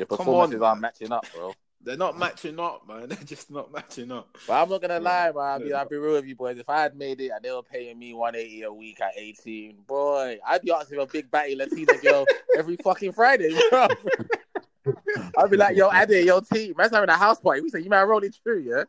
Your 0.00 0.06
Come 0.06 0.16
performances 0.16 0.62
aren't 0.62 0.80
matching 0.80 1.12
up, 1.12 1.26
bro. 1.34 1.52
They're 1.82 1.94
not 1.98 2.18
matching 2.18 2.58
up, 2.58 2.88
man. 2.88 3.06
They're 3.10 3.18
just 3.22 3.50
not 3.50 3.70
matching 3.70 4.10
up. 4.10 4.34
But 4.46 4.62
I'm 4.62 4.70
not 4.70 4.80
gonna 4.80 4.94
Yeah. 4.94 5.00
lie, 5.00 5.32
man. 5.32 5.36
I'll 5.44 5.58
be, 5.60 5.72
I'll 5.74 5.88
be 5.88 5.96
real 5.96 6.14
with 6.14 6.24
you, 6.24 6.34
boys. 6.34 6.56
If 6.56 6.70
I 6.70 6.80
had 6.80 6.96
made 6.96 7.20
it 7.20 7.32
and 7.34 7.44
they 7.44 7.50
were 7.50 7.62
paying 7.62 7.98
me 7.98 8.14
180 8.14 8.62
a 8.62 8.72
week 8.72 8.98
at 9.02 9.12
18, 9.14 9.76
boy, 9.86 10.38
I'd 10.46 10.62
be 10.62 10.72
asking 10.72 10.96
for 10.96 11.02
a 11.02 11.06
big 11.06 11.30
batty 11.30 11.54
Latina 11.54 11.92
girl 12.02 12.24
every 12.58 12.76
fucking 12.76 13.12
Friday, 13.12 13.54
bro. 13.68 13.88
I'd 15.36 15.50
be 15.50 15.58
like, 15.58 15.76
yo, 15.76 15.90
Ade, 15.92 16.24
yo, 16.24 16.40
team, 16.40 16.72
man's 16.78 16.92
having 16.92 17.10
a 17.10 17.16
house 17.16 17.38
party. 17.38 17.60
We 17.60 17.68
say, 17.68 17.80
you 17.80 17.90
might 17.90 18.04
roll 18.04 18.24
it 18.24 18.34
through, 18.42 18.60
yeah? 18.60 18.84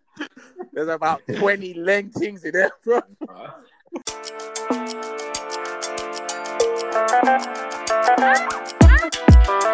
There's 0.72 0.88
about 0.88 1.24
20 1.36 1.74
leng 1.74 2.14
things 2.14 2.46
in 2.46 2.54
there, 2.54 2.72
bro. 2.86 3.02
I 3.28 3.52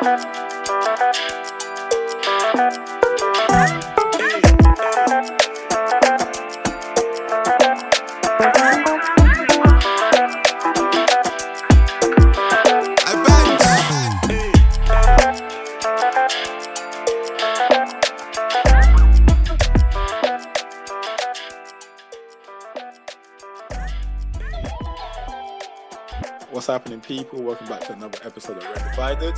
that. 0.02 0.37
What's 1.08 1.20
happening, 26.68 27.00
people? 27.00 27.42
Welcome 27.44 27.68
back 27.68 27.86
to 27.86 27.94
another 27.94 28.20
episode 28.24 28.58
of 28.58 28.66
Red 28.66 28.84
Divided. 28.90 29.36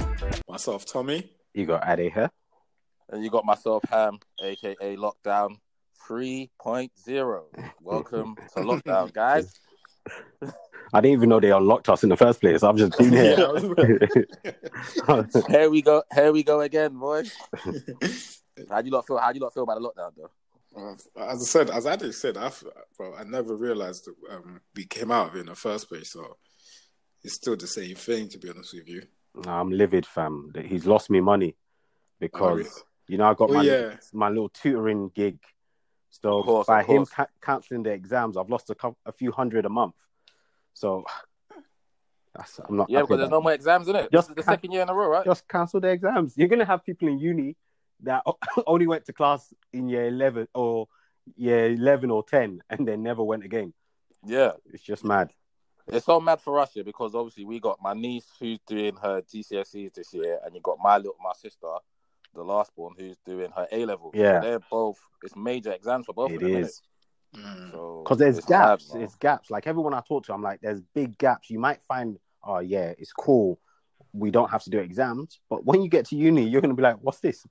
Myself, 0.48 0.88
Tommy. 0.88 1.30
You 1.54 1.66
got 1.66 1.88
Ade 1.88 2.14
here. 2.14 2.30
And 3.10 3.24
you 3.24 3.32
got 3.32 3.44
myself, 3.44 3.84
Ham, 3.90 4.20
aka 4.42 4.96
Lockdown 4.96 5.56
3.0. 6.08 7.44
Welcome 7.82 8.36
to 8.56 8.62
Lockdown, 8.62 9.12
guys. 9.14 9.52
I 10.94 11.02
didn't 11.02 11.18
even 11.18 11.30
know 11.30 11.40
they 11.40 11.52
unlocked 11.52 11.90
us 11.90 12.04
in 12.04 12.10
the 12.10 12.18
first 12.18 12.40
place. 12.40 12.62
I've 12.62 12.76
just 12.76 12.98
been 12.98 13.12
here. 13.12 13.36
Here 15.50 15.70
we 15.70 15.82
go. 15.82 16.04
Here 16.14 16.32
we 16.32 16.44
go 16.44 16.62
again, 16.62 16.98
boys. 16.98 17.32
How 18.70 18.82
do 18.82 18.88
you 18.88 18.94
lot 18.94 19.08
feel? 19.08 19.18
How 19.18 19.32
do 19.32 19.40
you 19.40 19.44
lot 19.44 19.54
feel 19.54 19.64
about 19.64 19.82
the 19.82 19.88
lockdown, 19.88 20.12
though? 20.16 21.00
As 21.18 21.42
I 21.42 21.46
said, 21.46 21.70
as 21.72 21.86
Adi 21.88 22.12
said, 22.12 22.38
I, 22.38 22.52
bro, 22.96 23.16
I 23.16 23.24
never 23.24 23.56
realized 23.56 24.06
that 24.06 24.36
um, 24.36 24.62
we 24.76 24.86
came 24.86 25.10
out 25.12 25.30
of 25.30 25.36
it 25.36 25.40
in 25.40 25.46
the 25.48 25.56
first 25.56 25.90
place. 25.90 26.12
So 26.12 26.38
it's 27.24 27.34
still 27.34 27.56
the 27.56 27.68
same 27.68 27.96
thing, 27.96 28.30
to 28.30 28.38
be 28.38 28.50
honest 28.50 28.76
with 28.76 28.88
you. 28.88 29.02
I'm 29.48 29.72
livid, 29.72 30.06
fam. 30.06 30.52
That 30.54 30.66
He's 30.66 30.86
lost 30.86 31.10
me 31.10 31.22
money 31.22 31.56
because 32.20 32.68
Oh, 32.80 32.84
you 33.08 33.18
know 33.18 33.26
I 33.26 33.34
got 33.34 33.50
Oh, 33.50 33.54
my 33.54 33.64
yeah. 33.64 33.96
my 34.14 34.30
little 34.30 34.50
tutoring 34.50 35.10
gig. 35.14 35.40
So 36.12 36.44
course, 36.44 36.68
by 36.68 36.84
him 36.84 37.06
ca- 37.06 37.28
canceling 37.42 37.84
the 37.84 37.92
exams, 37.92 38.36
I've 38.36 38.50
lost 38.50 38.70
a, 38.72 38.76
cou- 38.76 38.98
a 39.06 39.12
few 39.12 39.32
hundred 39.32 39.66
a 39.66 39.70
month. 39.70 39.96
So 40.74 41.06
that's, 42.36 42.60
I'm 42.68 42.78
not. 42.78 42.90
Yeah, 42.90 43.02
because 43.02 43.18
there's 43.18 43.28
about 43.28 43.38
no 43.38 43.42
more 43.42 43.54
exams 43.54 43.88
in 43.88 43.96
it. 43.96 44.12
Just 44.12 44.28
This 44.28 44.30
is 44.30 44.36
the 44.36 44.44
ca- 44.44 44.52
second 44.52 44.72
year 44.72 44.82
in 44.82 44.90
a 44.90 44.94
row, 44.94 45.08
right? 45.08 45.26
just 45.26 45.48
cancel 45.48 45.80
the 45.80 45.90
exams. 45.90 46.34
You're 46.38 46.48
gonna 46.48 46.66
have 46.66 46.84
people 46.84 47.08
in 47.08 47.20
uni 47.20 47.56
that 48.04 48.24
only 48.68 48.88
went 48.88 49.06
to 49.06 49.14
class 49.14 49.54
in 49.74 49.88
year 49.90 50.06
eleven 50.08 50.48
or 50.54 50.88
year 51.36 51.68
eleven 51.72 52.12
or 52.12 52.24
ten, 52.24 52.62
and 52.70 52.88
they 52.88 52.98
never 52.98 53.24
went 53.24 53.44
again. 53.44 53.74
Yeah. 54.26 54.52
It's 54.74 54.84
just 54.84 55.04
mad. 55.06 55.32
It's 55.92 56.06
so 56.06 56.20
mad 56.20 56.40
for 56.42 56.60
us 56.60 56.74
here 56.74 56.84
because 56.84 57.16
obviously 57.16 57.46
we 57.46 57.60
got 57.60 57.80
my 57.82 57.94
niece 57.94 58.28
who's 58.40 58.60
doing 58.68 58.96
her 59.02 59.22
GCSEs 59.22 59.94
this 59.94 60.14
year, 60.14 60.40
and 60.46 60.54
you 60.56 60.62
got 60.62 60.78
my 60.82 60.98
little 60.98 61.16
my 61.24 61.34
sister, 61.36 61.68
the 62.36 62.44
last 62.44 62.76
born, 62.76 62.94
who's 62.98 63.18
doing 63.26 63.52
her 63.56 63.68
A 63.72 63.86
level. 63.86 64.12
Yeah. 64.14 64.40
they're 64.40 64.60
both. 64.72 64.98
It's 65.24 65.36
major 65.36 65.72
exams 65.72 66.06
for 66.06 66.14
both 66.14 66.32
It 66.32 66.36
of 66.36 66.42
them. 66.42 66.50
innit? 66.52 66.60
is. 66.62 66.82
Mm. 67.36 67.72
So 67.72 68.02
because 68.04 68.18
there's 68.18 68.38
it's 68.38 68.48
gaps. 68.48 68.94
man. 68.94 69.04
it's 69.04 69.16
gaps. 69.16 69.52
Like 69.52 69.68
everyone 69.68 69.94
I 69.94 70.02
talk 70.08 70.26
to, 70.26 70.34
I'm 70.34 70.42
like, 70.42 70.62
there's 70.62 70.82
big 70.94 71.18
gaps. 71.18 71.50
You 71.50 71.60
might 71.60 71.80
find, 71.88 72.18
oh 72.44 72.60
yeah, 72.60 72.94
it's 72.98 73.12
cool. 73.14 73.60
We 74.14 74.32
don't 74.32 74.50
have 74.50 74.64
to 74.64 74.70
do 74.72 74.80
exams, 74.80 75.40
but 75.50 75.64
when 75.66 75.82
you 75.84 75.90
get 75.90 76.06
to 76.08 76.16
uni, 76.16 76.48
you're 76.48 76.62
gonna 76.62 76.74
be 76.74 76.82
like, 76.82 76.98
what's 77.02 77.20
this? 77.20 77.46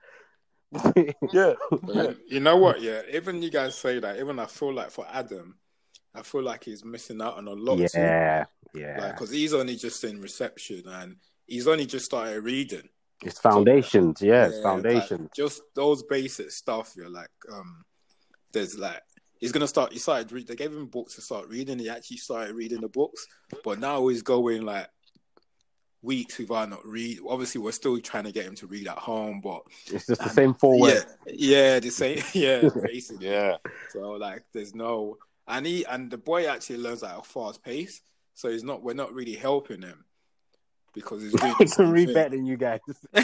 yeah. 1.33 1.55
But 1.71 2.19
you 2.29 2.41
know 2.41 2.57
what? 2.57 2.81
Yeah, 2.83 3.03
even 3.13 3.41
you 3.43 3.51
guys 3.51 3.77
say 3.77 4.01
that. 4.01 4.19
Even 4.19 4.39
I 4.39 4.47
feel 4.47 4.73
like 4.75 4.91
for 4.91 5.07
Adam, 5.11 5.57
I 6.19 6.23
feel 6.23 6.43
like 6.43 6.65
he's 6.65 6.85
missing 6.85 7.21
out 7.23 7.37
on 7.37 7.49
a 7.49 7.53
lot. 7.53 7.77
too. 7.77 7.87
yeah, 7.95 8.45
yeah. 8.75 9.01
Like, 9.01 9.15
because 9.15 9.31
he's 9.31 9.55
only 9.55 9.77
just 9.77 10.03
in 10.05 10.21
reception 10.21 10.83
and 10.87 11.17
he's 11.47 11.67
only 11.67 11.87
just 11.87 12.07
started 12.07 12.43
reading. 12.43 12.89
it's 13.25 13.39
foundations. 13.39 14.21
Yeah, 14.21 14.47
it's 14.47 14.61
foundations. 14.61 15.21
like, 15.21 15.35
just 15.35 15.63
those 15.75 16.03
basic 16.03 16.51
stuff. 16.51 16.95
You're 16.97 17.11
like, 17.11 17.31
um, 17.53 17.85
there's 18.53 18.79
like, 18.79 19.03
he's 19.41 19.53
gonna 19.53 19.69
start. 19.69 19.93
He 19.93 19.99
started. 19.99 20.33
Read, 20.33 20.47
they 20.47 20.57
gave 20.57 20.73
him 20.73 20.87
books 20.87 21.15
to 21.17 21.23
start 21.23 21.49
reading. 21.49 21.79
He 21.79 21.89
actually 21.89 22.19
started 22.19 22.55
reading 22.55 22.81
the 22.81 22.89
books, 22.89 23.27
but 23.65 23.79
now 23.79 24.07
he's 24.09 24.23
going 24.23 24.63
like 24.63 24.89
weeks 26.03 26.39
without 26.39 26.71
not 26.71 26.87
read. 26.87 27.19
Obviously, 27.29 27.61
we're 27.61 27.73
still 27.73 27.99
trying 28.01 28.25
to 28.25 28.33
get 28.33 28.47
him 28.47 28.55
to 28.57 28.67
read 28.67 28.89
at 28.89 28.99
home, 28.99 29.41
but 29.43 29.63
it's 29.87 30.07
just 30.07 30.23
the 30.23 30.29
same 30.29 30.55
four 30.55 30.77
yeah, 30.77 30.83
words. 30.83 31.17
yeah, 31.27 31.79
the 31.81 31.91
same. 31.91 32.23
Yeah, 32.35 32.69
basically. 32.83 33.27
Yeah. 33.29 33.57
So 33.91 34.13
like, 34.13 34.45
there's 34.53 34.75
no, 34.75 35.17
and 35.49 35.67
he 35.67 35.85
and 35.85 36.11
the 36.11 36.19
boy 36.19 36.47
actually 36.47 36.79
learns 36.79 37.03
at 37.03 37.19
a 37.19 37.23
fast 37.23 37.63
pace. 37.63 38.01
So 38.35 38.51
he's 38.51 38.63
not. 38.65 38.83
We're 38.83 38.95
not 38.95 39.13
really 39.13 39.35
helping 39.35 39.83
him 39.83 40.05
because 40.95 41.23
he's 41.23 41.33
doing 41.33 41.55
the 41.59 41.65
to 41.65 41.71
same 41.71 41.91
read 41.91 42.15
than 42.15 42.45
you 42.47 42.57
guys. 42.57 42.81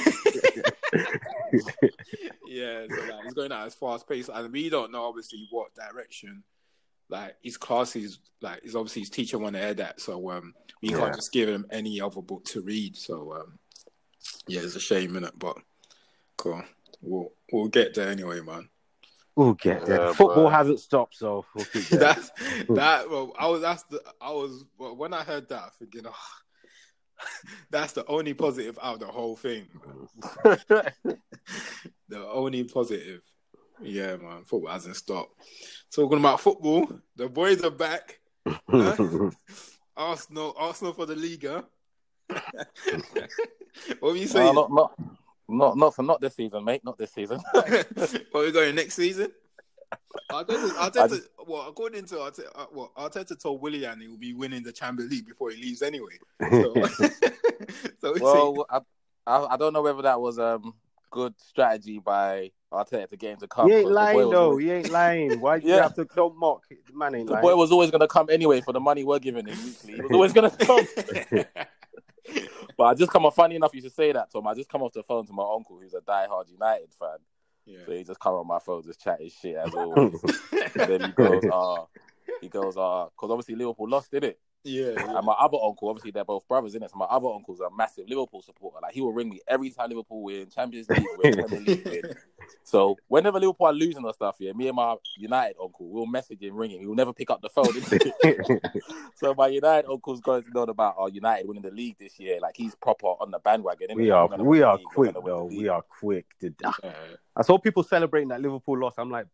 yeah, 2.46 2.86
so 2.88 3.04
like 3.10 3.24
he's 3.24 3.34
going 3.34 3.52
at 3.52 3.64
his 3.64 3.74
fast 3.74 4.08
pace, 4.08 4.28
and 4.32 4.52
we 4.52 4.68
don't 4.68 4.92
know 4.92 5.04
obviously 5.04 5.46
what 5.50 5.74
direction. 5.74 6.42
Like 7.10 7.36
his 7.42 7.56
classes, 7.58 8.18
like 8.40 8.62
he's 8.62 8.74
obviously 8.74 9.02
his 9.02 9.10
teacher 9.10 9.38
want 9.38 9.56
to 9.56 9.62
air 9.62 9.74
that, 9.74 10.00
so 10.00 10.30
um, 10.30 10.54
we 10.82 10.90
Yeah. 10.90 10.98
can't 10.98 11.14
just 11.14 11.32
give 11.32 11.48
him 11.48 11.66
any 11.70 12.00
other 12.00 12.22
book 12.22 12.44
to 12.46 12.62
read. 12.62 12.96
So 12.96 13.34
um, 13.34 13.58
yeah, 14.48 14.62
it's 14.62 14.74
a 14.74 14.80
shame, 14.80 15.16
in 15.16 15.24
it, 15.24 15.38
But 15.38 15.58
cool, 16.36 16.62
we'll 17.02 17.30
we'll 17.52 17.68
get 17.68 17.94
there 17.94 18.08
anyway, 18.08 18.40
man. 18.40 18.68
We'll 19.36 19.54
get 19.54 19.86
there. 19.86 20.06
Yeah, 20.06 20.12
Football 20.12 20.44
bro. 20.44 20.48
hasn't 20.48 20.80
stopped, 20.80 21.16
so 21.16 21.44
we'll 21.54 21.64
keep 21.66 21.88
going. 21.90 22.00
That's 22.00 22.30
that. 22.68 23.10
Well, 23.10 23.32
I 23.38 23.46
was 23.48 23.60
that's 23.60 23.82
the 23.84 24.02
I 24.20 24.30
was 24.30 24.64
well, 24.78 24.96
when 24.96 25.12
I 25.12 25.22
heard 25.22 25.48
that, 25.48 25.74
thinking, 25.78 26.02
oh, 26.06 27.24
that's 27.70 27.92
the 27.92 28.06
only 28.06 28.34
positive 28.34 28.78
out 28.82 28.94
of 28.94 29.00
the 29.00 29.06
whole 29.06 29.36
thing. 29.36 29.66
the 30.44 30.96
only 32.12 32.64
positive. 32.64 33.22
Yeah, 33.82 34.16
man. 34.16 34.44
Football 34.44 34.72
hasn't 34.72 34.96
stopped. 34.96 35.32
Talking 35.92 36.18
about 36.18 36.40
football, 36.40 37.00
the 37.16 37.28
boys 37.28 37.62
are 37.62 37.70
back. 37.70 38.20
Arsenal, 39.96 40.54
Arsenal 40.56 40.92
for 40.92 41.06
the 41.06 41.16
Liga. 41.16 41.64
what 43.98 44.00
were 44.00 44.16
you 44.16 44.26
saying? 44.26 44.54
not, 44.54 44.72
not, 44.72 44.98
not, 45.48 45.76
not 45.76 45.94
for 45.94 46.02
not 46.02 46.20
this 46.20 46.34
season, 46.34 46.64
mate. 46.64 46.84
Not 46.84 46.98
this 46.98 47.12
season. 47.12 47.40
what 47.52 48.44
are 48.44 48.50
going 48.50 48.74
next 48.74 48.94
season? 48.94 49.32
Arteta, 50.30 50.70
Arteta, 50.70 51.20
well, 51.46 51.68
according 51.68 52.06
to 52.06 52.16
Arteta, 52.16 52.48
uh, 52.54 52.66
well, 52.72 52.92
Arteta 52.96 53.40
told 53.40 53.60
Willian 53.60 54.00
he 54.00 54.08
will 54.08 54.16
be 54.16 54.32
winning 54.32 54.62
the 54.62 54.72
Champions 54.72 55.10
League 55.10 55.26
before 55.26 55.50
he 55.50 55.62
leaves 55.62 55.82
anyway. 55.82 56.18
So, 56.50 56.74
so 58.00 58.14
well, 58.20 58.66
I, 58.70 58.80
I, 59.26 59.54
I 59.54 59.56
don't 59.56 59.72
know 59.72 59.82
whether 59.82 60.02
that 60.02 60.20
was 60.20 60.38
um 60.38 60.74
good 61.10 61.34
strategy 61.40 62.00
by 62.00 62.50
Arteta 62.74 63.08
to 63.08 63.16
get 63.16 63.32
him 63.32 63.38
to 63.40 63.48
come. 63.48 63.68
he 63.68 63.74
ain't 63.76 63.90
lying 63.90 64.16
was 64.16 64.30
though. 64.30 64.50
always- 64.50 64.64
He 64.64 64.70
ain't 64.72 64.90
lying. 64.90 65.40
Why 65.40 65.58
do 65.58 65.66
you 65.68 65.74
have 65.74 65.94
to 65.94 66.04
don't 66.04 66.36
mock? 66.38 66.64
The 66.68 66.76
man 66.96 67.14
ain't 67.14 67.26
The 67.26 67.34
lying. 67.34 67.42
boy 67.42 67.56
was 67.56 67.72
always 67.72 67.90
going 67.90 68.00
to 68.00 68.08
come 68.08 68.28
anyway 68.30 68.60
for 68.60 68.72
the 68.72 68.80
money 68.80 69.04
we're 69.04 69.18
giving 69.18 69.46
him 69.46 69.56
weekly. 69.64 69.94
He 69.94 70.00
was 70.00 70.10
always 70.12 70.32
going 70.32 70.50
to 70.56 70.56
come. 70.66 71.44
But 72.76 72.84
I 72.84 72.94
just 72.94 73.12
come 73.12 73.24
off. 73.26 73.36
Funny 73.36 73.54
enough, 73.54 73.72
you 73.74 73.80
should 73.82 73.94
say 73.94 74.10
that, 74.10 74.32
Tom. 74.32 74.46
I 74.48 74.54
just 74.54 74.68
come 74.68 74.82
off 74.82 74.92
the 74.92 75.02
phone 75.04 75.24
to 75.26 75.32
my 75.32 75.44
uncle, 75.54 75.78
who's 75.80 75.94
a 75.94 76.00
diehard 76.00 76.50
United 76.50 76.88
fan. 76.98 77.18
So 77.86 77.92
he 77.92 78.02
just 78.02 78.18
come 78.18 78.34
on 78.34 78.46
my 78.48 78.58
phone, 78.58 78.82
just 78.82 79.00
chat 79.00 79.20
his 79.20 79.32
shit 79.32 79.54
as 79.56 79.72
always. 79.74 80.20
then 80.74 81.02
he 81.02 81.08
goes, 81.12 81.42
ah, 81.52 81.84
he 82.40 82.48
goes, 82.48 82.76
ah, 82.76 83.04
because 83.06 83.30
obviously 83.30 83.54
Liverpool 83.54 83.88
lost, 83.88 84.10
did 84.10 84.24
it? 84.24 84.38
Yeah, 84.64 84.94
And 85.16 85.26
my 85.26 85.34
other 85.34 85.58
uncle, 85.62 85.88
obviously 85.90 86.10
they're 86.10 86.24
both 86.24 86.48
brothers, 86.48 86.74
in 86.74 86.82
it. 86.82 86.90
So 86.90 86.96
my 86.96 87.04
other 87.04 87.28
uncle's 87.28 87.60
a 87.60 87.68
massive 87.76 88.08
Liverpool 88.08 88.42
supporter. 88.42 88.78
Like 88.82 88.94
he 88.94 89.02
will 89.02 89.12
ring 89.12 89.28
me 89.28 89.40
every 89.46 89.70
time 89.70 89.90
Liverpool 89.90 90.22
win, 90.22 90.48
Champions 90.48 90.88
League 90.88 91.04
win, 91.18 91.32
Premier 91.46 91.60
League 91.60 91.84
win. 91.84 92.02
So 92.62 92.96
whenever 93.08 93.38
Liverpool 93.38 93.66
are 93.66 93.72
losing 93.72 94.04
or 94.04 94.14
stuff, 94.14 94.36
yeah, 94.38 94.52
me 94.52 94.68
and 94.68 94.76
my 94.76 94.96
United 95.18 95.56
uncle 95.62 95.88
will 95.88 96.06
message 96.06 96.40
him, 96.42 96.56
ring 96.56 96.70
him. 96.70 96.80
He 96.80 96.86
will 96.86 96.94
never 96.94 97.12
pick 97.12 97.30
up 97.30 97.42
the 97.42 97.50
phone. 97.50 97.72
so 99.14 99.34
my 99.34 99.48
United 99.48 99.88
uncle's 99.88 100.20
going 100.20 100.42
to 100.44 100.50
know 100.50 100.62
about 100.62 100.94
our 100.98 101.10
United 101.10 101.46
winning 101.46 101.62
the 101.62 101.70
league 101.70 101.98
this 101.98 102.18
year. 102.18 102.40
Like 102.40 102.56
he's 102.56 102.74
proper 102.74 103.06
on 103.06 103.30
the 103.30 103.38
bandwagon. 103.38 103.88
we 103.94 104.10
are 104.10 104.28
we 104.38 104.62
are 104.62 104.78
quick 104.78 105.12
gonna 105.12 105.24
win 105.24 105.32
the 105.34 105.38
though. 105.38 105.44
We 105.44 105.68
are 105.68 105.82
quick. 105.82 106.26
To... 106.40 106.54
yeah. 106.62 106.92
I 107.36 107.42
saw 107.42 107.58
people 107.58 107.82
celebrating 107.82 108.28
that 108.28 108.40
Liverpool 108.40 108.78
loss. 108.78 108.94
I'm 108.96 109.10
like, 109.10 109.26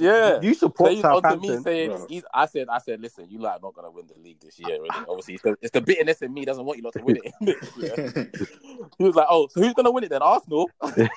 Yeah. 0.00 0.40
You 0.40 0.54
support 0.54 0.90
Saying 0.92 1.04
onto 1.04 1.40
me 1.40 1.48
Southampton. 1.48 1.62
saying 1.62 2.06
he's, 2.08 2.24
I 2.32 2.46
said 2.46 2.68
I 2.70 2.78
said 2.78 3.00
listen 3.00 3.26
you 3.28 3.38
lot 3.38 3.58
are 3.58 3.60
not 3.62 3.74
gonna 3.74 3.90
win 3.90 4.06
the 4.06 4.18
league 4.22 4.40
this 4.40 4.58
year. 4.58 4.76
Really. 4.80 4.88
Obviously 5.08 5.34
it's 5.34 5.42
the, 5.42 5.56
it's 5.60 5.70
the 5.70 5.80
bitterness 5.80 6.22
in 6.22 6.32
me 6.32 6.44
doesn't 6.44 6.64
want 6.64 6.78
you 6.78 6.84
lot 6.84 6.94
to 6.94 7.02
win 7.02 7.18
it. 7.22 7.32
He 8.98 9.04
was 9.04 9.14
like, 9.14 9.26
oh, 9.30 9.48
so 9.48 9.60
who's 9.62 9.74
gonna 9.74 9.90
win 9.90 10.04
it 10.04 10.10
then? 10.10 10.22
Arsenal. 10.22 10.70
I 10.82 11.08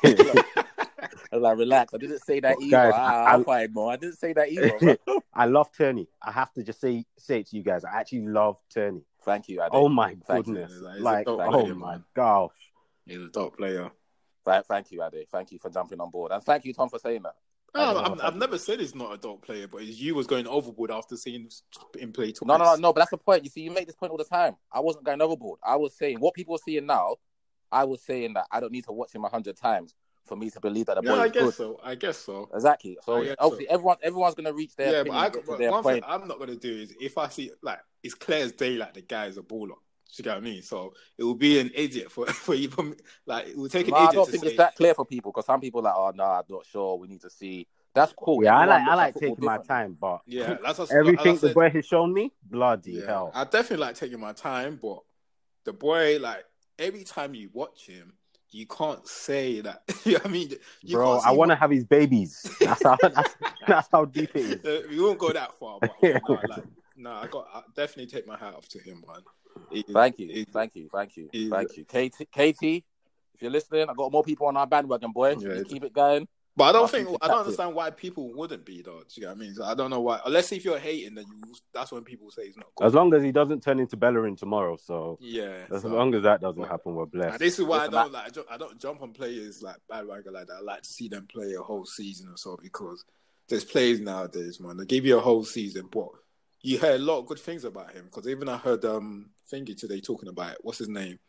was 1.32 1.42
like, 1.42 1.58
relax. 1.58 1.94
I 1.94 1.98
didn't 1.98 2.20
say 2.20 2.40
that 2.42 2.56
either. 2.62 2.72
Guys, 2.72 2.94
ah, 2.96 3.24
I- 3.26 3.32
I'll 3.34 3.44
fight 3.44 3.72
more. 3.74 3.92
I 3.92 3.96
didn't 3.96 4.18
say 4.18 4.34
that 4.34 4.50
either. 4.52 4.98
bro. 5.06 5.20
I 5.34 5.46
love 5.46 5.72
Tierney. 5.72 6.08
I 6.22 6.32
have 6.32 6.52
to 6.54 6.64
just 6.64 6.80
say 6.80 7.06
say 7.18 7.40
it 7.40 7.48
to 7.48 7.58
you 7.58 7.64
guys. 7.64 7.84
I 7.84 8.00
actually 8.00 8.28
love 8.28 8.58
Tierney. 8.70 9.02
Thank 9.24 9.50
you. 9.50 9.62
I 9.62 9.66
did. 9.66 9.72
Oh 9.74 9.90
my 9.90 10.16
Thank 10.28 10.46
goodness! 10.46 10.72
He's 10.72 10.82
a 10.82 11.02
Like, 11.02 11.28
oh 11.28 11.36
player, 11.38 11.76
my 11.76 11.92
man. 11.94 12.04
gosh! 12.16 12.52
He's 13.06 13.22
a 13.22 13.30
top 13.30 13.58
player. 13.58 13.90
Thank, 14.46 14.66
thank 14.68 14.92
you, 14.92 15.04
Ade. 15.04 15.28
Thank 15.32 15.52
you 15.52 15.58
for 15.60 15.70
jumping 15.72 16.00
on 16.00 16.12
board, 16.12 16.32
and 16.32 16.44
thank 16.44 16.64
you, 16.66 16.74
Tom, 16.74 16.90
for 16.90 17.00
saying 17.00 17.24
that. 17.24 17.36
No, 17.76 17.98
i 17.98 18.10
have 18.10 18.22
I've 18.22 18.36
never 18.36 18.58
said 18.58 18.80
he's 18.80 18.96
not 18.96 19.14
a 19.14 19.18
dog 19.18 19.42
player, 19.42 19.68
but 19.68 19.84
you 19.84 20.16
was 20.16 20.28
going 20.28 20.48
overboard 20.48 20.92
after 20.92 21.18
seeing 21.18 21.50
him 21.98 22.14
play 22.14 22.32
twice. 22.32 22.48
No, 22.48 22.58
no, 22.58 22.64
no, 22.64 22.76
no. 22.76 22.94
But 22.94 23.02
that's 23.02 23.12
the 23.12 23.18
point. 23.18 23.44
You 23.44 23.50
see, 23.50 23.62
you 23.62 23.72
make 23.72 23.86
this 23.86 23.96
point 23.96 24.12
all 24.12 24.18
the 24.18 24.24
time. 24.24 24.56
I 24.72 24.80
wasn't 24.80 25.04
going 25.06 25.22
overboard. 25.22 25.60
I 25.64 25.76
was 25.76 25.96
saying 25.96 26.20
what 26.20 26.34
people 26.34 26.56
are 26.56 26.64
seeing 26.66 26.86
now. 26.86 27.16
I 27.72 27.84
was 27.84 28.02
saying 28.02 28.34
that 28.36 28.46
I 28.52 28.60
don't 28.60 28.72
need 28.72 28.86
to 28.86 28.94
watch 28.94 29.14
him 29.14 29.26
a 29.26 29.30
hundred 29.30 29.58
times 29.58 29.94
for 30.26 30.36
me 30.36 30.50
to 30.50 30.60
believe 30.60 30.86
that 30.88 30.96
the 30.96 31.02
boy 31.02 31.16
Yeah, 31.16 31.22
I 31.22 31.28
guess 31.28 31.44
good. 31.44 31.54
so. 31.54 31.80
I 31.84 31.96
guess 31.96 32.18
so. 32.18 32.50
Exactly. 32.54 32.98
So 33.04 33.16
obviously, 33.40 33.66
so. 33.66 33.74
everyone, 33.74 33.98
everyone's 34.02 34.36
going 34.36 34.46
to 34.46 34.54
reach 34.54 34.76
their 34.76 34.92
yeah, 34.92 35.04
but 35.04 35.12
I, 35.12 35.26
opinion, 35.28 35.32
get 35.34 35.46
to 35.46 35.52
but 35.52 35.60
their 35.60 35.72
one 35.72 35.84
point. 35.84 35.96
thing 35.96 36.04
I'm 36.08 36.28
not 36.28 36.40
gonna 36.40 36.56
do 36.56 36.72
is 36.72 36.94
if 37.00 37.18
I 37.18 37.28
see 37.28 37.52
like 37.62 37.80
it's 38.04 38.14
clear 38.14 38.46
as 38.46 38.52
day, 38.54 38.78
like 38.78 38.94
the 38.94 39.02
guy 39.02 39.26
is 39.26 39.38
a 39.38 39.42
baller. 39.42 39.76
Do 40.08 40.14
you 40.18 40.24
get 40.24 40.32
what 40.32 40.38
I 40.38 40.42
mean? 40.42 40.62
So 40.62 40.94
it 41.18 41.24
will 41.24 41.36
be 41.36 41.60
an 41.60 41.72
idiot 41.74 42.12
for 42.12 42.26
for 42.28 42.56
you. 42.56 42.70
For 42.70 42.84
me, 42.84 42.96
like 43.26 43.48
it 43.48 43.58
will 43.58 43.70
take 43.70 43.88
an 43.88 43.92
No, 43.92 43.98
I 43.98 44.14
don't 44.14 44.26
to 44.26 44.32
think 44.32 44.44
say. 44.44 44.50
it's 44.50 44.58
that 44.58 44.76
clear 44.76 44.94
for 44.94 45.06
people 45.06 45.32
because 45.32 45.46
some 45.46 45.60
people 45.60 45.82
are 45.82 45.84
like, 45.84 45.96
oh 45.96 46.12
no, 46.16 46.24
I'm 46.24 46.44
not 46.50 46.66
sure. 46.66 46.98
We 46.98 47.08
need 47.08 47.22
to 47.22 47.30
see. 47.30 47.68
That's 47.94 48.14
cool. 48.14 48.44
Yeah, 48.44 48.58
I 48.58 48.66
like 48.66 48.82
I 48.82 48.96
like 48.96 49.14
football 49.14 49.36
taking 49.36 49.46
my 49.46 49.58
time, 49.58 49.98
but 50.00 50.20
Yeah, 50.26 50.58
that's 50.64 50.80
what, 50.80 50.92
everything 50.92 51.34
as 51.34 51.44
I 51.44 51.48
the 51.48 51.54
boy 51.54 51.70
has 51.70 51.86
shown 51.86 52.14
me, 52.14 52.34
bloody 52.44 52.92
yeah, 52.92 53.06
hell! 53.08 53.32
I 53.34 53.46
definitely 53.46 53.78
like 53.78 53.96
taking 53.96 54.20
my 54.20 54.34
time, 54.34 54.78
but 54.82 55.00
the 55.64 55.74
boy, 55.74 56.20
like 56.20 56.44
every 56.78 57.04
time 57.04 57.34
you 57.34 57.50
watch 57.54 57.88
him, 57.88 58.14
you 58.52 58.66
can't 58.66 59.08
say 59.08 59.62
that. 59.62 59.84
you 60.04 60.14
know 60.14 60.20
I 60.26 60.28
mean, 60.28 60.52
you 60.82 60.96
Bro, 60.98 61.20
I 61.26 61.32
want 61.32 61.52
to 61.52 61.56
have 61.56 61.72
his 61.72 61.86
babies. 61.86 62.50
That's 62.60 62.84
how 62.84 62.98
that's, 63.02 63.36
that's 63.68 63.88
how 63.92 64.06
deep 64.06 64.32
it 64.36 64.66
is. 64.66 64.66
Uh, 64.66 64.88
we 64.90 65.02
won't 65.02 65.20
go 65.20 65.32
that 65.32 65.54
far, 65.54 65.80
but 65.80 65.92
no, 66.02 66.40
like, 66.48 66.64
no, 66.96 67.12
I 67.12 67.28
got 67.28 67.48
I 67.54 67.62
definitely 67.76 68.08
take 68.08 68.28
my 68.28 68.38
hat 68.38 68.56
off 68.56 68.68
to 68.70 68.80
him, 68.80 69.04
man. 69.08 69.22
It- 69.72 69.88
Thank 69.88 70.20
you, 70.20 70.30
it- 70.32 70.50
thank 70.52 70.76
you, 70.76 70.90
thank 70.92 71.18
you, 71.18 71.30
it- 71.34 71.50
thank 71.50 71.78
you, 71.78 71.86
KT. 71.86 72.26
KT, 72.32 72.84
if 73.34 73.42
you're 73.42 73.52
listening, 73.52 73.90
I 73.90 73.94
got 73.94 74.12
more 74.12 74.24
people 74.24 74.48
on 74.48 74.56
our 74.58 74.68
bandwagon, 74.68 75.12
boy. 75.12 75.32
Yeah, 75.40 75.56
Just 75.56 75.70
keep 75.70 75.84
it 75.84 75.94
going. 75.94 76.28
But 76.58 76.64
I 76.64 76.72
don't 76.72 76.82
I'll 76.84 76.88
think 76.88 77.08
I 77.08 77.12
don't 77.12 77.20
captive. 77.20 77.38
understand 77.40 77.76
why 77.76 77.90
people 77.90 78.32
wouldn't 78.34 78.64
be 78.66 78.82
though. 78.82 79.00
Do 79.02 79.06
you 79.16 79.24
know 79.24 79.28
what 79.34 79.36
I 79.38 79.40
mean? 79.42 79.54
So 79.56 79.66
I 79.66 79.74
don't 79.76 79.90
know 79.90 80.00
why. 80.00 80.22
Unless 80.26 80.54
if 80.54 80.64
you're 80.64 80.80
hating, 80.80 81.16
then 81.16 81.26
you, 81.28 81.54
that's 81.74 81.92
when 81.92 82.04
people 82.06 82.32
say 82.32 82.44
it's 82.44 82.56
not 82.56 82.68
good. 82.78 82.86
As 82.88 82.94
long 82.94 83.14
as 83.14 83.24
he 83.24 83.34
doesn't 83.34 83.62
turn 83.62 83.78
into 83.78 83.98
Bellerin 83.98 84.38
tomorrow, 84.38 84.78
so 84.78 85.18
yeah. 85.20 85.66
as 85.70 85.82
so- 85.82 85.90
long 85.90 86.16
as 86.16 86.24
that 86.24 86.40
doesn't 86.40 86.62
Well, 86.62 86.70
happen, 86.70 86.96
we're 86.96 87.04
And 87.04 87.12
blessed. 87.12 87.40
this 87.40 87.60
is 87.60 87.66
why 87.66 87.80
I 87.80 87.88
don't 87.90 88.14
like 88.14 88.26
I 88.28 88.30
don't- 88.30 88.48
I 88.52 88.56
don't 88.58 88.80
jump 88.80 89.02
on 89.02 89.12
players 89.12 89.62
like 89.62 89.76
bandwagon 89.90 90.32
like 90.32 90.48
that. 90.48 90.58
I 90.60 90.62
like 90.62 90.84
to 90.84 90.90
see 90.94 91.10
them 91.10 91.28
play 91.28 91.56
a 91.56 91.62
whole 91.62 91.86
season 91.86 92.30
or 92.30 92.38
so 92.38 92.56
because 92.62 93.04
there's 93.50 93.66
players 93.66 94.00
nowadays, 94.00 94.62
man. 94.62 94.78
They 94.78 94.86
give 94.86 95.06
you 95.06 95.18
a 95.18 95.22
whole 95.22 95.44
season, 95.44 95.90
but 95.92 96.08
you 96.66 96.80
heard 96.80 97.00
a 97.00 97.04
lot 97.04 97.20
of 97.20 97.28
good 97.28 97.40
things 97.40 97.64
about 97.64 97.92
him. 97.94 98.06
Because 98.06 98.28
even 98.28 98.50
I 98.50 98.58
heard 98.58 98.84
um 98.86 99.30
Thingy 99.52 99.78
today 99.78 100.02
talking 100.02 100.30
about 100.30 100.54
it. 100.54 100.58
What's 100.62 100.80
his 100.80 100.90
name? 100.90 101.20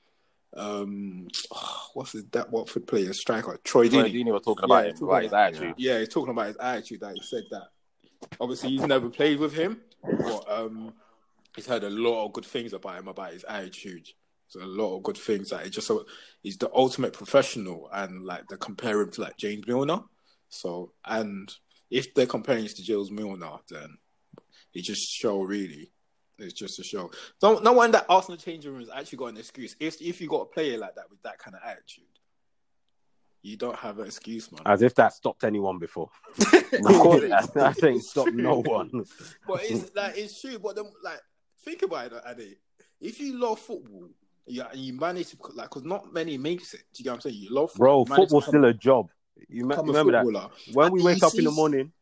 Um, 0.57 1.29
what's 1.95 2.13
his 2.13 2.25
that 2.33 2.51
Watford 2.51 2.87
player 2.87 3.13
striker 3.13 3.59
Troy 3.63 3.89
Troy 3.89 4.09
Deeney. 4.09 4.15
Deeney 4.15 4.33
was 4.33 4.43
talking 4.43 4.65
about 4.65 4.85
Yeah, 4.85 4.91
him, 4.91 4.95
talking 4.95 5.09
about 5.09 5.23
his 5.23 5.33
attitude. 5.33 5.75
Yeah, 5.77 5.99
he's 5.99 6.09
talking 6.09 6.31
about 6.31 6.47
his 6.47 6.57
attitude. 6.57 7.01
That 7.01 7.15
he 7.15 7.23
said 7.23 7.45
that. 7.51 7.69
Obviously, 8.41 8.71
he's 8.71 8.87
never 8.87 9.11
played 9.11 9.39
with 9.39 9.53
him, 9.53 9.83
but 10.03 10.45
um, 10.51 10.95
he's 11.55 11.67
heard 11.67 11.85
a 11.85 11.91
lot 11.91 12.25
of 12.25 12.33
good 12.33 12.47
things 12.47 12.73
about 12.73 12.99
him, 12.99 13.09
about 13.09 13.33
his 13.33 13.45
attitude. 13.45 14.09
So 14.49 14.63
a 14.63 14.65
lot 14.65 14.97
of 14.97 15.03
good 15.03 15.19
things 15.19 15.51
that 15.51 15.65
he 15.65 15.71
just 15.71 15.87
so 15.87 16.07
he's 16.43 16.57
the 16.57 16.71
ultimate 16.75 17.13
professional, 17.13 17.91
and 17.93 18.25
like 18.25 18.49
they 18.49 18.57
compare 18.59 19.03
him 19.03 19.11
to 19.13 19.21
like 19.21 19.37
James 19.37 19.67
Milner. 19.67 20.01
So 20.49 20.93
and 21.05 21.53
if 21.91 22.15
they're 22.15 22.27
comparing 22.27 22.65
him 22.65 22.71
to 22.71 22.83
James 22.83 23.11
Milner, 23.11 23.59
then 23.69 23.99
it 24.77 24.83
just 24.85 25.09
show 25.11 25.43
really. 25.43 25.91
It's 26.39 26.53
just 26.53 26.79
a 26.79 26.85
show. 26.85 27.11
No, 27.43 27.59
no 27.61 27.73
one 27.73 27.91
that 27.93 28.05
Arsenal 28.11 28.37
changing 28.37 28.71
room 28.71 28.81
has 28.81 28.91
actually 28.91 29.17
got 29.17 29.27
an 29.29 29.39
excuse. 29.39 29.75
If 29.81 30.03
if 30.03 30.21
you 30.21 30.29
got 30.29 30.43
a 30.43 30.45
player 30.45 30.77
like 30.77 30.95
that 30.97 31.11
with 31.11 31.23
that 31.23 31.39
kind 31.39 31.57
of 31.57 31.63
attitude, 31.67 32.05
you 33.41 33.57
don't 33.57 33.79
have 33.79 33.99
an 33.99 34.07
excuse, 34.07 34.53
man. 34.53 34.61
As 34.67 34.83
if 34.83 34.95
that 34.97 35.15
stopped 35.15 35.45
anyone 35.45 35.79
before. 35.79 36.11
It 36.73 37.55
that 37.55 37.83
ain't 37.83 38.05
stopped 38.05 38.35
no 38.35 38.61
one. 38.67 38.91
But 39.47 39.61
it's 39.63 39.95
like 39.97 40.19
it's 40.19 40.39
true. 40.43 40.59
But 40.59 40.77
then, 40.77 40.85
like, 41.03 41.21
think 41.65 41.81
about 41.81 42.13
it, 42.13 42.23
Ade. 42.27 42.57
If 43.01 43.19
you 43.19 43.39
love 43.39 43.59
football, 43.59 44.11
yeah, 44.47 44.69
and 44.71 44.81
you 44.81 44.93
manage 44.93 45.31
to 45.31 45.39
like, 45.55 45.71
because 45.71 45.85
not 45.85 46.13
many 46.13 46.37
makes 46.37 46.75
it. 46.75 46.83
Do 46.93 46.99
you 46.99 47.05
get 47.05 47.11
what 47.13 47.15
I'm 47.15 47.21
saying? 47.23 47.37
You 47.37 47.49
love 47.51 47.71
football, 47.71 48.05
Bro, 48.05 48.17
football's 48.17 48.47
still 48.47 48.65
a 48.67 48.75
job. 48.75 49.09
You 49.49 49.65
me- 49.65 49.75
remember 49.75 50.13
that? 50.13 50.51
When 50.75 50.87
And 50.87 50.93
we 50.93 51.03
wake 51.03 51.23
up 51.23 51.35
in 51.35 51.45
the 51.45 51.51
morning, 51.51 51.93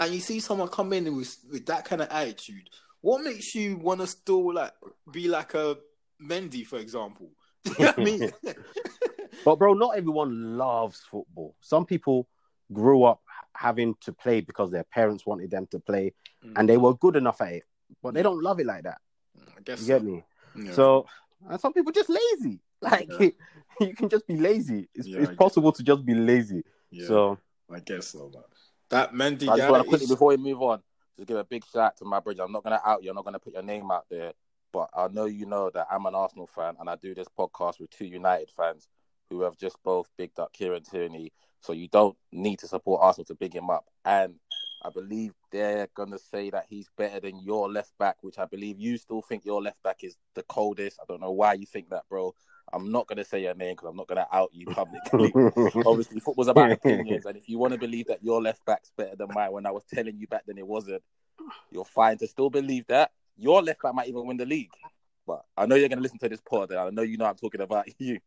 and 0.00 0.12
you 0.14 0.20
see 0.20 0.40
someone 0.40 0.68
come 0.68 0.92
in 0.92 1.14
with 1.16 1.36
with 1.50 1.66
that 1.66 1.84
kind 1.84 2.02
of 2.02 2.08
attitude, 2.10 2.68
what 3.00 3.22
makes 3.22 3.54
you 3.54 3.76
want 3.76 4.00
to 4.00 4.06
still 4.06 4.52
like 4.54 4.72
be 5.12 5.28
like 5.28 5.54
a 5.54 5.76
Mendy, 6.20 6.66
for 6.66 6.78
example? 6.78 7.30
You 7.78 7.84
know 7.84 7.94
I 7.96 8.00
mean? 8.02 8.30
But 9.44 9.56
bro, 9.58 9.74
not 9.74 9.96
everyone 9.96 10.58
loves 10.58 11.00
football. 11.10 11.54
Some 11.60 11.86
people 11.86 12.28
grew 12.72 13.04
up 13.04 13.22
having 13.54 13.94
to 14.02 14.12
play 14.12 14.40
because 14.40 14.70
their 14.70 14.84
parents 14.84 15.24
wanted 15.24 15.50
them 15.50 15.66
to 15.70 15.78
play, 15.78 16.12
Mm. 16.44 16.52
and 16.56 16.68
they 16.68 16.78
were 16.78 16.94
good 16.94 17.16
enough 17.16 17.40
at 17.42 17.52
it, 17.52 17.64
but 18.02 18.14
they 18.14 18.22
don't 18.22 18.42
love 18.42 18.60
it 18.60 18.66
like 18.66 18.84
that. 18.84 18.98
I 19.56 19.60
guess 19.62 19.80
You 19.80 19.86
so. 19.86 19.92
get 19.92 20.04
me? 20.04 20.24
Yeah. 20.56 20.72
So, 20.72 21.06
and 21.48 21.60
some 21.60 21.72
people 21.74 21.92
just 21.92 22.08
lazy. 22.08 22.60
Like 22.82 23.08
Yeah. 23.20 23.28
you 23.80 23.94
can 23.94 24.08
just 24.08 24.26
be 24.26 24.36
lazy. 24.38 24.88
It's, 24.94 25.06
Yeah, 25.06 25.20
it's 25.20 25.34
possible 25.34 25.70
to 25.72 25.82
just 25.82 26.02
be 26.06 26.14
lazy. 26.14 26.62
So 27.06 27.38
I 27.70 27.80
guess 27.80 28.08
so, 28.08 28.30
man. 28.32 28.42
That 28.90 29.12
Mendy 29.12 29.48
I 29.48 29.56
just 29.56 29.70
want 29.70 29.84
to 29.84 29.88
quickly 29.88 30.04
is- 30.04 30.10
before 30.10 30.28
we 30.28 30.36
move 30.36 30.60
on, 30.62 30.82
just 31.16 31.28
give 31.28 31.36
a 31.36 31.44
big 31.44 31.64
shout 31.64 31.82
out 31.82 31.96
to 31.98 32.04
my 32.04 32.20
bridge. 32.20 32.38
I'm 32.40 32.52
not 32.52 32.64
gonna 32.64 32.80
out 32.84 33.02
you. 33.02 33.10
I'm 33.10 33.16
not 33.16 33.24
gonna 33.24 33.38
put 33.38 33.54
your 33.54 33.62
name 33.62 33.90
out 33.90 34.06
there, 34.10 34.32
but 34.72 34.90
I 34.94 35.08
know 35.08 35.26
you 35.26 35.46
know 35.46 35.70
that 35.70 35.86
I'm 35.90 36.06
an 36.06 36.14
Arsenal 36.14 36.46
fan, 36.46 36.76
and 36.80 36.88
I 36.88 36.96
do 36.96 37.14
this 37.14 37.28
podcast 37.38 37.80
with 37.80 37.90
two 37.90 38.06
United 38.06 38.50
fans 38.50 38.88
who 39.28 39.42
have 39.42 39.56
just 39.56 39.76
both 39.84 40.08
bigged 40.18 40.38
up 40.40 40.52
Kieran 40.52 40.82
Tierney. 40.82 41.32
So 41.60 41.72
you 41.72 41.88
don't 41.88 42.16
need 42.32 42.58
to 42.60 42.68
support 42.68 43.02
Arsenal 43.02 43.26
to 43.26 43.34
big 43.34 43.54
him 43.54 43.70
up. 43.70 43.84
And 44.04 44.36
I 44.82 44.88
believe 44.90 45.34
they're 45.52 45.88
gonna 45.94 46.18
say 46.18 46.50
that 46.50 46.66
he's 46.68 46.88
better 46.96 47.20
than 47.20 47.38
your 47.38 47.70
left 47.70 47.92
back, 47.98 48.16
which 48.22 48.38
I 48.38 48.46
believe 48.46 48.80
you 48.80 48.96
still 48.96 49.20
think 49.22 49.44
your 49.44 49.62
left 49.62 49.82
back 49.82 50.02
is 50.02 50.16
the 50.34 50.42
coldest. 50.44 50.98
I 51.00 51.04
don't 51.06 51.20
know 51.20 51.32
why 51.32 51.52
you 51.52 51.66
think 51.66 51.90
that, 51.90 52.08
bro. 52.08 52.34
I'm 52.72 52.90
not 52.90 53.06
gonna 53.06 53.24
say 53.24 53.42
your 53.42 53.54
name 53.54 53.74
because 53.74 53.88
I'm 53.88 53.96
not 53.96 54.08
gonna 54.08 54.26
out 54.32 54.50
you 54.52 54.66
publicly. 54.66 55.32
Obviously, 55.86 56.20
football's 56.20 56.48
about 56.48 56.72
opinions, 56.72 57.26
and 57.26 57.36
if 57.36 57.48
you 57.48 57.58
want 57.58 57.72
to 57.72 57.78
believe 57.78 58.06
that 58.06 58.22
your 58.22 58.40
left 58.40 58.64
back's 58.64 58.92
better 58.96 59.16
than 59.16 59.28
mine, 59.34 59.52
when 59.52 59.66
I 59.66 59.70
was 59.70 59.84
telling 59.84 60.18
you 60.18 60.26
back 60.26 60.44
then 60.46 60.58
it 60.58 60.66
wasn't, 60.66 61.02
you're 61.70 61.84
fine 61.84 62.18
to 62.18 62.26
still 62.26 62.50
believe 62.50 62.86
that 62.88 63.10
your 63.36 63.62
left 63.62 63.82
back 63.82 63.94
might 63.94 64.08
even 64.08 64.26
win 64.26 64.36
the 64.36 64.46
league. 64.46 64.70
But 65.26 65.44
I 65.56 65.66
know 65.66 65.74
you're 65.76 65.88
going 65.88 65.98
to 65.98 66.02
listen 66.02 66.18
to 66.18 66.28
this 66.28 66.40
pod, 66.40 66.70
and 66.70 66.78
I 66.78 66.90
know 66.90 67.02
you 67.02 67.16
know 67.16 67.26
I'm 67.26 67.36
talking 67.36 67.60
about 67.60 67.86
you. 67.98 68.18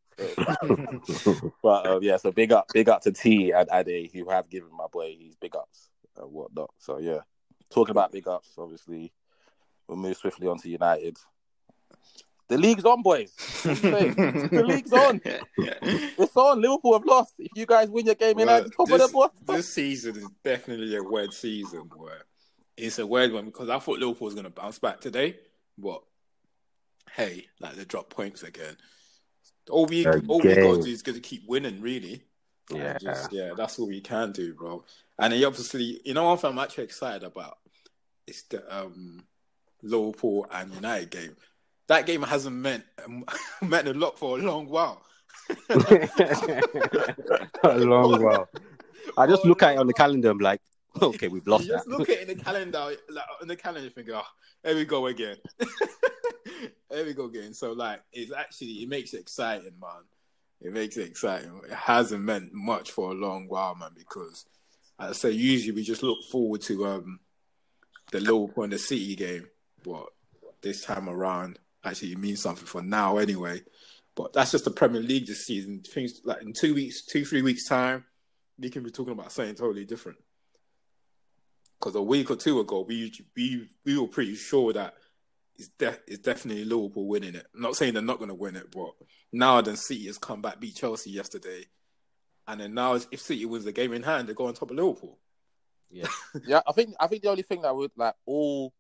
but 1.62 1.88
um, 1.88 2.00
yeah, 2.01 2.17
so 2.17 2.32
big 2.32 2.51
up, 2.51 2.67
big 2.74 2.89
up 2.89 3.01
to 3.03 3.12
T 3.12 3.51
and 3.51 3.67
Ade 3.72 4.12
who 4.13 4.29
have 4.29 4.50
given 4.50 4.70
my 4.75 4.88
boy 4.91 5.15
his 5.20 5.36
big 5.36 5.56
ups 5.56 5.89
and 6.17 6.32
whatnot. 6.32 6.72
So 6.77 7.00
yeah, 7.00 7.20
talking 7.72 7.91
about 7.91 8.12
big 8.12 8.27
ups, 8.27 8.51
obviously, 8.58 9.12
we'll 9.88 9.98
move 9.98 10.17
swiftly 10.17 10.48
on 10.48 10.60
to 10.60 10.70
United. 10.70 11.17
The 12.53 12.60
league's 12.60 12.86
on, 12.86 13.01
boys. 13.01 13.31
What 13.63 13.83
you 13.83 13.91
saying? 13.91 14.13
the 14.13 14.63
league's 14.63 14.93
on. 14.93 15.22
It's 15.25 16.38
on. 16.38 16.62
Liverpool 16.62 16.93
have 16.93 17.03
lost. 17.05 17.33
If 17.39 17.50
you 17.55 17.65
guys 17.65 17.89
win 17.89 18.05
your 18.05 18.13
game, 18.13 18.36
Well, 18.36 18.45
United 18.45 18.74
top 18.74 18.81
of 18.81 18.89
the 18.89 18.98
this, 19.00 19.12
board. 19.12 19.31
this 19.48 19.74
season 19.74 20.17
is 20.17 20.27
definitely 20.43 20.95
a 20.95 21.01
weird 21.01 21.33
season. 21.33 21.89
Where 21.95 22.25
it's 22.77 23.00
a 23.00 23.07
weird 23.07 23.33
one 23.33 23.45
because 23.45 23.69
I 23.69 23.79
thought 23.79 23.98
Liverpool 23.98 24.25
was 24.25 24.36
going 24.36 24.43
to 24.43 24.51
bounce 24.51 24.77
back 24.77 25.01
today, 25.01 25.38
but 25.79 26.03
hey, 27.15 27.48
like 27.60 27.74
they 27.74 27.86
drop 27.86 28.12
points 28.12 28.43
again. 28.43 28.77
All 29.72 29.88
we 29.88 30.05
all 30.05 30.13
we 30.39 30.43
got 30.43 30.75
to 30.75 30.81
do 30.83 30.91
is 30.91 31.01
going 31.01 31.15
to 31.15 31.22
keep 31.22 31.48
winning, 31.48 31.81
really. 31.81 32.22
Yeah. 32.72 33.00
just, 33.00 33.33
yeah, 33.33 33.53
that's 33.57 33.79
what 33.79 33.89
we 33.89 34.00
can 34.00 34.31
do, 34.31 34.53
bro. 34.53 34.83
And 35.17 35.33
then 35.33 35.43
obviously, 35.43 36.01
you 36.05 36.13
know, 36.13 36.25
one 36.25 36.38
thing 36.38 36.51
I'm 36.51 36.60
actually 36.60 36.83
excited 36.83 37.24
about 37.24 37.57
is 38.27 38.43
the 38.43 38.63
um, 38.77 39.24
Liverpool 39.81 40.45
and 40.51 40.72
United 40.75 41.10
game. 41.10 41.36
That 41.93 42.05
game 42.07 42.23
hasn't 42.23 42.55
meant 42.55 42.85
meant 43.62 43.88
a 43.88 43.93
lot 43.93 44.17
for 44.17 44.39
a 44.39 44.41
long 44.41 44.67
while. 44.67 45.05
a 45.69 46.59
long 47.77 48.23
while. 48.23 48.50
I 49.15 49.27
just 49.27 49.45
look 49.45 49.62
at 49.62 49.75
it 49.75 49.77
on 49.77 49.85
the 49.85 49.93
calendar. 49.93 50.31
I'm 50.31 50.39
like, 50.39 50.59
okay, 51.00 51.27
we've 51.27 51.45
lost 51.45 51.67
just 51.67 51.85
that. 51.85 51.95
look 51.95 52.09
at 52.09 52.17
it 52.17 52.27
in 52.27 52.35
the 52.35 52.43
calendar, 52.43 52.95
like 53.12 53.25
in 53.43 53.47
the 53.47 53.55
calendar, 53.55 53.83
you 53.83 53.91
think, 53.91 54.09
oh, 54.12 54.23
here 54.63 54.73
we 54.73 54.85
go 54.85 55.05
again. 55.05 55.35
here 56.89 57.05
we 57.05 57.13
go 57.13 57.25
again. 57.25 57.53
So 57.53 57.73
like, 57.73 58.01
it's 58.12 58.33
actually 58.33 58.81
it 58.81 58.89
makes 58.89 59.13
it 59.13 59.19
exciting, 59.19 59.73
man. 59.79 60.01
It 60.62 60.73
makes 60.73 60.97
it 60.97 61.05
exciting. 61.05 61.62
It 61.69 61.75
hasn't 61.75 62.23
meant 62.23 62.53
much 62.53 62.89
for 62.89 63.12
a 63.12 63.13
long 63.13 63.45
while, 63.47 63.75
man, 63.75 63.91
because 63.95 64.47
I 64.97 65.12
say 65.12 65.29
usually 65.29 65.75
we 65.75 65.83
just 65.83 66.01
look 66.01 66.23
forward 66.31 66.62
to 66.62 66.88
um 66.88 67.19
the 68.12 68.19
Liverpool 68.19 68.63
and 68.63 68.73
the 68.73 68.79
City 68.79 69.15
game, 69.15 69.45
but 69.85 70.07
this 70.63 70.83
time 70.83 71.07
around 71.07 71.59
actually 71.84 72.13
it 72.13 72.18
means 72.18 72.42
something 72.42 72.66
for 72.66 72.82
now 72.82 73.18
anyway. 73.18 73.62
But 74.16 74.34
that's 74.34 74.52
just 74.52 74.66
the 74.66 74.72
Premier 74.72 75.02
League 75.02 75.28
this 75.28 75.46
season. 75.46 75.82
Things 75.82 76.22
like 76.24 76.42
in 76.42 76.54
two 76.54 76.75
weeks, 76.75 77.06
two 77.06 77.25
three 77.25 77.42
weeks 77.42 77.68
time, 77.68 78.06
we 78.60 78.70
can 78.70 78.84
be 78.84 78.92
talking 78.92 79.13
about 79.13 79.32
something 79.32 79.56
totally 79.56 79.86
different. 79.86 80.20
Because 81.80 81.96
a 81.96 82.02
week 82.02 82.30
or 82.30 82.36
two 82.36 82.60
ago, 82.60 82.86
we 82.88 83.12
we 83.36 83.68
we 83.86 83.98
were 83.98 84.08
pretty 84.08 84.36
sure 84.36 84.72
that 84.74 84.94
it's, 85.56 85.70
de- 85.70 86.00
it's 86.08 86.20
definitely 86.20 86.66
Liverpool 86.66 87.08
winning 87.08 87.36
it. 87.36 87.46
I'm 87.56 87.62
not 87.62 87.75
saying 87.75 87.94
they're 87.94 88.04
not 88.04 88.18
going 88.18 88.30
to 88.30 88.36
win 88.36 88.56
it, 88.56 88.72
but 88.72 88.92
now 89.32 89.62
then 89.62 89.75
City 89.75 90.06
has 90.08 90.18
come 90.18 90.42
back, 90.42 90.60
beat 90.60 90.75
Chelsea 90.75 91.12
yesterday, 91.12 91.66
and 92.48 92.60
then 92.60 92.74
now 92.74 92.94
if 92.94 93.22
City 93.22 93.46
wins 93.46 93.66
the 93.66 93.72
game 93.72 93.94
in 93.94 94.04
hand, 94.04 94.28
they 94.28 94.34
go 94.34 94.48
on 94.48 94.54
top 94.54 94.72
of 94.72 94.78
Liverpool. 94.78 95.20
Yeah, 95.90 96.08
yeah, 96.48 96.62
I 96.68 96.72
think 96.72 96.96
I 97.00 97.08
think 97.08 97.24
the 97.24 97.30
only 97.30 97.44
thing 97.44 97.62
that 97.62 97.75
would 97.75 97.92
like 97.96 98.16
all 98.25 98.74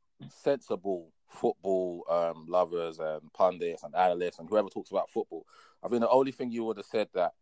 sensible 0.43 1.11
football 1.33 2.05
um, 2.09 2.45
lovers 2.47 2.99
and 2.99 3.31
pundits 3.33 3.83
and 3.83 3.95
analysts 3.95 4.39
and 4.39 4.49
whoever 4.49 4.69
talks 4.69 4.91
about 4.91 5.09
football, 5.09 5.45
I 5.83 5.87
think 5.87 6.01
the 6.01 6.09
only 6.09 6.31
thing 6.31 6.51
you 6.51 6.63
would 6.65 6.77
have 6.77 6.85
said 6.85 7.09
that 7.13 7.33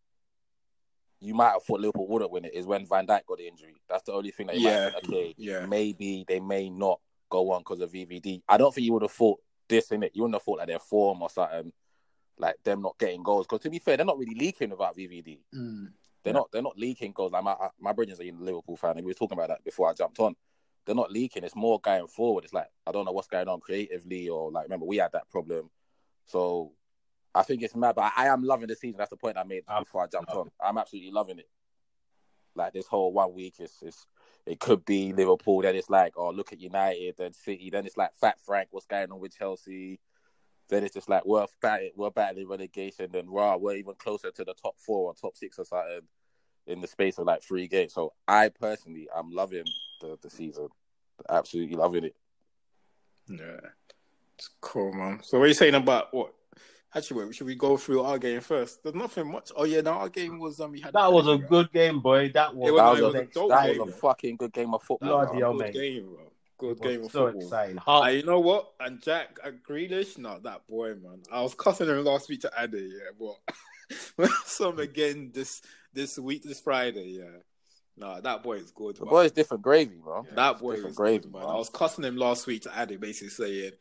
you 1.20 1.36
might 1.36 1.52
have 1.52 1.64
thought 1.64 1.80
Liverpool 1.80 2.08
wouldn't 2.08 2.32
win 2.32 2.46
it 2.46 2.54
is 2.54 2.66
when 2.66 2.86
Van 2.86 3.06
Dijk 3.06 3.26
got 3.28 3.38
the 3.38 3.48
injury. 3.48 3.76
That's 3.88 4.04
the 4.04 4.14
only 4.14 4.32
thing 4.32 4.48
that 4.48 4.58
you 4.58 4.66
Yeah, 4.68 4.72
might 4.72 4.94
have 4.94 4.94
said, 5.04 5.14
okay, 5.14 5.36
yeah. 5.38 5.66
maybe 5.68 6.26
they 6.28 6.40
may 6.40 6.70
not 6.70 7.00
go 7.30 7.52
on 7.52 7.62
because 7.62 7.80
of 7.82 7.92
VVD. 7.92 8.42
I 8.50 8.58
don't 8.58 8.74
think 8.74 8.86
you 8.86 8.94
would 8.94 9.04
have 9.04 9.12
thought 9.12 9.40
this 9.70 9.92
in 9.92 10.04
it. 10.04 10.12
You 10.16 10.24
wouldn't 10.24 10.36
have 10.36 10.44
thought 10.44 10.58
like 10.58 10.68
their 10.68 10.80
form 10.80 11.22
or 11.22 11.30
something, 11.30 11.72
like 12.40 12.56
them 12.64 12.82
not 12.82 12.98
getting 12.98 13.22
goals. 13.22 13.46
Because 13.46 13.62
to 13.64 13.70
be 13.70 13.80
fair, 13.80 13.98
they're 13.98 14.06
not 14.06 14.18
really 14.18 14.36
leaking 14.36 14.72
without 14.72 14.98
VVD. 14.98 15.40
They're 16.24 16.34
not. 16.34 16.52
They're 16.52 16.62
not 16.62 16.78
leaking 16.78 17.14
goals. 17.14 17.32
Like 17.32 17.44
my 17.44 17.56
my 17.80 17.94
brothers 17.94 18.20
are 18.20 18.24
a 18.24 18.32
Liverpool 18.32 18.78
fan, 18.78 18.98
and 18.98 19.06
we 19.06 19.10
were 19.10 19.16
talking 19.16 19.38
about 19.38 19.50
that 19.50 19.64
before 19.64 19.90
I 19.90 19.94
jumped 19.94 20.20
on. 20.20 20.36
They're 20.86 20.96
not 20.96 21.12
leaking. 21.12 21.44
It's 21.44 21.56
more 21.56 21.80
going 21.80 22.08
forward. 22.08 22.44
It's 22.44 22.54
like 22.54 22.70
I 22.88 22.92
don't 22.92 23.06
know 23.06 23.12
what's 23.12 23.28
going 23.28 23.48
on 23.48 23.60
creatively, 23.60 24.30
or 24.30 24.52
like 24.52 24.64
remember 24.64 24.86
we 24.86 24.98
had 24.98 25.12
that 25.14 25.30
problem. 25.30 25.70
So 26.26 26.74
I 27.34 27.44
think 27.44 27.62
it's 27.62 27.76
mad, 27.76 27.96
but 27.96 28.12
I, 28.18 28.26
I 28.26 28.28
am 28.28 28.44
loving 28.44 28.68
the 28.68 28.76
season. 28.76 28.98
That's 28.98 29.10
the 29.10 29.18
point 29.18 29.38
I 29.38 29.44
made 29.44 29.64
I'm- 29.68 29.84
before 29.84 30.04
I 30.04 30.08
jumped 30.08 30.32
on. 30.32 30.50
I'm 30.64 30.78
absolutely 30.78 31.12
loving 31.12 31.40
it. 31.40 31.50
Like 32.56 32.74
this 32.74 32.88
whole 32.88 33.14
one 33.14 33.34
week 33.34 33.56
is 33.60 33.74
is 33.82 34.06
it 34.46 34.60
could 34.60 34.84
be 34.84 35.14
Liverpool. 35.14 35.62
Then 35.62 35.76
it's 35.76 35.90
like 35.90 36.14
oh 36.18 36.32
look 36.32 36.52
at 36.52 36.60
United, 36.60 37.16
then 37.18 37.34
City. 37.34 37.70
Then 37.70 37.86
it's 37.86 37.98
like 37.98 38.14
Fat 38.20 38.40
Frank. 38.46 38.70
What's 38.72 38.88
going 38.88 39.12
on 39.12 39.20
with 39.20 39.38
Chelsea? 39.38 40.00
Then 40.68 40.84
it's 40.84 40.94
just 40.94 41.10
like 41.10 41.26
we're 41.26 41.46
battling, 41.62 41.92
we're 41.96 42.12
battling 42.12 42.48
relegation. 42.48 43.10
Then 43.12 43.30
raw, 43.30 43.58
we're 43.58 43.76
even 43.76 43.94
closer 43.96 44.32
to 44.32 44.44
the 44.44 44.54
top 44.54 44.76
four 44.80 45.12
or 45.12 45.14
top 45.14 45.38
six 45.38 45.60
or 45.60 45.66
something 45.66 46.02
in 46.68 46.82
the 46.82 46.88
space 46.88 47.18
of 47.18 47.26
like 47.26 47.44
three 47.44 47.68
games. 47.68 47.94
So 47.94 48.14
I 48.28 48.50
personally, 48.50 49.08
I'm 49.16 49.32
loving 49.32 49.66
the, 50.02 50.18
the 50.22 50.30
season, 50.30 50.68
absolutely 51.30 51.76
loving 51.76 52.06
it. 52.06 52.16
Yeah, 53.28 53.60
it's 54.38 54.50
cool, 54.60 54.92
man. 54.94 55.20
So 55.24 55.38
what 55.40 55.46
are 55.46 55.48
you 55.48 55.54
saying 55.54 55.76
about 55.76 56.14
what? 56.14 56.34
Actually, 56.94 57.26
wait, 57.26 57.36
should 57.36 57.48
we 57.48 57.56
go 57.56 57.78
through 57.78 58.02
our 58.02 58.18
game 58.20 58.42
first? 58.42 58.84
There's 58.84 58.96
nothing 58.96 59.32
much. 59.32 59.52
Oh 59.56 59.64
yeah, 59.64 59.80
no, 59.80 59.92
our 59.92 60.10
game 60.10 60.40
was 60.40 60.60
um, 60.60 60.72
we 60.74 60.82
had 60.82 60.92
That 60.94 61.12
was 61.14 61.26
a 61.28 61.38
good 61.38 61.72
game, 61.72 62.02
boy. 62.02 62.30
That 62.34 62.54
was, 62.54 62.72
was- 62.72 62.80
That 62.82 62.90
was, 62.92 63.02
was 63.02 63.16
a, 63.16 63.18
a 63.20 63.26
dope 63.28 63.50
that 63.50 63.68
game, 63.68 63.78
was 63.80 63.90
a 63.90 63.98
fucking 63.98 64.36
good 64.36 64.52
game 64.52 64.74
of 64.74 64.84
football. 64.84 65.10
Bloody 65.26 65.40
hell, 65.40 65.54
good 65.54 65.62
mate. 65.62 65.74
game, 65.74 66.10
bro. 66.14 66.32
Good 66.58 66.68
It 66.68 66.80
was 66.80 66.80
game 66.92 67.06
of 67.06 67.12
so 67.12 67.26
football. 67.28 67.42
exciting. 67.44 67.80
Uh, 67.88 68.06
you 68.14 68.24
know 68.24 68.40
what? 68.42 68.74
And 68.82 69.02
Jack 69.02 69.40
uh, 69.44 69.52
Grealish, 69.68 70.18
no, 70.18 70.38
that 70.40 70.68
boy, 70.68 70.90
man. 70.96 71.22
I 71.32 71.42
was 71.42 71.56
cussing 71.56 71.88
him 71.88 72.04
last 72.04 72.28
week 72.28 72.42
to 72.42 72.52
Ade, 72.60 72.74
yeah, 72.74 73.12
but 73.18 73.98
when 74.18 74.30
I 74.30 74.82
again 74.82 75.32
this 75.34 75.62
this 75.94 76.20
week, 76.20 76.44
this 76.44 76.60
Friday, 76.60 77.20
yeah. 77.20 77.40
No, 78.02 78.20
that 78.20 78.42
boy 78.42 78.54
is 78.54 78.72
good. 78.72 78.96
The 78.96 79.06
boy 79.06 79.26
is 79.26 79.32
different 79.32 79.62
gravy, 79.62 79.98
bro. 80.04 80.26
That 80.34 80.58
boy 80.60 80.72
different 80.74 80.92
is 80.94 80.98
gravy, 80.98 81.20
good, 81.20 81.34
man. 81.34 81.44
I 81.44 81.54
was 81.54 81.70
cussing 81.70 82.04
him 82.04 82.18
last 82.18 82.48
week 82.48 82.64
to 82.64 82.72
Ade, 82.76 83.00
basically 83.00 83.30
saying 83.30 83.72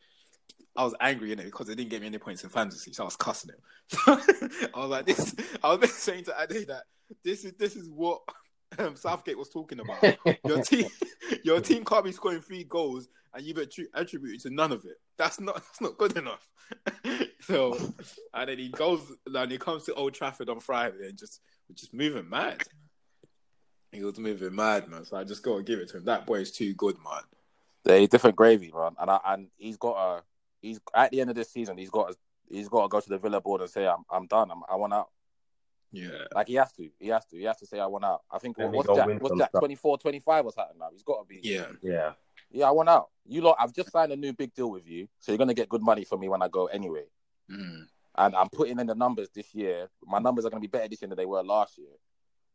I 0.77 0.83
was 0.83 0.93
angry 1.01 1.31
in 1.31 1.39
it 1.39 1.45
because 1.45 1.65
they 1.65 1.73
didn't 1.73 1.89
get 1.89 2.01
me 2.01 2.07
any 2.07 2.19
points 2.19 2.43
in 2.43 2.51
fantasy, 2.51 2.93
so 2.93 3.03
I 3.03 3.05
was 3.05 3.15
cussing 3.15 3.49
him. 3.49 3.57
I 4.75 4.79
was 4.79 4.89
like, 4.89 5.07
this. 5.07 5.35
I 5.63 5.73
was 5.73 5.91
saying 5.95 6.25
to 6.25 6.35
Ade 6.39 6.67
that 6.67 6.83
this 7.23 7.45
is 7.45 7.53
this 7.53 7.75
is 7.75 7.89
what 7.89 8.21
um, 8.77 8.95
Southgate 8.95 9.39
was 9.39 9.49
talking 9.49 9.79
about. 9.79 10.03
Your 10.45 10.61
team, 10.63 10.85
your 11.43 11.59
team 11.59 11.83
can't 11.83 12.05
be 12.05 12.11
scoring 12.11 12.41
three 12.41 12.63
goals 12.63 13.09
and 13.33 13.43
you've 13.43 13.57
attri- 13.57 13.89
attributed 13.95 14.41
to 14.41 14.51
none 14.51 14.71
of 14.71 14.85
it. 14.85 14.97
That's 15.17 15.39
not 15.39 15.55
that's 15.55 15.81
not 15.81 15.97
good 15.97 16.15
enough. 16.15 16.47
so, 17.41 17.75
and 18.35 18.49
then 18.49 18.59
he 18.59 18.69
goes 18.69 19.01
and 19.25 19.51
he 19.51 19.57
comes 19.57 19.85
to 19.85 19.95
Old 19.95 20.13
Trafford 20.13 20.47
on 20.47 20.59
Friday 20.59 21.09
and 21.09 21.17
just 21.17 21.41
just 21.73 21.91
moving 21.91 22.29
mad. 22.29 22.61
He 23.91 24.03
was 24.03 24.17
moving 24.17 24.55
mad, 24.55 24.87
man. 24.87 25.05
So 25.05 25.17
I 25.17 25.23
just 25.23 25.43
gotta 25.43 25.63
give 25.63 25.79
it 25.79 25.89
to 25.89 25.97
him. 25.97 26.05
That 26.05 26.25
boy 26.25 26.39
is 26.39 26.51
too 26.51 26.73
good, 26.73 26.97
man. 27.03 27.23
Yeah, 27.85 27.97
he's 27.97 28.09
different 28.09 28.35
gravy, 28.35 28.71
man. 28.73 28.95
And 28.99 29.09
I, 29.11 29.19
and 29.25 29.47
he's 29.57 29.77
got 29.77 29.95
a 29.97 30.23
he's 30.61 30.79
at 30.93 31.11
the 31.11 31.21
end 31.21 31.29
of 31.29 31.35
this 31.35 31.51
season, 31.51 31.77
he's 31.77 31.89
got 31.89 32.15
he's 32.49 32.69
got 32.69 32.83
to 32.83 32.87
go 32.87 32.99
to 32.99 33.09
the 33.09 33.17
Villa 33.17 33.41
board 33.41 33.61
and 33.61 33.69
say 33.69 33.85
I'm 33.87 34.03
I'm 34.09 34.27
done. 34.27 34.51
I'm, 34.51 34.63
I 34.69 34.75
want 34.75 34.93
out. 34.93 35.09
Yeah, 35.93 36.25
Like 36.33 36.47
he 36.47 36.53
has 36.55 36.71
to. 36.73 36.89
He 36.99 37.09
has 37.09 37.25
to. 37.25 37.37
He 37.37 37.43
has 37.43 37.57
to 37.57 37.65
say 37.65 37.79
I 37.79 37.85
want 37.85 38.05
out. 38.05 38.21
I 38.31 38.39
think 38.39 38.57
Let 38.57 38.71
what's 38.71 38.87
that? 38.87 39.07
What's 39.07 39.27
some 39.27 39.39
Jack? 39.39 39.51
24, 39.51 39.97
25 39.97 40.45
or 40.45 40.51
something 40.53 40.79
now. 40.79 40.87
He's 40.89 41.03
got 41.03 41.19
to 41.21 41.27
be. 41.27 41.41
yeah, 41.43 41.65
Yeah. 41.81 42.13
Yeah, 42.49 42.67
I 42.67 42.71
want 42.71 42.89
out. 42.89 43.09
You 43.25 43.41
lot, 43.41 43.57
I've 43.59 43.73
just 43.73 43.91
signed 43.91 44.11
a 44.11 44.15
new 44.15 44.33
big 44.33 44.53
deal 44.53 44.69
with 44.69 44.87
you, 44.87 45.07
so 45.19 45.31
you're 45.31 45.37
gonna 45.37 45.53
get 45.53 45.69
good 45.69 45.81
money 45.81 46.03
from 46.03 46.19
me 46.19 46.29
when 46.29 46.41
I 46.41 46.47
go 46.47 46.65
anyway. 46.65 47.05
Mm. 47.49 47.87
And 48.17 48.35
I'm 48.35 48.49
putting 48.49 48.79
in 48.79 48.87
the 48.87 48.95
numbers 48.95 49.29
this 49.33 49.53
year. 49.53 49.89
My 50.05 50.19
numbers 50.19 50.45
are 50.45 50.49
gonna 50.49 50.61
be 50.61 50.67
better 50.67 50.87
this 50.87 51.01
year 51.01 51.09
than 51.09 51.17
they 51.17 51.25
were 51.25 51.43
last 51.43 51.77
year. 51.77 51.87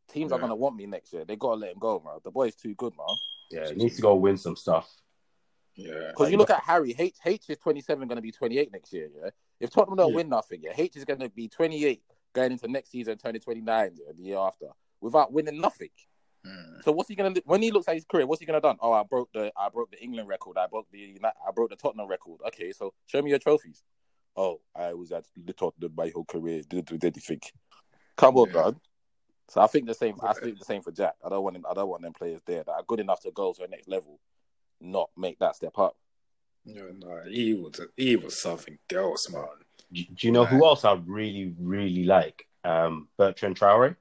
Teams 0.09 0.33
are 0.33 0.39
gonna 0.39 0.55
want 0.57 0.77
me 0.77 0.87
next 0.87 1.13
year. 1.13 1.25
They 1.25 1.37
gotta 1.37 1.57
let 1.57 1.73
him 1.73 1.79
go, 1.79 1.99
bro. 1.99 2.21
The 2.23 2.31
boy's 2.31 2.55
too 2.55 2.75
good, 2.75 2.95
man. 2.97 3.17
Yeah. 3.51 3.69
He 3.69 3.75
needs 3.75 3.97
to 3.97 4.03
go 4.03 4.15
win 4.15 4.37
some 4.37 4.57
stuff. 4.57 4.89
yeah. 5.75 6.09
Because 6.11 6.31
you 6.31 6.37
look 6.39 6.51
at 6.51 6.63
Harry, 6.63 6.95
H 6.99 7.17
H 7.25 7.45
is 7.51 7.59
27, 7.59 8.09
going 8.09 8.17
to 8.17 8.23
be 8.23 8.33
28 8.33 8.73
next 8.73 8.93
year. 8.93 9.09
Yeah, 9.23 9.31
if 9.61 9.71
Tottenham 9.71 9.97
don't 9.97 10.11
Yeah. 10.11 10.17
win 10.17 10.29
nothing, 10.29 10.61
yeah, 10.63 10.73
H 10.77 10.97
is 10.97 11.05
going 11.05 11.21
to 11.21 11.29
be 11.29 11.49
28 11.49 12.03
going 12.33 12.53
into 12.53 12.69
next 12.69 12.91
season, 12.91 13.17
turning 13.19 13.41
29 13.41 13.93
yeah, 13.97 14.13
the 14.17 14.23
year 14.23 14.39
after, 14.39 14.67
without 15.01 15.33
winning 15.33 15.61
nothing. 15.61 15.91
Mm. 16.47 16.83
So 16.85 16.93
what's 16.93 17.09
he 17.09 17.15
going 17.15 17.35
to 17.35 17.41
do 17.41 17.45
when 17.47 17.63
he 17.63 17.71
looks 17.71 17.89
at 17.89 17.95
his 17.95 18.05
career? 18.05 18.27
What's 18.27 18.41
he 18.41 18.47
going 18.47 18.61
to 18.61 18.61
done? 18.61 18.77
Oh, 18.81 18.93
I 18.93 19.03
broke 19.03 19.31
the 19.33 19.53
I 19.57 19.69
broke 19.69 19.91
the 19.91 20.03
England 20.03 20.29
record. 20.29 20.57
I 20.59 20.67
broke 20.67 20.87
the 20.93 20.99
Uni- 20.99 21.21
I 21.23 21.51
broke 21.55 21.71
the 21.71 21.77
Tottenham 21.77 22.09
record. 22.09 22.41
Okay, 22.49 22.73
so 22.73 22.93
show 23.07 23.21
me 23.23 23.31
your 23.31 23.39
trophies. 23.39 23.83
Oh, 24.37 24.61
I 24.75 24.93
was 24.95 25.13
at 25.13 25.25
the 25.37 25.53
Tottenham 25.53 25.93
my 25.97 26.11
whole 26.15 26.25
career. 26.25 26.63
Didn't 26.69 26.89
do 26.89 26.99
anything. 27.07 27.41
Come 28.17 28.37
on, 28.37 28.49
Yeah. 28.51 28.63
man. 28.63 28.81
So 29.49 29.61
I 29.61 29.67
think 29.67 29.87
the 29.87 29.95
same. 29.95 30.17
I 30.23 30.33
think 30.33 30.59
the 30.59 30.65
same 30.65 30.83
for 30.83 30.91
Jack. 30.93 31.15
I 31.25 31.29
don't 31.29 31.45
want 31.45 31.57
him. 31.57 31.65
I 31.71 31.75
don't 31.75 31.89
want 31.89 32.03
them 32.03 32.13
players 32.13 32.41
there 32.47 32.65
that 32.65 32.73
are 32.73 32.83
good 32.87 33.01
enough 33.01 33.21
to 33.21 33.31
go 33.31 33.53
to 33.53 33.63
the 33.63 33.69
next 33.69 33.89
level, 33.89 34.19
not 34.81 35.11
make 35.17 35.39
that 35.39 35.57
step 35.57 35.79
up. 35.79 35.97
No, 36.65 36.89
no, 36.99 37.23
he 37.31 37.55
was 37.55 37.81
he 37.97 38.17
was 38.17 38.41
something 38.41 38.77
else, 38.93 39.31
man. 39.31 39.45
Do 39.93 40.03
do 40.03 40.27
you 40.27 40.33
know 40.33 40.45
who 40.45 40.65
else 40.65 40.85
I 40.85 40.95
really, 41.07 41.55
really 41.61 42.05
like? 42.05 42.47
Um, 42.65 43.09
Bertrand 43.17 43.57
Traore. 43.57 43.95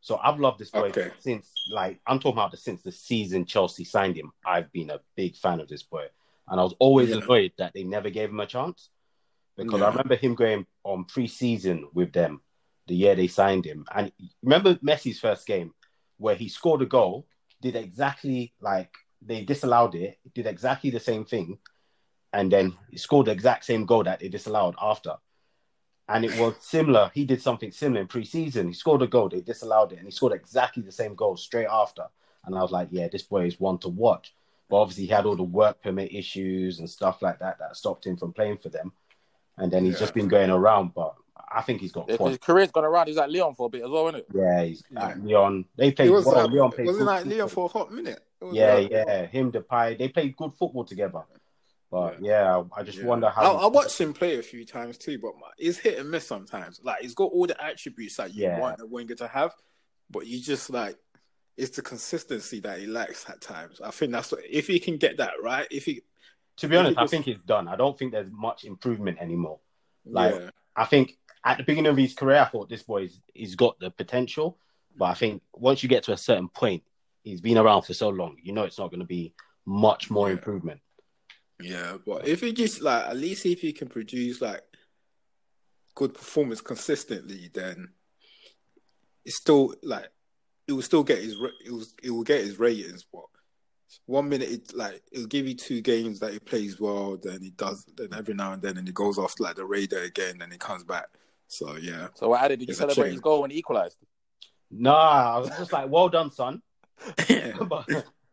So 0.00 0.16
I've 0.16 0.40
loved 0.40 0.58
this 0.58 0.70
boy 0.70 0.88
Okay. 0.88 1.12
since, 1.20 1.52
like, 1.70 2.00
I'm 2.08 2.18
talking 2.18 2.38
about 2.38 2.50
the, 2.50 2.56
since 2.56 2.82
the 2.82 2.90
season 2.90 3.44
Chelsea 3.44 3.84
signed 3.84 4.16
him. 4.16 4.32
I've 4.44 4.72
been 4.72 4.90
a 4.90 4.98
big 5.14 5.36
fan 5.36 5.60
of 5.60 5.68
this 5.68 5.84
boy, 5.84 6.06
and 6.48 6.58
I 6.58 6.64
was 6.64 6.74
always 6.80 7.10
Yeah. 7.10 7.18
annoyed 7.18 7.52
that 7.58 7.72
they 7.72 7.84
never 7.84 8.10
gave 8.10 8.30
him 8.30 8.40
a 8.40 8.46
chance 8.46 8.90
because 9.56 9.78
Yeah. 9.78 9.86
I 9.86 9.90
remember 9.90 10.16
him 10.16 10.34
going 10.34 10.66
on 10.82 11.04
pre-season 11.04 11.88
with 11.94 12.12
them 12.12 12.40
the 12.86 12.94
year 12.94 13.14
they 13.14 13.28
signed 13.28 13.64
him, 13.64 13.84
and 13.94 14.12
remember 14.42 14.74
Messi's 14.76 15.20
first 15.20 15.46
game 15.46 15.72
where 16.18 16.34
he 16.34 16.48
scored 16.48 16.82
a 16.82 16.86
goal, 16.86 17.26
did 17.60 17.76
exactly 17.76 18.52
like 18.60 18.92
they 19.20 19.44
disallowed 19.44 19.94
it, 19.94 20.18
did 20.34 20.46
exactly 20.46 20.90
the 20.90 21.00
same 21.00 21.24
thing, 21.24 21.58
and 22.32 22.50
then 22.50 22.76
he 22.90 22.98
scored 22.98 23.26
the 23.26 23.32
exact 23.32 23.64
same 23.64 23.86
goal 23.86 24.04
that 24.04 24.20
they 24.20 24.28
disallowed 24.28 24.74
after. 24.80 25.16
And 26.08 26.24
it 26.24 26.36
was 26.38 26.54
similar. 26.60 27.10
He 27.14 27.24
did 27.24 27.40
something 27.40 27.70
similar 27.70 28.00
in 28.00 28.08
pre-season. 28.08 28.66
He 28.66 28.74
scored 28.74 29.02
a 29.02 29.06
goal, 29.06 29.28
they 29.28 29.40
disallowed 29.40 29.92
it, 29.92 29.98
and 29.98 30.06
he 30.06 30.10
scored 30.10 30.32
exactly 30.32 30.82
the 30.82 30.92
same 30.92 31.14
goal 31.14 31.36
straight 31.36 31.68
after. 31.70 32.06
And 32.44 32.56
I 32.56 32.62
was 32.62 32.72
like, 32.72 32.88
yeah, 32.90 33.08
this 33.10 33.22
boy 33.22 33.46
is 33.46 33.60
one 33.60 33.78
to 33.78 33.88
watch. 33.88 34.34
But 34.68 34.78
obviously, 34.78 35.04
he 35.04 35.10
had 35.10 35.26
all 35.26 35.36
the 35.36 35.44
work 35.44 35.82
permit 35.82 36.12
issues 36.12 36.80
and 36.80 36.90
stuff 36.90 37.22
like 37.22 37.38
that 37.38 37.58
that 37.60 37.76
stopped 37.76 38.06
him 38.06 38.16
from 38.16 38.32
playing 38.32 38.58
for 38.58 38.68
them. 38.68 38.92
And 39.58 39.70
then 39.70 39.84
he's 39.84 39.94
Yeah. 39.94 40.00
just 40.00 40.14
been 40.14 40.28
going 40.28 40.50
around. 40.50 40.92
But 40.94 41.14
I 41.54 41.62
think 41.62 41.80
he's 41.80 41.92
got 41.92 42.06
Yeah, 42.08 42.12
'cause 42.12 42.18
quite. 42.18 42.28
his 42.30 42.38
career's 42.38 42.70
gone 42.70 42.84
around. 42.84 43.08
He's 43.08 43.18
at 43.18 43.30
Lyon 43.30 43.54
for 43.54 43.66
a 43.66 43.68
bit 43.68 43.82
as 43.84 43.90
well, 43.90 44.08
isn't 44.08 44.20
it? 44.20 44.26
Yeah, 44.34 44.62
he's 44.64 44.82
Yeah. 44.90 45.08
at 45.08 45.24
Lyon. 45.24 45.64
They 45.76 45.92
played 45.92 46.06
He 46.06 46.10
was 46.10 46.24
well. 46.26 46.38
uh, 46.38 46.48
Lyon 46.48 46.70
played 46.70 46.86
wasn't 46.86 47.06
good 47.06 47.06
like 47.12 47.26
Lyon 47.26 47.48
for 47.48 47.64
a 47.66 47.68
hot 47.68 47.92
minute. 47.92 48.22
It 48.40 48.44
was, 48.44 48.54
Yeah, 48.56 48.74
uh, 48.74 48.78
yeah. 48.78 49.26
Him, 49.26 49.52
Depay, 49.52 49.98
they 49.98 50.08
played 50.08 50.36
good 50.36 50.52
football 50.54 50.84
together. 50.84 51.22
But 51.90 52.22
yeah, 52.22 52.62
I 52.74 52.82
just 52.82 52.98
Yeah. 52.98 53.04
wonder 53.06 53.28
how. 53.28 53.56
I 53.56 53.66
watched 53.66 54.00
him 54.00 54.14
play 54.14 54.38
a 54.38 54.42
few 54.42 54.64
times 54.64 54.96
too, 54.96 55.18
but 55.18 55.34
my, 55.38 55.48
he's 55.58 55.78
hit 55.78 55.98
and 55.98 56.10
miss 56.10 56.26
sometimes. 56.26 56.80
Like 56.82 57.02
he's 57.02 57.14
got 57.14 57.24
all 57.32 57.46
the 57.46 57.62
attributes 57.62 58.16
that 58.16 58.32
you 58.34 58.44
Yeah. 58.44 58.58
want 58.60 58.80
a 58.80 58.86
winger 58.86 59.14
to 59.16 59.28
have, 59.28 59.54
but 60.10 60.26
you 60.26 60.40
just 60.40 60.70
like 60.70 60.96
it's 61.58 61.76
the 61.76 61.82
consistency 61.82 62.60
that 62.60 62.78
he 62.78 62.86
lacks 62.86 63.28
at 63.28 63.42
times. 63.42 63.78
I 63.82 63.90
think 63.90 64.10
that's 64.12 64.32
what, 64.32 64.40
if 64.48 64.68
he 64.68 64.80
can 64.80 64.96
get 64.96 65.18
that 65.18 65.34
right. 65.42 65.68
If 65.70 65.84
he, 65.84 66.00
to 66.56 66.66
be 66.66 66.78
honest, 66.78 66.98
he 66.98 67.04
I 67.04 67.06
think 67.06 67.28
it's 67.28 67.42
done. 67.44 67.68
I 67.68 67.76
don't 67.76 67.98
think 67.98 68.12
there's 68.12 68.30
much 68.30 68.64
improvement 68.64 69.18
anymore. 69.20 69.60
Like- 70.06 70.34
yeah, 70.34 70.50
I 70.74 70.86
think 70.86 71.18
at 71.44 71.58
the 71.58 71.64
beginning 71.64 71.90
of 71.90 71.96
his 71.96 72.14
career, 72.14 72.40
I 72.40 72.44
thought 72.44 72.68
this 72.68 72.82
boy's 72.82 73.20
he's 73.34 73.54
got 73.54 73.78
the 73.80 73.90
potential, 73.90 74.58
but 74.96 75.06
I 75.06 75.14
think 75.14 75.42
once 75.54 75.82
you 75.82 75.88
get 75.88 76.04
to 76.04 76.12
a 76.12 76.16
certain 76.16 76.48
point, 76.48 76.82
he's 77.24 77.40
been 77.40 77.58
around 77.58 77.82
for 77.82 77.94
so 77.94 78.08
long. 78.08 78.36
You 78.42 78.52
know, 78.52 78.64
it's 78.64 78.78
not 78.78 78.90
going 78.90 79.00
to 79.00 79.06
be 79.06 79.34
much 79.66 80.10
more 80.10 80.28
Yeah. 80.28 80.34
improvement. 80.34 80.80
Yeah, 81.60 81.98
but 82.04 82.26
if 82.26 82.40
he 82.40 82.52
just 82.52 82.80
like 82.80 83.04
at 83.06 83.16
least 83.16 83.46
if 83.46 83.60
he 83.60 83.72
can 83.72 83.88
produce 83.88 84.40
like 84.40 84.62
good 85.94 86.14
performance 86.14 86.60
consistently, 86.60 87.50
then 87.52 87.90
it's 89.24 89.36
still 89.36 89.74
like 89.82 90.08
it 90.66 90.72
will 90.72 90.82
still 90.82 91.04
get 91.04 91.22
his 91.22 91.36
it 91.64 91.70
will 91.70 91.84
it 92.02 92.10
will 92.10 92.24
get 92.24 92.40
his 92.44 92.58
ratings. 92.58 93.04
But 93.12 93.24
one 94.06 94.28
minute 94.28 94.50
it 94.50 94.74
like 94.74 95.02
it'll 95.12 95.26
give 95.26 95.46
you 95.46 95.54
two 95.54 95.80
games 95.80 96.18
that 96.20 96.32
he 96.32 96.38
plays 96.40 96.80
well, 96.80 97.16
then 97.22 97.40
he 97.42 97.50
does 97.50 97.84
then 97.96 98.08
every 98.16 98.34
now 98.34 98.52
and 98.52 98.62
then 98.62 98.78
and 98.78 98.86
he 98.88 98.92
goes 98.92 99.18
off 99.18 99.38
like 99.38 99.56
the 99.56 99.64
radar 99.64 100.00
again, 100.00 100.38
then 100.38 100.50
he 100.50 100.58
comes 100.58 100.82
back. 100.82 101.06
So 101.52 101.76
yeah, 101.76 102.08
So 102.14 102.30
what 102.30 102.40
added? 102.40 102.60
Did 102.60 102.68
you 102.70 102.74
celebrate 102.74 103.04
shame. 103.04 103.12
his 103.12 103.20
goal 103.20 103.42
when 103.42 103.50
he 103.50 103.58
equalised? 103.58 103.98
Nah, 104.70 105.36
I 105.36 105.38
was 105.38 105.50
just 105.50 105.70
like, 105.70 105.90
well 105.90 106.08
done, 106.08 106.30
son. 106.30 106.62
but 107.68 107.86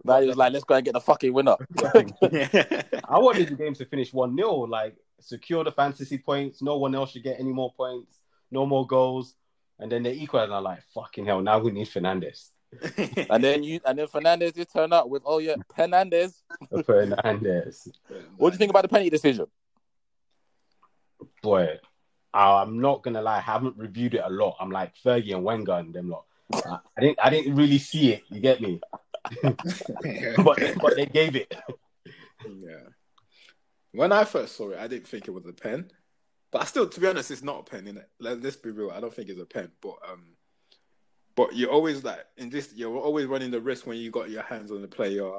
Now 0.05 0.21
he 0.21 0.27
was 0.27 0.37
like, 0.37 0.53
let's 0.53 0.63
go 0.63 0.75
and 0.75 0.85
get 0.85 0.93
the 0.93 1.01
fucking 1.01 1.33
winner. 1.33 1.57
I 1.83 3.19
wanted 3.19 3.49
the 3.49 3.55
game 3.57 3.73
to 3.73 3.85
finish 3.85 4.13
1 4.13 4.37
0, 4.37 4.49
like 4.67 4.95
secure 5.19 5.65
the 5.65 5.71
fantasy 5.73 6.17
points. 6.17 6.61
No 6.61 6.77
one 6.77 6.95
else 6.95 7.11
should 7.11 7.23
get 7.23 7.41
any 7.41 7.51
more 7.51 7.73
points, 7.73 8.19
no 8.51 8.65
more 8.65 8.87
goals. 8.87 9.35
And 9.79 9.91
then 9.91 10.03
they 10.03 10.13
equal, 10.13 10.39
and 10.39 10.53
I'm 10.53 10.63
like, 10.63 10.81
fucking 10.93 11.25
hell, 11.25 11.41
now 11.41 11.59
we 11.59 11.71
need 11.71 11.89
Fernandes. 11.89 12.51
and 13.29 13.43
then 13.43 13.63
you 13.63 13.81
and 13.85 13.99
then 13.99 14.07
Fernandes 14.07 14.55
just 14.55 14.71
turned 14.71 14.93
up 14.93 15.09
with, 15.09 15.23
oh 15.25 15.39
yeah, 15.39 15.55
Fernandes. 15.77 16.35
Fernandes. 16.71 17.89
What 18.37 18.51
do 18.51 18.53
you 18.53 18.57
think 18.59 18.69
about 18.69 18.83
the 18.83 18.87
penalty 18.87 19.09
decision? 19.09 19.47
Boy, 21.41 21.79
I'm 22.33 22.79
not 22.79 23.03
gonna 23.03 23.21
lie, 23.21 23.37
I 23.37 23.41
haven't 23.41 23.77
reviewed 23.77 24.13
it 24.13 24.21
a 24.23 24.29
lot. 24.29 24.57
I'm 24.59 24.71
like 24.71 24.95
Fergie 24.95 25.33
and 25.33 25.43
Wenger 25.43 25.73
and 25.73 25.93
them 25.93 26.09
lot. 26.09 26.25
I 26.53 26.79
I 26.97 27.01
didn't 27.01 27.19
I 27.23 27.29
didn't 27.29 27.55
really 27.55 27.79
see 27.79 28.13
it, 28.13 28.23
you 28.29 28.39
get 28.39 28.61
me? 28.61 28.81
but 29.43 30.59
but 30.81 30.95
they 30.95 31.05
gave 31.05 31.35
it. 31.35 31.53
Yeah. 32.47 32.89
When 33.91 34.11
I 34.11 34.23
first 34.23 34.55
saw 34.55 34.69
it, 34.71 34.79
I 34.79 34.87
didn't 34.87 35.07
think 35.07 35.27
it 35.27 35.31
was 35.31 35.45
a 35.45 35.53
pen. 35.53 35.91
But 36.51 36.63
I 36.63 36.65
still, 36.65 36.87
to 36.87 36.99
be 36.99 37.07
honest, 37.07 37.31
it's 37.31 37.43
not 37.43 37.59
a 37.59 37.63
pen, 37.63 37.85
innit? 37.85 38.05
Let, 38.19 38.41
let's 38.41 38.55
be 38.55 38.71
real. 38.71 38.91
I 38.91 38.99
don't 38.99 39.13
think 39.13 39.29
it's 39.29 39.41
a 39.41 39.45
pen. 39.45 39.71
But 39.81 39.97
um, 40.09 40.35
but 41.35 41.55
you're 41.55 41.71
always 41.71 42.03
like 42.03 42.25
in 42.37 42.49
this. 42.49 42.73
You're 42.75 42.97
always 42.97 43.27
running 43.27 43.51
the 43.51 43.61
risk 43.61 43.85
when 43.87 43.97
you 43.97 44.11
got 44.11 44.29
your 44.29 44.43
hands 44.43 44.71
on 44.71 44.81
the 44.81 44.87
player 44.87 45.31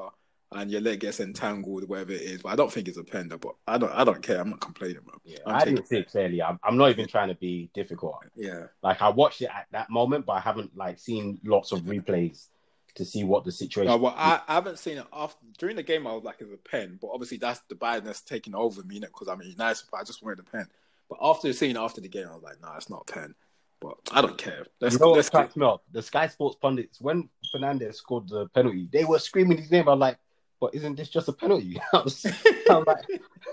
and 0.53 0.71
your 0.71 0.81
leg 0.81 1.01
gets 1.01 1.21
entangled, 1.21 1.89
whatever 1.89 2.13
it 2.13 2.23
is. 2.23 2.43
But 2.43 2.51
I 2.51 2.57
don't 2.57 2.73
think 2.73 2.89
it's 2.89 2.99
a 2.99 3.05
pen. 3.05 3.29
Though, 3.29 3.39
but 3.39 3.55
I 3.67 3.79
don't. 3.79 3.93
I 3.93 4.05
don't 4.05 4.23
care. 4.23 4.41
I'm 4.41 4.51
not 4.51 4.61
complaining, 4.61 5.03
bro. 5.05 5.15
I'm 5.47 5.55
I 5.55 5.65
didn't 5.65 5.87
see 5.87 5.99
it 5.99 6.11
clearly. 6.11 6.43
I'm, 6.43 6.59
I'm 6.65 6.77
not 6.77 6.91
even 6.91 7.07
trying 7.07 7.29
to 7.29 7.35
be 7.37 7.71
difficult. 7.75 8.17
Yeah. 8.35 8.67
Like 8.83 9.01
I 9.01 9.11
watched 9.11 9.43
it 9.43 9.51
at 9.55 9.67
that 9.73 9.91
moment, 9.91 10.27
but 10.27 10.33
I 10.33 10.41
haven't 10.41 10.77
like 10.77 10.99
seen 10.99 11.41
lots 11.45 11.73
of 11.73 11.81
replays 11.83 12.49
to 12.97 13.05
see 13.05 13.23
what 13.23 13.45
the 13.45 13.53
situation. 13.53 13.89
No, 13.89 13.97
well, 13.97 14.15
I, 14.17 14.41
I 14.49 14.55
haven't 14.55 14.79
seen 14.81 14.99
it 14.99 15.07
after 15.13 15.39
during 15.59 15.77
the 15.77 15.83
game. 15.83 16.07
I 16.07 16.13
was 16.13 16.25
like, 16.25 16.37
it's 16.41 16.53
a 16.53 16.57
pen, 16.57 16.99
but 17.01 17.11
obviously 17.13 17.39
that's 17.39 17.61
the 17.69 17.77
biasness 17.77 18.25
taking 18.25 18.55
over 18.55 18.83
me, 18.83 18.99
because 18.99 19.29
I'm 19.29 19.41
a 19.41 19.45
United 19.45 19.77
supporter. 19.77 20.03
I 20.03 20.05
just 20.05 20.23
wanted 20.23 20.41
a 20.41 20.43
pen. 20.43 20.67
But 21.09 21.19
after 21.23 21.53
seeing 21.53 21.77
it 21.77 21.79
after 21.79 22.01
the 22.01 22.09
game, 22.09 22.27
I 22.29 22.35
was 22.35 22.43
like, 22.43 22.61
nah, 22.61 22.77
it's 22.77 22.91
not 22.91 23.05
a 23.09 23.13
pen. 23.13 23.35
But 23.81 23.97
I 24.13 24.21
don't 24.21 24.37
care. 24.37 24.67
Let's, 24.81 24.95
you 24.95 25.01
know 25.01 25.13
let's 25.13 25.31
cracks 25.31 25.57
me 25.57 25.65
up? 25.65 25.83
The 25.93 26.03
Sky 26.03 26.27
Sports 26.27 26.57
pundits, 26.61 27.01
when 27.01 27.29
Fernandes 27.55 27.95
scored 27.95 28.29
the 28.29 28.47
penalty, 28.49 28.89
they 28.93 29.05
were 29.05 29.19
screaming 29.19 29.59
his 29.59 29.71
name. 29.71 29.89
I'm 29.89 29.99
like, 29.99 30.19
but 30.61 30.75
isn't 30.75 30.97
this 30.97 31.09
just 31.09 31.29
a 31.29 31.33
penalty? 31.33 31.81
I 31.93 31.99
was, 32.03 32.27
I'm 32.69 32.85
like, 32.85 33.07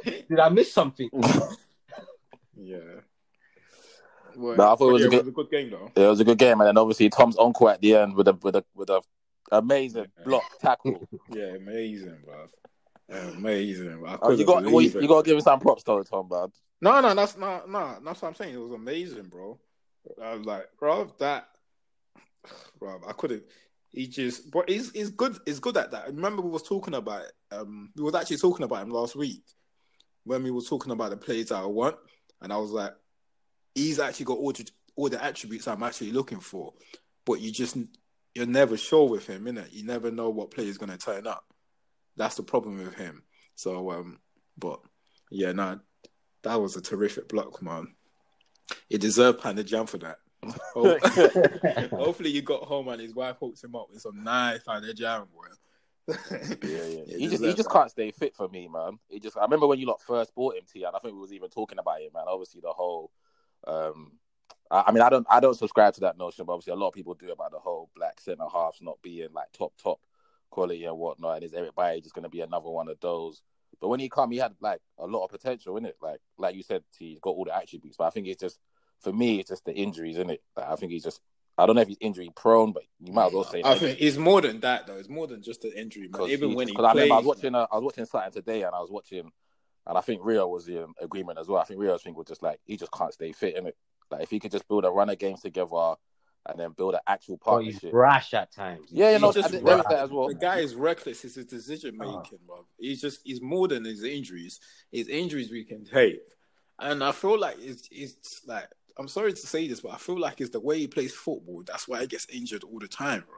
did 0.03 0.39
I 0.39 0.49
miss 0.49 0.71
something? 0.71 1.09
yeah. 2.55 2.77
Well, 4.35 4.55
No, 4.55 4.71
I 4.73 4.75
thought 4.75 4.89
it 4.89 4.93
was 4.93 5.05
a 5.05 5.09
good- 5.09 5.13
it 5.19 5.25
was 5.25 5.27
a 5.27 5.31
good 5.31 5.49
game 5.49 5.69
though. 5.71 5.91
It 5.95 6.07
was 6.07 6.19
a 6.19 6.25
good 6.25 6.37
game, 6.37 6.59
and 6.61 6.67
then 6.67 6.77
obviously 6.77 7.09
Tom's 7.09 7.37
uncle 7.39 7.69
at 7.69 7.81
the 7.81 7.95
end 7.95 8.15
with 8.15 8.27
a 8.27 8.33
with 8.33 8.55
a 8.55 8.63
with 8.75 8.89
a 8.89 9.01
amazing 9.51 10.07
block 10.25 10.43
tackle. 10.61 11.07
Yeah, 11.33 11.55
amazing, 11.55 12.17
bro. 12.23 12.47
Amazing. 13.09 13.99
Bro. 13.99 14.09
Oh, 14.11 14.19
oh, 14.23 14.31
you 14.31 14.45
got 14.45 14.63
well, 14.63 14.81
you, 14.81 14.89
you 15.01 15.07
got 15.07 15.23
to 15.23 15.29
give 15.29 15.37
him 15.37 15.41
some 15.41 15.59
props 15.59 15.83
though, 15.83 16.03
Tom. 16.03 16.27
Bud. 16.27 16.51
No, 16.81 16.99
no, 17.01 17.15
that's 17.15 17.37
not 17.37 17.69
no, 17.69 17.97
that's 18.03 18.21
what 18.21 18.27
I'm 18.27 18.35
saying. 18.35 18.53
It 18.53 18.57
was 18.57 18.73
amazing, 18.73 19.23
bro. 19.29 19.57
I 20.21 20.35
was 20.35 20.45
like, 20.45 20.67
bro, 20.79 21.11
that 21.19 21.47
bro, 22.79 23.01
I 23.07 23.13
couldn't 23.13 23.43
he 23.91 24.07
just 24.07 24.51
but 24.51 24.69
he's 24.69 24.91
he's 24.91 25.09
good 25.09 25.37
he's 25.45 25.59
good 25.59 25.77
at 25.77 25.91
that. 25.91 26.03
I 26.03 26.07
remember 26.07 26.41
we 26.41 26.49
was 26.49 26.63
talking 26.63 26.93
about 26.93 27.23
it, 27.23 27.31
um 27.51 27.91
we 27.95 28.03
was 28.03 28.15
actually 28.15 28.37
talking 28.37 28.63
about 28.63 28.83
him 28.83 28.89
last 28.89 29.15
week 29.15 29.43
when 30.23 30.43
we 30.43 30.51
was 30.51 30.67
talking 30.67 30.91
about 30.91 31.09
the 31.09 31.17
players 31.17 31.49
that 31.49 31.55
I 31.55 31.65
want 31.65 31.95
and 32.41 32.51
I 32.51 32.57
was 32.57 32.71
like, 32.71 32.93
he's 33.73 33.99
actually 33.99 34.25
got 34.25 34.37
all 34.37 34.51
the 34.51 34.69
all 34.95 35.09
the 35.09 35.23
attributes 35.23 35.67
I'm 35.67 35.83
actually 35.83 36.11
looking 36.11 36.39
for. 36.39 36.73
But 37.25 37.39
you 37.39 37.51
just 37.51 37.77
you're 38.35 38.45
never 38.45 38.77
sure 38.77 39.09
with 39.09 39.27
him, 39.27 39.45
innit? 39.45 39.71
You 39.71 39.85
never 39.85 40.11
know 40.11 40.29
what 40.29 40.51
play 40.51 40.67
is 40.67 40.77
gonna 40.77 40.97
turn 40.97 41.25
up. 41.25 41.45
That's 42.15 42.35
the 42.35 42.43
problem 42.43 42.77
with 42.79 42.95
him. 42.95 43.23
So 43.55 43.91
um 43.91 44.19
but 44.57 44.79
yeah, 45.31 45.51
no, 45.53 45.79
that 46.43 46.61
was 46.61 46.75
a 46.75 46.81
terrific 46.81 47.29
block, 47.29 47.61
man. 47.61 47.93
He 48.89 48.97
deserved 48.97 49.41
Panda 49.41 49.63
Jam 49.63 49.85
for 49.85 49.97
that. 49.99 50.17
Ho- 50.43 50.99
Hopefully, 51.91 52.29
you 52.29 52.41
got 52.41 52.63
home 52.63 52.87
and 52.89 53.01
his 53.01 53.13
wife 53.13 53.37
hooked 53.39 53.63
him 53.63 53.75
up 53.75 53.87
with 53.91 54.01
some 54.01 54.23
nice 54.23 54.63
Panda 54.63 54.93
Jam, 54.93 55.27
boy. 55.33 55.47
Yeah, 56.63 56.85
yeah. 56.85 57.03
He 57.05 57.17
He 57.19 57.27
just 57.27 57.43
he 57.43 57.53
just 57.53 57.69
can't 57.69 57.91
stay 57.91 58.11
fit 58.11 58.35
for 58.35 58.47
me, 58.47 58.67
man. 58.67 58.97
He 59.09 59.19
just 59.19 59.37
I 59.37 59.41
remember 59.41 59.67
when 59.67 59.79
you 59.79 59.87
lot 59.87 60.01
first 60.01 60.33
bought 60.33 60.55
him, 60.55 60.63
T, 60.71 60.83
and 60.83 60.95
I 60.95 60.99
think 60.99 61.13
we 61.13 61.19
was 61.19 61.33
even 61.33 61.49
talking 61.49 61.79
about 61.79 62.01
it, 62.01 62.13
man. 62.13 62.23
Obviously, 62.27 62.61
the 62.61 62.71
whole. 62.71 63.11
um 63.65 64.13
I 64.71 64.85
I 64.87 64.91
mean, 64.91 65.01
I 65.01 65.09
don't, 65.09 65.27
I 65.29 65.39
don't 65.39 65.57
subscribe 65.57 65.93
to 65.95 66.01
that 66.01 66.17
notion, 66.17 66.45
but 66.45 66.53
obviously, 66.53 66.73
a 66.73 66.77
lot 66.77 66.89
of 66.89 66.93
people 66.93 67.13
do 67.13 67.31
about 67.31 67.51
the 67.51 67.59
whole 67.59 67.89
black 67.95 68.19
centre 68.19 68.45
halves 68.51 68.81
not 68.81 69.01
being 69.01 69.29
like 69.33 69.51
top, 69.53 69.73
top 69.81 69.99
quality 70.49 70.85
and 70.85 70.97
whatnot. 70.97 71.35
And 71.35 71.45
is 71.45 71.53
Eric 71.53 71.75
Bailly 71.75 72.01
just 72.01 72.15
going 72.15 72.23
to 72.23 72.29
be 72.29 72.41
another 72.41 72.69
one 72.69 72.87
of 72.87 72.99
those? 72.99 73.41
But 73.79 73.89
when 73.89 73.99
he 73.99 74.09
come, 74.09 74.31
he 74.31 74.37
had 74.37 74.55
like 74.59 74.79
a 74.97 75.05
lot 75.05 75.25
of 75.25 75.31
potential 75.31 75.77
in 75.77 75.85
it. 75.85 75.97
Like, 76.01 76.19
like 76.37 76.55
you 76.55 76.63
said, 76.63 76.83
he's 76.97 77.19
got 77.19 77.31
all 77.31 77.45
the 77.45 77.55
attributes. 77.55 77.97
But 77.97 78.05
I 78.05 78.09
think 78.09 78.27
it's 78.27 78.41
just 78.41 78.59
for 79.01 79.13
me, 79.13 79.39
it's 79.39 79.49
just 79.49 79.65
the 79.65 79.73
injuries 79.73 80.17
in 80.17 80.29
it. 80.29 80.41
Like, 80.55 80.67
I 80.69 80.75
think 80.75 80.91
he's 80.91 81.03
just, 81.03 81.21
I 81.57 81.65
don't 81.65 81.75
know 81.75 81.81
if 81.81 81.87
he's 81.87 81.97
injury 81.99 82.31
prone, 82.35 82.71
but 82.71 82.83
you 82.99 83.13
might 83.13 83.27
as 83.27 83.33
well 83.33 83.43
say. 83.43 83.61
I 83.63 83.75
think 83.75 83.97
it's 83.99 84.17
more 84.17 84.41
than 84.41 84.59
that, 84.61 84.87
though. 84.87 84.97
It's 84.97 85.09
more 85.09 85.27
than 85.27 85.41
just 85.41 85.61
the 85.61 85.79
injury, 85.79 86.03
man. 86.03 86.11
Because 86.13 86.29
Even 86.31 86.53
when 86.53 86.67
he 86.67 86.73
because 86.73 86.85
I 86.85 86.91
remember 86.93 87.15
I 87.15 87.17
was 87.17 87.25
watching 87.25 87.55
uh, 87.55 87.67
I 87.71 87.75
was 87.75 87.83
watching 87.83 88.05
something 88.05 88.31
today 88.31 88.63
and 88.63 88.75
I 88.75 88.79
was 88.79 88.91
watching 88.91 89.31
and 89.87 89.97
I 89.97 90.01
think 90.01 90.21
Rio 90.23 90.47
was 90.47 90.67
in 90.67 90.85
agreement 91.01 91.39
as 91.39 91.47
well. 91.47 91.61
I 91.61 91.63
think 91.63 91.79
Rio's 91.79 92.03
thing 92.03 92.13
was 92.15 92.27
just 92.27 92.43
like 92.43 92.59
he 92.65 92.77
just 92.77 92.91
can't 92.91 93.13
stay 93.13 93.31
fit 93.31 93.55
in 93.55 93.67
it. 93.67 93.75
Like 94.11 94.23
if 94.23 94.29
he 94.29 94.39
could 94.39 94.51
just 94.51 94.67
build 94.67 94.85
a 94.85 94.89
runner 94.89 95.15
games 95.15 95.41
together 95.41 95.95
and 96.47 96.59
then 96.59 96.71
build 96.71 96.93
an 96.93 96.99
actual 97.07 97.37
But 97.43 97.63
he's 97.63 97.79
partnership. 97.79 97.91
brash 97.91 98.33
at 98.33 98.51
times. 98.51 98.87
Yeah, 98.91 99.11
you 99.11 99.19
know, 99.19 99.31
just 99.31 99.47
I 99.47 99.51
think 99.51 99.67
rash. 99.67 99.83
that 99.89 99.99
as 99.99 100.09
well. 100.11 100.27
The 100.27 100.33
guy 100.35 100.59
is 100.59 100.75
reckless. 100.75 101.23
It's 101.25 101.35
his 101.35 101.45
decision 101.45 101.97
Uh-huh. 101.99 102.19
making, 102.21 102.39
bro. 102.45 102.65
He's 102.77 103.01
just 103.01 103.21
he's 103.23 103.41
more 103.41 103.67
than 103.67 103.83
his 103.85 104.03
injuries. 104.03 104.59
His 104.91 105.07
injuries 105.07 105.51
we 105.51 105.63
can 105.63 105.85
take, 105.85 106.19
and 106.79 107.03
I 107.03 107.11
feel 107.11 107.39
like 107.39 107.57
it's 107.59 107.87
it's 107.91 108.41
like 108.45 108.67
I'm 108.99 109.07
sorry 109.07 109.31
to 109.31 109.37
say 109.37 109.67
this, 109.67 109.81
but 109.81 109.91
I 109.93 109.97
feel 109.97 110.19
like 110.19 110.41
it's 110.41 110.49
the 110.51 110.59
way 110.59 110.79
he 110.79 110.87
plays 110.87 111.13
football. 111.13 111.63
That's 111.65 111.87
why 111.87 112.01
he 112.01 112.07
gets 112.07 112.27
injured 112.29 112.63
all 112.63 112.79
the 112.79 112.87
time, 112.87 113.23
bro. 113.27 113.37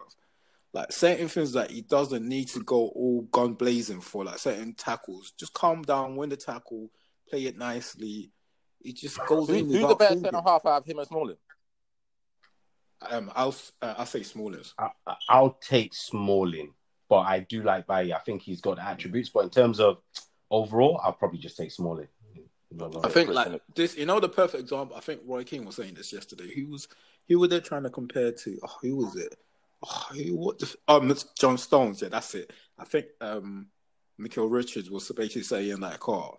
Like 0.71 0.91
certain 0.91 1.27
things 1.27 1.53
that 1.53 1.71
he 1.71 1.81
doesn't 1.81 2.27
need 2.27 2.47
to 2.49 2.63
go 2.63 2.89
all 2.89 3.23
gun 3.31 3.53
blazing 3.53 4.01
for, 4.01 4.23
like 4.23 4.37
certain 4.37 4.73
tackles. 4.73 5.31
Just 5.37 5.53
calm 5.53 5.81
down, 5.81 6.15
win 6.15 6.29
the 6.29 6.37
tackle, 6.37 6.91
play 7.29 7.45
it 7.45 7.57
nicely. 7.57 8.31
He 8.81 8.93
just 8.93 9.19
goes 9.25 9.47
Who, 9.49 9.55
in 9.55 9.65
who's 9.65 9.81
the 9.81 9.87
best 9.87 9.99
better 9.99 10.13
thinking. 10.13 10.31
centre 10.31 10.41
half 10.49 10.65
out 10.65 10.81
of 10.81 10.85
him 10.85 10.99
and 10.99 11.07
Smalling? 11.07 11.37
Um, 13.09 13.31
I'll 13.35 13.55
uh, 13.81 13.95
I'll 13.97 14.05
say 14.05 14.21
Smallers. 14.21 14.73
I, 14.77 14.89
I- 15.07 15.15
I'll 15.29 15.57
take 15.61 15.93
Smalling, 15.93 16.73
but 17.09 17.19
I 17.19 17.39
do 17.39 17.63
like 17.63 17.87
Bailly. 17.87 18.13
I 18.13 18.19
think 18.19 18.41
he's 18.41 18.61
got 18.61 18.75
the 18.75 18.85
attributes. 18.85 19.29
But 19.29 19.45
in 19.45 19.49
terms 19.49 19.79
of 19.79 19.97
overall, 20.51 20.99
I'll 21.03 21.13
probably 21.13 21.39
just 21.39 21.57
take 21.57 21.71
Smalling. 21.71 22.07
I 23.03 23.09
think 23.09 23.29
like 23.29 23.61
this, 23.73 23.97
you 23.97 24.05
know, 24.05 24.19
the 24.19 24.29
perfect 24.29 24.61
example. 24.61 24.95
I 24.95 24.99
think 24.99 25.21
Roy 25.25 25.43
Keane 25.43 25.65
was 25.65 25.75
saying 25.75 25.95
this 25.95 26.13
yesterday. 26.13 26.47
He 26.53 26.63
was, 26.63 26.87
he 27.25 27.35
was 27.35 27.49
there 27.49 27.61
trying 27.61 27.83
to 27.83 27.89
compare 27.89 28.31
to. 28.31 28.59
Oh, 28.63 28.75
who 28.81 28.95
was 28.97 29.15
it? 29.15 29.35
Oh, 29.83 30.07
who, 30.11 30.35
what? 30.37 30.59
The, 30.59 30.75
oh, 30.87 31.15
John 31.37 31.57
Stones. 31.57 32.01
Yeah, 32.01 32.09
that's 32.09 32.35
it. 32.35 32.51
I 32.77 32.85
think 32.85 33.07
um, 33.21 33.67
Michael 34.17 34.49
Richards 34.49 34.91
was 34.91 35.11
basically 35.15 35.43
saying 35.43 35.79
like, 35.79 36.07
oh, 36.07 36.37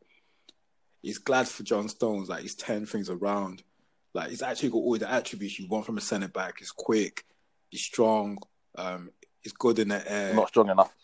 he's 1.03 1.19
glad 1.19 1.49
for 1.49 1.65
John 1.65 1.89
Stones. 1.89 2.29
Like 2.29 2.43
he's 2.43 2.55
turning 2.55 2.87
things 2.87 3.11
around. 3.11 3.63
Like 4.15 4.31
he's 4.31 4.43
actually 4.43 4.71
got 4.71 4.79
all 4.79 4.99
the 4.99 5.11
attributes 5.11 5.59
you 5.59 5.67
want 5.69 5.87
from 5.87 5.99
a 5.99 6.01
centre 6.01 6.29
back. 6.29 6.59
He's 6.59 6.71
quick. 6.71 7.25
He's 7.71 7.83
strong. 7.83 8.39
Um, 8.77 9.11
he's 9.43 9.53
good 9.53 9.79
in 9.79 9.89
the 9.89 10.13
air. 10.13 10.35
not 10.35 10.49
strong 10.49 10.69
enough. 10.69 10.95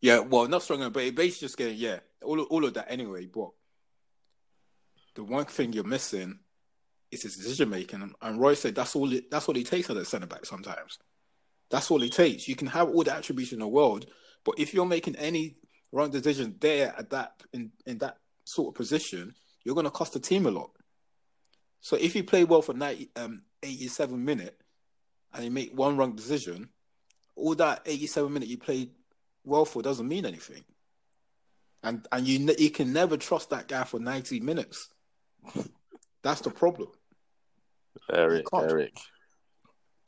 Yeah, 0.00 0.18
well, 0.18 0.48
not 0.48 0.62
strong 0.62 0.80
enough, 0.80 0.92
but 0.92 1.14
basically 1.14 1.46
just 1.46 1.56
getting 1.56 1.78
yeah, 1.78 2.00
all 2.22 2.40
all 2.42 2.64
of 2.64 2.74
that 2.74 2.90
anyway. 2.90 3.26
But 3.26 3.50
the 5.14 5.24
one 5.24 5.44
thing 5.44 5.72
you're 5.72 5.84
missing 5.84 6.38
is 7.10 7.22
his 7.22 7.36
decision 7.36 7.68
making, 7.68 8.14
and, 8.22 8.40
Roy 8.40 8.54
said 8.54 8.74
that's 8.74 8.96
all. 8.96 9.12
It, 9.12 9.30
that's 9.30 9.48
all 9.48 9.54
he 9.54 9.64
takes 9.64 9.90
at 9.90 9.96
a 9.96 10.04
centre 10.04 10.26
back. 10.26 10.46
Sometimes 10.46 10.98
that's 11.70 11.90
all 11.90 12.00
he 12.00 12.10
takes. 12.10 12.48
You 12.48 12.56
can 12.56 12.68
have 12.68 12.88
all 12.88 13.02
the 13.02 13.14
attributes 13.14 13.52
in 13.52 13.58
the 13.58 13.68
world, 13.68 14.06
but 14.44 14.58
if 14.58 14.72
you're 14.72 14.86
making 14.86 15.16
any 15.16 15.56
wrong 15.90 16.10
decision 16.10 16.56
there 16.60 16.94
at 16.96 17.10
that 17.10 17.42
in 17.52 17.72
in 17.86 17.98
that 17.98 18.16
sort 18.44 18.68
of 18.68 18.74
position, 18.74 19.34
you're 19.64 19.74
going 19.74 19.84
to 19.84 19.90
cost 19.90 20.14
the 20.14 20.20
team 20.20 20.46
a 20.46 20.50
lot. 20.50 20.70
So 21.80 21.96
if 21.96 22.14
you 22.14 22.24
play 22.24 22.44
well 22.44 22.62
for 22.62 22.74
90, 22.74 23.10
um, 23.16 23.42
87 23.62 24.24
minute 24.24 24.56
and 25.34 25.44
you 25.44 25.50
make 25.50 25.76
one 25.76 25.96
wrong 25.96 26.14
decision, 26.14 26.68
all 27.34 27.54
that 27.56 27.82
87 27.86 28.32
minute 28.32 28.48
you 28.48 28.58
played 28.58 28.90
well 29.44 29.64
for 29.64 29.82
doesn't 29.82 30.06
mean 30.06 30.26
anything. 30.26 30.64
And 31.82 32.06
and 32.12 32.26
you 32.26 32.54
you 32.58 32.70
can 32.70 32.92
never 32.92 33.16
trust 33.16 33.50
that 33.50 33.66
guy 33.66 33.84
for 33.84 33.98
90 33.98 34.40
minutes. 34.40 34.88
That's 36.22 36.40
the 36.40 36.50
problem. 36.50 36.88
Eric, 38.12 38.46
can't. 38.52 38.70
Eric. 38.70 38.96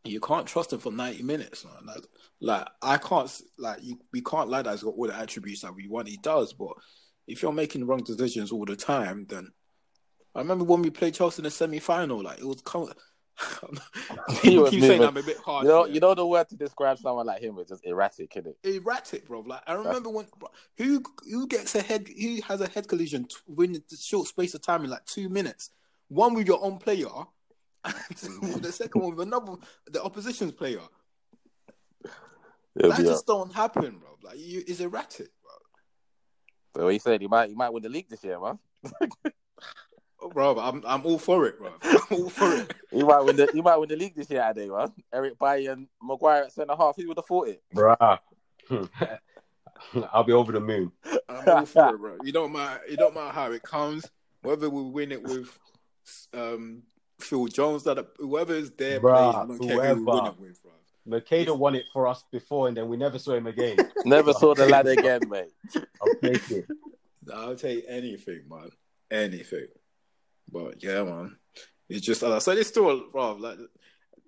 You 0.04 0.20
can't 0.20 0.46
trust 0.46 0.72
him 0.72 0.80
for 0.80 0.92
90 0.92 1.22
minutes. 1.22 1.64
Man. 1.64 1.86
Like, 1.86 2.04
like 2.40 2.68
I 2.82 2.98
can't 2.98 3.30
like 3.58 3.82
you, 3.82 3.98
we 4.12 4.20
can't 4.20 4.50
lie 4.50 4.62
that 4.62 4.70
he's 4.70 4.82
got 4.82 4.94
all 4.94 5.06
the 5.06 5.16
attributes 5.16 5.62
that 5.62 5.74
we 5.74 5.88
want. 5.88 6.08
He 6.08 6.18
does, 6.18 6.52
but 6.52 6.72
if 7.26 7.42
you're 7.42 7.52
making 7.52 7.80
the 7.80 7.86
wrong 7.86 8.02
decisions 8.04 8.52
all 8.52 8.66
the 8.66 8.76
time, 8.76 9.26
then 9.28 9.50
I 10.34 10.40
remember 10.40 10.64
when 10.64 10.82
we 10.82 10.90
played 10.90 11.14
Chelsea 11.14 11.40
in 11.40 11.44
the 11.44 11.50
semi 11.50 11.78
final, 11.78 12.22
like 12.22 12.38
it 12.38 12.46
was 12.46 12.60
kind 12.62 12.88
of 12.88 12.96
He 12.96 12.96
people 14.42 14.70
keep 14.70 14.80
saying. 14.80 15.02
I'm 15.02 15.16
a 15.16 15.22
bit 15.22 15.38
harsh. 15.38 15.64
You 15.64 15.68
know, 15.68 15.86
you 15.86 16.00
know 16.00 16.14
the 16.14 16.26
word 16.26 16.48
to 16.50 16.56
describe 16.56 16.98
someone 16.98 17.26
like 17.26 17.42
him 17.42 17.58
is 17.58 17.68
just 17.68 17.84
erratic, 17.84 18.36
isn't 18.36 18.54
it? 18.62 18.76
erratic, 18.76 19.26
bro. 19.26 19.40
Like 19.40 19.62
I 19.66 19.74
remember 19.74 20.10
when 20.10 20.26
bro, 20.38 20.50
who 20.76 21.02
who 21.28 21.46
gets 21.46 21.74
a 21.74 21.82
head 21.82 22.08
who 22.08 22.40
has 22.46 22.60
a 22.60 22.68
head 22.68 22.86
collision 22.88 23.24
t- 23.24 23.36
within 23.46 23.82
the 23.88 23.96
short 23.96 24.28
space 24.28 24.54
of 24.54 24.62
time 24.62 24.84
in 24.84 24.90
like 24.90 25.04
two 25.06 25.28
minutes. 25.28 25.70
One 26.08 26.34
with 26.34 26.46
your 26.46 26.62
own 26.64 26.78
player, 26.78 27.08
and 27.84 27.94
mm. 27.94 28.62
the 28.62 28.72
second 28.72 29.02
one 29.02 29.16
with 29.16 29.26
another 29.26 29.54
the 29.86 30.02
opposition's 30.02 30.52
player. 30.52 30.80
It'll 32.76 32.90
that 32.90 33.00
just 33.00 33.26
don't 33.26 33.52
happen, 33.52 33.98
bro. 33.98 34.16
Like 34.22 34.38
you, 34.38 34.62
it's 34.66 34.80
erratic, 34.80 35.28
bro. 35.42 36.82
So 36.82 36.88
he 36.88 36.98
said 36.98 37.20
he 37.20 37.28
might 37.28 37.48
he 37.48 37.54
might 37.54 37.72
win 37.72 37.82
the 37.82 37.88
league 37.88 38.08
this 38.08 38.22
year, 38.22 38.38
man. 38.38 38.58
Bro, 40.32 40.58
I'm 40.58 40.82
I'm 40.86 41.04
all 41.04 41.18
for 41.18 41.46
it, 41.46 41.58
bro. 41.58 41.72
I'm 41.82 42.00
all 42.10 42.30
for 42.30 42.54
it. 42.54 42.74
He 42.90 43.02
might 43.02 43.20
win 43.20 43.36
the 43.36 43.48
he 43.52 43.60
might 43.60 43.76
win 43.76 43.88
the 43.88 43.96
league 43.96 44.14
this 44.14 44.30
year, 44.30 44.42
Ade, 44.48 44.70
man. 44.70 44.92
Eric 45.12 45.38
Bailly 45.38 45.66
and 45.66 45.86
Maguire 46.02 46.44
at 46.44 46.52
centre 46.52 46.74
half. 46.76 46.96
Who 46.96 47.08
would 47.08 47.18
have 47.18 47.26
thought 47.26 47.48
it? 47.48 47.62
Bruh. 47.74 48.18
I'll 50.12 50.24
be 50.24 50.32
over 50.32 50.52
the 50.52 50.60
moon. 50.60 50.92
I'm 51.28 51.48
all 51.48 51.66
for 51.66 51.94
it, 51.94 51.98
bro. 51.98 52.18
You 52.22 52.32
don't 52.32 52.52
matter. 52.52 52.80
It 52.88 52.98
don't 52.98 53.14
matter 53.14 53.32
how 53.32 53.52
it 53.52 53.62
comes. 53.62 54.10
Whether 54.42 54.70
we 54.70 54.82
win 54.82 55.12
it 55.12 55.22
with 55.22 55.58
um, 56.32 56.82
Phil 57.20 57.46
Jones, 57.46 57.84
that 57.84 58.06
whoever 58.18 58.54
is 58.54 58.70
there 58.72 59.00
Bruh, 59.00 59.32
playing, 59.32 59.52
I 59.52 59.66
care 59.66 59.86
who 59.88 59.94
we 59.94 60.04
win 60.04 60.04
whoever. 60.04 60.28
it 60.28 60.40
with, 60.40 60.62
bro. 60.62 60.72
Macheda 61.06 61.56
won 61.56 61.74
it 61.74 61.84
for 61.92 62.06
us 62.06 62.24
before, 62.32 62.68
and 62.68 62.76
then 62.76 62.88
we 62.88 62.96
never 62.96 63.18
saw 63.18 63.34
him 63.34 63.46
again. 63.46 63.78
Never 64.06 64.32
saw 64.32 64.54
the 64.54 64.66
lad 64.66 64.86
again, 64.86 65.28
mate. 65.28 65.52
I'll 66.00 66.14
take 66.22 66.50
it. 66.50 66.66
I'll 67.32 67.56
take 67.56 67.84
anything, 67.88 68.42
man. 68.48 68.70
Anything. 69.10 69.66
But 70.50 70.82
yeah, 70.82 71.02
man. 71.02 71.36
It's 71.88 72.04
just 72.04 72.22
uh, 72.22 72.40
so 72.40 72.52
it's 72.52 72.68
still 72.68 73.08
bro, 73.10 73.32
like 73.32 73.58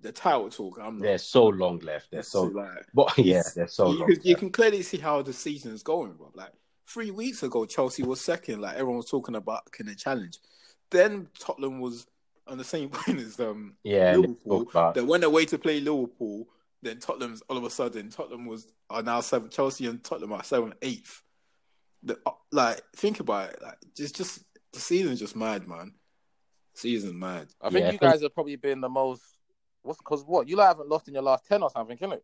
the 0.01 0.11
title 0.11 0.49
talk. 0.49 0.79
I'm 0.81 0.97
not. 0.97 1.03
There's 1.03 1.23
so 1.23 1.47
long 1.47 1.79
left. 1.79 2.11
There's 2.11 2.27
so, 2.27 2.43
like 2.43 2.85
but 2.93 3.17
yeah, 3.17 3.43
there's 3.55 3.73
so 3.73 3.91
you, 3.91 3.99
long. 3.99 4.07
can, 4.07 4.19
you 4.23 4.35
can 4.35 4.49
clearly 4.51 4.83
see 4.83 4.97
how 4.97 5.21
the 5.21 5.33
season 5.33 5.73
is 5.73 5.83
going, 5.83 6.13
bro. 6.13 6.31
Like 6.33 6.51
three 6.87 7.11
weeks 7.11 7.43
ago, 7.43 7.65
Chelsea 7.65 8.03
was 8.03 8.21
second. 8.21 8.61
Like 8.61 8.73
everyone 8.73 8.97
was 8.97 9.09
talking 9.09 9.35
about 9.35 9.71
can 9.71 9.87
they 9.87 9.95
challenge. 9.95 10.39
Then 10.91 11.27
Tottenham 11.39 11.79
was 11.79 12.05
on 12.47 12.57
the 12.57 12.63
same 12.63 12.89
point 12.91 13.19
as 13.19 13.39
um 13.39 13.75
Yeah, 13.83 14.15
Liverpool. 14.15 14.93
They 14.93 15.01
went 15.01 15.23
away 15.23 15.45
to 15.45 15.57
play 15.57 15.79
Liverpool. 15.79 16.47
Then 16.83 16.99
Tottenham's 16.99 17.41
all 17.49 17.57
of 17.57 17.63
a 17.63 17.69
sudden 17.69 18.09
Tottenham 18.09 18.45
was 18.45 18.71
are 18.89 19.01
now 19.01 19.21
seven. 19.21 19.49
Chelsea 19.49 19.87
and 19.87 20.03
Tottenham 20.03 20.33
are 20.33 20.43
seventh, 20.43 20.75
eighth. 20.83 21.23
The, 22.03 22.19
like 22.51 22.81
think 22.95 23.19
about 23.19 23.49
it. 23.49 23.61
Like 23.63 23.77
just 23.95 24.15
just 24.15 24.43
the 24.73 24.79
season's 24.79 25.19
just 25.19 25.35
mad, 25.35 25.67
man. 25.67 25.93
Season 26.77 27.17
mad. 27.17 27.47
I 27.61 27.69
think 27.69 27.85
Yeah, 27.85 27.91
you 27.91 27.97
guys 27.97 28.21
have 28.21 28.33
probably 28.35 28.55
been 28.55 28.81
the 28.81 28.89
most. 28.89 29.23
What's 29.81 29.97
because 29.99 30.23
what 30.23 30.47
you 30.47 30.55
lot 30.57 30.67
haven't 30.67 30.89
lost 30.89 31.07
in 31.07 31.13
your 31.15 31.23
last 31.23 31.45
ten 31.45 31.63
or 31.63 31.69
something, 31.71 31.97
can 31.97 32.11
it? 32.13 32.23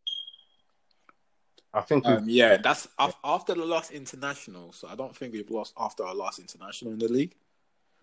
I 1.73 1.81
think 1.81 2.05
Um, 2.05 2.25
yeah, 2.27 2.57
that's 2.57 2.87
af- 2.99 3.17
after 3.23 3.55
the 3.55 3.65
last 3.65 3.91
international. 3.91 4.71
So 4.73 4.87
I 4.87 4.95
don't 4.95 5.15
think 5.15 5.33
we've 5.33 5.49
lost 5.49 5.73
after 5.77 6.03
our 6.05 6.13
last 6.13 6.37
international 6.39 6.93
in 6.93 6.99
the 6.99 7.07
league. 7.07 7.35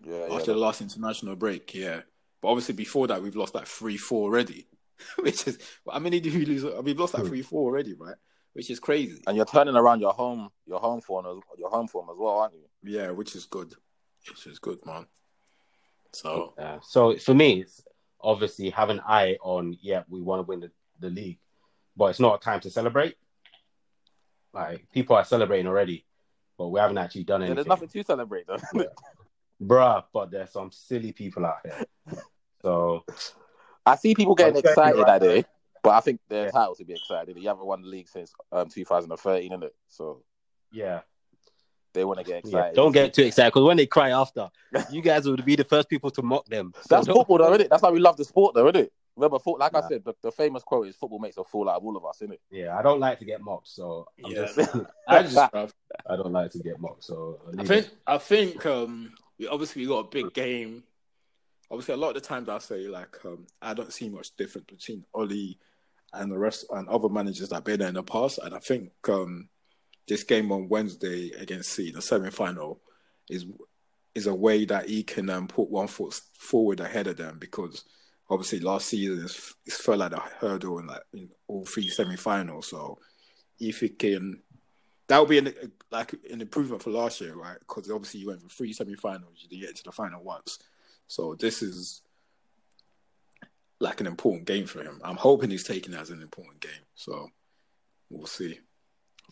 Yeah, 0.03 0.27
yeah. 0.27 0.33
after 0.35 0.51
the 0.53 0.59
last 0.59 0.81
international 0.81 1.35
break, 1.37 1.73
yeah. 1.73 2.01
But 2.41 2.49
obviously 2.49 2.73
before 2.75 3.07
that, 3.07 3.21
we've 3.21 3.35
lost 3.35 3.55
like 3.55 3.67
three, 3.67 3.97
four 3.97 4.23
already, 4.29 4.67
which 5.19 5.47
is 5.47 5.57
how 5.89 5.99
many 5.99 6.19
did 6.19 6.33
we 6.33 6.43
lose? 6.45 6.65
We've 6.83 6.99
lost 6.99 7.13
like 7.13 7.23
Hmm. 7.23 7.29
three, 7.29 7.41
four 7.43 7.69
already, 7.69 7.93
right? 7.93 8.15
Which 8.53 8.69
is 8.69 8.81
crazy. 8.81 9.21
and 9.27 9.37
you're 9.37 9.45
turning 9.45 9.75
around 9.77 10.01
your 10.01 10.11
home, 10.11 10.49
your 10.65 10.81
home 10.81 10.99
form, 10.99 11.25
as, 11.25 11.37
your 11.57 11.69
home 11.69 11.87
form 11.87 12.09
as 12.09 12.17
well, 12.17 12.39
aren't 12.39 12.55
you? 12.55 12.65
Yeah, 12.83 13.11
which 13.11 13.35
is 13.37 13.45
good. 13.45 13.73
Which 14.27 14.47
is 14.47 14.59
good, 14.59 14.85
man. 14.85 15.05
So 16.13 16.53
Uh, 16.57 16.79
so 16.81 17.17
for 17.17 17.33
me, 17.33 17.61
it's 17.61 17.83
obviously 18.19 18.69
have 18.71 18.89
an 18.89 19.01
eye 19.05 19.37
on. 19.41 19.77
Yeah, 19.81 20.03
we 20.09 20.21
want 20.21 20.39
to 20.39 20.43
win 20.47 20.59
the, 20.59 20.71
the 20.99 21.09
league, 21.09 21.39
but 21.95 22.05
it's 22.05 22.19
not 22.19 22.35
a 22.35 22.43
time 22.43 22.59
to 22.61 22.69
celebrate. 22.69 23.15
Like 24.53 24.89
people 24.91 25.15
are 25.15 25.23
celebrating 25.23 25.67
already, 25.67 26.05
but 26.57 26.67
we 26.67 26.79
haven't 26.79 26.97
actually 26.97 27.23
done 27.23 27.41
Yeah, 27.41 27.53
there's 27.53 27.67
nothing 27.67 27.87
to 27.87 28.03
celebrate 28.03 28.45
though. 28.47 28.57
bruh. 29.61 30.03
But 30.13 30.31
there's 30.31 30.51
some 30.51 30.71
silly 30.71 31.11
people 31.13 31.45
out 31.45 31.57
here. 31.63 31.85
So 32.61 33.05
I 33.87 33.95
see 33.95 34.13
people 34.13 34.35
getting 34.35 34.53
I'm 34.53 34.59
excited 34.59 34.99
right 34.99 35.19
that 35.19 35.21
day, 35.27 35.45
but 35.81 35.89
I 35.91 35.99
think 36.01 36.19
they're 36.29 36.41
Yeah. 36.41 36.45
entitled 36.49 36.77
to 36.77 36.85
be 36.85 36.93
excited. 36.93 37.35
You 37.35 37.47
haven't 37.47 37.65
won 37.65 37.81
the 37.81 37.87
league 37.87 38.07
since 38.07 38.31
um, 38.51 38.69
2013, 38.69 39.51
isn't 39.51 39.63
it? 39.63 39.73
So 39.87 40.21
yeah, 40.71 41.01
they 41.93 42.05
want 42.05 42.19
to 42.19 42.25
get 42.25 42.43
yeah. 42.45 42.49
excited. 42.59 42.75
Don't 42.75 42.91
get 42.91 43.13
too 43.13 43.23
excited 43.23 43.49
because 43.49 43.65
when 43.67 43.77
they 43.77 43.85
cry 43.85 44.09
after, 44.11 44.49
you 44.91 45.01
guys 45.01 45.27
would 45.27 45.43
be 45.45 45.55
the 45.55 45.63
first 45.63 45.89
people 45.89 46.09
to 46.11 46.21
mock 46.21 46.45
them. 46.47 46.73
So 46.83 46.95
That's 46.95 47.07
don't- 47.07 47.15
football, 47.17 47.37
though, 47.39 47.49
isn't 47.53 47.61
it? 47.61 47.69
That's 47.69 47.83
why 47.83 47.91
we 47.91 47.99
love 47.99 48.17
the 48.17 48.25
sport, 48.25 48.55
though, 48.55 48.67
isn't 48.67 48.77
it? 48.85 48.93
Remember, 49.17 49.39
foot, 49.39 49.59
like 49.59 49.75
I 49.75 49.81
said, 49.89 50.05
the, 50.05 50.13
the 50.23 50.31
famous 50.31 50.63
quote 50.63 50.87
is 50.87 50.95
"Football 50.95 51.19
makes 51.19 51.35
a 51.35 51.43
fool 51.43 51.69
out 51.69 51.75
of 51.77 51.83
all 51.83 51.97
of 51.97 52.05
us," 52.05 52.21
isn't 52.21 52.31
it? 52.33 52.41
Yeah, 52.49 52.77
I 52.77 52.81
don't 52.81 52.99
like 53.01 53.19
to 53.19 53.25
get 53.25 53.41
mocked, 53.41 53.67
so 53.67 54.07
I'm 54.23 54.31
Yeah. 54.31 54.45
just, 54.45 54.57
I 55.07 55.23
just, 55.23 55.37
I 55.37 56.15
don't 56.15 56.31
like 56.31 56.49
to 56.51 56.59
get 56.59 56.79
mocked. 56.79 57.03
So 57.03 57.39
I'll 57.45 57.49
I 57.49 57.57
leave 57.57 57.67
think, 57.67 57.85
it. 57.87 57.93
I 58.07 58.17
think, 58.17 58.65
um, 58.65 59.11
we 59.37 59.47
obviously 59.47 59.81
we 59.81 59.89
got 59.89 60.05
a 60.05 60.09
big 60.09 60.33
game. 60.33 60.83
Obviously, 61.69 61.93
a 61.93 61.97
lot 61.97 62.15
of 62.15 62.21
the 62.23 62.27
times 62.27 62.47
I 62.47 62.57
say 62.59 62.87
like, 62.87 63.17
um, 63.25 63.45
I 63.61 63.73
don't 63.73 63.91
see 63.91 64.07
much 64.09 64.35
difference 64.37 64.67
between 64.69 65.03
Oli 65.13 65.59
and 66.13 66.31
the 66.31 66.37
rest 66.39 66.65
and 66.71 66.87
other 66.87 67.09
managers 67.09 67.49
that 67.49 67.55
have 67.55 67.63
been 67.65 67.79
there 67.79 67.89
in 67.89 67.95
the 67.95 68.03
past, 68.03 68.39
and 68.41 68.55
I 68.55 68.59
think 68.59 68.91
um, 69.09 69.49
this 70.07 70.23
game 70.23 70.51
on 70.51 70.69
Wednesday 70.69 71.31
against 71.31 71.71
C, 71.71 71.91
the 71.91 72.01
semi-final, 72.01 72.79
is 73.29 73.45
is 74.13 74.27
a 74.27 74.35
way 74.35 74.65
that 74.65 74.89
he 74.89 75.03
can 75.03 75.29
um, 75.29 75.47
put 75.47 75.69
one 75.69 75.87
foot 75.87 76.19
forward 76.37 76.79
ahead 76.81 77.07
of 77.07 77.15
them 77.15 77.37
because 77.39 77.85
obviously 78.29 78.59
last 78.59 78.87
season 78.87 79.23
it's, 79.23 79.55
it's 79.65 79.81
felt 79.81 79.99
like 79.99 80.11
a 80.11 80.19
hurdle 80.39 80.79
in 80.79 80.87
like 80.87 81.01
in 81.13 81.29
all 81.47 81.65
three 81.65 81.87
semi-finals. 81.87 82.67
So 82.67 82.97
if 83.59 83.79
he 83.79 83.89
can, 83.89 84.41
that 85.07 85.19
would 85.19 85.29
be 85.29 85.37
an, 85.37 85.53
like 85.91 86.13
an 86.29 86.41
improvement 86.41 86.81
for 86.83 86.89
last 86.89 87.21
year, 87.21 87.35
right? 87.35 87.57
Because 87.59 87.89
obviously 87.89 88.21
you 88.21 88.27
went 88.27 88.41
for 88.41 88.49
three 88.49 88.73
semi-finals, 88.73 89.37
you 89.37 89.49
didn't 89.49 89.67
get 89.67 89.75
to 89.77 89.83
the 89.83 89.91
final 89.91 90.23
once. 90.23 90.59
So 91.07 91.35
this 91.35 91.61
is 91.61 92.01
like 93.79 93.99
an 93.99 94.07
important 94.07 94.45
game 94.45 94.65
for 94.65 94.81
him. 94.81 95.01
I'm 95.03 95.17
hoping 95.17 95.49
he's 95.49 95.63
taking 95.63 95.93
it 95.93 95.99
as 95.99 96.09
an 96.09 96.21
important 96.21 96.61
game. 96.61 96.71
So 96.95 97.29
we'll 98.09 98.27
see. 98.27 98.59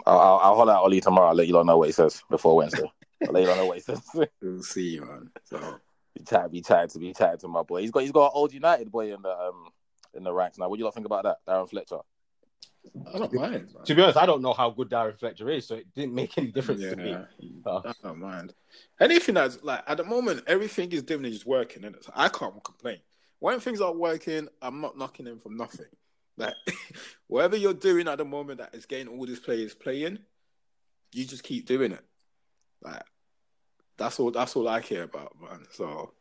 I'll, 0.05 0.19
I'll, 0.19 0.37
I'll 0.39 0.55
holler 0.55 0.73
at 0.73 0.79
Oli 0.79 1.01
tomorrow. 1.01 1.29
I'll 1.29 1.35
let 1.35 1.47
you 1.47 1.53
lot 1.53 1.65
know 1.65 1.77
what 1.77 1.87
he 1.87 1.91
says 1.91 2.21
before 2.29 2.55
Wednesday. 2.55 2.91
I'll 3.25 3.33
let 3.33 3.41
you 3.43 3.49
lot 3.49 3.57
know 3.57 3.65
what 3.65 3.77
he 3.77 3.83
says. 3.83 4.01
We'll 4.41 4.63
see, 4.63 4.99
man. 4.99 5.29
So 5.43 5.79
be 6.15 6.23
chatting, 6.23 6.51
be 6.51 6.61
chatting 6.61 6.89
to 6.89 6.99
be 6.99 7.13
chatting 7.13 7.39
to 7.39 7.47
my 7.47 7.63
boy. 7.63 7.81
He's 7.81 7.91
got 7.91 8.01
he's 8.01 8.11
got 8.11 8.25
an 8.27 8.31
old 8.33 8.53
United 8.53 8.91
boy 8.91 9.13
in 9.13 9.21
the 9.21 9.29
um 9.29 9.69
in 10.13 10.23
the 10.23 10.33
ranks 10.33 10.57
now. 10.57 10.69
What 10.69 10.75
do 10.77 10.79
you 10.79 10.85
lot 10.85 10.93
think 10.93 11.05
about 11.05 11.23
that, 11.23 11.37
Darren 11.47 11.69
Fletcher? 11.69 11.99
I 13.13 13.17
don't 13.19 13.33
mind. 13.33 13.53
Man. 13.73 13.83
To 13.85 13.95
be 13.95 14.01
honest, 14.01 14.17
I 14.17 14.25
don't 14.25 14.41
know 14.41 14.53
how 14.53 14.69
good 14.69 14.89
Darren 14.89 15.17
Fletcher 15.19 15.49
is, 15.49 15.67
so 15.67 15.75
it 15.75 15.93
didn't 15.93 16.15
make 16.15 16.37
any 16.37 16.47
difference 16.47 16.81
to 16.81 16.95
me. 16.95 17.11
Yeah, 17.11 17.25
Uh, 17.65 17.81
I 17.85 17.93
don't 18.01 18.19
mind. 18.19 18.53
Anything 18.99 19.35
that's 19.35 19.61
like 19.63 19.83
at 19.85 19.97
the 19.97 20.03
moment, 20.05 20.43
everything 20.47 20.91
is 20.91 21.03
doing 21.03 21.25
is 21.25 21.45
working, 21.45 21.83
and 21.83 21.95
so 22.01 22.11
I 22.15 22.29
can't 22.29 22.63
complain. 22.63 22.99
When 23.39 23.59
things 23.59 23.81
are 23.81 23.93
working, 23.93 24.47
I'm 24.61 24.81
not 24.81 24.97
knocking 24.97 25.27
him 25.27 25.39
from 25.39 25.57
nothing. 25.57 25.85
Like 26.39 26.55
whatever 27.27 27.57
you're 27.57 27.73
doing 27.73 28.07
at 28.07 28.17
the 28.17 28.25
moment 28.25 28.59
that 28.59 28.73
is 28.73 28.85
getting 28.85 29.09
all 29.09 29.25
these 29.25 29.39
players 29.39 29.75
playing, 29.75 30.19
you 31.13 31.25
just 31.25 31.43
keep 31.43 31.65
doing 31.67 31.91
it. 31.91 32.03
Like 32.81 33.03
that's 33.97 34.19
all. 34.19 34.31
That's 34.31 34.55
all 34.55 34.67
I 34.67 34.79
care 34.79 35.03
about, 35.03 35.35
man. 35.39 35.65
So 35.71 36.13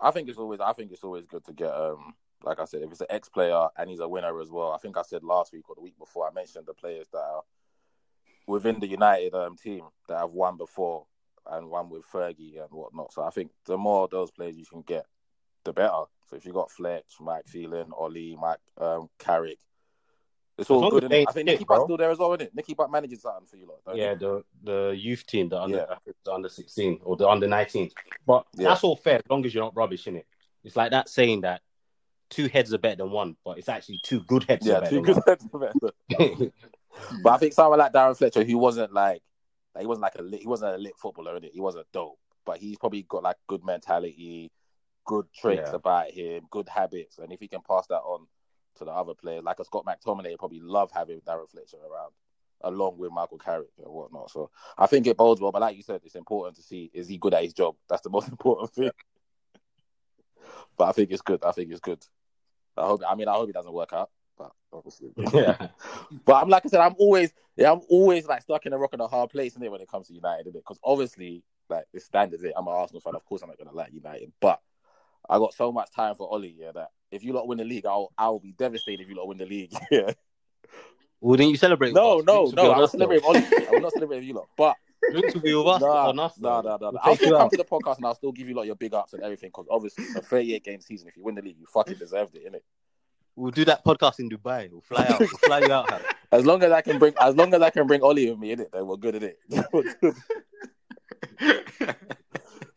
I 0.00 0.12
think 0.12 0.28
it's 0.28 0.38
always 0.38 0.60
I 0.60 0.72
think 0.72 0.92
it's 0.92 1.04
always 1.04 1.26
good 1.26 1.44
to 1.46 1.52
get 1.52 1.74
um 1.74 2.14
like 2.44 2.60
I 2.60 2.64
said 2.66 2.82
if 2.82 2.90
it's 2.90 3.00
an 3.00 3.08
ex 3.10 3.28
player 3.28 3.68
and 3.76 3.90
he's 3.90 4.00
a 4.00 4.08
winner 4.08 4.40
as 4.40 4.50
well. 4.50 4.72
I 4.72 4.78
think 4.78 4.96
I 4.96 5.02
said 5.02 5.24
last 5.24 5.52
week 5.52 5.68
or 5.68 5.74
the 5.74 5.82
week 5.82 5.98
before 5.98 6.28
I 6.28 6.32
mentioned 6.32 6.66
the 6.66 6.74
players 6.74 7.08
that 7.12 7.18
are 7.18 7.42
within 8.46 8.78
the 8.78 8.86
United 8.86 9.34
um 9.34 9.56
team 9.56 9.82
that 10.08 10.18
have 10.18 10.32
won 10.32 10.56
before 10.56 11.06
and 11.50 11.68
won 11.68 11.90
with 11.90 12.04
Fergie 12.10 12.60
and 12.60 12.70
whatnot. 12.70 13.12
So 13.12 13.22
I 13.22 13.30
think 13.30 13.50
the 13.66 13.76
more 13.76 14.08
those 14.08 14.30
players 14.30 14.56
you 14.56 14.64
can 14.64 14.82
get, 14.82 15.06
the 15.64 15.72
better. 15.72 16.04
So 16.28 16.36
if 16.36 16.44
you 16.46 16.52
got 16.52 16.70
Fletch, 16.70 17.14
Mike 17.20 17.46
Phelan, 17.46 17.90
Ollie, 17.96 18.36
Mike 18.40 18.58
um 18.78 19.08
Carrick, 19.18 19.58
it's 20.56 20.70
all 20.70 20.90
good. 20.90 21.04
as 21.04 21.08
innit? 21.08 21.12
they 21.12 21.26
I 21.26 21.32
think 21.32 21.46
Nicky 21.46 21.64
Butt's 21.64 21.84
still 21.84 21.96
there 21.96 22.10
as 22.10 22.18
well, 22.18 22.32
isn't 22.34 22.42
it? 22.48 22.54
Nicky 22.54 22.74
Butt 22.74 22.90
manages 22.90 23.22
something 23.22 23.46
for 23.46 23.56
you 23.56 23.66
lot. 23.66 23.78
don't 23.86 23.96
you? 23.96 24.02
yeah, 24.02 24.14
the 24.14 24.44
the 24.62 24.94
youth 24.96 25.26
team, 25.26 25.48
the 25.48 25.60
under 25.60 25.86
Yeah. 25.90 26.12
the 26.24 26.32
under 26.32 26.48
sixteen 26.48 27.00
or 27.04 27.16
the 27.16 27.28
under 27.28 27.48
nineteen. 27.48 27.90
But 28.26 28.46
Yeah. 28.56 28.68
that's 28.68 28.84
all 28.84 28.96
fair 28.96 29.16
as 29.16 29.22
long 29.28 29.44
as 29.44 29.54
you're 29.54 29.64
not 29.64 29.76
rubbish 29.76 30.06
in 30.06 30.16
it. 30.16 30.26
It's 30.62 30.76
like 30.76 30.92
that 30.92 31.08
saying 31.08 31.42
that 31.42 31.60
two 32.30 32.48
heads 32.48 32.72
are 32.72 32.78
better 32.78 32.96
than 32.96 33.10
one, 33.10 33.36
but 33.44 33.58
it's 33.58 33.68
actually 33.68 33.98
two 34.02 34.20
good 34.24 34.44
heads 34.44 34.66
Yeah, 34.66 34.78
are 34.78 34.88
two 34.88 35.02
good 35.02 35.16
than 35.16 35.22
heads. 35.26 35.46
one. 35.50 36.52
But 37.22 37.32
I 37.32 37.38
think 37.38 37.52
someone 37.52 37.80
like 37.80 37.92
Darren 37.92 38.16
Fletcher, 38.16 38.44
who 38.44 38.56
wasn't 38.56 38.92
like, 38.92 39.20
like 39.74 39.82
he 39.82 39.86
wasn't 39.86 40.02
like 40.02 40.14
a 40.16 40.22
lit, 40.22 40.40
he 40.40 40.46
wasn't 40.46 40.74
a 40.74 40.78
lit 40.78 40.96
footballer, 40.96 41.38
innit? 41.38 41.50
He 41.52 41.60
wasn't 41.60 41.86
dope, 41.92 42.18
but 42.46 42.58
he's 42.58 42.78
probably 42.78 43.02
got 43.02 43.24
like 43.24 43.36
good 43.48 43.64
mentality, 43.64 44.50
good 45.04 45.26
traits 45.34 45.70
Yeah. 45.70 45.76
about 45.76 46.10
him, 46.10 46.46
good 46.50 46.68
habits, 46.68 47.18
and 47.18 47.32
if 47.32 47.40
he 47.40 47.48
can 47.48 47.60
pass 47.62 47.86
that 47.88 48.00
on 48.00 48.26
to 48.76 48.84
the 48.84 48.90
other 48.90 49.14
players, 49.14 49.44
like 49.44 49.60
a 49.60 49.64
Scott 49.64 49.84
McTominay, 49.84 50.30
he'd 50.30 50.38
probably 50.38 50.60
love 50.60 50.90
having 50.92 51.20
Darren 51.20 51.48
Fletcher 51.48 51.76
around, 51.78 52.12
along 52.62 52.98
with 52.98 53.12
Michael 53.12 53.38
Carrick 53.38 53.68
and 53.78 53.92
whatnot. 53.92 54.30
So 54.30 54.50
I 54.76 54.86
think 54.86 55.06
it 55.06 55.16
bodes 55.16 55.40
well. 55.40 55.52
But 55.52 55.62
like 55.62 55.76
you 55.76 55.82
said, 55.82 56.00
it's 56.04 56.16
important 56.16 56.56
to 56.56 56.62
see 56.62 56.90
is 56.92 57.08
he 57.08 57.18
good 57.18 57.34
at 57.34 57.42
his 57.44 57.52
job. 57.52 57.76
That's 57.88 58.02
the 58.02 58.10
most 58.16 58.28
important 58.28 58.72
thing. 58.72 58.90
but 60.76 60.84
I 60.88 60.92
think 60.92 61.10
it's 61.10 61.22
good. 61.22 61.44
I 61.44 61.52
think 61.52 61.70
it's 61.70 61.80
good. 61.80 62.04
I 62.76 62.86
hope. 62.86 63.02
I 63.08 63.14
mean, 63.14 63.28
I 63.28 63.34
hope 63.34 63.48
it 63.48 63.54
doesn't 63.54 63.72
work 63.72 63.92
out. 63.92 64.10
But 64.36 64.50
obviously, 64.72 65.12
yeah. 65.32 65.68
but 66.24 66.42
I'm 66.42 66.48
like 66.48 66.66
I 66.66 66.68
said, 66.68 66.80
I'm 66.80 66.96
always 66.98 67.32
yeah, 67.56 67.70
I'm 67.70 67.82
always 67.88 68.26
like 68.26 68.42
stuck 68.42 68.66
in 68.66 68.72
a 68.72 68.78
rock 68.78 68.92
and 68.94 69.02
a 69.02 69.06
hard 69.06 69.30
place, 69.30 69.54
is 69.54 69.62
it, 69.62 69.70
when 69.70 69.80
it 69.80 69.88
comes 69.88 70.08
to 70.08 70.12
United, 70.14 70.48
is 70.48 70.54
it? 70.56 70.58
Because 70.58 70.80
obviously, 70.82 71.44
like 71.68 71.84
the 71.94 72.00
standard 72.00 72.40
is 72.40 72.44
it. 72.44 72.52
I'm 72.56 72.66
an 72.66 72.74
Arsenal 72.74 73.00
fan, 73.00 73.14
of 73.14 73.24
course 73.24 73.42
I'm 73.42 73.48
not 73.48 73.58
gonna 73.58 73.72
like 73.72 73.92
United, 73.92 74.32
but 74.40 74.60
I 75.28 75.38
got 75.38 75.54
so 75.54 75.72
much 75.72 75.90
time 75.94 76.14
for 76.14 76.30
Ollie, 76.30 76.54
yeah, 76.58 76.72
that 76.72 76.88
if 77.10 77.24
you 77.24 77.32
lot 77.32 77.46
win 77.46 77.58
the 77.58 77.64
league, 77.64 77.86
I'll 77.86 78.12
I'll 78.18 78.38
be 78.40 78.52
devastated 78.52 79.02
if 79.02 79.08
you 79.08 79.16
lot 79.16 79.28
win 79.28 79.38
the 79.38 79.46
league. 79.46 79.72
Yeah. 79.90 80.12
Well, 81.20 81.36
didn't 81.38 81.52
you 81.52 81.56
celebrate? 81.56 81.94
No, 81.94 82.16
with 82.16 82.28
us? 82.28 82.52
no, 82.52 82.52
Drinks 82.52 82.52
will 82.52 82.62
be 82.62 82.68
no, 82.68 82.72
I 82.72 82.78
will 82.78 82.88
celebrate 82.88 83.16
with. 83.16 83.24
Ollie. 83.24 83.66
I 83.66 83.70
will 83.70 83.80
not 83.80 83.92
celebrate 83.92 84.16
with 84.18 84.24
you 84.26 84.34
lot. 84.34 84.48
But 84.58 84.76
Drinks 85.10 85.34
will 85.34 85.40
be 85.40 85.54
with 85.54 85.66
us, 85.66 85.80
nah, 85.80 86.08
on 86.08 86.18
us. 86.18 86.38
nah, 86.38 86.60
nah, 86.60 86.76
nah, 86.76 86.76
nah. 86.76 86.90
We'll 86.90 87.00
I'll 87.02 87.16
still 87.16 87.30
come 87.30 87.40
out. 87.40 87.50
to 87.50 87.56
the 87.56 87.64
podcast 87.64 87.96
and 87.96 88.06
I'll 88.06 88.14
still 88.14 88.32
give 88.32 88.46
you 88.46 88.54
lot 88.54 88.66
your 88.66 88.74
big 88.74 88.92
ups 88.92 89.14
and 89.14 89.22
everything 89.22 89.48
because 89.48 89.66
obviously 89.70 90.04
a 90.16 90.20
38 90.20 90.62
game 90.64 90.80
season, 90.82 91.08
if 91.08 91.16
you 91.16 91.22
win 91.24 91.34
the 91.34 91.40
league, 91.40 91.56
you 91.58 91.64
fucking 91.72 91.94
deserved 91.94 92.36
it, 92.36 92.46
innit? 92.46 92.60
We'll 93.36 93.52
do 93.52 93.64
that 93.64 93.84
podcast 93.84 94.20
in 94.20 94.28
Dubai. 94.28 94.70
We'll 94.70 94.82
fly 94.82 95.06
out. 95.08 95.18
We'll 95.18 95.28
fly 95.28 95.60
you 95.60 95.72
out. 95.72 95.90
Harry. 95.90 96.04
As 96.32 96.44
long 96.44 96.62
as 96.62 96.72
I 96.72 96.82
can 96.82 96.98
bring, 96.98 97.14
as 97.20 97.36
long 97.36 97.54
as 97.54 97.62
I 97.62 97.70
can 97.70 97.86
bring 97.86 98.02
Ollie 98.02 98.28
with 98.28 98.40
me, 98.40 98.56
innit? 98.56 98.72
Then 98.72 98.86
we're 98.88 98.96
good, 98.96 99.14
innit? 99.14 99.34
We're 99.72 99.94
good. 100.00 101.96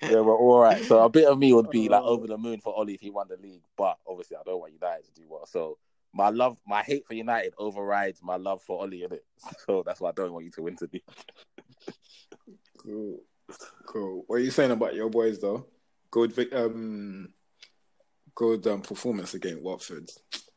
Yeah, 0.10 0.22
we're 0.22 0.36
all 0.38 0.60
right. 0.60 0.84
So 0.86 1.04
a 1.04 1.10
bit 1.10 1.26
of 1.26 1.38
me 1.38 1.54
would 1.54 1.70
be 1.70 1.89
like 1.89 2.02
Oh. 2.04 2.10
over 2.10 2.28
the 2.28 2.38
moon 2.38 2.60
for 2.60 2.74
Ollie 2.76 2.93
if 2.96 3.02
he 3.02 3.10
won 3.10 3.28
the 3.30 3.38
league, 3.38 3.63
but 3.78 3.98
obviously 4.08 4.38
I 4.38 4.41
don't 4.46 4.60
want 4.60 4.74
United 4.74 5.06
to 5.06 5.12
do 5.22 5.28
well. 5.30 5.46
So 5.46 5.78
my 6.13 6.30
love, 6.30 6.58
my 6.65 6.82
hate 6.84 7.06
for 7.06 7.13
United 7.13 7.54
overrides 7.58 8.22
my 8.24 8.38
love 8.38 8.62
for 8.63 8.80
Ollie 8.82 9.04
in 9.04 9.13
it. 9.13 9.26
So 9.65 9.84
that's 9.86 10.00
why 10.00 10.10
I 10.10 10.13
don't 10.13 10.34
want 10.34 10.46
you 10.46 10.52
to 10.52 10.62
win 10.62 10.78
league. 10.78 11.04
Cool. 12.78 13.20
Cool. 13.86 14.24
What 14.28 14.38
are 14.38 14.39
you 14.39 14.52
saying 14.52 14.72
about 14.72 14.96
your 14.96 15.10
boys 15.10 15.39
though? 15.39 15.65
Good 16.12 16.34
um 16.54 17.30
good 18.36 18.65
um, 18.67 18.82
performance 18.82 19.34
against 19.34 19.62
Watford. 19.63 20.10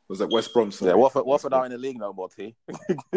Was 0.09 0.19
that 0.19 0.29
West 0.31 0.53
Brom? 0.53 0.73
Yeah, 0.81 0.95
Watford, 0.95 1.25
Watford 1.25 1.53
are 1.55 1.65
in 1.65 1.73
the 1.73 1.79
league 1.79 1.99
no 1.99 2.13
more, 2.13 2.29
T. 2.29 2.57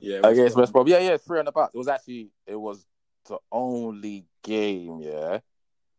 yeah, 0.00 0.20
Against 0.24 0.56
West 0.56 0.72
Brom. 0.72 0.86
Yeah, 0.86 1.00
yeah, 1.00 1.16
three 1.16 1.40
on 1.40 1.44
the 1.44 1.52
back. 1.52 1.70
It 1.74 1.78
was 1.78 1.88
actually, 1.88 2.30
it 2.46 2.54
was 2.54 2.86
the 3.28 3.38
only 3.50 4.26
game, 4.42 5.00
yeah. 5.00 5.40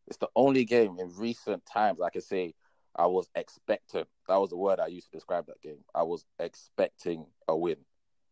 It's 0.07 0.17
the 0.17 0.29
only 0.35 0.65
game 0.65 0.97
in 0.99 1.11
recent 1.17 1.65
times 1.65 2.01
I 2.01 2.09
could 2.09 2.23
say 2.23 2.53
I 2.95 3.07
was 3.07 3.29
expectant. 3.35 4.07
That 4.27 4.37
was 4.37 4.49
the 4.49 4.57
word 4.57 4.79
I 4.79 4.87
used 4.87 5.11
to 5.11 5.17
describe 5.17 5.47
that 5.47 5.61
game. 5.61 5.83
I 5.95 6.03
was 6.03 6.25
expecting 6.39 7.25
a 7.47 7.57
win. 7.57 7.77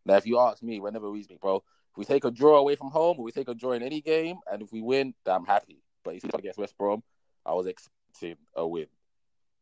Now, 0.05 0.15
if 0.15 0.25
you 0.25 0.39
ask 0.39 0.61
me, 0.61 0.79
whenever 0.79 1.09
we 1.09 1.23
speak, 1.23 1.39
bro, 1.39 1.57
if 1.57 1.97
we 1.97 2.05
take 2.05 2.25
a 2.25 2.31
draw 2.31 2.57
away 2.57 2.75
from 2.75 2.89
home 2.89 3.19
or 3.19 3.23
we 3.23 3.31
take 3.31 3.47
a 3.49 3.55
draw 3.55 3.71
in 3.73 3.83
any 3.83 4.01
game, 4.01 4.37
and 4.51 4.61
if 4.61 4.71
we 4.71 4.81
win, 4.81 5.13
then 5.25 5.35
I'm 5.35 5.45
happy. 5.45 5.81
But 6.03 6.15
if 6.15 6.23
you 6.23 6.29
against 6.33 6.59
West 6.59 6.77
Brom, 6.77 7.03
I 7.45 7.53
was 7.53 7.67
expecting 7.67 8.37
a 8.55 8.67
win. 8.67 8.87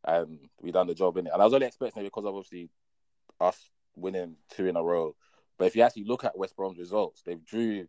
And 0.06 0.40
we 0.62 0.72
done 0.72 0.88
the 0.88 0.96
job 0.96 1.18
in 1.18 1.28
it. 1.28 1.34
And 1.34 1.42
I 1.42 1.46
was 1.46 1.54
only 1.54 1.68
expecting 1.68 2.04
it 2.04 2.06
because 2.06 2.26
obviously 2.26 2.70
us 3.40 3.70
winning 3.96 4.36
two 4.50 4.68
in 4.68 4.78
a 4.78 4.84
row. 4.84 5.16
But 5.58 5.66
if 5.66 5.76
you 5.76 5.82
actually 5.82 6.06
look 6.06 6.24
at 6.24 6.38
West 6.38 6.56
Brom's 6.56 6.80
results, 6.80 7.22
they 7.26 7.36
drew 7.36 7.88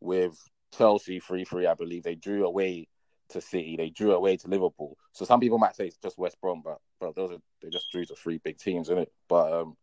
with 0.00 0.38
Chelsea 0.76 1.20
3 1.20 1.44
3, 1.44 1.66
I 1.66 1.74
believe. 1.74 2.02
They 2.02 2.14
drew 2.14 2.46
away 2.46 2.88
to 3.30 3.40
City. 3.40 3.76
They 3.76 3.90
drew 3.90 4.12
away 4.12 4.36
to 4.38 4.48
Liverpool. 4.48 4.96
So 5.12 5.24
some 5.24 5.40
people 5.40 5.58
might 5.58 5.76
say 5.76 5.86
it's 5.86 5.96
just 5.98 6.18
West 6.18 6.40
Brom, 6.40 6.62
but 6.64 6.78
but 7.00 7.14
those 7.14 7.32
are 7.32 7.38
they 7.62 7.70
just 7.70 7.90
drew 7.90 8.04
to 8.04 8.14
three 8.14 8.38
big 8.38 8.58
teams, 8.58 8.88
in 8.88 8.98
it. 8.98 9.12
But 9.28 9.52
um, 9.52 9.76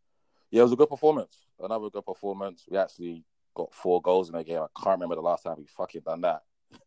yeah, 0.51 0.61
it 0.61 0.63
was 0.63 0.71
a 0.73 0.77
good 0.77 0.89
performance. 0.89 1.45
Another 1.59 1.89
good 1.89 2.05
performance. 2.05 2.65
We 2.69 2.77
actually 2.77 3.23
got 3.55 3.73
four 3.73 4.01
goals 4.01 4.29
in 4.29 4.35
a 4.35 4.43
game. 4.43 4.59
I 4.61 4.67
can't 4.81 4.95
remember 4.97 5.15
the 5.15 5.21
last 5.21 5.43
time 5.43 5.55
we 5.57 5.65
fucking 5.67 6.01
done 6.05 6.21
that. 6.21 6.43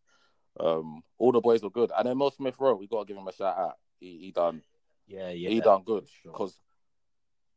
Um, 0.61 1.03
all 1.17 1.33
the 1.33 1.41
boys 1.41 1.63
were 1.63 1.71
good, 1.71 1.91
and 1.97 2.07
then 2.07 2.19
Mo 2.19 2.29
Smith 2.29 2.57
Rowe, 2.61 2.75
we 2.75 2.87
gotta 2.87 3.07
give 3.07 3.17
him 3.17 3.27
a 3.27 3.33
shout 3.33 3.57
out. 3.57 3.77
He 3.99 4.19
he 4.19 4.33
done 4.33 4.61
Yeah, 5.07 5.31
yeah. 5.31 5.49
he 5.49 5.61
done 5.63 5.83
good 5.83 6.07
Sure. 6.23 6.31
because 6.31 6.61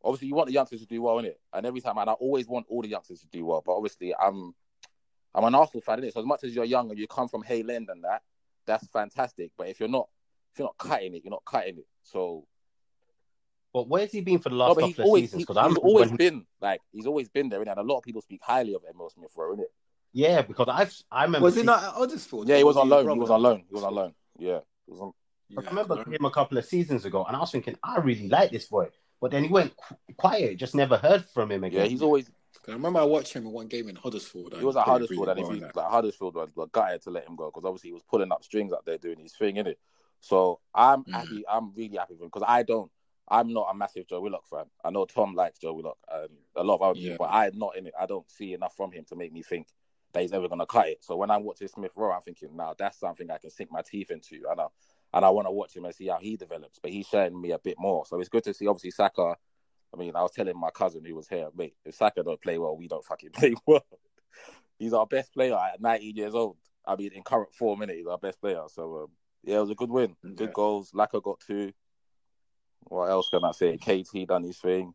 obviously 0.01 0.29
you 0.29 0.36
want 0.36 0.47
the 0.47 0.53
youngsters 0.53 0.79
to 0.79 0.88
do 0.88 1.01
well 1.01 1.19
in 1.19 1.25
it, 1.25 1.38
and 1.51 1.65
every 1.65 1.81
time, 1.81 1.97
and 1.97 2.10
I 2.10 2.13
always 2.13 2.47
want 2.47 2.67
all 2.69 2.81
the 2.81 2.88
youngsters 2.88 3.19
to 3.19 3.27
do 3.27 3.45
well. 3.45 3.62
But 3.65 3.73
obviously, 3.75 4.15
I'm 4.15 4.55
I'm 5.35 5.43
an 5.43 5.55
Arsenal 5.55 5.81
fan 5.81 5.99
in 5.99 6.05
it, 6.05 6.13
so 6.13 6.19
as 6.21 6.25
much 6.25 6.43
as 6.43 6.55
you're 6.55 6.65
young 6.65 6.89
and 6.89 6.97
you 6.99 7.07
come 7.07 7.27
from 7.27 7.43
Hale 7.43 7.69
End 7.71 7.89
and 7.89 8.03
that, 8.03 8.21
that's 8.65 8.87
fantastic. 8.87 9.51
But 9.57 9.67
if 9.69 9.79
you're 9.79 9.89
not 9.89 10.07
if 10.53 10.59
you're 10.59 10.67
not 10.67 10.77
cutting 10.77 11.13
it, 11.15 11.23
you're 11.23 11.31
not 11.31 11.43
cutting 11.45 11.77
it. 11.79 11.87
So 12.03 12.47
But 13.73 13.87
where's 13.89 14.11
he 14.11 14.21
been 14.21 14.39
for 14.39 14.49
the 14.49 14.55
no, 14.55 14.65
last 14.67 14.75
but 14.75 14.85
he's 14.85 14.95
couple 14.95 15.03
of 15.03 15.07
always 15.07 15.23
seasons? 15.25 15.43
Because 15.43 15.57
I'm 15.57 15.69
he's 15.71 15.77
always 15.79 16.07
when- 16.09 16.17
been 16.17 16.45
like 16.61 16.81
he's 16.91 17.05
always 17.05 17.27
been 17.29 17.49
there, 17.49 17.59
innit? 17.59 17.71
and 17.71 17.79
a 17.79 17.83
lot 17.83 17.97
of 17.97 18.03
people 18.03 18.21
speak 18.21 18.41
highly 18.43 18.73
of 18.73 18.81
Emile 18.89 19.09
Smith 19.09 19.31
Rowe, 19.35 19.55
innit? 19.55 19.65
yeah, 20.13 20.41
because 20.41 20.67
I've 20.69 20.93
I 21.11 21.23
remember. 21.25 21.43
Was 21.45 21.55
he 21.55 21.59
seeing- 21.59 21.65
not 21.65 21.83
at 21.83 21.89
Huddersfield? 21.93 22.47
Yeah, 22.47 22.55
he 22.57 22.63
Or 22.63 22.67
was 22.67 22.77
on 22.77 22.87
a 22.87 22.89
loan. 22.89 23.09
He 23.13 23.19
was 23.19 23.29
on 23.29 23.41
loan. 23.41 23.63
He 23.67 23.73
was 23.75 23.83
on 23.83 23.93
loan. 23.95 24.13
Yeah, 24.39 24.59
he 24.85 24.91
was 24.91 25.01
on. 25.01 25.11
Yeah, 25.49 25.59
I 25.59 25.69
remember 25.69 25.95
loan. 25.95 26.13
him 26.13 26.25
a 26.25 26.31
couple 26.31 26.57
of 26.57 26.65
seasons 26.65 27.03
ago, 27.05 27.25
and 27.25 27.35
I 27.35 27.39
was 27.39 27.51
thinking, 27.51 27.75
I 27.83 27.97
really 27.99 28.29
like 28.29 28.51
this 28.51 28.67
boy. 28.67 28.87
But 29.21 29.31
then 29.31 29.43
he 29.43 29.49
went 29.49 29.75
qu- 29.75 29.95
quiet. 30.17 30.57
Just 30.57 30.75
never 30.75 30.97
heard 30.97 31.25
from 31.25 31.51
him 31.51 31.63
again. 31.65 31.81
Yeah, 31.83 31.87
he's 31.87 32.01
always 32.01 32.29
I 32.67 32.71
remember 32.71 32.99
I 32.99 33.03
watched 33.03 33.33
him 33.33 33.45
in 33.45 33.51
one 33.51 33.67
game 33.67 33.89
in 33.89 33.95
Huddersfield. 33.95 34.53
He 34.57 34.63
was 34.65 34.75
at 34.75 34.85
Huddersfield, 34.85 35.29
and 35.29 35.39
if 35.39 35.49
you 35.49 35.61
like 35.73 35.89
Huddersfield 35.89 36.35
was 36.35 36.49
was 36.55 36.69
gutted 36.71 37.01
to 37.03 37.11
let 37.11 37.27
him 37.27 37.35
go 37.35 37.47
because 37.47 37.65
obviously 37.65 37.89
he 37.89 37.93
was 37.93 38.03
pulling 38.03 38.31
up 38.31 38.43
strings 38.43 38.73
up 38.73 38.85
there 38.85 38.97
doing 38.97 39.19
his 39.19 39.33
thing, 39.33 39.55
innit? 39.55 39.75
So 40.21 40.59
I'm 40.73 41.03
Mhm. 41.03 41.11
happy. 41.11 41.47
I'm 41.47 41.73
really 41.75 41.97
happy 41.97 42.13
with 42.13 42.21
him 42.23 42.27
because 42.27 42.45
I 42.47 42.63
don't. 42.63 42.91
I'm 43.27 43.51
not 43.53 43.69
a 43.71 43.73
massive 43.73 44.07
Joe 44.07 44.21
Willock 44.21 44.45
fan. 44.47 44.65
I 44.83 44.91
know 44.91 45.05
Tom 45.05 45.33
likes 45.33 45.57
Joe 45.57 45.73
Willock 45.73 45.97
and 46.11 46.29
a 46.55 46.63
lot 46.63 46.75
of 46.75 46.81
other 46.83 46.99
Yeah. 46.99 47.11
people, 47.11 47.25
but 47.25 47.33
I'm 47.33 47.57
not 47.57 47.75
in 47.75 47.87
it. 47.87 47.93
I 47.99 48.05
don't 48.05 48.29
see 48.29 48.53
enough 48.53 48.75
from 48.75 48.91
him 48.91 49.03
to 49.05 49.15
make 49.15 49.33
me 49.33 49.41
think 49.41 49.67
that 50.13 50.21
he's 50.21 50.31
ever 50.31 50.47
gonna 50.47 50.67
cut 50.67 50.87
it. 50.89 51.03
So 51.03 51.15
when 51.17 51.31
I'm 51.31 51.43
watching 51.43 51.67
Smith 51.67 51.91
Rowe, 51.95 52.11
I'm 52.11 52.21
thinking, 52.21 52.55
now 52.55 52.75
that's 52.77 52.99
something 52.99 53.29
I 53.31 53.39
can 53.39 53.49
sink 53.49 53.71
my 53.71 53.81
teeth 53.81 54.11
into, 54.11 54.43
and 54.49 54.61
I 54.61 54.67
and 55.13 55.23
I 55.25 55.29
want 55.29 55.47
to 55.47 55.51
watch 55.51 55.75
him 55.75 55.85
and 55.85 55.95
see 55.95 56.07
how 56.07 56.17
he 56.17 56.35
develops. 56.37 56.77
But 56.79 56.91
he's 56.91 57.07
showing 57.07 57.39
me 57.39 57.51
a 57.51 57.59
bit 57.59 57.79
more, 57.79 58.05
so 58.05 58.19
it's 58.19 58.29
good 58.29 58.43
to 58.45 58.53
see. 58.53 58.67
Obviously, 58.67 58.91
Saka. 58.91 59.37
I 59.95 59.97
mean, 59.97 60.15
I 60.15 60.21
was 60.21 60.31
telling 60.31 60.60
my 60.60 60.71
cousin 60.71 61.05
who 61.05 61.15
was 61.15 61.27
here, 61.27 61.47
mate, 61.55 61.75
if 61.86 61.95
Saka 61.95 62.21
don't 62.23 62.41
play 62.41 62.58
well, 62.58 62.75
we 62.75 62.88
don't 62.88 63.05
fucking 63.05 63.29
play 63.34 63.55
well. 63.65 63.86
He's 64.77 64.93
our 64.93 65.08
best 65.08 65.34
player 65.34 65.55
at 65.55 65.81
19 65.81 66.15
years 66.15 66.36
old. 66.36 66.58
I 66.86 66.95
mean, 66.95 67.12
in 67.13 67.23
current 67.23 67.53
form, 67.55 67.79
minute, 67.79 67.95
he's 67.95 68.08
our 68.08 68.17
best 68.17 68.39
player. 68.41 68.62
So, 68.67 69.03
um, 69.03 69.08
yeah, 69.43 69.58
it 69.58 69.62
was 69.62 69.69
a 69.71 69.75
good 69.75 69.89
win. 69.89 70.15
Good 70.36 70.53
goals. 70.53 70.91
Laca 70.91 71.23
got 71.23 71.39
two. 71.47 71.71
What 72.81 73.10
else 73.10 73.29
can 73.29 73.43
I 73.43 73.51
say? 73.51 73.77
KT 73.77 74.27
done 74.27 74.43
his 74.43 74.58
thing. 74.58 74.93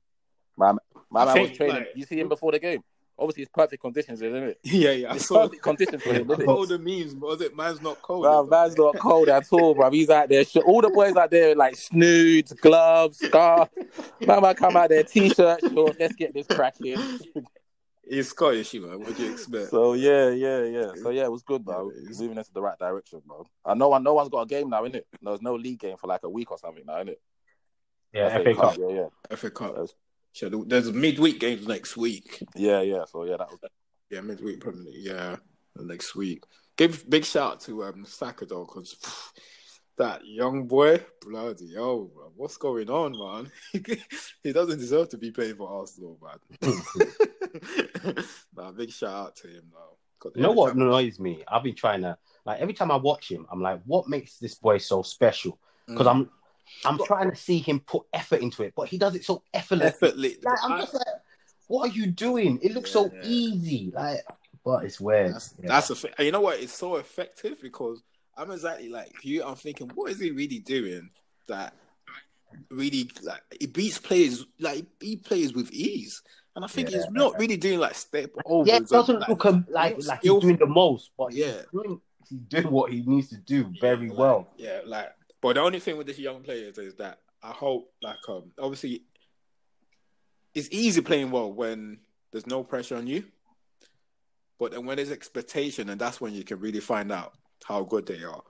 My, 0.56 0.72
my 1.10 1.22
I 1.22 1.34
man 1.34 1.42
was 1.42 1.56
training. 1.56 1.76
like- 1.76 1.88
you 1.94 2.04
see 2.04 2.20
him 2.20 2.28
before 2.28 2.52
the 2.52 2.58
game. 2.58 2.82
Obviously, 3.20 3.42
it's 3.42 3.52
perfect 3.54 3.82
conditions, 3.82 4.22
isn't 4.22 4.42
it? 4.42 4.58
Yeah, 4.64 4.90
yeah. 4.92 5.12
I 5.12 5.16
It's 5.16 5.26
saw. 5.26 5.42
perfect 5.42 5.62
conditions 5.62 6.02
for 6.02 6.12
him, 6.14 6.30
I 6.30 6.34
isn't 6.34 6.46
saw 6.46 6.56
all 6.56 6.66
the 6.66 6.78
memes. 6.78 7.14
but 7.14 7.26
Was 7.28 7.40
it 7.42 7.54
man's 7.56 7.82
not 7.82 8.00
cold? 8.00 8.24
Bruv, 8.24 8.48
man's 8.48 8.76
not 8.78 8.98
cold 8.98 9.28
at 9.28 9.46
all, 9.52 9.74
bro. 9.74 9.90
He's 9.90 10.08
out 10.10 10.28
there. 10.30 10.44
All 10.66 10.80
the 10.80 10.88
boys 10.90 11.14
out 11.16 11.30
there, 11.30 11.54
like 11.54 11.76
snoods, 11.76 12.52
gloves, 12.54 13.18
scarf. 13.18 13.68
Man, 14.26 14.40
man, 14.42 14.54
come 14.54 14.76
out 14.76 14.88
there, 14.88 15.02
t-shirt, 15.04 15.60
shorts. 15.72 15.96
Let's 16.00 16.14
get 16.14 16.32
this 16.34 16.46
cracking. 16.46 16.96
He's 18.08 18.28
Scottish, 18.30 18.74
you 18.74 18.80
know. 18.86 18.98
What 18.98 19.16
do 19.16 19.22
you 19.24 19.32
expect? 19.32 19.70
So 19.70 19.92
yeah, 19.92 20.30
yeah, 20.30 20.64
yeah. 20.64 20.90
So 21.00 21.10
yeah, 21.10 21.24
it 21.24 21.30
was 21.30 21.42
good, 21.42 21.64
bro. 21.64 21.90
Yeah, 21.94 22.02
it 22.06 22.10
is. 22.10 22.20
Moving 22.20 22.38
into 22.38 22.52
the 22.52 22.60
right 22.62 22.76
direction, 22.78 23.22
bro. 23.24 23.46
And 23.64 23.78
no 23.78 23.88
one, 23.90 24.02
no 24.02 24.14
one's 24.14 24.30
got 24.30 24.40
a 24.40 24.46
game 24.46 24.68
now, 24.70 24.82
innit? 24.82 25.02
There's 25.22 25.42
no 25.42 25.54
league 25.54 25.78
game 25.78 25.96
for 25.96 26.08
like 26.08 26.22
a 26.24 26.28
week 26.28 26.50
or 26.50 26.58
something 26.58 26.84
now, 26.86 26.94
innit? 27.04 27.16
yeah, 28.12 28.36
FA 28.38 28.54
Cup. 28.54 28.76
Yeah, 28.78 28.88
yeah, 28.88 29.36
FA 29.36 29.50
Cup. 29.50 29.72
That's- 29.74 29.94
So 30.32 30.48
there's 30.66 30.88
a 30.88 30.92
midweek 30.92 31.40
games 31.40 31.66
next 31.66 31.96
week. 31.96 32.42
yeah, 32.54 32.80
yeah. 32.82 33.04
So 33.06 33.24
yeah, 33.24 33.36
that 33.38 33.50
was 33.50 33.58
Yeah, 34.10 34.20
midweek 34.20 34.60
probably. 34.60 34.92
Yeah, 34.96 35.36
next 35.76 36.14
week. 36.14 36.44
Give 36.76 37.08
big 37.10 37.24
shout 37.24 37.52
out 37.52 37.60
to 37.62 37.84
um 37.84 38.04
Saka 38.06 38.46
though, 38.46 38.64
because 38.64 38.96
that 39.98 40.24
young 40.24 40.66
boy, 40.66 41.04
bloody 41.20 41.74
hell, 41.74 42.04
bro. 42.14 42.32
what's 42.36 42.56
going 42.56 42.88
on, 42.88 43.12
man? 43.18 43.50
he 44.42 44.52
doesn't 44.52 44.78
deserve 44.78 45.08
to 45.10 45.18
be 45.18 45.30
playing 45.30 45.56
for 45.56 45.68
Arsenal, 45.68 46.18
man. 46.22 46.72
nah, 48.56 48.70
big 48.72 48.90
shout 48.90 49.10
out 49.12 49.36
to 49.36 49.48
him 49.48 49.64
though. 49.72 50.30
You 50.34 50.42
know 50.42 50.52
what 50.52 50.70
time- 50.72 50.82
annoys 50.82 51.18
me? 51.18 51.42
I've 51.48 51.62
been 51.62 51.74
trying 51.74 52.02
to 52.02 52.16
like 52.44 52.60
every 52.60 52.74
time 52.74 52.90
I 52.90 52.96
watch 52.96 53.30
him, 53.30 53.46
I'm 53.50 53.60
like, 53.62 53.80
what 53.84 54.08
makes 54.08 54.38
this 54.38 54.54
boy 54.54 54.78
so 54.78 55.02
special? 55.02 55.58
Because 55.86 56.06
Mm. 56.06 56.10
I'm 56.10 56.30
I'm 56.84 56.98
trying 57.04 57.30
to 57.30 57.36
see 57.36 57.58
him 57.58 57.80
put 57.80 58.06
effort 58.12 58.40
into 58.40 58.62
it, 58.62 58.72
but 58.76 58.88
he 58.88 58.98
does 58.98 59.14
it 59.14 59.24
so 59.24 59.42
effortlessly. 59.52 59.88
effortless. 60.08 60.36
Like, 60.44 60.58
I'm 60.62 60.80
just 60.80 60.94
like, 60.94 61.06
what 61.68 61.90
are 61.90 61.92
you 61.92 62.06
doing? 62.06 62.58
It 62.62 62.72
looks 62.72 62.90
so 62.90 63.10
Yeah. 63.12 63.20
easy. 63.24 63.92
Like, 63.94 64.20
but 64.64 64.84
it's 64.84 65.00
weird. 65.00 65.34
That's 65.34 65.54
Yeah. 65.62 65.68
that's 65.68 65.90
a 66.04 66.08
and 66.18 66.26
you 66.26 66.32
know 66.32 66.40
what? 66.40 66.58
It's 66.60 66.72
so 66.74 66.96
effective 66.96 67.60
because 67.62 68.02
I'm 68.36 68.50
exactly 68.50 68.88
like 68.88 69.12
you. 69.24 69.42
I'm 69.44 69.56
thinking, 69.56 69.88
what 69.94 70.10
is 70.10 70.18
he 70.20 70.30
really 70.30 70.58
doing 70.60 71.10
that 71.48 71.74
really 72.70 73.08
like 73.22 73.42
he 73.60 73.66
beats 73.66 73.98
players 73.98 74.44
like 74.58 74.84
he 75.00 75.16
players 75.16 75.52
with 75.54 75.70
ease. 75.72 76.22
And 76.56 76.64
I 76.64 76.68
think 76.68 76.88
he's 76.88 77.04
Yeah. 77.04 77.10
not 77.12 77.38
really 77.38 77.56
doing 77.56 77.78
like 77.78 77.94
step 77.94 78.30
overs. 78.44 78.68
Yeah, 78.68 78.76
it 78.78 78.88
doesn't 78.88 79.20
like, 79.20 79.28
look 79.28 79.46
um, 79.46 79.66
like 79.70 80.04
like 80.04 80.20
he's 80.22 80.32
doing 80.40 80.56
the 80.56 80.66
most, 80.66 81.10
but 81.16 81.32
Yeah. 81.32 81.52
he's 81.58 81.66
doing 81.72 82.00
he's 82.28 82.38
doing 82.40 82.70
what 82.70 82.92
he 82.92 83.02
needs 83.02 83.28
to 83.28 83.36
do 83.36 83.72
very 83.80 84.06
Yeah, 84.06 84.10
like- 84.10 84.18
well. 84.18 84.48
Yeah, 84.56 84.80
like, 84.84 85.12
but 85.40 85.54
the 85.54 85.60
only 85.60 85.80
thing 85.80 85.96
with 85.96 86.06
this 86.06 86.18
young 86.18 86.42
players 86.42 86.78
is 86.78 86.94
that 86.96 87.20
I 87.42 87.50
hope, 87.50 87.92
like, 88.02 88.28
um, 88.28 88.52
obviously, 88.58 89.02
it's 90.54 90.68
easy 90.70 91.00
playing 91.00 91.30
well 91.30 91.52
when 91.52 91.98
there's 92.32 92.46
no 92.46 92.62
pressure 92.62 92.96
on 92.96 93.06
you, 93.06 93.24
but 94.58 94.72
then 94.72 94.84
when 94.84 94.96
there's 94.96 95.10
expectation, 95.10 95.88
and 95.88 96.00
that's 96.00 96.20
when 96.20 96.34
you 96.34 96.44
can 96.44 96.60
really 96.60 96.80
find 96.80 97.10
out 97.10 97.34
how 97.64 97.82
good 97.82 98.06
they 98.06 98.22
are. 98.22 98.42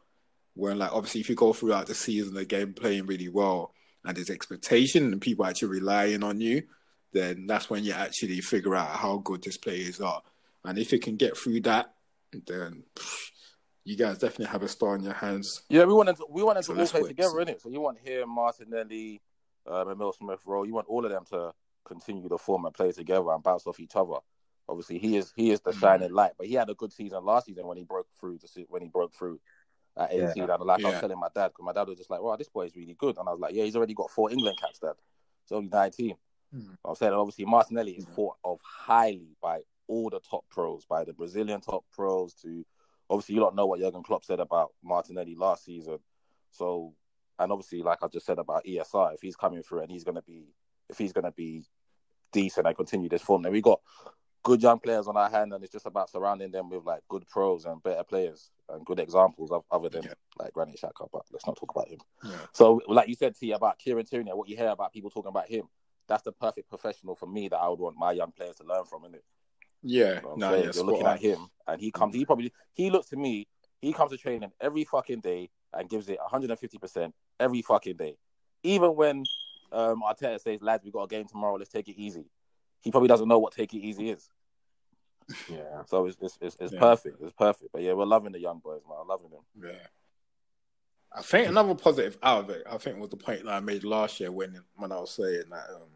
When, 0.55 0.79
like, 0.79 0.93
obviously, 0.93 1.21
if 1.21 1.29
you 1.29 1.37
go 1.37 1.53
throughout 1.53 1.87
the 1.87 1.95
season, 1.95 2.43
game 2.45 2.73
playing 2.73 3.07
really 3.07 3.29
well, 3.29 3.73
and 4.05 4.17
there's 4.17 4.31
expectation, 4.31 5.13
and 5.13 5.21
people 5.21 5.45
actually 5.45 5.69
relying 5.69 6.25
on 6.25 6.41
you, 6.41 6.65
then 7.13 7.47
that's 7.47 7.71
when 7.71 7.85
you 7.85 7.93
actually 7.93 8.41
figure 8.41 8.75
out 8.75 8.89
how 8.89 9.19
good 9.19 9.43
these 9.43 9.59
players 9.59 10.01
are. 10.01 10.23
And 10.65 10.79
if 10.79 10.93
you 10.93 10.99
can 10.99 11.17
get 11.17 11.37
through 11.37 11.61
that, 11.63 11.95
then 12.47 12.85
you 13.85 13.97
guys 13.97 14.19
definitely 14.19 14.47
have 14.47 14.63
a 14.63 14.69
star 14.69 14.95
in 14.97 15.03
your 15.03 15.15
hands. 15.15 15.63
Yeah, 15.69 15.85
we 15.85 15.93
wanted 15.95 16.17
to, 16.17 16.27
we 16.31 16.43
wanted 16.43 16.65
So 16.65 16.73
to 16.73 16.79
all 16.79 16.79
let's 16.81 16.91
play 16.93 17.03
wait. 17.03 17.09
together, 17.09 17.35
innit? 17.37 17.61
So 17.61 17.71
you 17.71 17.81
want 17.81 17.99
him, 17.99 18.29
Martinelli, 18.31 19.21
um, 19.67 19.89
Emile 19.91 20.13
Smith 20.13 20.41
Rowe. 20.45 20.65
You 20.65 20.75
want 20.75 20.89
all 20.89 21.05
of 21.05 21.11
them 21.11 21.25
to 21.31 21.53
continue 21.85 22.29
to 22.29 22.39
form 22.39 22.65
and 22.67 22.75
play 22.75 22.93
together 22.93 23.31
and 23.31 23.43
bounce 23.43 23.67
off 23.67 23.81
each 23.81 23.97
other. 23.97 24.15
Obviously, 24.69 24.99
he 24.99 25.17
is 25.17 25.33
he 25.35 25.51
is 25.51 25.61
the 25.61 25.73
Mm. 25.73 25.81
shining 25.81 26.13
light, 26.13 26.33
but 26.39 26.47
he 26.47 26.55
had 26.55 26.71
a 26.71 26.75
good 26.75 26.93
season 26.93 27.25
last 27.25 27.47
season 27.47 27.67
when 27.67 27.77
he 27.77 27.85
broke 27.85 28.07
through 28.19 28.39
to 28.39 28.49
see, 28.49 28.67
when 28.69 28.83
he 28.83 28.89
broke 28.89 29.13
through 29.15 29.41
at 29.97 30.13
Yeah. 30.13 30.31
18. 30.31 30.51
And 30.51 30.63
like 30.63 30.85
I 30.85 30.89
was 30.89 31.01
telling 31.01 31.19
my 31.19 31.29
dad, 31.35 31.49
because 31.49 31.65
my 31.65 31.73
dad 31.73 31.89
was 31.89 31.99
just 31.99 32.11
like, 32.11 32.21
"Wow, 32.23 32.37
this 32.37 32.49
boy 32.49 32.67
is 32.67 32.77
really 32.77 32.95
good," 32.95 33.19
and 33.19 33.29
I 33.29 33.33
was 33.33 33.41
like, 33.41 33.55
"Yeah, 33.55 33.65
he's 33.65 33.75
already 33.77 33.95
got 33.95 34.11
four 34.11 34.31
England 34.31 34.59
caps, 34.59 34.79
dad. 34.79 34.95
He's 35.45 35.53
only 35.57 35.69
19." 35.69 36.17
Mm. 36.55 36.77
I'm 36.85 36.95
saying 36.95 37.13
obviously 37.13 37.45
Martinelli 37.47 37.93
is 37.97 38.05
Yeah. 38.07 38.15
thought 38.15 38.37
of 38.45 38.61
highly 38.63 39.37
by 39.43 39.63
all 39.89 40.11
the 40.11 40.21
top 40.21 40.45
pros, 40.51 40.85
by 40.85 41.05
the 41.05 41.13
Brazilian 41.13 41.61
top 41.61 41.85
pros 41.91 42.35
to 42.35 42.65
obviously 43.11 43.35
you 43.35 43.41
don't 43.41 43.55
know 43.57 43.67
what 43.67 43.81
Jurgen 43.81 44.03
Klopp 44.03 44.25
said 44.25 44.41
about 44.41 44.71
Martinelli 44.83 45.35
last 45.35 45.65
season. 45.65 45.99
So 46.51 46.95
and 47.39 47.53
obviously 47.53 47.83
like 47.83 47.99
I 48.03 48.09
just 48.09 48.25
said 48.27 48.39
about 48.39 48.65
ESI, 48.65 49.15
if 49.15 49.21
he's 49.21 49.37
coming 49.37 49.63
through 49.63 49.81
and 49.81 49.91
he's 49.91 50.05
gonna 50.05 50.23
be 50.23 50.55
if 50.89 50.97
he's 50.97 51.13
gonna 51.13 51.33
be 51.33 51.67
decent 52.33 52.67
and 52.67 52.77
continue 52.77 53.09
this 53.09 53.23
form, 53.23 53.43
then 53.43 53.53
we 53.53 53.61
got 53.61 53.81
good 54.43 54.63
young 54.63 54.79
players 54.79 55.07
on 55.07 55.17
our 55.17 55.29
hand 55.29 55.53
and 55.53 55.63
it's 55.63 55.73
just 55.73 55.87
about 55.87 56.09
surrounding 56.09 56.51
them 56.51 56.71
with 56.71 56.85
like 56.85 57.03
good 57.09 57.29
pros 57.29 57.67
and 57.67 57.83
better 57.83 58.05
players 58.05 58.51
and 58.71 58.87
good 58.87 58.99
examples 58.99 59.51
of 59.51 59.65
other 59.71 59.89
than 59.91 60.05
Yeah. 60.05 60.15
like 60.39 60.53
Granit 60.55 60.81
Xhaka, 60.81 61.09
but 61.13 61.23
let's 61.33 61.47
not 61.47 61.57
talk 61.57 61.71
about 61.75 61.89
him. 61.89 61.99
Yeah. 62.25 62.37
So, 62.53 62.81
like 62.89 63.09
you 63.09 63.15
said, 63.15 63.37
T, 63.37 63.53
about 63.53 63.79
Kieran 63.79 64.07
Tierney, 64.07 64.31
what 64.33 64.49
you 64.49 64.57
hear 64.57 64.69
about 64.69 64.93
people 64.95 65.11
talking 65.11 65.29
about 65.29 65.49
him, 65.49 65.69
that's 66.09 66.23
the 66.23 66.33
perfect 66.33 66.69
professional 66.71 67.15
for 67.17 67.27
me 67.27 67.49
that 67.49 67.59
I 67.59 67.69
would 67.69 67.79
want 67.81 67.97
my 67.99 68.13
young 68.13 68.33
players 68.33 68.57
to 68.57 68.65
learn 68.65 68.85
from, 68.85 69.05
isn't 69.05 69.17
it? 69.17 69.25
Yeah, 69.83 70.17
You 70.17 70.23
know 70.23 70.35
no, 70.37 70.55
yeah, 70.55 70.71
You're 70.75 70.85
looking 70.85 71.07
on. 71.07 71.15
at 71.15 71.21
him, 71.21 71.49
and 71.67 71.81
he 71.81 71.91
comes. 71.91 72.15
He 72.15 72.25
probably 72.25 72.53
he 72.73 72.91
looks 72.91 73.09
to 73.11 73.17
me. 73.17 73.47
He 73.81 73.93
comes 73.93 74.11
to 74.13 74.19
training 74.19 74.53
every 74.61 74.85
fucking 74.85 75.21
day 75.21 75.49
and 75.73 75.89
gives 75.89 76.09
it 76.09 76.19
150 76.21 76.79
percent 76.79 77.15
every 77.39 77.63
fucking 77.63 77.97
day. 77.97 78.17
Even 78.63 78.95
when 78.95 79.25
um, 79.73 80.03
Arteta 80.03 80.39
says, 80.41 80.61
"Lads, 80.61 80.85
we 80.85 80.91
got 80.91 81.05
a 81.05 81.09
game 81.09 81.27
tomorrow. 81.27 81.57
Let's 81.57 81.71
take 81.71 81.89
it 81.89 81.97
easy." 81.97 82.27
He 82.83 82.91
probably 82.91 83.09
doesn't 83.09 83.29
know 83.29 83.39
what 83.39 83.53
take 83.55 83.73
it 83.75 83.79
easy 83.79 84.11
is. 84.11 84.29
Yeah. 85.49 85.85
So 85.87 86.07
it's 86.07 86.19
it's 86.21 86.39
it's, 86.41 86.57
it's 86.61 86.73
Yeah. 86.73 86.81
perfect. 86.81 87.21
It's 87.23 87.33
perfect. 87.33 87.71
But 87.73 87.83
yeah, 87.83 87.93
we're 87.93 88.05
loving 88.05 88.33
the 88.33 88.41
young 88.41 88.59
boys, 88.59 88.81
man. 88.89 88.99
I'm 89.01 89.07
loving 89.09 89.31
them. 89.31 89.43
Yeah. 89.63 89.87
I 91.13 91.23
think 91.23 91.49
another 91.49 91.75
positive 91.75 92.19
out 92.23 92.45
of 92.45 92.51
it, 92.51 92.63
I 92.71 92.79
think, 92.79 92.99
was 92.99 93.11
the 93.11 93.17
point 93.17 93.45
that 93.45 93.51
I 93.53 93.61
made 93.61 93.85
last 93.85 94.19
year 94.21 94.31
when 94.33 94.61
when 94.77 94.93
I 94.93 94.99
was 95.01 95.13
saying 95.13 95.45
that 95.51 95.67
um, 95.75 95.89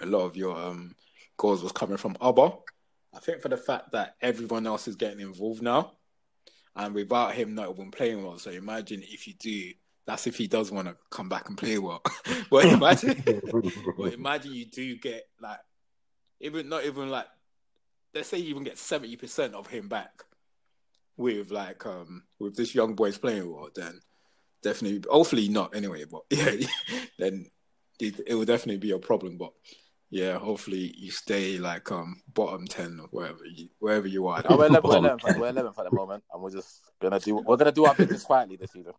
a 0.00 0.06
lot 0.06 0.20
of 0.24 0.36
your 0.36 0.56
um, 0.56 0.94
goals 1.38 1.62
was 1.62 1.72
coming 1.72 1.96
from 1.96 2.16
Abba. 2.20 2.52
I 3.14 3.20
think 3.20 3.40
for 3.40 3.48
the 3.48 3.56
fact 3.56 3.92
that 3.92 4.16
everyone 4.20 4.66
else 4.66 4.86
is 4.86 4.96
getting 4.96 5.20
involved 5.20 5.62
now, 5.62 5.92
and 6.76 6.94
without 6.94 7.34
him 7.34 7.54
not 7.54 7.70
even 7.70 7.90
playing 7.90 8.22
well. 8.22 8.38
So 8.38 8.50
imagine 8.50 9.02
if 9.02 9.26
you 9.26 9.34
do. 9.34 9.72
That's 10.06 10.26
if 10.26 10.36
he 10.36 10.46
does 10.46 10.70
want 10.70 10.88
to 10.88 10.96
come 11.10 11.28
back 11.28 11.48
and 11.48 11.58
play 11.58 11.76
well. 11.78 12.02
but 12.50 12.64
imagine, 12.64 13.22
but 13.98 14.14
imagine 14.14 14.54
you 14.54 14.64
do 14.66 14.96
get 14.96 15.24
like, 15.40 15.60
even 16.40 16.68
not 16.68 16.84
even 16.84 17.10
like, 17.10 17.26
let's 18.14 18.28
say 18.28 18.38
you 18.38 18.50
even 18.50 18.64
get 18.64 18.78
seventy 18.78 19.16
percent 19.16 19.54
of 19.54 19.66
him 19.66 19.88
back 19.88 20.22
with 21.16 21.50
like 21.50 21.84
um 21.84 22.22
with 22.38 22.56
this 22.56 22.74
young 22.74 22.94
boys 22.94 23.18
playing 23.18 23.52
well, 23.52 23.68
then 23.74 24.00
definitely, 24.62 25.02
hopefully 25.10 25.48
not 25.48 25.74
anyway. 25.74 26.04
But 26.10 26.22
yeah, 26.30 26.52
then 27.18 27.46
it, 28.00 28.20
it 28.26 28.34
will 28.34 28.44
definitely 28.44 28.78
be 28.78 28.92
a 28.92 28.98
problem. 28.98 29.36
But 29.36 29.52
yeah, 30.10 30.38
hopefully 30.38 30.94
you 30.96 31.10
stay 31.10 31.58
like 31.58 31.90
um 31.92 32.20
bottom 32.32 32.66
ten 32.66 32.98
or 33.00 33.08
wherever 33.10 33.44
you 33.44 33.68
wherever 33.78 34.06
you 34.06 34.26
are. 34.28 34.42
Oh, 34.48 34.56
we're 34.56 34.68
11th, 34.68 34.72
we're 34.72 34.80
Bottom 34.80 35.04
11th, 35.04 35.38
we're 35.38 35.52
11th 35.52 35.78
at 35.78 35.90
the 35.90 35.96
moment, 35.96 36.24
and 36.32 36.42
we're 36.42 36.50
just 36.50 36.80
gonna 37.00 37.20
do 37.20 37.36
we're 37.36 37.56
gonna 37.56 37.72
do 37.72 37.84
our 37.84 37.94
business 37.94 38.22
quietly 38.24 38.56
this 38.56 38.72
season. 38.72 38.92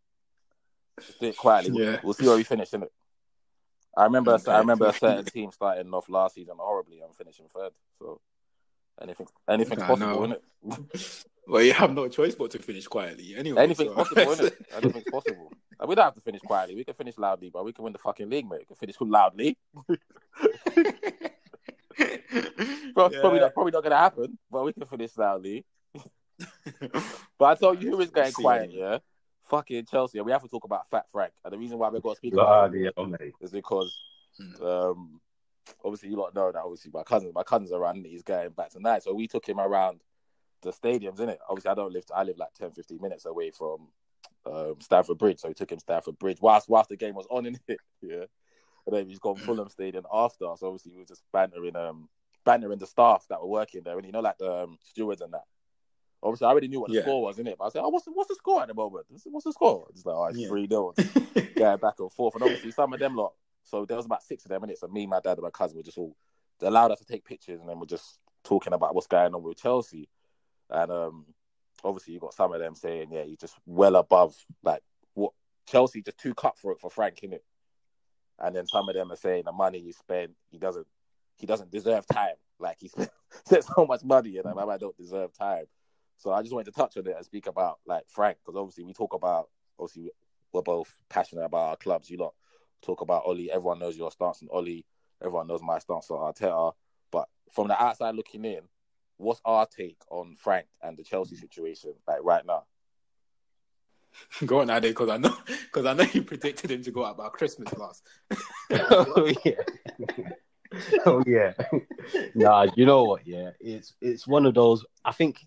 Just 1.00 1.20
do 1.20 1.28
it 1.28 1.38
quietly. 1.38 1.84
Yeah. 1.84 2.00
We'll 2.04 2.14
see 2.14 2.28
where 2.28 2.36
we 2.36 2.44
finish, 2.44 2.72
innit? 2.72 2.90
I 3.98 4.04
remember 4.04 4.34
Okay. 4.34 4.52
I 4.52 4.60
remember 4.60 4.86
a 4.88 4.94
certain 4.94 5.26
team 5.26 5.52
starting 5.52 5.92
off 5.94 6.10
last 6.10 6.36
season 6.36 6.56
horribly 6.60 7.00
and 7.02 7.16
finishing 7.16 7.48
third. 7.54 7.72
So 8.00 8.20
anything 9.02 9.28
anything's 9.50 9.82
I 9.82 9.88
possible, 9.88 10.28
know. 10.28 10.36
innit? 10.64 11.26
Well, 11.48 11.64
you 11.64 11.74
have 11.74 11.92
no 11.96 12.08
choice 12.08 12.36
but 12.36 12.52
to 12.52 12.60
finish 12.60 12.86
quietly 12.86 13.34
anyway. 13.36 13.64
Anything's 13.64 13.90
so- 13.90 13.96
possible, 13.96 14.22
innit? 14.36 14.54
Anything's 14.84 15.06
possible. 15.12 15.52
And 15.80 15.90
we 15.90 15.96
don't 15.96 16.06
have 16.06 16.14
to 16.14 16.22
finish 16.22 16.42
quietly. 16.42 16.76
We 16.76 16.84
can 16.84 16.94
finish 16.94 17.18
loudly, 17.18 17.50
but 17.50 17.66
we 17.66 17.74
can 17.74 17.84
win 17.86 17.94
the 17.94 17.98
fucking 17.98 18.30
league, 18.30 18.48
mate. 18.48 18.60
We 18.60 18.66
can 18.66 18.76
finish 18.76 18.96
loudly. 19.00 19.58
Pro- 22.94 23.10
Yeah. 23.10 23.22
Probably 23.22 23.40
not 23.40 23.54
probably 23.54 23.72
not 23.72 23.84
gonna 23.84 23.98
happen, 23.98 24.38
but 24.52 24.64
we 24.64 24.74
can 24.74 24.86
finish 24.86 25.18
loudly. 25.18 25.66
But 27.38 27.46
I 27.46 27.56
told 27.56 27.82
you 27.82 27.92
who 27.92 28.02
is 28.02 28.12
going 28.12 28.32
See 28.32 28.42
quiet, 28.42 28.70
anyway. 28.70 28.80
yeah? 28.82 28.98
Fucking 29.46 29.86
Chelsea. 29.86 30.22
We 30.22 30.32
have 30.32 30.42
to 30.44 30.48
talk 30.48 30.64
about 30.66 30.90
Fat 30.90 31.06
Frank. 31.12 31.34
And 31.44 31.54
the 31.54 31.58
reason 31.58 31.78
why 31.78 31.90
we've 31.90 32.02
got 32.02 32.12
to 32.12 32.16
speak 32.18 32.34
about 32.34 32.72
Bloody 32.72 32.86
him 32.86 32.92
hell, 32.96 33.18
is 33.42 33.52
because 33.52 33.94
Hmm. 34.38 34.64
um 34.64 35.22
obviously 35.84 36.10
you 36.10 36.16
lot 36.16 36.34
know 36.34 36.52
that 36.52 36.62
obviously 36.64 36.92
my 36.94 37.04
cousins 37.04 37.34
my 37.34 37.44
cousins 37.44 37.72
are 37.72 37.82
around 37.82 38.06
he's 38.06 38.24
going 38.24 38.50
back 38.52 38.70
tonight. 38.70 39.04
So 39.04 39.14
we 39.14 39.28
took 39.28 39.46
him 39.48 39.60
around 39.60 40.02
the 40.62 40.72
stadiums, 40.72 41.18
innit? 41.18 41.38
Obviously 41.50 41.72
I 41.72 41.76
don't 41.76 41.92
live 41.92 42.06
I 42.16 42.24
live 42.24 42.38
like 42.38 42.54
10, 42.54 42.72
15 42.72 43.02
minutes 43.02 43.26
away 43.26 43.52
from 43.52 43.88
um 44.46 44.76
Stamford 44.80 45.18
Bridge. 45.18 45.40
So 45.40 45.48
we 45.50 45.54
took 45.54 45.72
him 45.72 45.80
Stamford 45.80 46.18
Bridge 46.20 46.38
whilst 46.42 46.70
whilst 46.70 46.90
the 46.90 46.96
game 46.98 47.16
was 47.16 47.28
on 47.30 47.46
in 47.48 47.60
it. 47.68 47.80
Yeah. 48.02 48.26
And 48.86 48.96
then 48.96 49.08
he's 49.08 49.20
gone 49.20 49.38
Fulham 49.40 49.70
Stadium 49.70 50.06
after. 50.12 50.46
So 50.56 50.68
obviously 50.68 50.92
we 50.94 51.00
were 51.00 51.06
just 51.06 51.24
bantering 51.32 51.76
um 51.76 52.10
bantering 52.46 52.80
the 52.80 52.88
staff 52.88 53.26
that 53.30 53.42
were 53.42 53.48
working 53.48 53.82
there 53.84 53.98
and 53.98 54.06
you 54.06 54.12
know 54.12 54.22
like 54.22 54.38
the 54.38 54.64
um, 54.64 54.78
stewards 54.84 55.22
and 55.22 55.34
that. 55.34 55.44
Obviously, 56.22 56.48
I 56.48 56.50
already 56.50 56.68
knew 56.68 56.82
what 56.82 56.90
the 56.90 56.96
Yeah. 56.96 57.02
score 57.02 57.22
was, 57.22 57.38
innit? 57.38 57.56
But 57.58 57.66
I 57.66 57.70
said, 57.70 57.82
"Oh, 57.82 57.90
what's 57.90 58.06
the, 58.06 58.12
what's 58.12 58.28
the 58.28 58.36
score 58.36 58.62
at 58.62 58.68
the 58.68 58.74
moment? 58.74 59.06
What's 59.26 59.46
the 59.46 59.54
score?" 59.54 59.88
It's 59.90 60.06
like, 60.06 60.16
"Oh, 60.16 60.26
it's 60.26 60.38
Yeah. 60.40 60.48
three 60.48 60.68
0 60.68 60.94
going 61.56 61.78
back 61.80 62.00
and 62.00 62.12
forth. 62.12 62.36
And 62.36 62.44
obviously, 62.44 62.72
some 62.72 62.92
of 62.92 63.00
them 63.00 63.16
lot. 63.16 63.34
So 63.64 63.86
there 63.86 63.96
was 63.96 64.06
about 64.06 64.24
six 64.24 64.44
of 64.44 64.50
them 64.50 64.64
in 64.66 64.72
it. 64.72 64.80
So 64.80 64.88
me, 64.88 65.06
my 65.08 65.22
dad, 65.22 65.38
and 65.38 65.44
my 65.44 65.50
cousin 65.50 65.78
were 65.78 65.84
just 65.84 65.98
all. 65.98 66.16
They 66.60 66.68
allowed 66.68 66.92
us 66.92 67.00
to 67.00 67.06
take 67.06 67.24
pictures, 67.24 67.62
and 67.62 67.70
then 67.70 67.80
we're 67.80 67.86
just 67.86 68.20
talking 68.44 68.74
about 68.74 68.96
what's 68.96 69.08
going 69.08 69.34
on 69.34 69.44
with 69.44 69.62
Chelsea. 69.62 70.10
And 70.70 70.92
um, 70.92 71.26
obviously, 71.86 72.16
you 72.16 72.20
got 72.20 72.34
some 72.34 72.52
of 72.54 72.60
them 72.60 72.76
saying, 72.76 73.12
"Yeah, 73.12 73.24
you're 73.24 73.38
just 73.38 73.56
well 73.66 73.96
above 73.96 74.36
like 74.62 74.82
what 75.14 75.32
Chelsea 75.68 76.02
just 76.02 76.18
too 76.18 76.34
cutthroat 76.34 76.82
for 76.82 76.90
Frank, 76.90 77.20
innit?" 77.24 77.40
And 78.40 78.56
then 78.56 78.68
some 78.68 78.88
of 78.90 78.96
them 78.96 79.12
are 79.12 79.18
saying 79.18 79.44
the 79.46 79.52
money 79.52 79.80
he 79.80 79.92
spent, 79.92 80.32
he 80.50 80.58
doesn't, 80.58 80.88
he 81.36 81.46
doesn't 81.46 81.72
deserve 81.72 82.06
time. 82.08 82.36
Like 82.60 82.78
he 82.80 82.88
spent, 82.88 83.12
so 83.64 83.86
much 83.86 84.04
money, 84.04 84.38
and 84.38 84.48
I 84.48 84.78
don't 84.78 84.98
deserve 84.98 85.34
time. 85.34 85.66
So 86.18 86.32
I 86.32 86.42
just 86.42 86.54
wanted 86.54 86.66
to 86.66 86.78
touch 86.78 86.98
on 86.98 87.08
it 87.08 87.16
and 87.16 87.26
speak 87.26 87.48
about 87.48 87.80
like 87.86 88.04
Frank, 88.08 88.38
because 88.44 88.58
obviously 88.58 88.84
we 88.84 88.94
talk 88.94 89.14
about 89.14 89.50
obviously 89.80 90.12
we're 90.52 90.62
both 90.62 90.98
passionate 91.10 91.46
about 91.46 91.70
our 91.70 91.76
clubs. 91.78 92.10
You 92.10 92.18
lot 92.18 92.34
talk 92.82 93.02
about 93.02 93.24
Ole. 93.26 93.50
Everyone 93.52 93.80
knows 93.80 93.98
your 93.98 94.12
stance 94.12 94.42
on 94.44 94.50
Ole. 94.52 94.84
Everyone 95.22 95.48
knows 95.48 95.62
my 95.62 95.80
stance 95.80 96.10
on 96.12 96.34
Arteta. 96.34 96.74
But 97.12 97.28
from 97.52 97.68
the 97.68 97.82
outside 97.82 98.16
looking 98.16 98.46
in, 98.46 98.62
what's 99.18 99.42
our 99.46 99.66
take 99.66 99.98
on 100.10 100.36
Frank 100.36 100.68
and 100.82 100.98
the 100.98 101.04
Chelsea 101.04 101.36
situation 101.36 101.94
like 102.08 102.20
right 102.24 102.46
now? 102.46 102.64
Go 104.46 104.62
on, 104.62 104.70
Ade, 104.70 104.84
because 104.84 105.10
I 105.10 105.18
know 105.18 105.36
because 105.48 105.86
I 105.86 105.94
know 105.94 106.06
you 106.12 106.24
predicted 106.24 106.72
him 106.72 106.84
to 106.84 106.92
go 106.92 107.06
out 107.06 107.18
by 107.18 107.30
Christmas 107.30 107.74
last. 107.74 108.04
oh 108.72 109.32
yeah. 109.46 109.54
oh 111.06 111.24
yeah. 111.26 111.54
nah, 112.36 112.68
you 112.76 112.86
know 112.86 113.04
what? 113.04 113.26
Yeah, 113.26 113.52
it's 113.60 113.94
it's 114.02 114.28
one 114.28 114.46
of 114.46 114.54
those. 114.54 114.86
I 115.04 115.12
think 115.12 115.40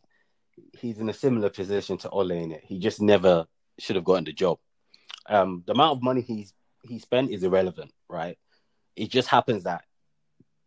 he's 0.78 0.98
in 0.98 1.08
a 1.08 1.14
similar 1.14 1.50
position 1.50 1.96
to 1.98 2.10
Ole 2.10 2.30
in 2.30 2.52
it. 2.52 2.62
He 2.64 2.78
just 2.78 3.00
never 3.00 3.46
should 3.78 3.96
have 3.96 4.04
gotten 4.04 4.24
the 4.24 4.32
job. 4.32 4.58
Um, 5.28 5.62
the 5.66 5.72
amount 5.72 5.98
of 5.98 6.02
money 6.02 6.20
he's 6.20 6.52
he 6.82 6.98
spent 6.98 7.30
is 7.30 7.44
irrelevant, 7.44 7.92
right? 8.08 8.38
It 8.96 9.10
just 9.10 9.28
happens 9.28 9.64
that 9.64 9.84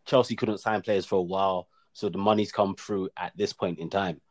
Chelsea 0.06 0.36
couldn't 0.36 0.60
sign 0.60 0.82
players 0.82 1.06
for 1.06 1.18
a 1.18 1.24
while, 1.24 1.68
so 1.94 2.10
the 2.10 2.18
money's 2.18 2.52
come 2.52 2.76
through 2.76 3.10
at 3.18 3.34
this 3.36 3.54
point 3.54 3.80
in 3.80 3.90
time. 3.90 4.22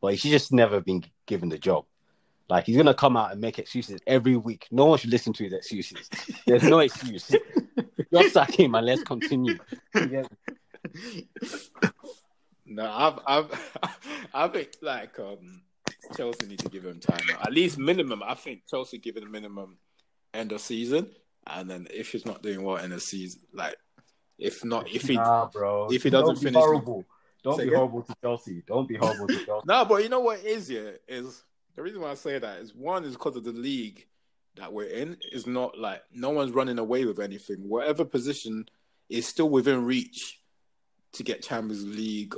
But 0.00 0.12
he 0.12 0.16
should 0.16 0.30
just 0.30 0.52
never 0.52 0.80
been 0.80 1.04
given 1.26 1.48
the 1.48 1.58
job. 1.58 1.84
Like 2.48 2.66
he's 2.66 2.76
gonna 2.76 2.94
come 2.94 3.16
out 3.16 3.32
and 3.32 3.40
make 3.40 3.58
excuses 3.58 4.00
every 4.06 4.36
week. 4.36 4.66
No 4.70 4.86
one 4.86 4.98
should 4.98 5.10
listen 5.10 5.32
to 5.34 5.44
his 5.44 5.52
excuses. 5.54 6.08
There's 6.46 6.62
no 6.64 6.80
excuse. 6.80 7.34
Just 8.12 8.34
sack 8.34 8.52
him 8.58 8.74
and 8.74 8.86
let's 8.86 9.02
continue. 9.02 9.58
Yeah. 9.94 10.24
No, 12.66 12.90
I've, 12.90 13.18
I've, 13.26 13.78
I 14.34 14.48
think 14.48 14.70
like 14.82 15.18
um, 15.18 15.62
Chelsea 16.16 16.46
need 16.46 16.58
to 16.60 16.68
give 16.68 16.84
him 16.84 17.00
time. 17.00 17.20
At 17.42 17.52
least 17.52 17.78
minimum. 17.78 18.22
I 18.24 18.34
think 18.34 18.62
Chelsea 18.68 18.98
give 18.98 19.16
him 19.16 19.30
minimum 19.30 19.78
end 20.32 20.52
of 20.52 20.60
season, 20.60 21.10
and 21.46 21.70
then 21.70 21.86
if 21.90 22.10
he's 22.12 22.24
not 22.26 22.42
doing 22.42 22.62
well 22.62 22.76
in 22.76 22.90
the 22.90 23.00
season, 23.00 23.42
like 23.52 23.76
if 24.38 24.64
not, 24.64 24.88
if 24.88 25.02
he 25.02 25.14
Nah, 25.16 25.46
bro. 25.46 25.88
if 25.90 26.02
he 26.02 26.10
doesn't 26.10 26.26
Don't 26.26 26.40
be 26.40 26.44
finish- 26.46 26.56
horrible. 26.62 27.04
Don't 27.42 27.58
be 27.58 27.68
horrible 27.74 28.02
to 28.02 28.14
Chelsea. 28.22 28.62
Don't 28.66 28.88
be 28.88 28.94
horrible 28.96 29.26
to 29.28 29.36
Chelsea. 29.46 29.64
No, 29.66 29.84
but 29.84 30.02
you 30.02 30.08
know 30.08 30.20
what 30.20 30.38
it 30.40 30.46
is 30.46 30.70
yeah 30.70 30.92
is 31.06 31.44
the 31.76 31.82
reason 31.82 32.00
why 32.00 32.10
I 32.10 32.14
say 32.14 32.38
that 32.38 32.58
is 32.58 32.74
one 32.74 33.04
is 33.04 33.12
because 33.12 33.36
of 33.36 33.44
the 33.44 33.52
league 33.52 34.06
that 34.56 34.72
we're 34.72 34.84
in 34.88 35.16
is 35.32 35.46
not 35.46 35.78
like 35.78 36.02
no 36.12 36.30
one's 36.30 36.52
running 36.52 36.78
away 36.78 37.04
with 37.04 37.18
anything. 37.20 37.68
Whatever 37.68 38.04
position 38.04 38.66
is 39.08 39.26
still 39.26 39.48
within 39.50 39.84
reach 39.84 40.40
to 41.12 41.22
get 41.22 41.42
Champions 41.42 41.84
League. 41.84 42.34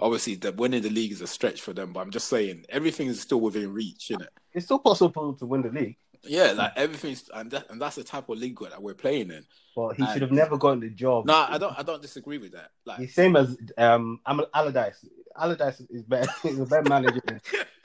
Obviously, 0.00 0.34
the 0.34 0.50
winning 0.52 0.82
the 0.82 0.90
league 0.90 1.12
is 1.12 1.20
a 1.20 1.26
stretch 1.26 1.60
for 1.60 1.72
them, 1.72 1.92
but 1.92 2.00
I'm 2.00 2.10
just 2.10 2.28
saying 2.28 2.64
everything 2.68 3.06
is 3.06 3.20
still 3.20 3.40
within 3.40 3.72
reach, 3.72 4.10
isn't 4.10 4.22
it? 4.22 4.30
It's 4.52 4.66
still 4.66 4.80
possible 4.80 5.34
to 5.34 5.46
win 5.46 5.62
the 5.62 5.68
league, 5.70 5.96
Yeah, 6.24 6.50
like 6.52 6.72
everything's 6.76 7.28
and 7.32 7.48
that, 7.52 7.70
and 7.70 7.80
that's 7.80 7.94
the 7.96 8.02
type 8.04 8.28
of 8.28 8.38
league 8.38 8.58
that 8.60 8.82
we're 8.82 8.94
playing 8.94 9.30
in. 9.30 9.44
but 9.76 9.94
he 9.96 10.02
And- 10.02 10.12
should 10.12 10.22
have 10.22 10.32
never 10.32 10.56
gotten 10.58 10.80
the 10.80 10.90
job. 10.90 11.26
No, 11.26 11.46
I 11.48 11.58
don't 11.58 11.78
I 11.78 11.82
don't 11.84 12.02
disagree 12.02 12.38
with 12.38 12.52
that. 12.52 12.70
Like 12.84 12.98
He's 12.98 13.14
same 13.14 13.36
as 13.36 13.56
um 13.78 14.18
I'm 14.26 14.40
Allardyce. 14.52 15.04
Allardyce 15.36 15.80
is 15.90 16.02
better. 16.02 16.28
He's 16.42 16.58
a 16.58 16.66
better 16.66 16.88
manager. 16.88 17.20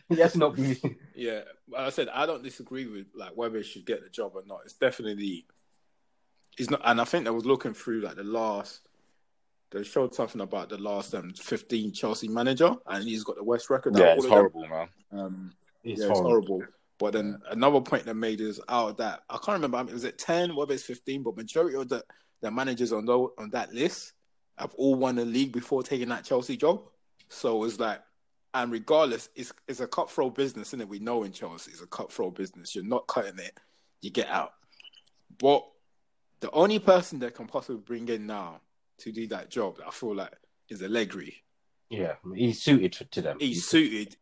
Than, 0.15 0.17
let's 0.19 0.35
not 0.35 0.55
be. 0.55 0.79
Yeah, 1.15 1.41
like 1.69 1.81
I 1.81 1.89
said 1.89 2.09
I 2.13 2.25
don't 2.25 2.43
disagree 2.43 2.87
with 2.87 3.07
like 3.15 3.31
whether 3.35 3.57
he 3.57 3.63
should 3.63 3.85
get 3.85 4.03
the 4.03 4.09
job 4.09 4.31
or 4.35 4.43
not. 4.45 4.61
It's 4.65 4.73
definitely 4.73 5.45
he's 6.57 6.69
not, 6.69 6.81
and 6.83 6.99
I 6.99 7.03
think 7.03 7.27
I 7.27 7.31
was 7.31 7.45
looking 7.45 7.73
through 7.73 8.01
like 8.01 8.15
the 8.15 8.23
last. 8.23 8.81
They 9.71 9.83
showed 9.83 10.15
something 10.15 10.41
about 10.41 10.69
the 10.69 10.79
last 10.79 11.13
um, 11.13 11.31
fifteen 11.33 11.91
Chelsea 11.91 12.27
manager, 12.27 12.75
and 12.87 13.03
he's 13.03 13.23
got 13.23 13.35
the 13.35 13.43
worst 13.43 13.69
record. 13.69 13.95
out 13.95 13.99
Yeah, 13.99 14.11
of 14.13 14.17
it's 14.17 14.25
all 14.25 14.45
of 14.47 14.53
them. 14.53 14.61
horrible, 14.63 14.89
man. 15.11 15.19
Um, 15.25 15.53
It's 15.83 16.01
yeah, 16.01 16.07
horrible. 16.07 16.21
it's 16.21 16.27
horrible. 16.27 16.63
But 16.97 17.13
then 17.13 17.39
another 17.49 17.79
point 17.79 18.05
they 18.05 18.13
made 18.13 18.41
is 18.41 18.59
out 18.67 18.89
of 18.89 18.97
that 18.97 19.21
I 19.29 19.35
can't 19.35 19.55
remember. 19.57 19.77
I 19.77 19.83
mean, 19.83 19.93
was 19.93 20.03
it 20.05 20.17
ten? 20.17 20.55
Whether 20.55 20.73
it's 20.73 20.83
fifteen, 20.83 21.21
but 21.23 21.37
majority 21.37 21.77
of 21.77 21.87
the 21.87 22.03
the 22.41 22.49
managers 22.49 22.91
on 22.91 23.05
tho- 23.05 23.33
on 23.37 23.51
that 23.51 23.73
list 23.73 24.13
have 24.57 24.73
all 24.75 24.95
won 24.95 25.15
the 25.15 25.23
league 25.25 25.51
before 25.53 25.83
taking 25.83 26.09
that 26.09 26.25
Chelsea 26.25 26.57
job. 26.57 26.81
So 27.29 27.63
it's 27.63 27.79
like, 27.79 28.01
and 28.53 28.71
regardless, 28.71 29.29
it's 29.35 29.53
it's 29.67 29.79
a 29.79 29.87
cutthroat 29.87 30.35
business, 30.35 30.69
isn't 30.69 30.81
it? 30.81 30.89
We 30.89 30.99
know 30.99 31.23
in 31.23 31.31
Chelsea, 31.31 31.71
it's 31.71 31.81
a 31.81 31.87
cutthroat 31.87 32.35
business. 32.35 32.75
You're 32.75 32.83
not 32.83 33.07
cutting 33.07 33.39
it, 33.39 33.57
you 34.01 34.09
get 34.09 34.27
out. 34.27 34.53
But 35.37 35.65
the 36.39 36.51
only 36.51 36.79
person 36.79 37.19
that 37.19 37.35
can 37.35 37.47
possibly 37.47 37.81
bring 37.81 38.07
in 38.09 38.25
now 38.25 38.61
to 38.99 39.11
do 39.11 39.27
that 39.27 39.49
job, 39.49 39.77
I 39.85 39.91
feel 39.91 40.15
like, 40.15 40.33
is 40.69 40.81
Allegri. 40.81 41.43
Yeah, 41.89 42.15
he's 42.35 42.61
suited 42.61 42.93
to, 42.93 43.05
to 43.05 43.21
them. 43.21 43.37
He's 43.39 43.67
suited. 43.67 44.15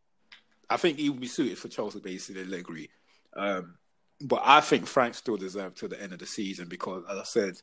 I 0.70 0.76
think 0.76 0.98
he 0.98 1.10
would 1.10 1.20
be 1.20 1.26
suited 1.26 1.58
for 1.58 1.68
Chelsea, 1.68 2.00
basically, 2.00 2.42
Allegri. 2.42 2.90
Um, 3.34 3.76
but 4.20 4.42
I 4.44 4.60
think 4.60 4.86
Frank 4.86 5.14
still 5.14 5.36
deserves 5.36 5.80
to 5.80 5.88
the 5.88 6.00
end 6.00 6.12
of 6.12 6.18
the 6.18 6.26
season 6.26 6.68
because, 6.68 7.04
as 7.10 7.18
I 7.18 7.24
said, 7.24 7.60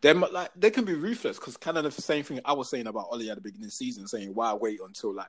they 0.00 0.12
like 0.14 0.50
they 0.56 0.70
can 0.70 0.84
be 0.84 0.94
ruthless 0.94 1.38
because 1.38 1.56
kind 1.56 1.76
of 1.76 1.84
the 1.84 1.90
same 1.90 2.24
thing 2.24 2.40
I 2.44 2.52
was 2.52 2.70
saying 2.70 2.86
about 2.86 3.08
Ole 3.10 3.30
at 3.30 3.36
the 3.36 3.40
beginning 3.40 3.66
of 3.66 3.70
the 3.70 3.76
season, 3.76 4.06
saying 4.06 4.34
why 4.34 4.54
wait 4.54 4.80
until 4.84 5.14
like 5.14 5.28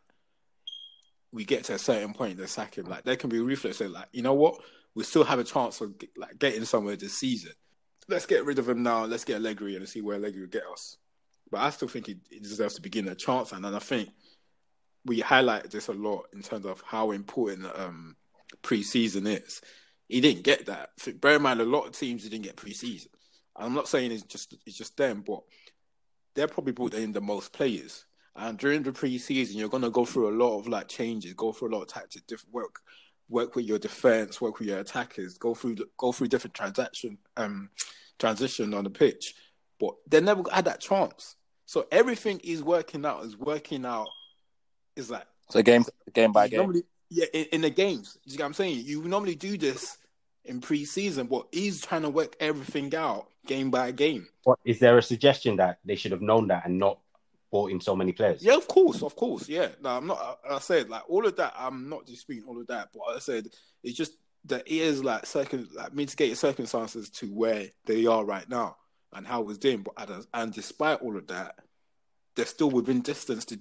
we 1.33 1.45
get 1.45 1.63
to 1.65 1.73
a 1.73 1.79
certain 1.79 2.13
point 2.13 2.37
to 2.37 2.47
sack 2.47 2.77
him. 2.77 2.85
Like 2.85 3.03
they 3.03 3.15
can 3.15 3.29
be. 3.29 3.39
They're 3.55 3.89
like, 3.89 4.09
you 4.11 4.21
know 4.21 4.33
what, 4.33 4.61
we 4.95 5.03
still 5.03 5.23
have 5.23 5.39
a 5.39 5.43
chance 5.43 5.81
of 5.81 5.93
like 6.17 6.39
getting 6.39 6.65
somewhere 6.65 6.95
this 6.95 7.17
season. 7.17 7.53
Let's 8.07 8.25
get 8.25 8.45
rid 8.45 8.59
of 8.59 8.67
him 8.67 8.83
now. 8.83 9.05
Let's 9.05 9.23
get 9.23 9.37
Allegri 9.37 9.75
and 9.75 9.87
see 9.87 10.01
where 10.01 10.17
Allegri 10.17 10.41
will 10.41 10.47
get 10.47 10.63
us. 10.71 10.97
But 11.49 11.61
I 11.61 11.69
still 11.69 11.87
think 11.87 12.07
he, 12.07 12.17
he 12.29 12.39
deserves 12.39 12.75
to 12.75 12.81
begin 12.81 13.07
a 13.07 13.15
chance, 13.15 13.51
and, 13.51 13.65
and 13.65 13.75
I 13.75 13.79
think 13.79 14.09
we 15.05 15.19
highlight 15.19 15.69
this 15.69 15.87
a 15.87 15.93
lot 15.93 16.27
in 16.33 16.41
terms 16.41 16.65
of 16.65 16.81
how 16.85 17.11
important 17.11 17.67
um, 17.75 18.15
pre-season 18.61 19.27
is. 19.27 19.61
He 20.07 20.21
didn't 20.21 20.43
get 20.43 20.65
that. 20.67 20.89
Bear 21.19 21.37
in 21.37 21.41
mind, 21.41 21.61
a 21.61 21.65
lot 21.65 21.87
of 21.87 21.93
teams 21.93 22.23
didn't 22.23 22.43
get 22.43 22.55
pre-season. 22.55 23.09
I'm 23.55 23.73
not 23.73 23.87
saying 23.87 24.11
it's 24.11 24.23
just 24.23 24.55
it's 24.65 24.77
just 24.77 24.97
them, 24.97 25.23
but 25.25 25.41
they're 26.35 26.47
probably 26.47 26.73
brought 26.73 26.93
in 26.93 27.11
the 27.11 27.21
most 27.21 27.51
players. 27.53 28.05
And 28.35 28.57
during 28.57 28.83
the 28.83 28.93
pre-season, 28.93 29.57
you're 29.57 29.69
gonna 29.69 29.89
go 29.89 30.05
through 30.05 30.29
a 30.29 30.37
lot 30.37 30.57
of 30.57 30.67
like 30.67 30.87
changes, 30.87 31.33
go 31.33 31.51
through 31.51 31.69
a 31.69 31.73
lot 31.75 31.81
of 31.81 31.87
tactics, 31.87 32.25
different 32.25 32.53
work, 32.53 32.79
work 33.29 33.55
with 33.55 33.65
your 33.65 33.79
defense, 33.79 34.39
work 34.39 34.59
with 34.59 34.67
your 34.67 34.79
attackers, 34.79 35.37
go 35.37 35.53
through 35.53 35.77
go 35.97 36.11
through 36.11 36.27
different 36.27 36.53
transaction 36.53 37.17
um 37.37 37.69
transition 38.19 38.73
on 38.73 38.83
the 38.83 38.89
pitch. 38.89 39.35
But 39.79 39.95
they 40.07 40.21
never 40.21 40.43
had 40.51 40.65
that 40.65 40.79
chance. 40.79 41.35
So 41.65 41.87
everything 41.91 42.39
is 42.43 42.63
working 42.63 43.05
out, 43.05 43.25
is 43.25 43.37
working 43.37 43.85
out. 43.85 44.07
Is 44.95 45.09
like 45.09 45.25
So 45.49 45.61
game 45.61 45.83
game 46.13 46.31
by 46.31 46.47
game. 46.47 46.59
Normally, 46.59 46.83
yeah, 47.09 47.25
in, 47.33 47.45
in 47.53 47.61
the 47.61 47.69
games. 47.69 48.17
You 48.25 48.37
know 48.37 48.43
what 48.43 48.47
I'm 48.47 48.53
saying? 48.53 48.83
You 48.85 49.03
normally 49.03 49.35
do 49.35 49.57
this 49.57 49.97
in 50.45 50.61
pre-season, 50.61 51.27
but 51.27 51.47
he's 51.51 51.81
trying 51.81 52.01
to 52.01 52.09
work 52.09 52.35
everything 52.39 52.93
out 52.95 53.27
game 53.45 53.69
by 53.69 53.91
game. 53.91 54.27
But 54.45 54.59
is 54.65 54.79
there 54.79 54.97
a 54.97 55.03
suggestion 55.03 55.57
that 55.57 55.79
they 55.85 55.95
should 55.95 56.11
have 56.11 56.21
known 56.21 56.47
that 56.47 56.65
and 56.65 56.79
not 56.79 56.99
brought 57.51 57.71
in 57.71 57.81
so 57.81 57.95
many 57.95 58.11
players? 58.11 58.43
Yeah, 58.43 58.55
of 58.55 58.67
course, 58.67 59.03
of 59.03 59.15
course. 59.15 59.47
Yeah, 59.47 59.69
no, 59.81 59.89
I'm 59.89 60.07
not. 60.07 60.39
I, 60.49 60.55
I 60.55 60.59
said 60.59 60.89
like 60.89 61.03
all 61.09 61.25
of 61.25 61.35
that. 61.35 61.53
I'm 61.57 61.89
not 61.89 62.05
disputing 62.05 62.47
all 62.47 62.59
of 62.59 62.67
that, 62.67 62.89
but 62.93 63.01
I 63.15 63.19
said 63.19 63.47
it's 63.83 63.97
just 63.97 64.13
that 64.45 64.67
it 64.67 64.73
is 64.73 65.03
like 65.03 65.25
circum, 65.25 65.69
like 65.75 65.93
mitigated 65.93 66.37
circumstances 66.37 67.09
to 67.09 67.27
where 67.27 67.67
they 67.85 68.05
are 68.07 68.25
right 68.25 68.49
now 68.49 68.77
and 69.13 69.27
how 69.27 69.47
it's 69.49 69.59
doing. 69.59 69.83
But 69.83 70.09
and, 70.09 70.25
and 70.33 70.53
despite 70.53 71.01
all 71.01 71.17
of 71.17 71.27
that, 71.27 71.55
they're 72.35 72.45
still 72.45 72.71
within 72.71 73.01
distance 73.01 73.45
to 73.45 73.59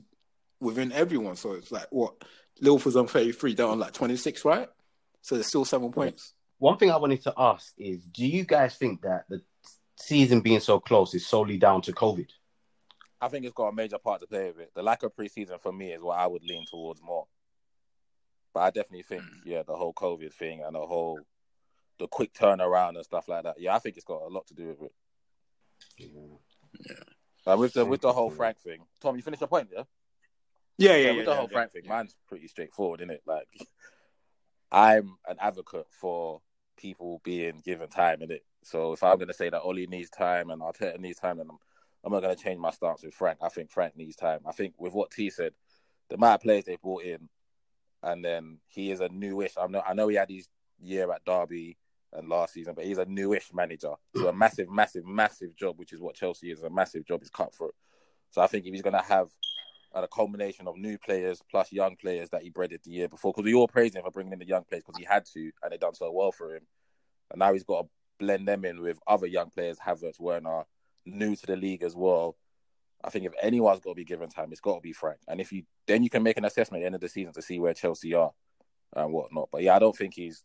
within 0.61 0.93
everyone. 0.93 1.37
So 1.37 1.53
it's 1.53 1.73
like 1.73 1.87
what 1.91 2.15
Liverpool's 2.61 2.97
on 2.97 3.07
33, 3.07 3.55
they're 3.55 3.67
on 3.67 3.79
like 3.79 3.93
26, 3.93 4.45
right? 4.45 4.69
So 5.23 5.35
there's 5.35 5.47
still 5.47 5.65
seven 5.65 5.93
points. 5.93 6.35
One 6.59 6.77
thing 6.77 6.91
I 6.91 6.97
wanted 6.97 7.23
to 7.23 7.35
ask 7.37 7.73
is, 7.79 8.05
do 8.05 8.27
you 8.27 8.45
guys 8.45 8.77
think 8.77 9.03
that 9.03 9.25
the 9.29 9.43
season 9.97 10.41
being 10.41 10.61
so 10.61 10.79
close 10.79 11.15
is 11.15 11.27
solely 11.27 11.57
down 11.57 11.83
to 11.83 11.93
COVID? 11.93 12.29
I 13.21 13.29
think 13.29 13.45
it's 13.45 13.55
got 13.55 13.69
a 13.69 13.73
major 13.73 13.99
part 13.99 14.21
to 14.21 14.27
play 14.27 14.47
with 14.47 14.61
it. 14.61 14.71
The 14.75 14.83
lack 14.83 15.03
of 15.03 15.15
preseason 15.15 15.61
for 15.61 15.73
me 15.73 15.93
is 15.93 16.03
what 16.03 16.19
I 16.19 16.27
would 16.27 16.43
lean 16.43 16.65
towards 16.67 17.03
more. 17.03 17.27
But 18.55 18.61
I 18.61 18.71
definitely 18.71 19.03
think, 19.03 19.23
mm. 19.23 19.41
yeah, 19.45 19.63
the 19.63 19.77
whole 19.77 19.93
COVID 19.93 20.33
thing 20.33 20.63
and 20.65 20.75
the 20.75 20.81
whole 20.81 21.21
the 21.99 22.09
quick 22.09 22.33
turnaround 22.33 22.97
and 22.97 23.05
stuff 23.05 23.29
like 23.29 23.45
that. 23.45 23.61
Yeah, 23.61 23.77
I 23.77 23.79
think 23.79 23.97
it's 23.97 24.07
got 24.07 24.23
a 24.23 24.29
lot 24.29 24.47
to 24.49 24.55
do 24.55 24.69
with 24.69 24.83
it. 24.83 24.93
Yeah. 25.99 26.95
And 27.47 27.61
with 27.61 27.75
the 27.75 27.85
with 27.85 28.01
the 28.01 28.13
whole 28.13 28.31
Frank 28.31 28.59
thing, 28.59 28.81
Tom, 29.01 29.17
you 29.17 29.23
finished 29.23 29.41
your 29.41 29.49
point, 29.49 29.69
yeah? 29.73 29.85
Yeah, 30.79 30.97
Yeah, 30.97 31.13
with 31.13 31.27
the 31.27 31.35
whole 31.35 31.49
Frank 31.49 31.73
thing, 31.73 31.83
mine's 31.87 32.17
pretty 32.27 32.49
straightforward, 32.49 33.01
isn't 33.01 33.11
it? 33.11 33.23
Like, 33.27 33.49
I'm 34.73 35.17
an 35.29 35.37
advocate 35.41 35.87
for 35.91 36.41
people 36.77 37.21
being 37.23 37.61
given 37.65 37.89
time 37.89 38.23
in 38.23 38.31
it. 38.31 38.45
So 38.63 38.93
if 38.93 39.03
I'm 39.03 39.17
going 39.17 39.29
to 39.29 39.35
say 39.35 39.51
that 39.51 39.61
Ole 39.61 39.87
needs 39.87 40.11
time 40.11 40.51
and 40.51 40.63
Arteta 40.63 40.99
needs 40.99 41.19
time, 41.19 41.39
then 41.39 41.47
I'm, 41.51 41.59
I'm 42.05 42.13
not 42.13 42.23
going 42.23 42.35
to 42.35 42.43
change 42.43 42.59
my 42.59 42.71
stance 42.71 43.03
with 43.03 43.15
Frank. 43.15 43.39
I 43.43 43.49
think 43.49 43.71
Frank 43.71 43.97
needs 43.97 44.17
time. 44.17 44.41
I 44.47 44.53
think 44.53 44.75
with 44.79 44.93
what 44.93 45.11
T 45.11 45.31
said, 45.31 45.53
the 46.09 46.17
amount 46.17 46.37
of 46.37 46.41
players 46.43 46.65
they 46.65 46.77
brought 46.77 47.03
in, 47.05 47.29
and 48.03 48.25
then 48.25 48.59
he 48.69 48.91
is 48.91 49.01
a 49.01 49.09
newish. 49.09 49.53
I 49.61 49.67
know 49.67 49.83
I 49.87 49.95
know 49.95 50.09
he 50.09 50.17
had 50.17 50.31
his 50.31 50.49
year 50.81 51.13
at 51.13 51.25
Derby 51.25 51.77
and 52.13 52.29
last 52.29 52.55
season, 52.55 52.75
but 52.75 52.85
he's 52.85 52.99
a 52.99 53.05
newish 53.05 53.51
manager 53.53 53.93
to 54.17 54.29
a 54.29 54.33
massive, 54.33 54.71
massive, 54.71 55.07
massive 55.07 55.55
job, 55.57 55.79
which 55.79 55.93
is 55.93 56.01
what 56.01 56.15
Chelsea 56.15 56.51
is. 56.51 56.63
A 56.63 56.71
massive 56.71 57.07
job 57.07 57.23
is 57.23 57.31
cutthroat. 57.31 57.75
So 58.31 58.41
I 58.41 58.47
think 58.47 58.67
if 58.67 58.73
he's 58.73 58.83
going 58.83 58.97
to 58.97 59.03
have 59.03 59.29
a 59.93 60.09
combination 60.09 60.67
of 60.67 60.77
new 60.77 60.97
players 60.99 61.43
plus 61.51 61.73
young 61.73 61.97
players 61.97 62.31
that 62.31 62.43
he 62.43 62.51
breaded 62.51 62.81
the 62.85 62.91
year 62.91 63.09
before, 63.09 63.33
because 63.33 63.45
we 63.45 63.55
all 63.55 63.69
praised 63.69 63.95
him 63.95 64.03
for 64.03 64.11
bringing 64.11 64.33
in 64.33 64.39
the 64.39 64.47
young 64.47 64.65
players 64.65 64.83
because 64.85 64.99
he 64.99 65.05
had 65.05 65.25
to, 65.27 65.51
and 65.63 65.73
they 65.73 65.77
done 65.77 65.95
so 65.95 66.11
well 66.11 66.33
for 66.33 66.55
him. 66.55 66.63
And 67.31 67.39
now 67.39 67.53
he's 67.53 67.65
got 67.65 67.83
to 67.83 67.89
blend 68.19 68.49
them 68.49 68.65
in 68.65 68.81
with 68.81 68.99
other 69.07 69.27
young 69.27 69.51
players, 69.51 69.79
Havertz, 69.79 70.19
Werner, 70.19 70.65
new 71.07 71.37
to 71.37 71.47
the 71.47 71.57
league 71.57 71.83
as 71.83 71.95
well. 71.95 72.37
I 73.03 73.11
think 73.11 73.25
if 73.25 73.33
anyone's 73.41 73.81
got 73.81 73.91
to 73.91 73.95
be 73.95 74.05
given 74.05 74.29
time, 74.29 74.53
it's 74.53 74.61
got 74.61 74.75
to 74.77 74.81
be 74.81 74.93
Frank. 74.93 75.21
And 75.27 75.41
if 75.41 75.53
you 75.53 75.65
then 75.87 76.03
you 76.03 76.11
can 76.11 76.23
make 76.23 76.37
an 76.37 76.45
assessment 76.45 76.81
at 76.81 76.83
the 76.83 76.87
end 76.87 76.95
of 76.95 77.01
the 77.01 77.09
season 77.09 77.33
to 77.33 77.43
see 77.43 77.59
where 77.59 77.75
Chelsea 77.75 78.15
are 78.15 78.33
and 78.95 79.13
whatnot. 79.13 79.49
But 79.51 79.63
yeah, 79.63 79.77
I 79.77 79.79
don't 79.79 79.97
think 79.97 80.15
he's. 80.15 80.45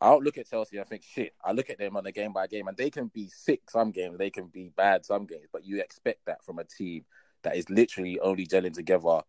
I 0.00 0.10
don't 0.10 0.22
look 0.22 0.38
at 0.38 0.48
Chelsea 0.48 0.78
I 0.78 0.84
think 0.84 1.02
shit. 1.02 1.34
I 1.44 1.50
look 1.50 1.70
at 1.70 1.78
them 1.78 1.96
on 1.96 2.06
a 2.06 2.12
game 2.12 2.32
by 2.32 2.46
game, 2.46 2.68
and 2.68 2.76
they 2.76 2.90
can 2.90 3.08
be 3.08 3.28
sick 3.28 3.62
some 3.68 3.90
games, 3.90 4.18
they 4.18 4.30
can 4.30 4.46
be 4.46 4.70
bad 4.76 5.04
some 5.04 5.26
games. 5.26 5.48
But 5.52 5.64
you 5.64 5.80
expect 5.80 6.26
that 6.26 6.44
from 6.44 6.58
a 6.58 6.64
team 6.64 7.04
that 7.42 7.56
is 7.56 7.68
literally 7.70 8.20
only 8.20 8.46
gelling 8.46 8.74
together 8.74 9.22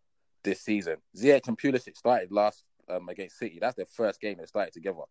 this 0.44 0.62
season. 0.62 0.98
Ziyech 1.18 1.48
and 1.48 1.58
Pulisic 1.58 1.98
started 1.98 2.32
last 2.32 2.64
um, 2.90 3.10
against 3.10 3.38
City. 3.38 3.60
That's 3.60 3.76
their 3.76 3.86
first 3.86 4.20
game 4.20 4.38
they 4.40 4.46
started 4.46 4.74
together. 4.74 5.02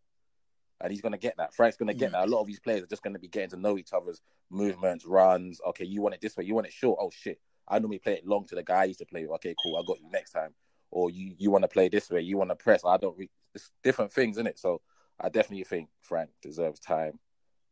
And 0.80 0.92
he's 0.92 1.00
going 1.00 1.12
to 1.12 1.18
get 1.18 1.36
that. 1.38 1.52
Frank's 1.54 1.76
going 1.76 1.88
to 1.88 1.94
get 1.94 2.12
that. 2.12 2.24
A 2.28 2.30
lot 2.30 2.40
of 2.40 2.46
these 2.46 2.60
players 2.60 2.82
are 2.84 2.86
just 2.86 3.02
going 3.02 3.14
to 3.14 3.18
be 3.18 3.26
getting 3.28 3.50
to 3.50 3.56
know 3.56 3.76
each 3.78 3.92
other's 3.92 4.20
movements, 4.48 5.04
runs. 5.04 5.60
Okay, 5.68 5.84
you 5.84 6.00
want 6.02 6.14
it 6.14 6.20
this 6.20 6.36
way. 6.36 6.44
You 6.44 6.54
want 6.54 6.68
it 6.68 6.72
short. 6.72 6.98
Oh, 7.00 7.10
shit. 7.10 7.40
I 7.66 7.78
normally 7.80 7.98
play 7.98 8.14
it 8.14 8.26
long 8.26 8.46
to 8.46 8.54
the 8.54 8.62
guy 8.62 8.82
I 8.82 8.84
used 8.84 9.00
to 9.00 9.06
play 9.06 9.22
with. 9.22 9.32
Okay, 9.32 9.54
cool. 9.62 9.76
I 9.76 9.82
got 9.86 10.00
you 10.00 10.08
next 10.10 10.30
time. 10.30 10.54
Or 10.90 11.10
you, 11.10 11.34
you 11.36 11.50
want 11.50 11.62
to 11.62 11.68
play 11.68 11.88
this 11.88 12.08
way. 12.10 12.20
You 12.20 12.38
want 12.38 12.50
to 12.50 12.56
press. 12.56 12.84
I 12.84 12.96
don't. 12.96 13.18
Re- 13.18 13.30
it's 13.54 13.70
different 13.82 14.12
things, 14.12 14.36
isn't 14.36 14.46
it? 14.46 14.58
So 14.58 14.80
I 15.20 15.28
definitely 15.28 15.64
think 15.64 15.88
Frank 16.00 16.30
deserves 16.40 16.78
time, 16.80 17.18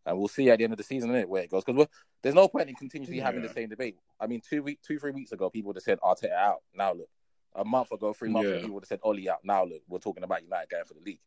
and 0.05 0.19
we'll 0.19 0.29
see 0.29 0.51
at 0.51 0.59
the 0.59 0.65
end 0.65 0.73
of 0.73 0.77
the 0.77 0.85
season, 0.85 1.11
innit, 1.11 1.27
where 1.27 1.45
it 1.45 1.51
goes. 1.51 1.65
Because 1.65 1.87
there's 2.23 2.35
no 2.35 2.49
point 2.49 2.69
in 2.69 2.75
continuously 2.75 3.21
having 3.21 3.41
the 3.43 3.49
same 3.49 3.69
debate. 3.69 3.97
I 4.21 4.27
mean, 4.27 4.43
two 4.47 4.63
week, 4.63 4.81
two 4.87 4.99
three 4.99 5.13
weeks 5.13 5.33
ago, 5.33 5.49
people 5.49 5.69
would 5.69 5.77
have 5.77 5.83
said 5.85 6.01
Arteta 6.01 6.33
out. 6.33 6.63
Now 6.75 6.93
look, 6.93 7.09
a 7.55 7.65
month 7.65 7.93
ago, 7.93 8.13
three 8.13 8.29
months 8.29 8.49
ago, 8.49 8.57
Yeah. 8.57 8.63
people 8.63 8.75
would 8.75 8.83
have 8.85 8.89
said 8.89 9.01
Ole 9.03 9.31
out. 9.31 9.39
Now 9.45 9.65
look, 9.65 9.81
we're 9.89 9.99
talking 9.99 10.25
about 10.25 10.43
United 10.43 10.69
going 10.69 10.85
for 10.85 10.95
the 10.95 11.01
league, 11.01 11.21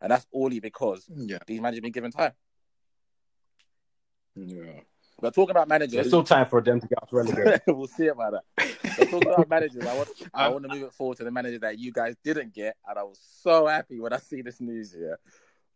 and 0.00 0.10
that's 0.10 0.26
only 0.32 0.60
because 0.60 1.06
Yeah, 1.14 1.38
these 1.46 1.60
managers 1.60 1.80
been 1.82 1.92
given 1.92 2.10
time. 2.10 2.32
yeah. 4.34 4.80
We're 5.20 5.30
talking 5.30 5.52
about 5.52 5.66
There's 5.68 5.80
managers. 5.80 6.06
still 6.08 6.24
time 6.24 6.46
for 6.46 6.60
them 6.60 6.78
to 6.80 6.86
get 6.86 7.02
us 7.02 7.08
relegated. 7.12 7.62
we'll 7.68 7.86
see 7.86 8.08
about 8.08 8.32
that. 8.32 8.66
We're 8.98 9.06
talking 9.06 9.32
about 9.32 9.48
managers. 9.48 9.86
I 9.86 9.94
want, 9.94 10.08
I 10.34 10.48
want 10.50 10.64
to 10.64 10.68
move 10.68 10.82
it 10.82 10.92
forward 10.92 11.16
to 11.18 11.24
the 11.24 11.30
manager 11.30 11.58
that 11.60 11.78
you 11.78 11.90
guys 11.90 12.16
didn't 12.22 12.52
get, 12.52 12.76
and 12.86 12.98
I 12.98 13.02
was 13.02 13.18
so 13.40 13.66
happy 13.66 13.98
when 13.98 14.12
I 14.12 14.18
see 14.18 14.42
this 14.42 14.60
news 14.60 14.92
here. 14.92 15.18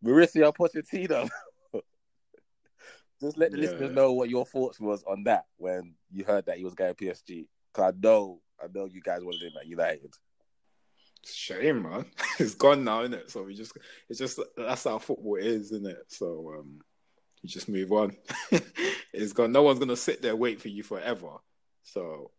Mauricio 0.05 0.55
Pochettino. 0.55 1.29
Just 3.21 3.37
let 3.39 3.51
the 3.51 3.57
Yeah. 3.59 3.63
listeners 3.63 3.91
know 3.93 4.13
what 4.13 4.29
your 4.31 4.45
thoughts 4.47 4.79
was 4.81 5.03
on 5.05 5.25
that 5.25 5.45
when 5.57 5.95
you 6.11 6.25
heard 6.25 6.47
that 6.47 6.57
he 6.59 6.65
was 6.65 6.75
going 6.75 6.95
PSG. 6.95 7.47
Because 7.73 7.95
I 7.95 7.99
know, 7.99 8.41
I 8.63 8.67
know 8.75 8.87
you 8.87 9.01
guys 9.03 9.23
wanted 9.25 9.43
him 9.43 9.53
at 9.61 9.67
United. 9.67 10.15
Shame, 11.25 11.83
man. 11.83 12.07
It's 12.39 12.55
gone 12.55 12.85
now, 12.85 13.03
isn't 13.03 13.15
it? 13.15 13.31
So 13.31 13.43
we 13.43 13.55
just, 13.55 13.77
it's 14.09 14.19
just 14.19 14.41
that's 14.57 14.85
how 14.85 14.99
football 14.99 15.37
is, 15.37 15.73
isn't 15.73 15.87
it? 15.87 16.05
So 16.09 16.55
um, 16.59 16.81
you 17.43 17.49
just 17.49 17.69
move 17.69 17.93
on. 17.93 18.17
it's 19.13 19.33
gone. 19.33 19.53
No 19.53 19.63
one's 19.63 19.79
gonna 19.79 19.97
sit 19.97 20.23
there 20.23 20.35
wait 20.37 20.61
for 20.61 20.69
you 20.69 20.83
forever. 20.83 21.29
So, 21.83 22.31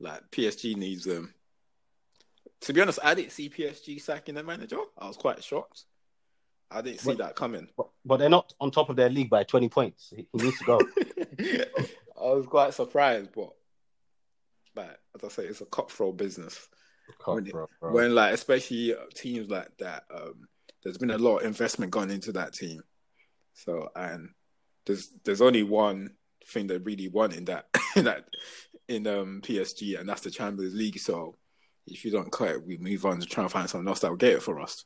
like 0.00 0.22
PSG 0.30 0.76
needs 0.76 1.04
them. 1.04 1.32
To 2.62 2.72
be 2.72 2.80
honest, 2.80 2.98
I 3.02 3.14
didn't 3.14 3.32
see 3.32 3.48
PSG 3.48 4.00
sacking 4.00 4.34
their 4.34 4.44
manager. 4.44 4.78
I 4.98 5.06
was 5.06 5.16
quite 5.16 5.42
shocked. 5.44 5.84
I 6.70 6.82
didn't 6.82 7.00
see 7.00 7.08
What- 7.10 7.18
that 7.18 7.36
coming. 7.36 7.68
but, 7.76 7.88
but 8.04 8.16
they're 8.18 8.28
not 8.28 8.52
on 8.60 8.70
top 8.70 8.90
of 8.90 8.96
their 8.96 9.08
league 9.08 9.30
by 9.30 9.44
20 9.44 9.68
points. 9.70 10.12
He, 10.14 10.28
he 10.32 10.44
needs 10.44 10.58
to 10.58 10.64
go. 10.64 10.80
I 12.20 12.34
was 12.34 12.46
quite 12.46 12.74
surprised, 12.74 13.30
but 13.34 13.50
like 14.76 14.98
as 15.14 15.24
I 15.24 15.28
say, 15.28 15.44
it's 15.44 15.60
a 15.62 15.66
cutthroat 15.66 16.16
business. 16.16 16.68
When 17.34 17.46
it- 17.46 17.52
when 17.92 18.14
like 18.14 18.34
especially 18.34 18.94
teams 19.14 19.50
like 19.50 19.68
that 19.78 20.04
um 20.14 20.48
there's 20.82 20.98
been 20.98 21.10
a 21.10 21.18
lot 21.18 21.38
of 21.38 21.46
investment 21.46 21.90
gone 21.92 22.10
into 22.10 22.32
that 22.32 22.52
team 22.52 22.82
so 23.54 23.88
and 23.96 24.30
there's 24.86 25.10
there's 25.24 25.40
only 25.42 25.62
one 25.62 26.10
thing 26.46 26.66
they 26.66 26.78
really 26.78 27.08
want 27.08 27.34
in 27.34 27.44
that 27.46 27.66
in 27.96 28.04
that 28.04 28.24
in 28.88 29.06
um 29.06 29.40
PSG 29.42 29.98
and 29.98 30.08
that's 30.08 30.22
the 30.22 30.30
Champions 30.30 30.74
League 30.74 30.98
so 30.98 31.36
if 31.86 32.04
you 32.04 32.10
don't 32.10 32.30
cut 32.32 32.50
it 32.50 32.66
we 32.66 32.76
move 32.78 33.04
on 33.06 33.18
to 33.20 33.26
try 33.26 33.42
and 33.42 33.52
find 33.52 33.68
something 33.68 33.88
else 33.88 34.00
that 34.00 34.10
will 34.10 34.16
get 34.16 34.34
it 34.34 34.42
for 34.42 34.60
us 34.60 34.84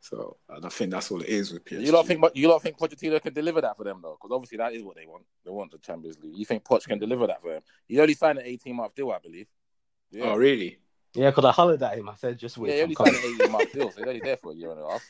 so 0.00 0.36
and 0.48 0.64
I 0.64 0.68
think 0.68 0.92
that's 0.92 1.10
all 1.10 1.20
it 1.20 1.28
is 1.28 1.52
with 1.52 1.64
PSG 1.64 1.84
You 1.84 1.92
don't 1.92 2.06
think 2.06 2.24
you 2.34 2.46
don't 2.48 2.62
think 2.62 2.78
Pochettino 2.78 3.20
can 3.20 3.34
deliver 3.34 3.60
that 3.60 3.76
for 3.76 3.84
them 3.84 4.00
though? 4.02 4.16
Because 4.20 4.34
obviously 4.34 4.58
that 4.58 4.72
is 4.72 4.82
what 4.82 4.96
they 4.96 5.06
want. 5.06 5.24
They 5.44 5.50
want 5.50 5.72
the 5.72 5.78
Champions 5.78 6.18
League. 6.22 6.36
You 6.36 6.44
think 6.44 6.62
Poch 6.64 6.86
can 6.86 6.98
deliver 7.00 7.26
that 7.26 7.42
for 7.42 7.52
them? 7.52 7.62
He 7.88 7.98
only 8.00 8.14
signed 8.14 8.38
an 8.38 8.44
18 8.46 8.74
month 8.76 8.94
deal, 8.94 9.10
I 9.10 9.18
believe. 9.18 9.48
Yeah. 10.12 10.26
oh 10.26 10.36
really 10.36 10.78
Yeah, 11.18 11.30
because 11.30 11.46
I 11.46 11.50
hollered 11.50 11.82
at 11.82 11.98
him. 11.98 12.08
I 12.08 12.14
said, 12.14 12.38
just 12.38 12.56
wait. 12.58 12.68
Yeah, 12.70 12.76
he 12.76 12.82
only 12.82 12.94
signed 12.94 13.16
an 13.16 13.24
18 13.24 13.50
month 13.50 13.72
deal, 13.72 13.90
so 13.90 13.98
he's 13.98 14.06
only 14.06 14.20
there 14.20 14.36
for 14.36 14.52
a 14.52 14.54
year 14.54 14.70
and 14.70 14.80
a 14.80 14.88
half. 14.88 15.04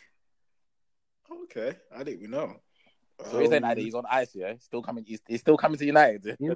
okay 1.45 1.77
I 1.95 1.99
didn't 1.99 2.21
even 2.21 2.31
know 2.31 2.57
So 3.31 3.41
he's 3.41 3.51
saying 3.51 3.63
Um, 3.63 3.69
that 3.69 3.77
he's 3.77 3.93
on 3.95 4.05
ice, 4.09 4.35
yeah. 4.35 4.55
He's 4.55 4.65
still 4.65 4.81
coming. 4.83 5.05
He's, 5.07 5.21
he's 5.29 5.41
still 5.41 5.59
coming 5.59 5.79
to 5.79 5.85
United. 5.85 6.37
He- 6.39 6.51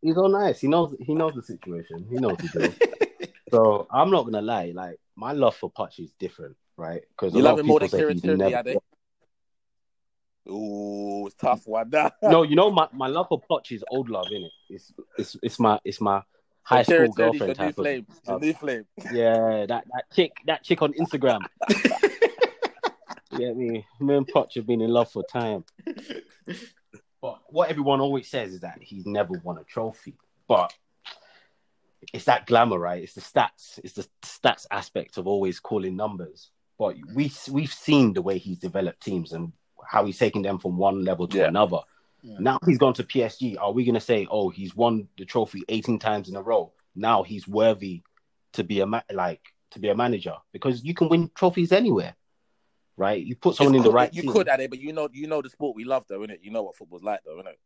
He's 0.00 0.16
on 0.16 0.34
ice. 0.34 0.58
He 0.60 0.66
knows. 0.66 0.96
He 0.98 1.14
knows 1.14 1.34
the 1.34 1.42
situation. 1.44 2.04
He 2.10 2.16
knows 2.16 2.36
the 2.38 2.48
deal. 2.48 3.28
so 3.52 3.86
I'm 3.88 4.10
not 4.10 4.24
gonna 4.24 4.42
lie. 4.42 4.72
Like 4.74 4.98
my 5.14 5.30
love 5.30 5.54
for 5.54 5.70
Poch 5.70 6.00
is 6.00 6.10
different, 6.18 6.56
right? 6.76 7.02
Because 7.10 7.36
You 7.36 7.42
love 7.42 7.60
him 7.60 7.66
more 7.66 7.78
than 7.78 7.88
Kieran 7.90 8.20
Tierney, 8.20 8.52
are? 8.52 8.64
Ooh, 10.50 11.26
it's 11.28 11.36
tough 11.36 11.68
one. 11.68 11.92
No, 12.22 12.42
you 12.42 12.56
know 12.56 12.72
my, 12.72 12.88
my 12.92 13.06
love 13.06 13.28
for 13.28 13.40
Poch 13.48 13.70
is 13.70 13.84
old 13.90 14.08
love, 14.08 14.26
innit? 14.32 14.50
It's 14.70 14.92
it's 15.16 15.36
it's 15.40 15.60
my 15.60 15.78
it's 15.84 16.00
my 16.00 16.22
high 16.64 16.82
school 16.82 16.94
Kieran 16.96 17.12
Tierney's 17.12 17.38
girlfriend 17.38 17.56
type 17.56 17.74
flame. 17.74 18.06
Of- 18.26 18.56
flame. 18.58 18.84
Yeah, 19.12 19.66
that 19.66 19.84
that 19.92 20.04
chick 20.14 20.32
that 20.46 20.62
chick 20.64 20.82
on 20.82 20.92
Instagram. 20.94 21.40
You 23.32 23.38
get 23.38 23.56
me? 23.56 23.86
Me 23.98 24.14
and 24.14 24.26
Poch 24.26 24.54
have 24.56 24.66
been 24.66 24.82
in 24.82 24.90
love 24.90 25.10
for 25.10 25.24
time. 25.24 25.64
But 27.22 27.38
what 27.48 27.70
everyone 27.70 28.02
always 28.02 28.28
says 28.28 28.52
is 28.52 28.60
that 28.60 28.76
he's 28.82 29.06
never 29.06 29.40
won 29.42 29.56
a 29.56 29.64
trophy. 29.64 30.18
But 30.46 30.74
it's 32.12 32.26
that 32.26 32.46
glamour, 32.46 32.78
right? 32.78 33.02
It's 33.02 33.14
the 33.14 33.22
stats. 33.22 33.78
It's 33.82 33.94
the 33.94 34.06
stats 34.22 34.66
aspect 34.70 35.16
of 35.16 35.26
always 35.26 35.60
calling 35.60 35.96
numbers. 35.96 36.50
But 36.78 36.96
we 37.14 37.32
we've 37.50 37.72
seen 37.72 38.12
the 38.12 38.20
way 38.20 38.36
he's 38.36 38.58
developed 38.58 39.02
teams 39.02 39.32
and 39.32 39.52
how 39.82 40.04
he's 40.04 40.18
taken 40.18 40.42
them 40.42 40.58
from 40.58 40.76
one 40.76 41.02
level 41.02 41.26
to 41.28 41.38
Yeah. 41.38 41.48
another. 41.48 41.78
Yeah. 42.22 42.36
Now 42.38 42.58
he's 42.64 42.78
gone 42.78 42.94
to 42.94 43.04
PSG. 43.04 43.56
Are 43.60 43.72
we 43.72 43.84
going 43.84 43.94
to 43.94 44.00
say, 44.00 44.26
oh, 44.30 44.48
he's 44.48 44.76
won 44.76 45.08
the 45.18 45.24
trophy 45.24 45.62
18 45.68 45.98
times 45.98 46.28
in 46.28 46.36
a 46.36 46.42
row? 46.42 46.72
Now 46.94 47.22
he's 47.22 47.48
worthy 47.48 48.02
to 48.52 48.62
be 48.64 48.80
a 48.80 48.86
ma- 48.86 49.02
like 49.12 49.40
to 49.72 49.80
be 49.80 49.88
a 49.88 49.94
manager 49.94 50.36
because 50.52 50.84
you 50.84 50.94
can 50.94 51.08
win 51.08 51.30
trophies 51.34 51.72
anywhere, 51.72 52.14
right? 52.96 53.24
You 53.24 53.34
put 53.34 53.56
someone 53.56 53.74
in 53.74 53.80
It's 53.80 53.88
the 53.88 53.92
right 53.92 54.12
You 54.14 54.22
team. 54.22 54.32
could 54.32 54.48
at 54.48 54.60
it, 54.60 54.70
but 54.70 54.78
you 54.78 54.92
know, 54.92 55.08
you 55.12 55.26
know 55.26 55.42
the 55.42 55.50
sport 55.50 55.74
we 55.74 55.84
love, 55.84 56.04
though, 56.08 56.20
innit? 56.20 56.38
You 56.42 56.50
know 56.50 56.62
what 56.62 56.76
football's 56.76 57.02
like, 57.02 57.20
though, 57.24 57.42
innit? 57.42 57.56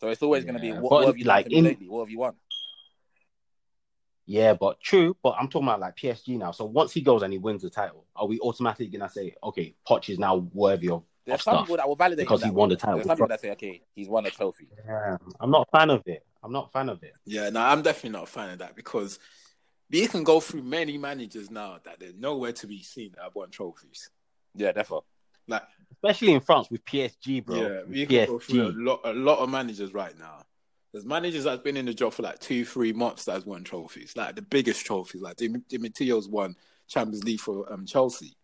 So 0.00 0.08
it's 0.08 0.22
always 0.22 0.44
going 0.44 0.54
to 0.54 0.60
be 0.60 0.68
Yeah, 0.68 0.80
what, 0.80 0.90
but 0.90 0.96
what 0.96 1.06
have 1.06 1.18
you 1.18 1.24
like 1.24 1.46
like 1.46 1.52
in... 1.52 1.58
in- 1.58 1.64
lately? 1.64 1.88
What 1.88 2.00
have 2.00 2.10
you 2.10 2.18
won? 2.18 2.34
Yeah, 4.26 4.54
but 4.54 4.80
true. 4.80 5.16
But 5.22 5.36
I'm 5.38 5.48
talking 5.48 5.68
about 5.68 5.80
like 5.80 5.96
PSG 5.96 6.38
now. 6.38 6.52
So 6.52 6.64
once 6.64 6.92
he 6.92 7.00
goes 7.00 7.22
and 7.22 7.32
he 7.32 7.38
wins 7.38 7.62
the 7.62 7.70
title, 7.70 8.06
are 8.14 8.26
we 8.26 8.38
automatically 8.40 8.86
gonna 8.86 9.08
say, 9.10 9.34
okay, 9.42 9.74
Poch 9.88 10.08
is 10.08 10.18
now 10.18 10.36
worthy 10.52 10.90
of, 10.90 11.02
There's 11.24 11.36
of 11.36 11.42
some 11.42 11.54
stuff? 11.54 11.64
people 11.64 11.76
that 11.76 11.88
will 11.88 11.96
validate 11.96 12.24
because 12.24 12.42
him 12.42 12.50
he 12.50 12.54
won 12.54 12.68
way. 12.68 12.74
the 12.74 12.80
title. 12.80 12.96
There's 12.96 13.06
some 13.06 13.16
people 13.16 13.28
that 13.28 13.40
say, 13.40 13.50
okay, 13.52 13.82
he's 13.94 14.08
won 14.08 14.26
a 14.26 14.30
trophy. 14.30 14.68
Yeah, 14.86 15.16
I'm 15.40 15.50
not 15.50 15.68
a 15.72 15.78
fan 15.78 15.90
of 15.90 16.02
it. 16.06 16.24
I'm 16.42 16.52
not 16.52 16.68
a 16.68 16.70
fan 16.70 16.88
of 16.88 17.02
it. 17.02 17.14
Yeah, 17.24 17.50
no, 17.50 17.60
I'm 17.60 17.82
definitely 17.82 18.10
not 18.10 18.24
a 18.24 18.26
fan 18.26 18.50
of 18.50 18.58
that 18.58 18.74
because 18.74 19.18
you 19.90 20.08
can 20.08 20.24
go 20.24 20.40
through 20.40 20.62
many 20.62 20.98
managers 20.98 21.50
now 21.50 21.78
that 21.84 22.00
they're 22.00 22.12
nowhere 22.18 22.52
to 22.52 22.66
be 22.66 22.82
seen 22.82 23.12
that 23.14 23.22
have 23.22 23.34
won 23.34 23.50
trophies. 23.50 24.10
Yeah, 24.54 24.72
definitely. 24.72 25.06
Like, 25.46 25.62
Especially 25.92 26.32
in 26.32 26.40
France 26.40 26.70
with 26.70 26.84
PSG, 26.84 27.44
bro. 27.44 27.56
yeah, 27.56 27.80
we 27.86 28.00
you 28.00 28.06
can 28.06 28.26
go 28.26 28.38
through 28.38 28.68
a 28.68 28.74
lot, 28.74 29.00
a 29.04 29.12
lot 29.12 29.38
of 29.38 29.50
managers 29.50 29.94
right 29.94 30.18
now. 30.18 30.42
There's 30.92 31.04
managers 31.06 31.44
that's 31.44 31.62
been 31.62 31.76
in 31.76 31.86
the 31.86 31.94
job 31.94 32.12
for 32.12 32.22
like 32.22 32.38
two, 32.38 32.64
three 32.64 32.92
months 32.92 33.24
that's 33.24 33.46
won 33.46 33.64
trophies, 33.64 34.14
like 34.16 34.34
the 34.34 34.42
biggest 34.42 34.84
trophies. 34.84 35.22
Like 35.22 35.36
Di 35.36 35.48
Di 35.48 35.78
Matteo's 35.78 36.28
won 36.28 36.54
Champions 36.88 37.24
League 37.24 37.40
for 37.40 37.72
um, 37.72 37.86
Chelsea, 37.86 38.34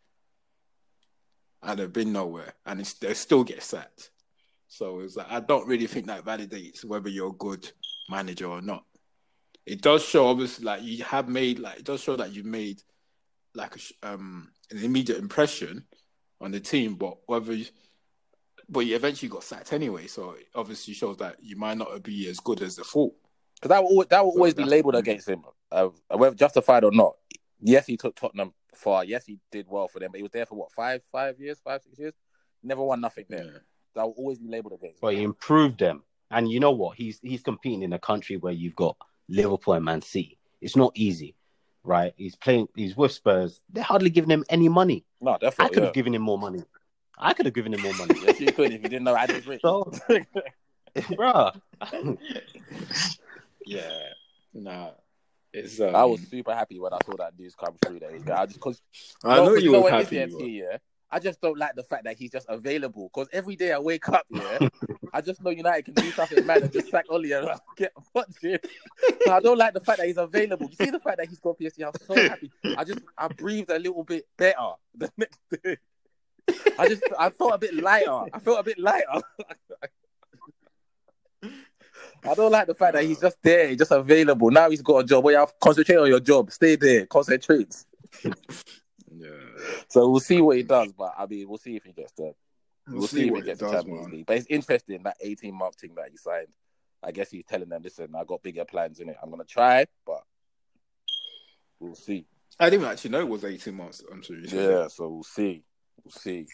and 1.63 1.79
they've 1.79 1.93
been 1.93 2.13
nowhere, 2.13 2.55
and 2.67 2.81
it's, 2.81 2.95
they 2.95 3.15
still 3.15 3.45
get 3.45 3.63
sacked. 3.63 4.11
So 4.69 5.01
it's 5.01 5.17
like 5.17 5.31
I 5.31 5.41
don't 5.41 5.67
really 5.67 5.87
think 5.87 6.07
that 6.07 6.25
validates 6.25 6.85
whether 6.85 7.09
you're 7.09 7.31
a 7.31 7.33
good 7.33 7.71
manager 8.11 8.47
or 8.47 8.61
not. 8.61 8.85
It 9.67 9.83
does 9.83 10.05
show, 10.05 10.27
obviously, 10.29 10.65
like 10.65 10.83
you 10.83 11.05
have 11.05 11.29
made, 11.29 11.59
like 11.59 11.79
it 11.79 11.85
does 11.85 12.03
show 12.03 12.17
that 12.17 12.33
you've 12.33 12.47
made 12.47 12.83
like 13.55 13.77
a, 13.77 14.13
um 14.13 14.51
an 14.71 14.79
immediate 14.79 15.19
impression 15.19 15.85
on 16.41 16.51
the 16.53 16.61
team, 16.61 16.95
but 16.95 17.17
whether 17.27 17.55
you, 17.55 17.67
but 18.69 18.81
you 18.81 18.95
eventually 18.95 19.29
got 19.29 19.43
sacked 19.43 19.73
anyway, 19.73 20.07
so 20.07 20.33
it 20.33 20.47
obviously 20.55 20.95
shows 20.95 21.17
that 21.17 21.37
you 21.41 21.57
might 21.57 21.79
not 21.79 22.03
be 22.03 22.29
as 22.29 22.39
good 22.39 22.63
as 22.63 22.77
the 22.77 22.85
thought. 22.85 23.15
Because 23.55 23.71
that 23.71 23.83
will 23.83 23.91
always, 23.91 24.09
that 24.09 24.25
will 24.25 24.33
So 24.33 24.39
always 24.39 24.55
be 24.55 24.65
labelled 24.65 24.95
against 24.95 25.29
him, 25.29 25.43
uh, 25.73 25.89
whether 26.11 26.37
justified 26.37 26.85
or 26.85 26.93
not. 26.93 27.15
Yes, 27.61 27.87
he 27.87 27.97
took 27.97 28.15
Tottenham 28.15 28.53
far. 28.75 29.05
Yes, 29.05 29.27
he 29.27 29.39
did 29.51 29.67
well 29.69 29.89
for 29.89 29.99
them, 29.99 30.11
but 30.11 30.19
he 30.19 30.23
was 30.23 30.33
there 30.33 30.47
for 30.47 30.55
what 30.55 30.73
five, 30.73 31.03
five 31.11 31.39
years, 31.41 31.61
five, 31.63 31.83
six 31.83 31.99
years. 31.99 32.15
Never 32.63 32.83
won 32.83 33.01
nothing 33.01 33.27
there. 33.29 33.45
Yeah. 33.45 34.03
Will 34.03 34.15
always 34.17 34.39
be 34.39 34.49
labelled 34.49 34.75
against. 34.75 35.01
But 35.01 35.15
he 35.15 35.23
improved 35.23 35.79
them. 35.79 36.05
And 36.31 36.51
you 36.51 36.61
know 36.61 36.71
what? 36.71 36.97
He's 36.97 37.19
he's 37.23 37.43
competing 37.43 37.83
in 37.83 37.93
a 37.93 37.99
country 37.99 38.37
where 38.37 38.53
you've 38.53 38.77
got 38.77 38.97
Liverpool 39.29 39.75
and 39.75 39.85
Man 39.85 40.03
City. 40.03 40.39
It's 40.61 40.77
not 40.77 40.93
easy, 40.95 41.35
right? 41.85 42.13
He's 42.17 42.37
playing. 42.37 42.69
He's 42.77 42.97
with 42.97 43.13
Spurs. 43.13 43.61
They're 43.71 43.83
hardly 43.83 44.11
giving 44.11 44.31
him 44.31 44.45
any 44.49 44.69
money. 44.69 45.05
No, 45.21 45.33
definitely. 45.33 45.65
I 45.65 45.69
could 45.69 45.79
yeah. 45.79 45.85
have 45.87 45.95
given 45.95 46.15
him 46.15 46.23
more 46.23 46.39
money. 46.39 46.63
I 47.17 47.33
could 47.33 47.47
have 47.47 47.55
given 47.55 47.75
him 47.75 47.83
more 47.83 47.95
money. 47.95 48.15
Yes, 48.25 48.41
you 48.41 48.53
could 48.53 48.73
if 48.73 48.83
you 48.83 48.89
didn't 48.89 49.05
know 49.05 49.17
Adam's 49.17 49.47
rich. 49.47 49.61
So, 49.63 49.85
bruh. 50.97 51.59
Yeah, 53.65 53.91
nah, 54.55 54.91
it's. 55.53 55.81
Um, 55.81 55.95
I 55.95 56.05
was 56.05 56.21
super 56.27 56.55
happy 56.55 56.79
when 56.79 56.93
I 56.93 56.99
saw 57.05 57.17
that 57.17 57.39
news 57.39 57.55
come 57.55 57.75
through. 57.85 58.01
That 58.01 58.13
he's 58.13 58.29
I 58.29 58.47
just 58.47 58.57
because 58.57 58.83
I 59.25 59.37
know 59.37 59.55
you 59.55 59.73
were 59.73 59.81
what 59.81 59.95
it 59.95 60.01
is, 60.01 60.05
happy. 60.05 60.17
yeah, 60.17 60.47
you 60.47 60.65
yeah. 60.65 60.79
I 61.11 61.19
just 61.19 61.41
don't 61.41 61.59
like 61.59 61.75
the 61.75 61.83
fact 61.83 62.05
that 62.05 62.17
he's 62.19 62.31
just 62.31 62.47
available. 62.49 63.11
Because 63.13 63.29
every 63.33 63.57
day 63.57 63.73
I 63.73 63.79
wake 63.79 64.09
up, 64.11 64.27
yeah, 64.31 64.69
I 65.15 65.21
just 65.23 65.43
know 65.43 65.51
United 65.51 65.87
can 65.87 65.95
do 65.95 66.11
something 66.11 66.45
mad 66.45 66.63
and 66.63 66.73
just 66.73 66.91
sack 66.91 67.07
Ole 67.09 67.33
and 67.33 67.49
I'll 67.49 67.63
get 67.77 67.93
watching. 68.15 68.59
So 69.25 69.33
I 69.33 69.41
don't 69.41 69.57
like 69.59 69.73
the 69.73 69.81
fact 69.81 69.99
that 69.99 70.07
he's 70.07 70.19
available. 70.19 70.69
You 70.69 70.77
see 70.77 70.91
the 70.91 71.01
fact 71.01 71.19
that 71.19 71.29
he's 71.29 71.41
got 71.41 71.59
PSG. 71.59 71.87
I'm 71.87 71.93
so 72.07 72.29
happy. 72.29 72.51
I 72.77 72.85
just 72.85 73.01
I 73.17 73.29
breathed 73.29 73.71
a 73.71 73.79
little 73.79 74.05
bit 74.05 74.27
better 74.37 74.73
the 74.95 75.11
next 75.17 75.39
day. 75.63 75.77
I 76.79 76.89
just 76.89 77.03
I 77.19 77.31
felt 77.31 77.55
a 77.55 77.59
bit 77.59 77.75
lighter. 77.75 78.25
I 78.33 78.39
felt 78.39 78.61
a 78.61 78.63
bit 78.63 78.79
lighter. 78.79 79.23
I 82.25 82.35
don't 82.35 82.51
like 82.53 82.67
the 82.67 82.75
fact 82.75 82.95
that 82.95 83.05
he's 83.05 83.21
just 83.21 83.37
there, 83.43 83.69
he's 83.69 83.79
just 83.79 83.91
available. 83.93 84.51
Now 84.51 84.69
he's 84.71 84.83
got 84.83 84.99
a 84.99 85.05
job. 85.05 85.25
Well, 85.25 85.33
you 85.33 85.39
have 85.39 85.53
concentrate 85.61 85.97
on 85.97 86.09
your 86.09 86.21
job. 86.21 86.51
Stay 86.51 86.77
there. 86.77 87.07
Concentrate. 87.07 87.75
Yeah, 89.21 89.31
So 89.89 90.09
we'll 90.09 90.21
see 90.21 90.41
what 90.41 90.59
he 90.59 90.63
does, 90.63 90.93
but 90.93 91.13
I 91.19 91.27
mean, 91.27 91.49
we'll 91.49 91.59
see 91.59 91.75
if 91.75 91.83
he 91.85 91.93
gets 91.93 92.13
there. 92.13 92.33
We'll, 92.87 92.99
We'll, 92.99 93.09
see, 93.09 93.23
see, 93.23 93.29
if 93.29 93.35
he 93.35 93.41
gets 93.43 93.59
does, 93.59 93.71
the 93.71 93.77
Champions 93.79 94.03
man. 94.07 94.13
League. 94.17 94.27
But 94.27 94.37
it's 94.37 94.47
interesting 94.49 95.03
that 95.03 95.17
18 95.21 95.53
month 95.55 95.75
thing 95.81 95.95
that 95.97 96.09
he 96.11 96.17
signed. 96.17 96.47
I 97.03 97.11
guess 97.11 97.31
he's 97.31 97.45
telling 97.45 97.69
them, 97.69 97.83
listen, 97.83 98.15
I 98.15 98.23
got 98.25 98.43
bigger 98.43 98.65
plans 98.65 99.01
in 99.01 99.09
it. 99.09 99.17
I'm 99.21 99.31
gonna 99.31 99.45
try, 99.45 99.87
but 100.07 100.23
we'll 101.81 101.95
see. 101.97 102.27
I 102.61 102.71
didn't 102.71 102.87
actually 102.87 103.11
know 103.11 103.21
it 103.21 103.29
was 103.29 103.45
18 103.45 103.75
months. 103.75 104.05
I'm 104.13 104.23
sure 104.23 104.37
said 104.45 104.71
Yeah, 104.71 104.89
so 104.89 105.09
we'll 105.09 105.25
see. 105.25 105.65
We'll 106.05 106.13
see. 106.13 106.47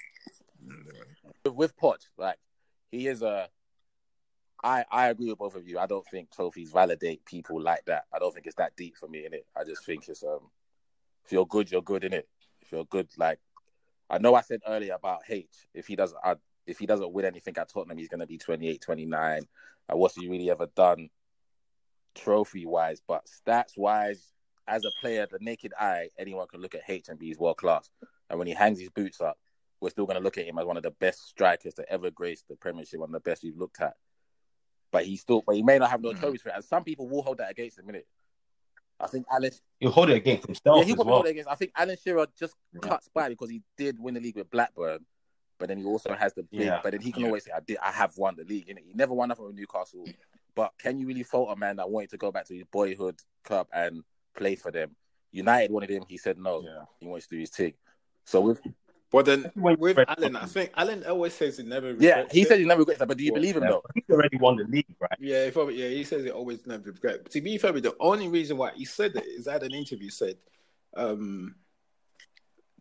With- 1.45 1.55
With 1.55 1.77
Poch, 1.77 2.07
like 2.17 2.39
he 2.91 3.09
is 3.09 3.21
a. 3.23 3.49
I 4.65 4.85
I 4.91 5.09
agree 5.09 5.29
with 5.29 5.39
both 5.39 5.55
of 5.55 5.69
you. 5.69 5.79
I 5.79 5.87
don't 5.87 6.07
think 6.07 6.33
trophies 6.33 6.73
validate 6.73 7.25
people 7.27 7.61
like 7.61 7.85
that. 7.85 8.05
I 8.13 8.19
don't 8.19 8.33
think 8.33 8.47
it's 8.47 8.57
that 8.57 8.75
deep 8.77 8.97
for 8.97 9.09
me 9.09 9.27
in 9.27 9.35
it. 9.35 9.47
I 9.55 9.63
just 9.63 9.85
think 9.85 10.09
it's 10.09 10.25
um, 10.25 10.41
if 11.25 11.33
you're 11.33 11.47
good, 11.47 11.71
you're 11.71 11.83
good 11.83 12.03
in 12.03 12.15
it. 12.15 12.27
If 12.63 12.73
you're 12.73 12.87
good, 12.87 13.09
like 13.19 13.39
I 14.09 14.19
know 14.19 14.35
I 14.35 14.41
said 14.41 14.61
earlier 14.67 14.95
about 14.95 15.21
H. 15.29 15.47
If 15.75 15.87
he 15.87 15.97
doesn't, 15.97 16.19
if 16.67 16.79
he 16.79 16.87
doesn't 16.87 17.13
win 17.13 17.27
anything 17.27 17.55
at 17.59 17.69
Tottenham, 17.69 17.99
he's 17.99 18.09
going 18.09 18.21
to 18.21 18.27
be 18.27 18.39
28, 18.39 18.81
29. 18.81 19.43
And 19.91 19.99
what's 19.99 20.17
he 20.17 20.29
really 20.29 20.51
ever 20.51 20.67
done, 20.75 21.11
trophy 22.15 22.65
wise? 22.65 23.03
But 23.07 23.27
stats 23.27 23.77
wise, 23.77 24.33
as 24.67 24.85
a 24.85 24.91
player, 25.03 25.27
the 25.31 25.39
naked 25.43 25.75
eye, 25.79 26.09
anyone 26.19 26.47
can 26.49 26.63
look 26.63 26.75
at 26.75 26.83
H 26.89 27.09
and 27.09 27.19
be 27.19 27.29
his 27.29 27.39
world 27.39 27.59
class. 27.59 27.91
And 28.31 28.39
when 28.39 28.49
he 28.49 28.55
hangs 28.55 28.81
his 28.81 28.89
boots 28.89 29.21
up, 29.21 29.39
we're 29.81 29.91
still 29.91 30.07
going 30.07 30.17
to 30.17 30.25
look 30.25 30.39
at 30.39 30.47
him 30.47 30.59
as 30.59 30.65
one 30.65 30.79
of 30.79 30.83
the 30.83 30.91
best 30.91 31.29
strikers 31.29 31.75
to 31.75 31.93
ever 31.93 32.11
grace 32.11 32.43
the 32.49 32.57
Premiership, 32.57 33.01
one 33.01 33.11
of 33.11 33.13
the 33.13 33.21
best 33.21 33.43
we've 33.43 33.59
looked 33.59 33.83
at. 33.83 33.95
But 34.95 35.07
he 35.07 35.17
still, 35.17 35.43
but 35.45 35.57
he 35.57 35.63
may 35.65 35.77
not 35.77 35.91
have 35.91 36.01
no 36.01 36.11
mm. 36.13 36.21
trophies 36.21 36.41
for 36.41 36.51
it. 36.51 36.55
And 36.55 36.65
some 36.65 36.85
people 36.85 37.09
will 37.09 37.21
hold 37.21 37.39
that 37.39 37.51
against 37.51 37.81
him, 37.81 37.87
innit? 37.87 38.05
I 39.01 39.09
think 39.09 39.27
Alan, 39.29 39.51
He'll 39.81 39.91
hold 39.91 40.09
it 40.09 40.15
against 40.15 40.47
himself 40.47 40.79
yeah, 40.79 40.85
he 40.85 40.93
as 40.93 40.99
well. 40.99 41.07
hold 41.09 41.27
it 41.27 41.31
against. 41.31 41.51
I 41.51 41.57
think 41.57 41.73
Alan 41.77 41.97
Shearer 42.01 42.29
just 42.39 42.55
Yeah. 42.73 42.79
cuts 42.79 43.11
by 43.13 43.29
because 43.29 43.51
he 43.51 43.61
did 43.77 43.99
win 43.99 44.15
the 44.15 44.21
league 44.21 44.37
with 44.37 44.49
Blackburn, 44.51 45.05
but 45.59 45.67
then 45.67 45.79
he 45.79 45.85
also 45.85 46.15
has 46.15 46.33
the 46.35 46.45
big. 46.45 46.61
Yeah. 46.61 46.79
But 46.81 46.93
then 46.93 47.01
he 47.01 47.11
can 47.11 47.23
Yeah. 47.23 47.27
always 47.27 47.43
say, 47.43 47.51
"I 47.51 47.59
did, 47.59 47.77
I 47.79 47.91
have 47.91 48.17
won 48.17 48.37
the 48.37 48.45
league." 48.45 48.69
Innit? 48.69 48.85
He 48.87 48.95
never 48.95 49.15
won 49.15 49.31
nothing 49.31 49.47
with 49.47 49.57
Newcastle. 49.57 50.07
But 50.55 50.73
can 50.79 51.01
you 51.01 51.09
really 51.09 51.25
fault 51.25 51.51
a 51.51 51.57
man 51.57 51.75
that 51.79 51.91
wanted 51.91 52.11
to 52.11 52.17
go 52.17 52.31
back 52.31 52.45
to 52.47 52.55
his 52.55 52.63
boyhood 52.71 53.19
club 53.43 53.67
and 53.73 54.05
play 54.37 54.55
for 54.55 54.71
them? 54.71 54.95
United 55.33 55.73
wanted 55.73 55.91
him. 55.91 56.05
He 56.09 56.19
said 56.19 56.39
no. 56.39 56.63
Yeah. 56.63 56.85
He 57.01 57.09
wants 57.09 57.27
to 57.27 57.35
do 57.35 57.41
his 57.41 57.51
thing. 57.51 57.75
So 58.27 58.41
with 58.43 58.61
But 59.15 59.27
then 59.27 59.53
with 59.55 59.79
when- 59.79 60.05
Alan, 60.09 60.35
I 60.37 60.47
think 60.47 60.73
Alan 60.77 61.05
always 61.07 61.35
says 61.35 61.57
he 61.59 61.63
never. 61.63 61.93
yeah, 61.93 62.25
he 62.33 62.43
it. 62.43 62.49
said 62.49 62.59
he 62.59 62.65
never 62.65 62.81
regrets 62.81 62.99
that. 62.99 63.07
But 63.09 63.17
do 63.19 63.25
you 63.25 63.33
Well, 63.33 63.41
believe 63.41 63.57
him 63.57 63.63
Yeah, 63.63 63.69
though? 63.71 63.83
He's 63.95 64.05
already 64.11 64.37
won 64.39 64.57
the 64.57 64.65
league, 64.65 64.87
right? 64.99 65.17
Yeah, 65.21 65.45
he 65.45 65.51
probably, 65.53 65.81
yeah, 65.83 65.89
he 65.89 66.03
says 66.05 66.25
it 66.25 66.33
always 66.33 66.67
never 66.67 66.91
regret. 66.91 67.21
But 67.23 67.33
to 67.33 67.41
be 67.41 67.57
fair, 67.59 67.73
the 67.73 67.95
only 68.01 68.29
reason 68.29 68.57
why 68.57 68.73
he 68.75 68.85
said 68.85 69.15
it 69.15 69.25
is 69.25 69.47
at 69.47 69.63
an 69.63 69.73
interview 69.73 70.11
said 70.11 70.37
um, 70.97 71.55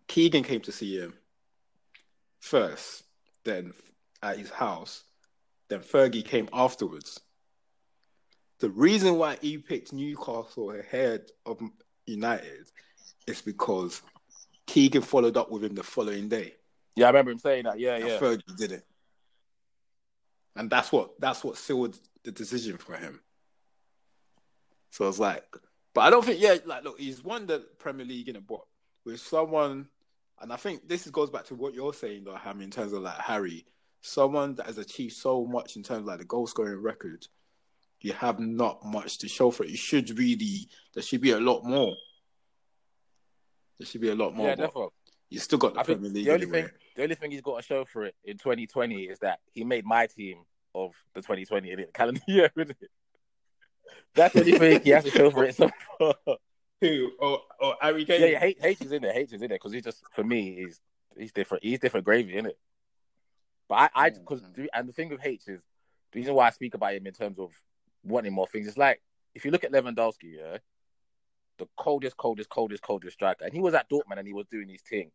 Keegan 0.08 0.44
came 0.44 0.62
to 0.62 0.72
see 0.72 0.98
him 0.98 1.14
first, 2.40 3.04
then 3.44 3.74
at 4.22 4.38
his 4.38 4.50
house, 4.50 5.04
then 5.70 5.80
Fergie 5.82 6.26
came 6.26 6.50
afterwards. 6.54 7.20
The 8.60 8.70
reason 8.70 9.18
why 9.18 9.38
he 9.42 9.58
picked 9.58 9.94
Newcastle 9.94 10.72
ahead 10.72 11.30
of 11.46 11.60
United 12.06 12.70
is 13.28 13.42
because 13.42 14.02
Keegan 14.68 15.02
followed 15.02 15.38
up 15.38 15.52
with 15.52 15.64
him 15.64 15.76
the 15.76 15.84
following 15.84 16.30
day. 16.30 16.56
Yeah, 16.96 17.06
I 17.06 17.10
remember 17.10 17.32
him 17.32 17.40
saying 17.40 17.64
that. 17.66 17.80
Yeah, 17.80 17.96
and 17.96 18.08
yeah. 18.08 18.18
Fergie 18.18 18.56
did 18.56 18.72
it, 18.72 18.86
and 20.56 20.70
that's 20.70 20.92
what 20.92 21.20
that's 21.20 21.44
what 21.44 21.58
sealed 21.58 21.98
the 22.24 22.32
decision 22.32 22.78
for 22.78 22.96
him. 22.96 23.22
So 24.92 25.08
it's 25.08 25.20
like, 25.20 25.44
but 25.94 26.02
I 26.02 26.10
don't 26.10 26.24
think, 26.24 26.40
yeah, 26.40 26.58
like 26.66 26.84
look, 26.84 27.00
he's 27.00 27.24
won 27.24 27.48
the 27.48 27.66
Premier 27.80 28.06
League 28.06 28.30
in 28.30 28.36
a 28.36 28.42
but 28.42 28.62
with 29.06 29.20
someone, 29.20 29.88
and 30.40 30.54
I 30.54 30.56
think 30.56 30.88
this 30.88 31.08
goes 31.10 31.30
back 31.30 31.46
to 31.46 31.56
what 31.56 31.74
you're 31.74 31.94
saying, 31.94 32.26
though, 32.26 32.36
Ham, 32.36 32.62
in 32.62 32.70
terms 32.70 32.94
of 32.94 33.02
like 33.02 33.18
Harry, 33.18 33.66
someone 34.02 34.56
that 34.56 34.68
has 34.68 34.78
achieved 34.78 35.14
so 35.14 35.46
much 35.46 35.76
in 35.76 35.84
terms 35.84 36.02
of 36.02 36.06
like 36.06 36.20
the 36.20 36.26
goal 36.26 36.48
scoring 36.48 36.82
record. 36.82 37.28
You 38.02 38.12
have 38.14 38.38
not 38.38 38.84
much 38.84 39.20
to 39.20 39.30
show 39.30 39.50
for 39.50 39.64
it. 39.64 39.70
You 39.70 39.78
should 39.78 40.20
really, 40.20 40.68
there 40.94 41.02
should 41.02 41.22
be 41.22 41.32
a 41.32 41.40
lot 41.40 41.64
more. 41.64 41.96
There 43.80 43.86
should 43.86 44.02
be 44.02 44.10
a 44.10 44.16
lot 44.16 44.36
more. 44.36 44.48
Yeah, 44.48 44.56
definitely. 44.56 44.88
you 45.30 45.40
still 45.40 45.58
got 45.60 45.74
the 45.74 45.80
I 45.80 45.84
Premier 45.84 46.10
League. 46.10 46.26
the 46.26 46.32
only 46.32 46.44
anyway. 46.44 46.62
thing, 46.64 46.72
the 46.96 47.04
only 47.04 47.16
thing 47.16 47.32
he's 47.32 47.42
got 47.42 47.58
to 47.58 47.64
show 47.64 47.86
for 47.86 48.06
it 48.06 48.16
in 48.24 48.38
2020 48.38 49.04
is 49.04 49.20
that 49.20 49.40
he 49.52 49.64
made 49.64 49.86
my 49.86 50.08
team 50.08 50.44
of 50.76 50.92
the 51.14 51.22
2020 51.22 51.72
in 51.72 51.86
calendar 51.94 52.22
year. 52.28 52.50
Isn't 52.56 52.72
it? 52.72 52.90
That's 54.16 54.34
the 54.34 54.42
only 54.42 54.60
thing 54.60 54.82
he 54.84 54.90
has 54.92 55.04
to 55.04 55.10
show 55.12 55.32
for 55.32 55.44
it 55.46 55.56
so 55.56 55.70
far. 55.98 56.16
Who? 56.82 57.12
Oh, 57.22 57.40
oh, 57.62 57.74
Harry 57.80 58.06
Kane. 58.06 58.22
Yeah, 58.22 58.28
yeah, 58.28 58.44
H, 58.44 58.58
H 58.62 58.82
is 58.82 58.92
in 58.92 59.02
there. 59.02 59.14
H 59.18 59.32
is 59.32 59.42
in 59.42 59.48
there 59.48 59.58
because 59.58 59.72
he's 59.72 59.84
just 59.84 60.04
for 60.12 60.24
me, 60.24 60.56
he's 60.56 60.82
he's 61.18 61.32
different. 61.32 61.64
He's 61.64 61.80
different 61.80 62.06
gravy, 62.06 62.34
isn't 62.34 62.48
it? 62.48 62.60
But 63.70 63.76
I, 63.76 63.90
I, 63.96 64.10
because 64.10 64.42
and 64.74 64.90
the 64.90 64.94
thing 64.94 65.10
with 65.10 65.22
H 65.24 65.44
is 65.48 65.62
the 66.12 66.20
reason 66.20 66.34
why 66.34 66.48
I 66.48 66.52
speak 66.52 66.74
about 66.74 66.94
him 66.94 67.08
in 67.08 67.14
terms 67.14 67.40
of 67.40 67.52
wanting 68.04 68.34
more 68.34 68.48
things. 68.48 68.68
It's 68.68 68.78
like 68.78 69.02
if 69.34 69.46
you 69.46 69.52
look 69.52 69.64
at 69.64 69.72
Lewandowski, 69.72 70.36
yeah, 70.38 70.58
the 71.58 71.68
coldest, 71.78 72.18
coldest, 72.18 72.50
coldest, 72.50 72.82
coldest 72.82 73.14
striker, 73.14 73.46
and 73.46 73.54
he 73.54 73.60
was 73.62 73.74
at 73.74 73.90
Dortmund 73.90 74.18
and 74.18 74.28
he 74.28 74.34
was 74.34 74.48
doing 74.48 74.70
his 74.70 74.82
thing, 74.82 75.12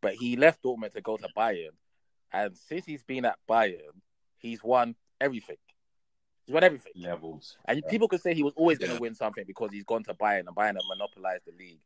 but 0.00 0.14
he 0.14 0.36
left 0.36 0.62
Dortmund 0.62 0.92
to 0.92 1.00
go 1.00 1.16
to 1.16 1.28
Bayern, 1.36 1.70
and 2.32 2.56
since 2.56 2.86
he's 2.86 3.02
been 3.02 3.24
at 3.24 3.38
Bayern, 3.48 4.00
he's 4.38 4.62
won 4.62 4.94
everything. 5.20 5.56
He's 6.46 6.54
won 6.54 6.64
everything. 6.64 6.92
Levels. 6.96 7.58
And 7.66 7.82
people 7.88 8.08
could 8.08 8.22
say 8.22 8.32
he 8.34 8.42
was 8.42 8.54
always 8.56 8.78
going 8.78 8.94
to 8.94 9.00
win 9.00 9.14
something 9.14 9.44
because 9.46 9.70
he's 9.70 9.84
gone 9.84 10.02
to 10.04 10.14
Bayern 10.14 10.46
and 10.46 10.56
Bayern 10.56 10.74
have 10.74 10.84
monopolized 10.88 11.44
the 11.46 11.52
league. 11.52 11.80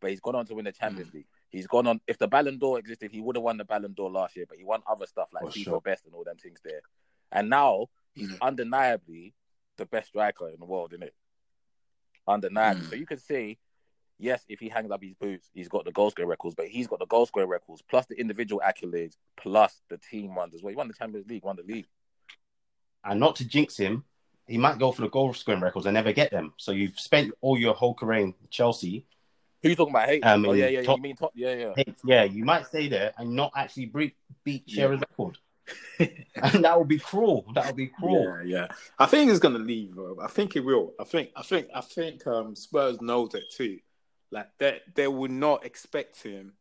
But 0.00 0.10
he's 0.10 0.20
gone 0.20 0.36
on 0.36 0.46
to 0.46 0.54
win 0.54 0.64
the 0.64 0.72
Champions 0.72 1.12
League. 1.12 1.26
He's 1.50 1.66
gone 1.66 1.86
on. 1.88 2.00
If 2.06 2.18
the 2.18 2.28
Ballon 2.28 2.58
d'Or 2.58 2.78
existed, 2.78 3.10
he 3.10 3.20
would 3.20 3.34
have 3.34 3.42
won 3.42 3.56
the 3.56 3.64
Ballon 3.64 3.94
d'Or 3.94 4.08
last 4.10 4.36
year. 4.36 4.46
But 4.48 4.58
he 4.58 4.64
won 4.64 4.80
other 4.88 5.06
stuff 5.06 5.30
like 5.32 5.42
For 5.42 5.50
FIFA 5.50 5.64
sure. 5.64 5.80
Best 5.80 6.06
and 6.06 6.14
all 6.14 6.22
them 6.22 6.36
things 6.36 6.60
there. 6.64 6.80
And 7.32 7.50
now 7.50 7.86
he's 8.14 8.30
Mhm. 8.30 8.40
undeniably 8.40 9.34
the 9.76 9.86
best 9.86 10.08
striker 10.08 10.48
in 10.50 10.60
the 10.60 10.66
world, 10.66 10.92
isn't 10.92 11.02
it? 11.02 11.14
Undeniably. 12.28 12.82
Mm. 12.82 12.90
So 12.90 12.96
you 12.96 13.06
could 13.06 13.20
say, 13.20 13.58
yes, 14.18 14.44
if 14.48 14.60
he 14.60 14.68
hangs 14.68 14.90
up 14.90 15.02
his 15.02 15.14
boots, 15.14 15.48
he's 15.54 15.68
got 15.68 15.84
the 15.84 15.92
goal 15.92 16.10
scoring 16.10 16.28
records. 16.28 16.54
But 16.54 16.68
he's 16.68 16.86
got 16.86 16.98
the 16.98 17.06
goal 17.06 17.26
scoring 17.26 17.48
records 17.48 17.82
plus 17.88 18.06
the 18.06 18.14
individual 18.20 18.62
accolades 18.64 19.14
plus 19.36 19.80
the 19.88 19.98
team 19.98 20.34
ones 20.34 20.54
as 20.54 20.62
well. 20.62 20.70
He 20.70 20.76
won 20.76 20.88
the 20.88 20.94
Champions 20.94 21.28
League, 21.28 21.44
won 21.44 21.56
the 21.56 21.62
league. 21.62 21.86
And 23.04 23.18
not 23.18 23.36
to 23.36 23.48
jinx 23.48 23.76
him, 23.76 24.04
he 24.46 24.58
might 24.58 24.78
go 24.78 24.92
for 24.92 25.02
the 25.02 25.08
goal 25.10 25.32
scoring 25.34 25.60
records 25.60 25.86
and 25.86 25.94
never 25.94 26.12
get 26.12 26.30
them. 26.30 26.52
So 26.56 26.72
you've 26.72 26.98
spent 26.98 27.32
all 27.40 27.58
your 27.58 27.74
whole 27.74 27.94
career 27.94 28.20
in 28.20 28.34
Chelsea. 28.50 29.06
Who 29.62 29.70
you 29.70 29.76
talking 29.76 29.92
about? 29.92 30.08
Hey, 30.08 30.20
Um, 30.20 30.46
oh 30.46 30.52
yeah, 30.52 30.68
yeah. 30.68 30.82
top- 30.82 30.98
You 30.98 31.02
mean 31.02 31.16
top? 31.16 31.32
Yeah, 31.34 31.72
yeah. 31.76 31.84
Yeah, 32.04 32.24
you 32.24 32.44
might 32.44 32.66
stay 32.66 32.88
there 32.88 33.12
and 33.18 33.34
not 33.34 33.52
actually 33.56 33.86
beat, 33.86 34.16
beat 34.44 34.64
Shearer's 34.66 35.00
record. 35.00 35.38
and 35.98 36.64
that 36.64 36.78
would 36.78 36.88
be 36.88 36.98
cruel. 36.98 37.44
That 37.54 37.66
would 37.66 37.76
be 37.76 37.88
cruel. 37.88 38.40
Yeah, 38.44 38.60
yeah. 38.60 38.66
I 38.98 39.06
think 39.06 39.30
he's 39.30 39.40
gonna 39.40 39.58
leave. 39.58 39.94
Bro. 39.94 40.18
I 40.22 40.28
think 40.28 40.54
he 40.54 40.60
will. 40.60 40.94
I 40.98 41.04
think. 41.04 41.30
I 41.36 41.42
think. 41.42 41.68
I 41.74 41.80
think. 41.80 42.26
Um, 42.26 42.54
Spurs 42.54 43.00
knows 43.00 43.34
it 43.34 43.44
too. 43.52 43.78
Like 44.30 44.48
that, 44.58 44.82
they 44.94 45.08
would 45.08 45.30
not 45.30 45.64
expect 45.64 46.22
him. 46.22 46.54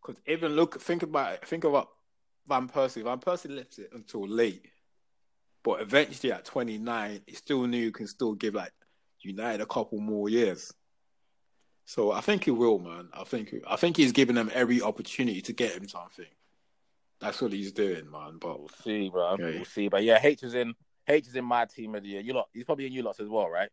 Because 0.00 0.20
even 0.26 0.52
look, 0.52 0.80
think 0.80 1.02
about 1.02 1.34
it. 1.34 1.46
Think 1.46 1.64
about 1.64 1.88
Van 2.48 2.68
Persie. 2.68 3.04
Van 3.04 3.18
Persie 3.18 3.54
left 3.54 3.78
it 3.78 3.90
until 3.92 4.26
late, 4.26 4.66
but 5.62 5.80
eventually 5.80 6.32
at 6.32 6.44
29, 6.44 7.20
he 7.26 7.34
still 7.34 7.66
knew 7.66 7.86
he 7.86 7.92
can 7.92 8.08
still 8.08 8.34
give 8.34 8.54
like 8.54 8.72
United 9.20 9.60
a 9.60 9.66
couple 9.66 9.98
more 9.98 10.28
years. 10.28 10.72
So 11.84 12.12
I 12.12 12.20
think 12.20 12.44
he 12.44 12.50
will, 12.50 12.78
man. 12.78 13.08
I 13.12 13.24
think. 13.24 13.54
I 13.66 13.76
think 13.76 13.96
he's 13.96 14.12
giving 14.12 14.36
them 14.36 14.50
every 14.52 14.82
opportunity 14.82 15.42
to 15.42 15.52
get 15.52 15.72
him 15.72 15.88
something. 15.88 16.26
That's 17.22 17.40
what 17.40 17.52
he's 17.52 17.72
doing, 17.72 18.10
man. 18.10 18.38
But 18.40 18.58
We'll 18.58 18.68
see, 18.82 19.08
bro. 19.08 19.28
Okay. 19.34 19.54
We'll 19.56 19.64
see. 19.64 19.88
But 19.88 20.02
yeah, 20.02 20.18
H 20.22 20.42
is 20.42 20.54
in 20.54 20.74
H 21.08 21.28
is 21.28 21.36
in 21.36 21.44
my 21.44 21.64
team 21.64 21.94
of 21.94 22.02
the 22.02 22.08
year. 22.10 22.20
You 22.20 22.34
lot, 22.34 22.48
he's 22.52 22.64
probably 22.64 22.86
in 22.86 22.92
you 22.92 23.02
lots 23.02 23.20
as 23.20 23.28
well, 23.28 23.48
right? 23.48 23.68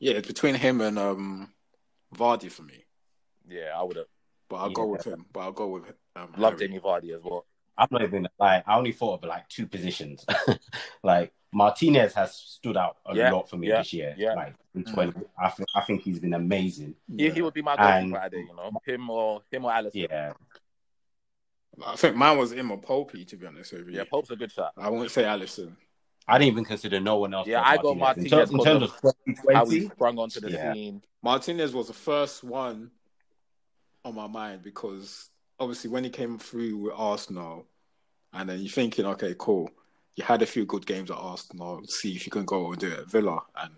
Yeah, 0.00 0.14
it's 0.14 0.26
between 0.28 0.56
him 0.56 0.80
and 0.80 0.98
um 0.98 1.52
Vardy 2.14 2.50
for 2.50 2.62
me. 2.62 2.84
Yeah, 3.48 3.70
I 3.76 3.82
would 3.82 3.96
have 3.96 4.06
But 4.48 4.56
I'll 4.56 4.70
go 4.70 4.84
Yeah. 4.86 4.90
with 4.92 5.04
him. 5.06 5.26
But 5.32 5.40
I'll 5.40 5.52
go 5.52 5.68
with 5.68 5.92
um 6.16 6.32
loved 6.36 6.58
Harry. 6.60 6.68
Jamie 6.68 6.80
Vardy 6.80 7.14
as 7.16 7.22
well. 7.22 7.46
I'm 7.78 7.88
not 7.92 8.02
even 8.02 8.28
like 8.38 8.64
I 8.66 8.76
only 8.76 8.92
thought 8.92 9.22
of 9.22 9.28
like 9.28 9.48
two 9.48 9.66
positions. 9.66 10.26
like 11.04 11.32
Martinez 11.52 12.14
has 12.14 12.34
stood 12.34 12.76
out 12.76 12.96
a 13.06 13.14
Yeah, 13.14 13.32
lot 13.32 13.48
for 13.48 13.56
me 13.56 13.68
yeah, 13.68 13.78
this 13.78 13.92
year. 13.92 14.14
yeah. 14.18 14.34
Like 14.34 14.54
in 14.74 14.84
20, 14.84 15.20
I 15.38 15.48
think 15.50 15.68
I 15.74 15.80
think 15.82 16.02
he's 16.02 16.18
been 16.18 16.34
amazing. 16.34 16.94
He, 17.16 17.30
he 17.30 17.42
would 17.42 17.54
be 17.54 17.62
my 17.62 17.74
And- 17.74 18.10
goalkeeper 18.12 18.30
today, 18.30 18.46
you 18.48 18.56
know, 18.56 18.70
him 18.84 19.10
or 19.10 19.42
him 19.50 19.64
or 19.64 19.70
Alisson. 19.72 20.08
Yeah, 20.08 20.32
I 21.86 21.96
think 21.96 22.16
mine 22.16 22.36
was 22.38 22.52
Emma 22.52 22.74
or 22.74 22.80
Popey, 22.80 23.26
to 23.28 23.36
be 23.36 23.46
honest 23.46 23.72
with 23.72 23.88
you. 23.88 23.94
yeah. 23.96 24.04
Pope's 24.10 24.30
a 24.30 24.36
good 24.36 24.52
shot. 24.52 24.72
I 24.76 24.88
won't 24.90 25.10
say 25.10 25.24
Alisson. 25.24 25.72
I 26.28 26.38
didn't 26.38 26.52
even 26.52 26.64
consider 26.64 27.00
no 27.00 27.16
one 27.16 27.34
else. 27.34 27.46
Yeah, 27.48 27.62
I 27.64 27.76
got 27.76 27.92
In, 27.92 27.98
Martinez 27.98 28.30
terms- 28.30 28.50
in 28.52 28.58
terms 28.62 28.82
of 28.84 28.90
How 29.02 29.12
he 29.66 29.80
2020, 29.80 29.88
sprung 29.88 30.18
onto 30.18 30.40
the 30.40 30.50
Yeah. 30.50 30.72
scene. 30.72 31.02
Martinez 31.22 31.72
was 31.74 31.88
the 31.88 31.92
first 31.92 32.44
one 32.44 32.90
on 34.04 34.14
my 34.14 34.26
mind 34.26 34.62
because 34.62 35.28
obviously 35.58 35.90
when 35.90 36.04
he 36.04 36.10
came 36.10 36.38
through 36.38 36.76
with 36.76 36.92
Arsenal, 36.96 37.66
and 38.32 38.48
then 38.48 38.60
you're 38.60 38.70
thinking, 38.70 39.06
okay, 39.06 39.34
cool. 39.38 39.70
You 40.16 40.24
had 40.24 40.42
a 40.42 40.46
few 40.46 40.64
good 40.66 40.86
games 40.86 41.10
at 41.10 41.16
Arsenal. 41.16 41.80
See 41.86 42.14
if 42.14 42.26
you 42.26 42.30
can 42.30 42.44
go 42.44 42.70
and 42.70 42.80
do 42.80 42.88
it 42.88 42.98
at 43.00 43.10
Villa, 43.10 43.40
and 43.56 43.72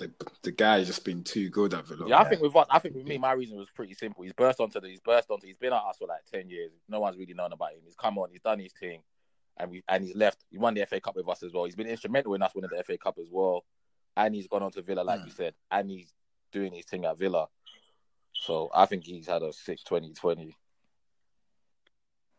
the 0.00 0.10
the 0.42 0.50
guy's 0.52 0.86
just 0.86 1.04
been 1.04 1.22
too 1.22 1.48
good 1.50 1.74
at 1.74 1.86
Villa. 1.86 2.08
Yeah, 2.08 2.18
I 2.18 2.24
think 2.28 2.42
with 2.42 2.56
us, 2.56 2.66
I 2.70 2.78
think 2.80 2.94
with 2.96 3.06
me, 3.06 3.18
my 3.18 3.32
reason 3.32 3.56
was 3.56 3.70
pretty 3.70 3.94
simple. 3.94 4.22
He's 4.24 4.32
burst 4.32 4.58
onto 4.60 4.80
the, 4.80 4.88
he's 4.88 5.00
burst 5.00 5.30
onto, 5.30 5.46
he's 5.46 5.56
been 5.58 5.72
at 5.72 5.82
us 5.82 5.98
for 5.98 6.08
like 6.08 6.24
ten 6.32 6.48
years. 6.50 6.72
No 6.88 7.00
one's 7.00 7.16
really 7.16 7.34
known 7.34 7.52
about 7.52 7.72
him. 7.72 7.80
He's 7.84 7.94
come 7.94 8.18
on, 8.18 8.30
he's 8.30 8.40
done 8.40 8.58
his 8.58 8.72
thing, 8.72 9.02
and 9.56 9.70
we 9.70 9.82
and 9.88 10.04
he's 10.04 10.16
left. 10.16 10.44
He 10.50 10.58
won 10.58 10.74
the 10.74 10.84
FA 10.86 11.00
Cup 11.00 11.16
with 11.16 11.28
us 11.28 11.42
as 11.42 11.52
well. 11.52 11.64
He's 11.64 11.76
been 11.76 11.86
instrumental 11.86 12.34
in 12.34 12.42
us 12.42 12.52
winning 12.54 12.70
the 12.76 12.82
FA 12.82 12.98
Cup 12.98 13.18
as 13.20 13.28
well, 13.30 13.64
and 14.16 14.34
he's 14.34 14.48
gone 14.48 14.62
on 14.62 14.72
to 14.72 14.82
Villa, 14.82 15.02
like 15.02 15.20
Mm. 15.20 15.26
you 15.26 15.30
said, 15.32 15.54
and 15.70 15.90
he's 15.90 16.12
doing 16.52 16.72
his 16.72 16.86
thing 16.86 17.04
at 17.04 17.18
Villa. 17.18 17.46
So 18.32 18.70
I 18.74 18.86
think 18.86 19.04
he's 19.04 19.26
had 19.26 19.42
a 19.42 19.52
2020. 19.52 20.56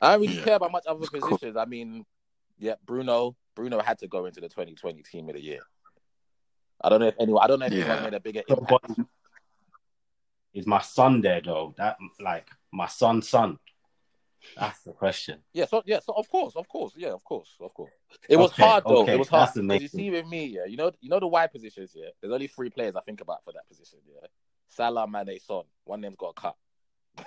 I 0.02 0.12
don't 0.14 0.22
really 0.22 0.38
Yeah. 0.38 0.44
care 0.44 0.56
about 0.56 0.72
much 0.72 0.86
other 0.88 1.00
It's 1.00 1.10
cool. 1.10 1.22
positions. 1.22 1.56
I 1.58 1.66
mean, 1.66 2.06
yeah, 2.58 2.76
Bruno, 2.86 3.36
Bruno 3.56 3.80
had 3.82 4.00
to 4.00 4.08
go 4.08 4.26
into 4.26 4.42
the 4.42 4.50
2020 4.50 5.04
team 5.04 5.30
of 5.30 5.36
the 5.36 5.42
year. 5.42 5.62
I 6.84 6.90
don't 6.90 7.00
know 7.00 7.08
if 7.08 7.16
anyone, 7.20 7.44
I 7.44 7.48
don't 7.48 7.60
know 7.60 7.66
if 7.68 7.74
Yeah. 7.74 7.80
anyone 7.86 8.04
made 8.04 8.14
a 8.14 8.20
bigger 8.20 8.42
impact. 8.48 8.86
is 10.54 10.68
my 10.68 10.82
son 10.82 11.22
there 11.22 11.42
though? 11.42 11.74
That 11.78 11.98
like 12.20 12.48
my 12.72 12.88
son's 12.88 13.30
son. 13.30 13.58
That's 14.58 14.82
the 14.84 14.92
question. 14.92 15.40
Yeah, 15.54 15.66
so 15.66 15.82
yeah, 15.86 16.00
so 16.00 16.14
of 16.14 16.28
course, 16.30 16.56
of 16.56 16.68
course, 16.68 16.94
yeah, 16.98 17.10
of 17.10 17.24
course, 17.24 17.56
of 17.62 17.74
course. 17.74 17.92
It 18.28 18.36
was 18.36 18.52
Okay, 18.52 18.64
hard 18.64 18.84
though. 18.86 19.04
okay, 19.04 19.14
It 19.14 19.20
was 19.20 19.30
hard 19.30 19.44
that's 19.48 19.54
the 19.54 19.62
because 19.62 19.82
you 19.82 19.88
see 19.88 20.12
with 20.12 20.28
me, 20.28 20.46
yeah, 20.48 20.66
you 20.66 20.76
know, 20.78 20.92
you 21.00 21.10
know 21.10 21.20
the 21.20 21.28
wide 21.28 21.52
positions, 21.52 21.94
yeah. 21.96 22.10
There's 22.20 22.34
only 22.34 22.48
three 22.48 22.70
players 22.70 22.96
I 22.96 23.02
think 23.02 23.22
about 23.22 23.44
for 23.46 23.54
that 23.54 23.68
position, 23.68 24.00
yeah. 24.06 24.28
Salah, 24.68 25.08
Mane, 25.08 25.40
Son. 25.40 25.64
One 25.86 26.00
of 26.00 26.04
them's 26.04 26.16
got 26.18 26.30
a 26.38 26.42
cut. 26.42 26.56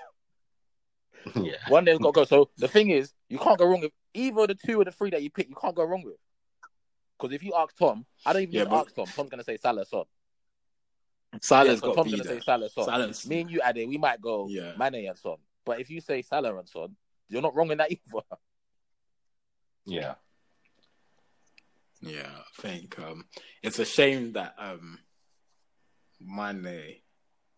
yeah. 1.37 1.57
One 1.69 1.83
of 1.83 1.87
them's 1.87 1.99
got 2.01 2.09
to 2.15 2.21
go. 2.21 2.25
So 2.25 2.51
the 2.57 2.69
thing 2.69 2.91
is, 2.91 3.13
you 3.29 3.39
can't 3.39 3.59
go 3.59 3.67
wrong 3.67 3.81
with 3.81 3.93
either 4.15 4.41
of 4.43 4.49
the 4.49 4.55
two 4.55 4.81
or 4.81 4.85
the 4.85 4.93
three 4.93 5.11
that 5.11 5.23
you 5.23 5.31
pick. 5.31 5.49
You 5.49 5.57
can't 5.57 5.75
go 5.75 5.85
wrong 5.85 6.03
with. 6.05 6.17
Because 7.19 7.35
if 7.35 7.43
you 7.43 7.55
ask 7.55 7.77
Tom, 7.77 8.05
I 8.27 8.33
don't 8.33 8.43
even 8.43 8.55
Yeah, 8.55 8.61
need 8.63 8.65
to 8.67 8.71
but- 8.71 8.87
ask 8.87 8.95
Tom. 8.95 9.07
Tom's 9.07 9.31
gonna 9.31 9.45
say 9.45 9.57
Salah, 9.57 9.85
Son. 9.85 10.05
Salah's 11.41 11.69
Yeah, 11.69 11.75
so 11.81 11.87
got 11.89 11.95
Tom's 11.97 12.11
to 12.11 12.17
be 12.17 12.17
gonna 12.19 12.29
there. 12.31 12.41
say 12.41 12.45
Salah, 12.45 12.69
Son. 12.71 12.85
Salah's- 12.85 13.27
Me 13.27 13.41
and 13.41 13.51
you, 13.51 13.61
Ade, 13.65 13.89
we 13.89 13.99
might 13.99 14.21
go 14.21 14.47
Yeah. 14.49 14.75
Mane 14.79 15.09
and 15.09 15.19
Son. 15.19 15.37
But 15.65 15.81
if 15.81 15.91
you 15.91 16.01
say 16.01 16.23
Salah 16.23 16.57
and 16.57 16.69
Son, 16.69 16.97
you're 17.29 17.43
not 17.43 17.55
wrong 17.55 17.71
in 17.71 17.79
that 17.79 17.91
either. 17.93 18.23
Yeah. 19.87 20.15
Yeah, 22.01 22.29
I 22.31 22.61
think 22.63 22.99
um, 22.99 23.27
it's 23.63 23.79
a 23.79 23.85
shame 23.85 24.33
that 24.33 24.55
um, 24.59 24.99
Mane, 26.21 26.97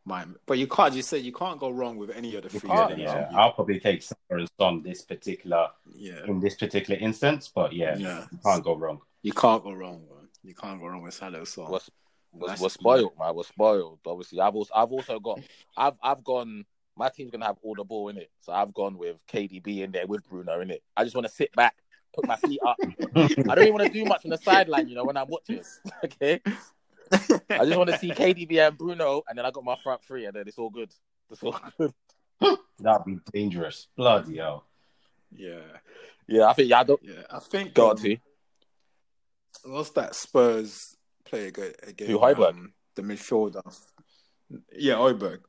Mane, 0.04 0.36
but 0.46 0.56
you 0.58 0.68
can't. 0.68 0.94
You 0.94 1.02
say 1.02 1.18
you 1.18 1.32
can't 1.32 1.58
go 1.58 1.70
wrong 1.70 1.96
with 1.96 2.10
any 2.10 2.36
of 2.36 2.44
the 2.44 2.52
You 2.52 2.60
three. 2.60 2.70
Yeah, 2.70 2.94
yeah. 2.94 3.28
I'll 3.34 3.52
probably 3.52 3.80
take 3.80 4.02
Salah 4.02 4.18
and 4.40 4.48
Son 4.60 4.82
this 4.84 5.02
particular 5.02 5.70
yeah, 5.92 6.24
in 6.26 6.38
this 6.40 6.54
particular 6.54 6.98
instance, 7.00 7.50
but 7.52 7.72
yeah, 7.72 7.96
yeah. 7.96 8.24
you 8.30 8.38
can't 8.44 8.62
go 8.62 8.76
wrong. 8.76 9.00
You 9.26 9.32
can't 9.32 9.64
go 9.64 9.72
wrong. 9.72 10.06
Man. 10.08 10.28
You 10.44 10.54
can't 10.54 10.80
go 10.80 10.86
wrong 10.86 11.02
with 11.02 11.12
Salah. 11.12 11.44
So 11.44 11.68
We're, 12.32 12.54
we're, 12.60 12.68
spoiled, 12.68 13.10
man. 13.18 13.34
We're 13.34 13.42
spoiled. 13.42 13.98
Obviously, 14.06 14.38
I've 14.38 14.54
also 14.54 14.72
I've 14.72 14.92
also 14.92 15.18
got 15.18 15.40
I've 15.76 15.96
I've 16.00 16.22
gone. 16.22 16.64
My 16.96 17.08
team's 17.08 17.32
gonna 17.32 17.46
have 17.46 17.56
all 17.64 17.74
the 17.74 17.82
ball 17.82 18.08
in 18.08 18.18
it, 18.18 18.30
so 18.40 18.52
I've 18.52 18.72
gone 18.72 18.96
with 18.96 19.16
KDB 19.26 19.80
in 19.80 19.90
there 19.90 20.06
with 20.06 20.24
Bruno 20.28 20.60
in 20.60 20.70
it. 20.70 20.84
I 20.96 21.02
just 21.02 21.16
want 21.16 21.26
to 21.26 21.32
sit 21.32 21.52
back, 21.56 21.74
put 22.14 22.24
my 22.24 22.36
feet 22.36 22.60
up. 22.64 22.76
I 23.16 23.26
don't 23.26 23.62
even 23.62 23.72
want 23.74 23.86
to 23.88 23.92
do 23.92 24.04
much 24.04 24.24
on 24.24 24.30
the 24.30 24.38
sideline, 24.38 24.88
you 24.88 24.94
know, 24.94 25.04
when 25.04 25.16
I'm 25.16 25.26
watching. 25.28 25.60
Okay, 26.04 26.40
I 27.50 27.64
just 27.64 27.76
want 27.76 27.90
to 27.90 27.98
see 27.98 28.12
KDB 28.12 28.64
and 28.64 28.78
Bruno, 28.78 29.22
and 29.28 29.36
then 29.36 29.44
I 29.44 29.50
got 29.50 29.64
my 29.64 29.76
front 29.82 30.04
three, 30.04 30.26
and 30.26 30.36
then 30.36 30.46
it's 30.46 30.58
all 30.58 30.70
good. 30.70 30.92
It's 31.32 31.42
all 31.42 31.58
good. 31.76 31.92
That'd 32.78 33.04
be 33.04 33.18
dangerous. 33.32 33.88
Bloody 33.96 34.36
hell. 34.36 34.66
yeah, 35.32 35.58
Yeah, 36.28 36.46
I 36.46 36.52
think 36.52 36.70
yeah, 36.70 36.78
I 36.78 36.84
don't 36.84 37.02
yeah. 37.02 37.22
I 37.28 37.40
think 37.40 37.74
go 37.74 37.86
um, 37.86 37.90
on 37.90 37.96
to. 37.96 38.16
What's 39.64 39.90
that 39.90 40.14
Spurs 40.14 40.96
play 41.24 41.48
again? 41.48 41.72
again 41.86 42.08
Who, 42.08 42.18
Højbjerg? 42.18 42.50
um, 42.50 42.72
the 42.94 43.02
midfielder. 43.02 43.62
Yeah, 44.72 44.94
Højbjerg. 44.94 45.40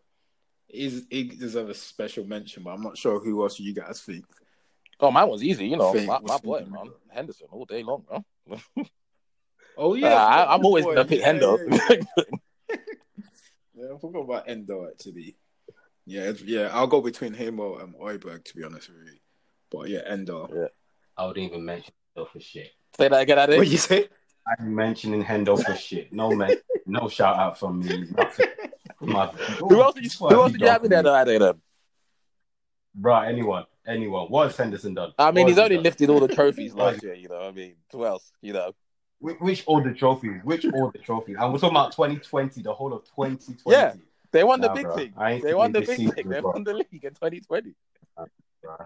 He's, 0.68 1.06
he 1.10 1.24
deserves 1.24 1.70
a 1.70 1.74
special 1.74 2.26
mention, 2.26 2.64
but 2.64 2.72
I'm 2.72 2.82
not 2.82 2.98
sure 2.98 3.20
who 3.20 3.42
else 3.42 3.60
you 3.60 3.74
guys 3.74 4.02
think. 4.02 4.26
Oh, 5.00 5.12
mine 5.12 5.30
was 5.30 5.44
easy, 5.44 5.68
you 5.68 5.78
know. 5.78 5.94
Think 5.94 6.08
My, 6.08 6.20
what's 6.20 6.44
my 6.44 6.48
boy, 6.48 6.66
man, 6.68 6.92
Henderson 7.10 7.48
all 7.52 7.66
day 7.66 7.84
long, 7.84 8.04
bro. 8.08 8.26
Oh 9.80 9.94
Yeah, 9.94 10.26
I, 10.26 10.56
I'm 10.56 10.66
always 10.66 10.86
gonna 10.86 11.06
pick 11.06 11.22
Hendo. 11.22 11.60
Yeah, 13.80 13.94
I 13.94 14.00
forgot 14.00 14.22
about 14.22 14.50
Endo 14.50 14.88
actually. 14.88 15.36
Yeah, 16.08 16.32
yeah, 16.44 16.70
I'll 16.74 16.88
go 16.88 17.00
between 17.00 17.34
him 17.34 17.60
or 17.60 17.80
um, 17.84 17.94
Højbjerg 18.02 18.44
to 18.44 18.56
be 18.56 18.64
honest 18.64 18.90
with 18.90 19.06
you. 19.06 19.20
But 19.70 19.90
yeah, 19.90 20.00
Endo. 20.08 20.50
Yeah. 20.52 20.68
I 21.16 21.28
wouldn't 21.28 21.46
even 21.46 21.64
mention 21.64 21.94
Hendo 22.18 22.28
for 22.28 22.40
shit. 22.40 22.72
Say 22.96 23.08
that 23.10 23.22
again, 23.22 23.38
Ade. 23.50 23.58
What 23.58 23.68
you 23.68 23.78
say? 23.78 24.10
I'm 24.60 24.74
mentioning 24.74 25.24
Hendo 25.24 25.62
for 25.64 25.76
shit. 25.76 26.14
No 26.14 26.32
man, 26.32 26.56
no 26.86 27.10
shout 27.10 27.38
out 27.38 27.60
from 27.60 27.80
me. 27.80 28.06
Nothing. 28.16 28.48
My- 29.02 29.28
Who 29.28 29.82
else 29.82 29.96
did 29.96 30.06
you? 30.06 30.28
Who 30.28 30.42
else 30.42 30.52
did 30.54 30.62
you 30.62 30.68
have 30.68 30.84
in 30.84 30.90
there, 30.90 31.04
though, 31.04 31.20
Ade? 31.20 31.42
Then? 31.42 31.62
Right, 33.00 33.28
anyone, 33.30 33.66
anyone. 33.86 34.28
What 34.28 34.48
has 34.48 34.58
Henderson 34.58 34.94
done? 34.96 35.12
I 35.20 35.32
mean, 35.32 35.44
What 35.44 35.50
he's 35.50 35.58
has 35.58 35.58
he 35.58 35.64
only 35.66 35.76
done? 35.76 35.84
lifted 35.84 36.10
all 36.10 36.20
the 36.20 36.28
trophies 36.34 36.74
What 36.74 36.94
last 36.94 37.04
year. 37.04 37.14
You 37.14 37.28
know, 37.30 37.42
I 37.48 37.52
mean, 37.52 37.76
who 37.92 38.06
else? 38.06 38.32
You 38.42 38.54
know, 38.54 38.72
Which, 39.20 39.38
which 39.40 39.64
all 39.68 39.84
the 39.84 39.94
trophies? 39.94 40.42
Which 40.44 40.66
all 40.66 40.90
the 40.92 40.98
trophies? 41.00 41.36
And 41.40 41.52
we're 41.54 41.60
talking 41.60 41.76
about 41.78 41.92
2020, 41.92 42.62
the 42.64 42.74
whole 42.74 42.94
of 42.94 43.04
2020. 43.04 43.62
Yeah. 43.78 43.94
they 44.32 44.44
won 44.44 44.62
the 44.62 44.68
Nah, 44.70 44.74
big 44.74 44.84
bro. 44.86 44.96
thing. 44.96 45.14
They 45.44 45.54
won 45.54 45.72
the 45.74 45.80
seen 45.80 45.88
big 45.88 45.98
season, 45.98 46.16
thing. 46.16 46.30
They 46.30 46.42
won 46.42 46.64
the 46.64 46.74
league 46.74 46.88
in 47.04 47.14
2020. 47.14 47.74
Right. 48.18 48.80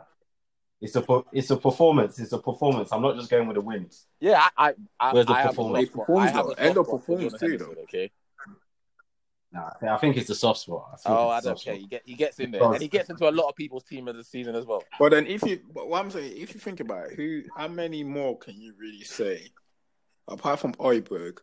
It's 0.82 0.96
a 0.96 1.24
it's 1.32 1.52
a 1.52 1.58
performance. 1.58 2.18
It's 2.20 2.32
a 2.34 2.40
performance. 2.40 2.92
I'm 2.92 3.04
not 3.04 3.16
just 3.16 3.30
going 3.30 3.48
with 3.48 3.56
the 3.56 3.62
wins. 3.62 4.08
Yeah, 4.20 4.48
I, 4.58 4.70
I, 4.70 4.74
I, 5.00 5.14
Where's 5.14 5.28
the 5.28 5.34
I 5.34 5.38
have 5.42 5.46
a 5.46 5.50
performance? 5.50 5.90
soft 5.94 6.06
spot. 6.08 6.18
I 6.18 6.28
have 6.28 6.36
a 6.36 6.42
though. 6.42 6.50
soft 6.50 6.62
Endo 6.62 6.84
spot 6.84 7.06
for 7.06 7.18
too, 7.18 7.22
Henderson, 7.22 7.76
Okay. 7.84 8.12
Nah, 9.54 9.70
I 9.82 9.98
think- 9.98 10.16
it's 10.18 10.30
a 10.30 10.36
soft 10.36 10.62
spot. 10.62 11.00
I 11.06 11.10
Oh, 11.12 11.28
I 11.30 11.42
don't 11.42 11.62
care. 11.62 11.74
spot. 11.76 11.76
He 11.78 11.86
get 11.88 12.02
he 12.06 12.14
gets 12.16 12.40
in 12.40 12.52
there, 12.52 12.62
Because- 12.62 12.74
and 12.76 12.82
he 12.82 12.88
gets 12.88 13.10
into 13.10 13.30
a 13.30 13.32
lot 13.32 13.50
of 13.50 13.56
people's 13.56 13.84
team 13.84 14.08
of 14.08 14.16
the 14.16 14.24
season 14.24 14.56
as 14.56 14.66
well. 14.66 14.84
But 14.98 15.10
then 15.12 15.28
if 15.28 15.44
you 15.44 15.60
but 15.74 15.88
what 15.90 16.00
I'm 16.04 16.10
saying, 16.10 16.34
if 16.38 16.54
you 16.54 16.60
think 16.60 16.80
about 16.80 17.08
it, 17.08 17.14
who 17.16 17.44
how 17.56 17.68
many 17.68 18.04
more 18.04 18.38
can 18.38 18.60
you 18.60 18.74
really 18.80 19.04
say? 19.04 19.50
Apart 20.28 20.60
from 20.60 20.74
Højbjerg 20.74 21.40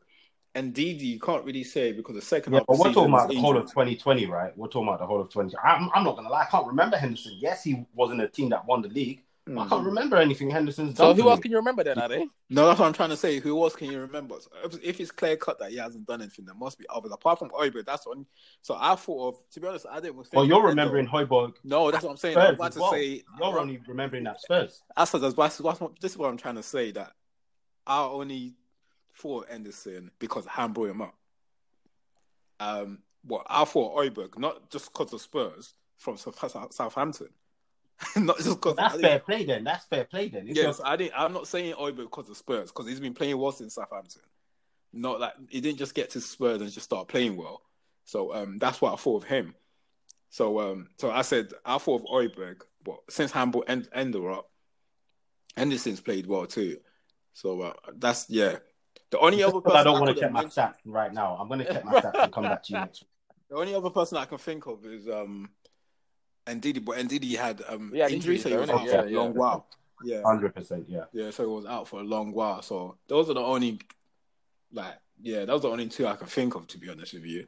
and 0.54 0.74
Ndidi, 0.74 1.02
you 1.02 1.20
can't 1.20 1.44
really 1.44 1.64
say 1.64 1.92
because 1.92 2.14
the 2.14 2.22
second 2.22 2.54
Yeah, 2.54 2.60
half 2.60 2.66
but 2.66 2.72
of 2.74 2.78
we're 2.80 2.88
the 2.88 2.94
talking 2.94 3.12
about 3.12 3.28
the 3.28 3.36
whole 3.40 3.56
of 3.58 3.66
2020, 3.66 4.24
right? 4.26 4.56
We're 4.56 4.68
talking 4.68 4.88
about 4.88 5.00
the 5.00 5.06
whole 5.06 5.20
of 5.20 5.28
20. 5.30 5.54
I'm, 5.62 5.90
I'm 5.94 6.02
not 6.04 6.16
gonna 6.16 6.30
lie. 6.30 6.42
I 6.42 6.46
can't 6.46 6.66
remember 6.66 6.96
Henderson. 6.96 7.36
Yes, 7.38 7.62
he 7.64 7.84
was 7.94 8.10
in 8.10 8.20
a 8.20 8.28
team 8.28 8.48
that 8.50 8.66
won 8.66 8.80
the 8.80 8.88
league. 8.88 9.22
But 9.54 9.62
I 9.62 9.68
can't 9.68 9.82
Mhm. 9.82 9.86
remember 9.86 10.16
anything 10.16 10.50
Henderson's 10.50 10.96
So 10.96 11.08
done. 11.08 11.16
who 11.16 11.30
else 11.30 11.40
can 11.40 11.50
you 11.50 11.56
remember 11.56 11.82
then, 11.84 11.98
Ade? 11.98 12.28
No, 12.50 12.66
that's 12.66 12.78
what 12.80 12.86
I'm 12.86 12.92
trying 12.92 13.08
to 13.10 13.16
say. 13.16 13.38
Who 13.40 13.62
else 13.62 13.74
can 13.74 13.90
you 13.90 14.00
remember? 14.00 14.36
So 14.40 14.50
if, 14.64 14.82
if 14.82 15.00
it's 15.00 15.10
clear 15.10 15.36
cut 15.36 15.58
that 15.60 15.70
he 15.70 15.76
hasn't 15.78 16.06
done 16.06 16.20
anything, 16.20 16.44
there 16.44 16.54
must 16.54 16.78
be 16.78 16.84
others 16.88 17.12
apart 17.12 17.38
from 17.38 17.50
Højbjerg. 17.50 17.86
That's 17.86 18.06
one. 18.06 18.26
So 18.62 18.76
I 18.78 18.94
thought 18.94 19.28
of, 19.34 19.50
to 19.52 19.60
be 19.60 19.66
honest, 19.66 19.86
I 19.90 20.00
didn't. 20.00 20.16
think 20.22 20.34
Well, 20.34 20.44
you're 20.44 20.66
remembering 20.66 21.06
Endo. 21.06 21.26
Højbjerg. 21.26 21.54
No, 21.64 21.90
that's 21.90 22.04
what 22.04 22.10
I'm 22.10 22.16
saying. 22.18 22.36
I 22.36 22.50
was 22.50 22.54
about 22.56 22.72
to 22.72 22.80
well. 22.80 22.92
say. 22.92 23.22
You're 23.38 23.58
only 23.58 23.80
remembering 23.88 24.24
that 24.24 24.40
Spurs. 24.40 24.82
That's 24.96 25.12
what, 25.12 25.22
that's, 25.22 25.36
what- 25.36 25.62
that's 25.62 25.80
what, 25.80 26.00
this 26.00 26.12
is 26.12 26.18
what 26.18 26.28
I'm 26.30 26.36
trying 26.36 26.56
to 26.56 26.62
say. 26.62 26.90
That 26.92 27.12
I 27.86 28.02
only 28.02 28.54
thought 29.16 29.48
Henderson 29.48 30.10
because 30.18 30.44
Han 30.46 30.72
brought 30.72 30.90
him 30.90 31.02
up. 31.02 31.14
Um, 32.60 32.98
well, 33.24 33.44
I 33.46 33.64
thought 33.64 33.96
Højbjerg, 33.96 34.38
not 34.38 34.70
just 34.70 34.92
because 34.92 35.12
of 35.12 35.20
Spurs 35.20 35.74
from 35.96 36.16
South- 36.16 36.38
South- 36.50 36.72
Southampton, 36.72 37.28
not 38.16 38.36
just 38.38 38.60
because. 38.60 38.76
That's 38.76 39.00
fair 39.00 39.18
play 39.18 39.44
then. 39.44 39.64
That's 39.64 39.84
fair 39.86 40.04
play 40.04 40.28
then. 40.28 40.48
It's 40.48 40.56
Yes, 40.56 40.78
your- 40.78 40.86
I 40.86 40.96
didn't. 40.96 41.14
I'm 41.16 41.32
not 41.32 41.48
saying 41.48 41.74
Højbjerg 41.74 41.96
because 41.96 42.28
of 42.30 42.36
Spurs 42.36 42.70
because 42.70 42.86
he's 42.86 43.00
been 43.00 43.14
playing 43.14 43.38
well 43.38 43.52
since 43.52 43.74
Southampton. 43.74 44.22
Not 44.92 45.20
like 45.20 45.34
he 45.50 45.60
didn't 45.60 45.78
just 45.78 45.94
get 45.94 46.10
to 46.10 46.20
Spurs 46.20 46.60
and 46.60 46.70
just 46.70 46.84
start 46.84 47.08
playing 47.08 47.36
well. 47.36 47.62
So 48.04 48.34
um, 48.34 48.58
that's 48.58 48.80
what 48.80 48.92
I 48.92 48.96
thought 48.96 49.22
of 49.24 49.28
him. 49.28 49.54
So 50.30 50.60
um, 50.60 50.88
so 50.98 51.10
I 51.10 51.22
said 51.22 51.52
I 51.64 51.78
thought 51.78 52.02
of 52.02 52.06
Højbjerg, 52.06 52.62
but 52.84 52.98
since 53.10 53.32
Handball 53.32 53.64
and 53.66 53.88
Ender 53.92 54.30
up, 54.30 54.50
Henderson's 55.56 56.00
played 56.00 56.26
well 56.26 56.46
too. 56.46 56.78
So 57.32 57.60
uh, 57.62 57.72
that's 57.96 58.28
yeah. 58.30 58.56
The 59.10 59.18
only 59.18 59.42
other 59.42 59.60
person 59.60 59.76
I 59.78 59.84
don't 59.84 60.00
want 60.00 60.14
to 60.14 60.20
check 60.20 60.32
my 60.32 60.44
stats 60.44 60.74
right 60.84 61.12
now. 61.12 61.36
I'm 61.40 61.48
going 61.48 61.60
to 61.60 61.64
check 61.64 61.84
my 61.84 62.00
stats 62.00 62.24
and 62.24 62.32
come 62.32 62.44
back 62.44 62.62
to 62.64 62.72
you 62.72 62.78
next 62.80 63.02
week. 63.02 63.08
The 63.48 63.56
only 63.56 63.74
other 63.74 63.90
person 63.90 64.18
I 64.18 64.26
can 64.26 64.36
think 64.36 64.66
of 64.66 64.84
is 64.84 65.08
um, 65.08 65.48
Ndidi, 66.54 66.84
but 66.84 66.96
Ndidi 66.98 67.36
had 67.36 67.62
um 67.68 67.92
Yeah, 67.94 68.04
injury, 68.08 68.36
injuries, 68.36 68.42
so 68.42 68.48
he 68.50 68.56
was 68.56 68.70
out 68.70 68.80
innit? 68.80 68.88
for 68.88 68.96
Yeah, 68.96 69.02
a 69.02 69.08
yeah. 69.10 69.18
long 69.18 69.34
while. 69.34 69.66
Yeah, 70.04 70.22
100%, 70.22 70.84
yeah. 70.88 71.04
Yeah, 71.12 71.30
so 71.30 71.42
he 71.42 71.48
was 71.48 71.66
out 71.66 71.88
for 71.88 72.00
a 72.00 72.04
long 72.04 72.32
while. 72.32 72.62
So 72.62 72.96
those 73.08 73.28
are 73.30 73.34
the 73.34 73.40
only, 73.40 73.80
like, 74.72 74.94
yeah, 75.20 75.44
those 75.44 75.60
are 75.60 75.68
the 75.68 75.72
only 75.72 75.88
two 75.88 76.06
I 76.06 76.14
can 76.14 76.28
think 76.28 76.54
of, 76.54 76.66
to 76.68 76.78
be 76.78 76.88
honest 76.88 77.14
with 77.14 77.24
you. 77.24 77.46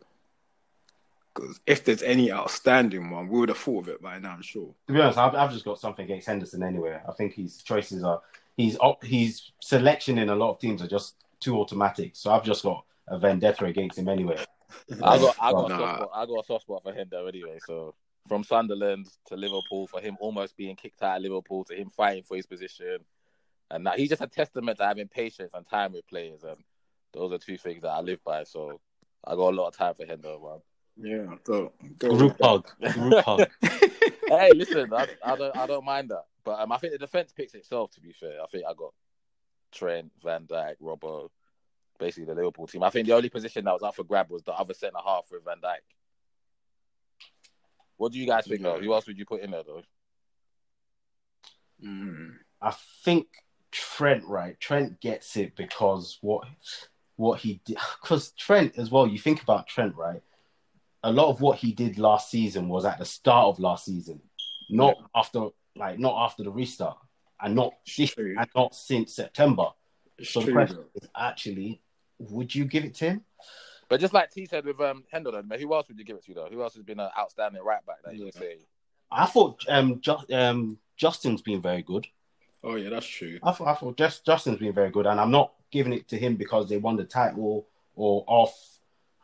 Because 1.32 1.60
if 1.64 1.84
there's 1.84 2.02
any 2.02 2.32
outstanding 2.32 3.08
one, 3.10 3.28
we 3.28 3.38
would 3.38 3.50
have 3.50 3.58
thought 3.58 3.84
of 3.84 3.88
it 3.88 4.02
by 4.02 4.18
now, 4.18 4.32
I'm 4.32 4.42
sure. 4.42 4.74
To 4.88 4.92
be 4.92 5.00
honest, 5.00 5.16
I've, 5.18 5.34
I've 5.36 5.52
just 5.52 5.64
got 5.64 5.78
something 5.78 6.04
against 6.04 6.26
Henderson 6.26 6.64
anyway. 6.64 7.00
I 7.08 7.12
think 7.12 7.34
his 7.34 7.62
choices 7.62 8.02
are, 8.02 8.20
he's 8.56 8.76
op- 8.78 9.04
his 9.04 9.52
selection 9.60 10.18
in 10.18 10.28
a 10.30 10.34
lot 10.34 10.50
of 10.50 10.58
teams 10.58 10.82
are 10.82 10.88
just 10.88 11.14
too 11.38 11.56
automatic. 11.58 12.16
So 12.16 12.32
I've 12.32 12.42
just 12.44 12.64
got 12.64 12.84
a 13.06 13.16
vendetta 13.18 13.64
against 13.66 13.98
him 13.98 14.08
anyway. 14.08 14.44
I 15.04 15.18
got 15.18 15.36
I 15.40 15.52
got 15.52 15.68
Nah. 15.68 15.76
a 15.76 15.78
soft 15.78 15.94
spot. 15.96 16.10
I 16.14 16.26
got 16.26 16.40
a 16.40 16.44
soft 16.44 16.62
spot 16.62 16.82
for 16.82 16.92
Hendo 16.92 17.28
anyway. 17.28 17.58
So 17.64 17.94
from 18.30 18.44
Sunderland 18.44 19.08
to 19.26 19.34
Liverpool, 19.34 19.88
for 19.88 20.00
him 20.00 20.16
almost 20.20 20.56
being 20.56 20.76
kicked 20.76 21.02
out 21.02 21.16
of 21.16 21.22
Liverpool 21.24 21.64
to 21.64 21.74
him 21.74 21.90
fighting 21.90 22.22
for 22.22 22.36
his 22.36 22.46
position, 22.46 22.98
and 23.72 23.84
that 23.84 23.98
he's 23.98 24.08
just 24.08 24.22
a 24.22 24.28
testament 24.28 24.78
to 24.78 24.84
having 24.84 25.08
patience 25.08 25.50
and 25.52 25.66
time 25.66 25.94
with 25.94 26.06
players, 26.06 26.44
and 26.44 26.56
those 27.12 27.32
are 27.32 27.38
two 27.38 27.58
things 27.58 27.82
that 27.82 27.88
I 27.88 27.98
live 27.98 28.22
by. 28.22 28.44
So 28.44 28.80
I 29.26 29.34
got 29.34 29.52
a 29.52 29.56
lot 29.56 29.66
of 29.66 29.76
time 29.76 29.94
for 29.94 30.06
Hendo, 30.06 30.40
man. 30.40 30.60
Yeah, 30.96 31.34
go 31.42 31.72
go. 31.98 32.16
Group 32.16 32.36
hug. 32.40 32.68
Group 32.92 33.14
hug. 33.24 33.48
hey, 34.28 34.52
listen, 34.54 34.94
I, 34.94 35.08
I 35.24 35.34
don't 35.34 35.56
I 35.56 35.66
don't 35.66 35.84
mind 35.84 36.10
that, 36.10 36.26
but 36.44 36.60
um, 36.60 36.70
I 36.70 36.78
think 36.78 36.92
the 36.92 36.98
defense 37.00 37.32
picks 37.32 37.54
itself. 37.54 37.90
To 37.94 38.00
be 38.00 38.12
fair, 38.12 38.40
I 38.40 38.46
think 38.46 38.62
I 38.64 38.74
got 38.74 38.94
Trent, 39.72 40.12
Van 40.22 40.46
Dijk, 40.46 40.76
Robbo, 40.80 41.30
basically 41.98 42.26
the 42.26 42.36
Liverpool 42.36 42.68
team. 42.68 42.84
I 42.84 42.90
think 42.90 43.08
the 43.08 43.16
only 43.16 43.28
position 43.28 43.64
that 43.64 43.72
was 43.72 43.82
up 43.82 43.96
for 43.96 44.04
grab 44.04 44.30
was 44.30 44.44
the 44.44 44.52
other 44.52 44.74
centre 44.74 45.00
half 45.04 45.26
with 45.32 45.44
Van 45.44 45.56
Dijk. 45.60 45.82
What 48.00 48.12
do 48.12 48.18
you 48.18 48.26
guys 48.26 48.46
think? 48.46 48.62
Though? 48.62 48.80
Who 48.80 48.94
else 48.94 49.06
would 49.06 49.18
you 49.18 49.26
put 49.26 49.42
in 49.42 49.50
there 49.50 49.62
though? 49.62 49.82
Mm. 51.84 52.30
I 52.62 52.74
think 53.04 53.26
Trent, 53.72 54.24
right? 54.24 54.58
Trent 54.58 55.02
gets 55.02 55.36
it 55.36 55.54
because 55.54 56.16
what 56.22 56.46
what 57.16 57.40
he 57.40 57.60
did 57.66 57.76
because 58.00 58.30
Trent 58.32 58.78
as 58.78 58.90
well. 58.90 59.06
You 59.06 59.18
think 59.18 59.42
about 59.42 59.66
Trent, 59.66 59.94
right? 59.96 60.22
A 61.02 61.12
lot 61.12 61.28
of 61.28 61.42
what 61.42 61.58
he 61.58 61.72
did 61.72 61.98
last 61.98 62.30
season 62.30 62.70
was 62.70 62.86
at 62.86 62.98
the 62.98 63.04
start 63.04 63.48
of 63.48 63.58
last 63.60 63.84
season, 63.84 64.22
not 64.70 64.96
after 65.14 65.48
like 65.76 65.98
not 65.98 66.24
after 66.24 66.42
the 66.42 66.50
restart, 66.50 66.96
and 67.38 67.54
not 67.54 67.74
this, 67.98 68.14
and 68.16 68.48
not 68.56 68.74
since 68.74 69.14
September. 69.14 69.66
It's 70.16 70.30
So 70.30 70.40
the 70.40 70.52
question 70.52 70.84
is 70.94 71.06
actually, 71.14 71.82
would 72.18 72.54
you 72.54 72.64
give 72.64 72.86
it 72.86 72.94
to 72.94 73.10
him? 73.10 73.24
But 73.90 73.98
just 74.00 74.14
like 74.14 74.30
T 74.30 74.46
said 74.46 74.64
with 74.64 74.80
um 74.80 75.04
Hendo, 75.12 75.60
who 75.60 75.74
else 75.74 75.88
would 75.88 75.98
you 75.98 76.04
give 76.04 76.16
it 76.16 76.24
to 76.26 76.34
though? 76.34 76.48
Who 76.50 76.62
else 76.62 76.74
has 76.74 76.84
been 76.84 77.00
an 77.00 77.10
outstanding 77.18 77.62
right 77.62 77.84
back 77.84 77.96
that 78.04 78.16
you 78.16 78.24
would 78.24 78.34
say? 78.34 78.58
I 79.10 79.26
thought 79.26 79.64
um, 79.68 80.00
Ju- 80.00 80.32
um 80.32 80.78
Justin's 80.96 81.42
been 81.42 81.60
very 81.60 81.82
good. 81.82 82.06
Oh 82.62 82.76
yeah, 82.76 82.88
that's 82.88 83.06
true. 83.06 83.40
I 83.42 83.50
thought, 83.50 83.68
I 83.68 83.74
thought 83.74 83.96
just, 83.96 84.24
Justin's 84.24 84.58
been 84.58 84.72
very 84.72 84.90
good, 84.90 85.06
and 85.06 85.18
I'm 85.18 85.32
not 85.32 85.54
giving 85.72 85.92
it 85.92 86.06
to 86.08 86.16
him 86.16 86.36
because 86.36 86.68
they 86.68 86.76
won 86.76 86.96
the 86.96 87.04
title 87.04 87.66
or 87.96 88.22
off 88.28 88.54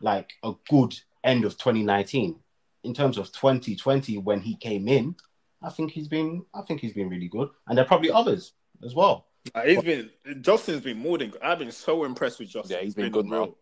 like 0.01 0.33
a 0.43 0.53
good 0.69 0.99
end 1.23 1.45
of 1.45 1.53
2019. 1.53 2.37
In 2.85 2.95
terms 2.95 3.19
of 3.19 3.31
2020, 3.33 4.19
when 4.19 4.41
he 4.41 4.57
came 4.57 4.89
in, 4.89 5.15
I 5.63 5.71
think 5.71 5.93
he's 5.93 6.09
been, 6.09 6.45
I 6.55 6.63
think 6.63 6.81
he's 6.81 6.95
been 6.95 7.09
really 7.09 7.29
good, 7.29 7.51
and 7.69 7.77
there 7.79 7.85
are 7.85 7.89
probably 7.89 8.11
others 8.11 8.55
as 8.85 8.95
well. 8.95 9.27
Uh, 9.55 9.63
he's 9.63 9.83
been 9.83 10.11
Justin's 10.41 10.83
been 10.83 10.99
more 10.99 11.19
than. 11.19 11.33
I've 11.41 11.61
been 11.61 11.71
so 11.71 12.05
impressed 12.05 12.41
with 12.41 12.49
Justin. 12.49 12.77
Yeah, 12.77 12.83
he's 12.83 12.95
been 12.95 13.13
good, 13.13 13.27
unreal. 13.27 13.57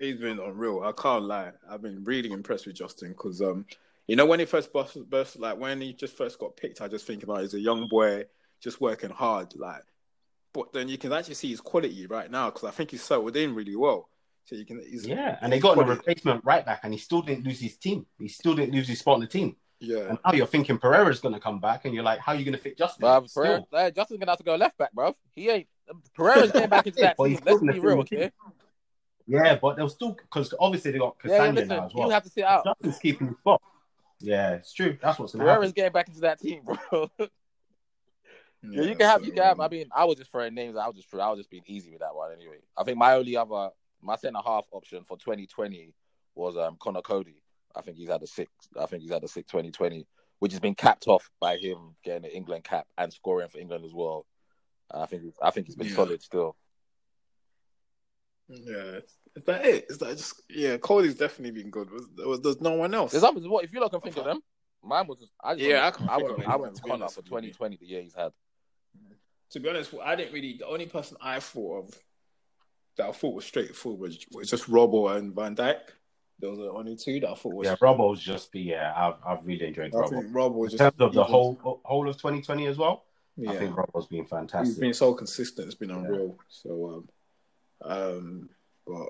Man. 0.00 0.08
He's 0.10 0.20
been 0.20 0.38
unreal. 0.38 0.82
I 0.82 0.92
can't 0.92 1.24
lie. 1.24 1.52
I've 1.70 1.82
been 1.82 2.04
really 2.04 2.30
impressed 2.32 2.66
with 2.66 2.76
Justin 2.76 3.10
because 3.10 3.40
um, 3.42 3.66
you 4.06 4.16
know, 4.16 4.26
when 4.26 4.40
he 4.40 4.46
first 4.46 4.72
burst, 4.72 4.98
burst, 5.10 5.38
like 5.38 5.58
when 5.58 5.80
he 5.80 5.92
just 5.92 6.16
first 6.16 6.38
got 6.38 6.56
picked, 6.56 6.80
I 6.80 6.88
just 6.88 7.06
think 7.06 7.22
about 7.22 7.40
he's 7.42 7.54
a 7.54 7.60
young 7.60 7.88
boy 7.88 8.24
just 8.60 8.80
working 8.80 9.10
hard, 9.10 9.54
like. 9.56 9.82
But 10.52 10.72
then 10.72 10.88
you 10.88 10.96
can 10.96 11.12
actually 11.12 11.34
see 11.34 11.50
his 11.50 11.60
quality 11.60 12.06
right 12.06 12.30
now 12.30 12.48
because 12.50 12.64
I 12.64 12.70
think 12.70 12.90
he's 12.90 13.02
settled 13.02 13.36
in 13.36 13.54
really 13.54 13.76
well. 13.76 14.08
So 14.46 14.54
you 14.54 14.64
can, 14.64 14.80
he's, 14.88 15.06
Yeah, 15.06 15.36
and 15.42 15.52
they 15.52 15.56
his 15.56 15.62
got 15.62 15.76
a 15.76 15.84
replacement 15.84 16.44
right 16.44 16.64
back, 16.64 16.80
and 16.82 16.94
he 16.94 16.98
still 16.98 17.20
didn't 17.20 17.44
lose 17.44 17.60
his 17.60 17.76
team. 17.76 18.06
He 18.18 18.28
still 18.28 18.54
didn't 18.54 18.72
lose 18.74 18.88
his 18.88 19.00
spot 19.00 19.14
on 19.16 19.20
the 19.20 19.26
team. 19.26 19.56
Yeah, 19.80 20.08
And 20.08 20.18
now 20.24 20.32
you're 20.32 20.46
thinking 20.46 20.78
Pereira's 20.78 21.20
going 21.20 21.34
to 21.34 21.40
come 21.40 21.60
back, 21.60 21.84
and 21.84 21.92
you're 21.94 22.04
like, 22.04 22.20
how 22.20 22.32
are 22.32 22.36
you 22.36 22.44
going 22.44 22.54
to 22.54 22.60
fit 22.60 22.78
Justin? 22.78 23.04
Bruv, 23.06 23.28
Still. 23.28 23.42
Pereira, 23.42 23.64
uh, 23.72 23.90
Justin's 23.90 24.20
gonna 24.20 24.30
have 24.32 24.38
to 24.38 24.44
go 24.44 24.56
left 24.56 24.78
back, 24.78 24.92
bro. 24.92 25.14
He 25.34 25.50
ain't. 25.50 25.66
Pereira's 26.14 26.52
getting 26.52 26.70
back 26.70 26.86
into 26.86 27.00
that 27.00 27.16
But 27.18 27.28
team. 27.28 27.38
Let's 27.44 27.58
gonna 27.58 27.72
be 27.74 27.78
real, 27.80 28.02
team. 28.04 28.18
okay? 28.20 28.30
Yeah, 29.26 29.56
but 29.60 29.76
they'll 29.76 29.88
still 29.88 30.12
because 30.12 30.54
obviously 30.60 30.92
they 30.92 30.98
got 30.98 31.16
Yeah, 31.24 31.44
yeah, 31.44 31.50
listen, 31.50 31.68
now 31.68 31.86
as 31.86 31.92
he'll 31.92 32.10
have 32.10 32.22
to 32.22 32.30
sit 32.30 32.44
out. 32.44 32.64
Justin's 32.64 32.98
keeping 32.98 33.28
his 33.28 33.36
spot. 33.38 33.60
Yeah, 34.20 34.52
it's 34.54 34.72
true. 34.72 34.96
That's 35.02 35.18
what's 35.18 35.34
going 35.34 35.44
to 35.46 35.52
happen. 35.52 35.70
getting 35.72 35.92
back 35.92 36.08
into 36.08 36.20
that 36.20 36.40
team, 36.40 36.62
bro. 36.64 37.10
yeah, 37.18 37.26
Yeah, 38.62 38.82
you 38.82 38.96
can 38.96 39.06
have, 39.06 39.20
you 39.22 39.28
so, 39.28 39.34
can 39.34 39.42
have. 39.44 39.60
I 39.60 39.68
mean, 39.68 39.86
I 39.94 40.04
was 40.04 40.16
just 40.16 40.30
throwing 40.30 40.54
names. 40.54 40.76
I 40.76 40.86
was 40.86 40.96
just, 40.96 41.12
I 41.14 41.28
was 41.30 41.38
just 41.38 41.50
being 41.50 41.64
easy 41.66 41.90
with 41.90 42.00
that 42.00 42.14
one 42.14 42.32
anyway. 42.32 42.58
I 42.76 42.84
think 42.84 42.96
my 42.98 43.14
only 43.14 43.36
other, 43.36 43.70
my 44.02 44.16
centre 44.16 44.40
half 44.44 44.66
option 44.72 45.02
for 45.04 45.18
2020 45.18 45.92
was 46.34 46.56
um 46.56 46.76
Conor 46.80 47.02
Coady. 47.02 47.42
I 47.74 47.82
think 47.82 47.98
he's 47.98 48.08
had 48.08 48.22
a 48.22 48.26
six. 48.26 48.50
I 48.80 48.86
think 48.86 49.02
he's 49.02 49.12
had 49.12 49.24
a 49.24 49.28
six 49.28 49.50
2020, 49.50 50.06
which 50.38 50.52
has 50.52 50.60
been 50.60 50.74
capped 50.74 51.08
off 51.08 51.28
by 51.40 51.56
him 51.56 51.96
getting 52.04 52.24
an 52.24 52.30
England 52.30 52.64
cap 52.64 52.86
and 52.96 53.12
scoring 53.12 53.48
for 53.48 53.58
England 53.58 53.84
as 53.84 53.92
well. 53.92 54.24
I 54.90 55.04
think, 55.06 55.24
I 55.42 55.50
think 55.50 55.66
he's 55.66 55.76
been 55.76 55.88
Yeah. 55.88 55.94
solid 55.96 56.22
still. 56.22 56.56
Yeah, 58.48 59.00
is 59.34 59.44
that 59.44 59.64
it? 59.64 59.86
Is 59.90 59.98
that 59.98 60.16
just 60.16 60.42
yeah? 60.48 60.76
Coady's 60.76 61.16
definitely 61.16 61.62
been 61.62 61.70
good. 61.70 61.90
Was, 61.90 62.08
was, 62.18 62.40
there's 62.40 62.60
no 62.60 62.74
one 62.74 62.94
else. 62.94 63.12
There's 63.12 63.24
others. 63.24 63.46
What 63.48 63.64
if 63.64 63.72
you 63.72 63.80
lot 63.80 63.90
can 63.90 64.00
think 64.00 64.16
of 64.16 64.24
them? 64.24 64.40
Mine 64.84 65.06
was. 65.08 65.18
Just, 65.18 65.32
I 65.42 65.54
just 65.54 65.66
Yeah, 65.66 65.82
went, 65.82 65.86
I 65.86 65.90
can 65.98 66.08
I 66.08 66.16
think 66.16 66.28
went, 66.28 66.44
of 66.44 66.48
I 66.48 66.56
went 66.56 66.74
to 66.76 66.82
be 66.82 66.90
Conor 66.90 67.08
for 67.08 67.22
2020, 67.22 67.76
the 67.76 67.86
year 67.86 68.02
he's 68.02 68.14
had. 68.14 68.32
to 69.50 69.60
be 69.60 69.68
honest, 69.68 69.92
I 70.02 70.14
didn't 70.16 70.32
really. 70.32 70.56
The 70.58 70.66
only 70.66 70.86
person 70.86 71.16
I 71.20 71.40
thought 71.40 71.84
of 71.88 71.94
that 72.98 73.08
I 73.08 73.12
thought 73.12 73.34
was 73.34 73.44
straightforward 73.44 74.00
was, 74.00 74.26
was 74.32 74.50
just 74.50 74.70
Robbo 74.70 75.16
and 75.16 75.34
Van 75.34 75.56
Dijk. 75.56 75.80
Those 76.38 76.58
are 76.58 76.62
the 76.64 76.70
only 76.70 76.96
two 76.96 77.18
that 77.20 77.30
I 77.30 77.34
thought 77.34 77.54
was. 77.54 77.66
Yeah, 77.66 77.76
Robbo's 77.76 78.22
just 78.22 78.52
be 78.52 78.60
yeah. 78.60 78.92
I've 78.94 79.14
I've 79.26 79.44
really 79.46 79.66
enjoyed 79.66 79.92
I 79.94 79.98
Robbo. 79.98 80.30
Robbo 80.32 80.52
was 80.54 80.72
In 80.74 80.78
just 80.78 80.90
terms 80.98 81.00
of 81.00 81.12
the 81.14 81.20
was- 81.20 81.30
whole 81.30 81.80
whole 81.84 82.08
of 82.08 82.16
2020 82.16 82.66
as 82.66 82.78
well, 82.78 83.04
Yeah, 83.36 83.50
I 83.52 83.56
think 83.56 83.74
Robbo's 83.74 84.06
been 84.06 84.24
fantastic. 84.26 84.68
He's 84.68 84.78
been 84.78 84.94
so 84.94 85.14
consistent. 85.14 85.66
It's 85.66 85.74
been 85.74 85.90
unreal. 85.90 86.38
So, 86.48 86.70
um, 86.94 87.08
um, 87.82 88.48
but 88.86 89.08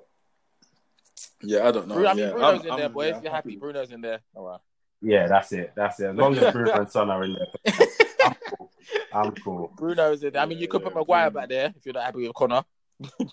yeah, 1.43 1.69
I 1.69 1.73
don't 1.73 1.89
know. 1.89 1.95
Bru- 1.97 2.07
I 2.07 2.15
mean, 2.15 2.25
yeah, 2.27 2.33
Bruno's 2.33 2.45
I'm- 2.61 2.61
in 2.67 2.71
I'm- 2.71 2.81
there, 2.81 2.89
boys. 2.89 3.09
yeah, 3.11 3.21
You're 3.23 3.31
I'm 3.31 3.35
happy. 3.35 3.57
Bruno's 3.57 3.91
in 3.93 4.01
there. 4.01 4.21
All 4.35 4.47
right. 4.47 4.61
Yeah, 5.03 5.27
that's 5.27 5.53
it. 5.53 5.73
That's 5.77 6.01
it. 6.01 6.07
As 6.11 6.17
long 6.17 6.37
as 6.37 6.53
Bruno 6.53 6.73
and 6.73 6.89
Son 6.91 7.11
are 7.11 7.23
in 7.25 7.35
there, 7.35 7.75
I'm 8.25 8.35
cool. 8.57 8.71
I'm 9.13 9.33
cool. 9.33 9.73
Bruno's 9.77 10.23
in 10.25 10.33
there. 10.33 10.43
I 10.43 10.47
mean, 10.47 10.59
you 10.59 10.69
could 10.69 10.83
put 10.83 10.93
Yeah, 10.95 10.99
Maguire 11.01 11.31
back 11.31 11.49
there 11.51 11.73
if 11.77 11.85
you're 11.85 11.93
not 11.95 12.05
happy 12.05 12.27
with 12.27 12.35
Conor. 12.35 12.63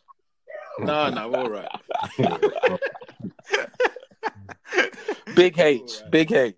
No, 0.80 1.08
no, 1.12 1.30
we're 1.30 1.38
all 1.38 1.50
right. 1.52 1.70
Big 5.36 5.60
H. 5.60 5.82
Alright. 5.98 6.12
Big 6.12 6.32
H. 6.32 6.56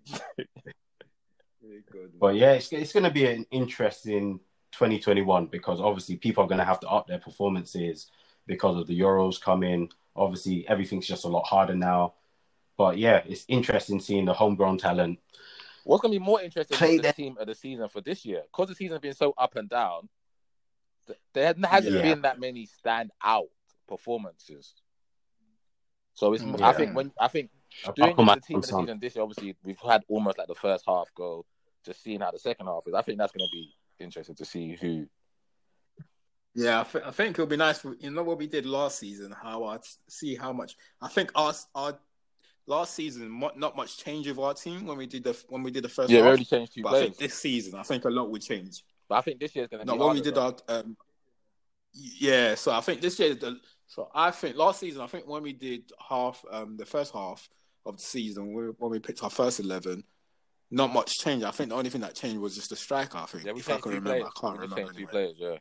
But 2.18 2.34
yeah, 2.36 2.52
it's, 2.52 2.72
it's 2.72 2.94
going 2.94 3.04
to 3.04 3.10
be 3.10 3.26
an 3.26 3.44
interesting 3.50 4.40
2021 4.72 5.46
because 5.48 5.82
obviously 5.82 6.16
people 6.16 6.44
are 6.44 6.46
going 6.46 6.58
to 6.58 6.64
have 6.64 6.80
to 6.80 6.88
up 6.88 7.06
their 7.06 7.18
performances 7.18 8.06
because 8.46 8.76
of 8.76 8.86
the 8.86 8.98
Euros 8.98 9.40
coming. 9.40 9.90
Obviously, 10.14 10.66
everything's 10.68 11.06
just 11.06 11.24
a 11.24 11.28
lot 11.28 11.46
harder 11.46 11.74
now. 11.74 12.14
But 12.76 12.98
yeah, 12.98 13.22
it's 13.26 13.44
interesting 13.48 14.00
seeing 14.00 14.24
the 14.24 14.34
homegrown 14.34 14.78
talent. 14.78 15.18
What's 15.84 16.02
going 16.02 16.12
to 16.12 16.18
be 16.18 16.24
more 16.24 16.42
interesting 16.42 16.76
Play 16.76 16.96
is 16.96 17.02
the 17.02 17.12
team 17.12 17.36
of 17.38 17.46
the 17.46 17.54
season 17.54 17.88
for 17.88 18.00
this 18.00 18.24
year? 18.24 18.42
Because 18.42 18.68
the 18.68 18.74
season's 18.74 19.00
been 19.00 19.14
so 19.14 19.34
up 19.38 19.56
and 19.56 19.68
down, 19.68 20.08
there 21.32 21.54
hasn't 21.62 21.94
Yeah. 21.94 22.02
been 22.02 22.22
that 22.22 22.40
many 22.40 22.66
stand 22.66 23.12
out 23.22 23.48
performances. 23.86 24.74
So 26.14 26.32
it's, 26.32 26.42
Mm, 26.42 26.60
I 26.62 26.72
think 26.72 26.96
when 26.96 27.12
I 27.18 27.28
think 27.28 27.50
doing 27.94 28.16
the 28.16 28.40
team 28.40 28.56
of 28.56 28.62
the 28.62 28.68
season 28.68 28.98
this 29.00 29.14
year, 29.14 29.22
obviously 29.22 29.54
we've 29.62 29.78
had 29.78 30.02
almost 30.08 30.38
like 30.38 30.48
the 30.48 30.54
first 30.54 30.84
half 30.86 31.12
go, 31.14 31.44
just 31.84 32.02
seeing 32.02 32.20
how 32.20 32.30
the 32.30 32.38
second 32.38 32.66
half 32.66 32.86
is. 32.86 32.94
I 32.94 33.02
think 33.02 33.18
that's 33.18 33.32
going 33.32 33.46
to 33.46 33.52
be 33.52 33.70
interesting 34.00 34.34
to 34.36 34.44
see 34.44 34.74
who. 34.74 35.06
Yeah, 36.58 36.80
I, 36.80 36.84
th- 36.84 37.04
I 37.04 37.10
think 37.10 37.30
it'll 37.32 37.46
be 37.46 37.56
nice. 37.56 37.78
For, 37.80 37.94
you 38.00 38.10
know 38.10 38.22
what 38.22 38.38
we 38.38 38.46
did 38.46 38.64
last 38.64 38.98
season? 38.98 39.30
How 39.30 39.64
I 39.64 39.78
see 40.08 40.34
how 40.34 40.52
much. 40.52 40.74
I 41.02 41.08
think 41.08 41.30
our 41.34 41.52
our 41.74 41.98
last 42.66 42.94
season 42.94 43.38
not 43.56 43.76
much 43.76 43.98
change 43.98 44.26
with 44.26 44.38
our 44.38 44.54
team 44.54 44.86
when 44.86 44.96
we 44.96 45.06
did 45.06 45.22
the 45.22 45.36
when 45.50 45.62
we 45.62 45.70
did 45.70 45.84
the 45.84 45.88
first. 45.90 46.10
Yeah, 46.10 46.22
we 46.22 46.28
already 46.28 46.46
changed 46.46 46.72
two 46.74 46.82
But 46.82 46.88
I 46.88 46.92
players, 46.92 47.04
think 47.08 47.18
this 47.18 47.34
season, 47.34 47.78
I 47.78 47.82
think 47.82 48.06
a 48.06 48.10
lot 48.10 48.30
would 48.30 48.40
change. 48.42 48.82
but 49.08 49.16
I 49.16 49.20
think 49.20 49.38
this 49.38 49.54
year's 49.54 49.68
going 49.68 49.80
to 49.80 49.86
No, 49.86 49.92
be. 49.94 49.98
when 50.04 50.14
we 50.14 50.22
did 50.22 50.34
though. 50.34 50.56
our 50.68 50.80
um, 50.80 50.96
yeah. 51.92 52.54
So 52.54 52.72
I 52.72 52.80
think 52.80 53.02
this 53.02 53.18
year, 53.18 53.34
the, 53.34 53.58
so 53.86 54.08
I 54.14 54.30
think 54.30 54.56
last 54.56 54.80
season, 54.80 55.02
I 55.02 55.06
think 55.08 55.28
when 55.28 55.42
we 55.42 55.52
did 55.52 55.92
half 56.08 56.42
um 56.50 56.76
the 56.78 56.86
first 56.86 57.12
half 57.12 57.48
of 57.84 57.98
the 57.98 58.02
season 58.02 58.46
when 58.54 58.66
we, 58.66 58.72
when 58.78 58.90
we 58.90 58.98
picked 58.98 59.22
our 59.22 59.30
first 59.30 59.60
eleven, 59.60 60.02
not 60.70 60.90
much 60.92 61.18
change. 61.18 61.42
I 61.44 61.50
think 61.50 61.68
the 61.68 61.76
only 61.76 61.90
thing 61.90 62.00
that 62.00 62.14
changed 62.14 62.40
was 62.40 62.54
just 62.54 62.70
the 62.70 62.76
striker. 62.76 63.18
I 63.18 63.26
think 63.26 63.44
yeah, 63.44 63.52
if 63.54 63.68
I 63.70 63.76
can 63.78 63.92
remember, 63.92 64.10
players. 64.10 64.24
I 64.34 64.40
can't 64.40 64.54
we 64.58 64.62
remember. 64.62 64.76
changed 64.76 64.92
two 64.94 64.98
anyway. 64.98 65.10
players. 65.12 65.36
Yeah. 65.38 65.58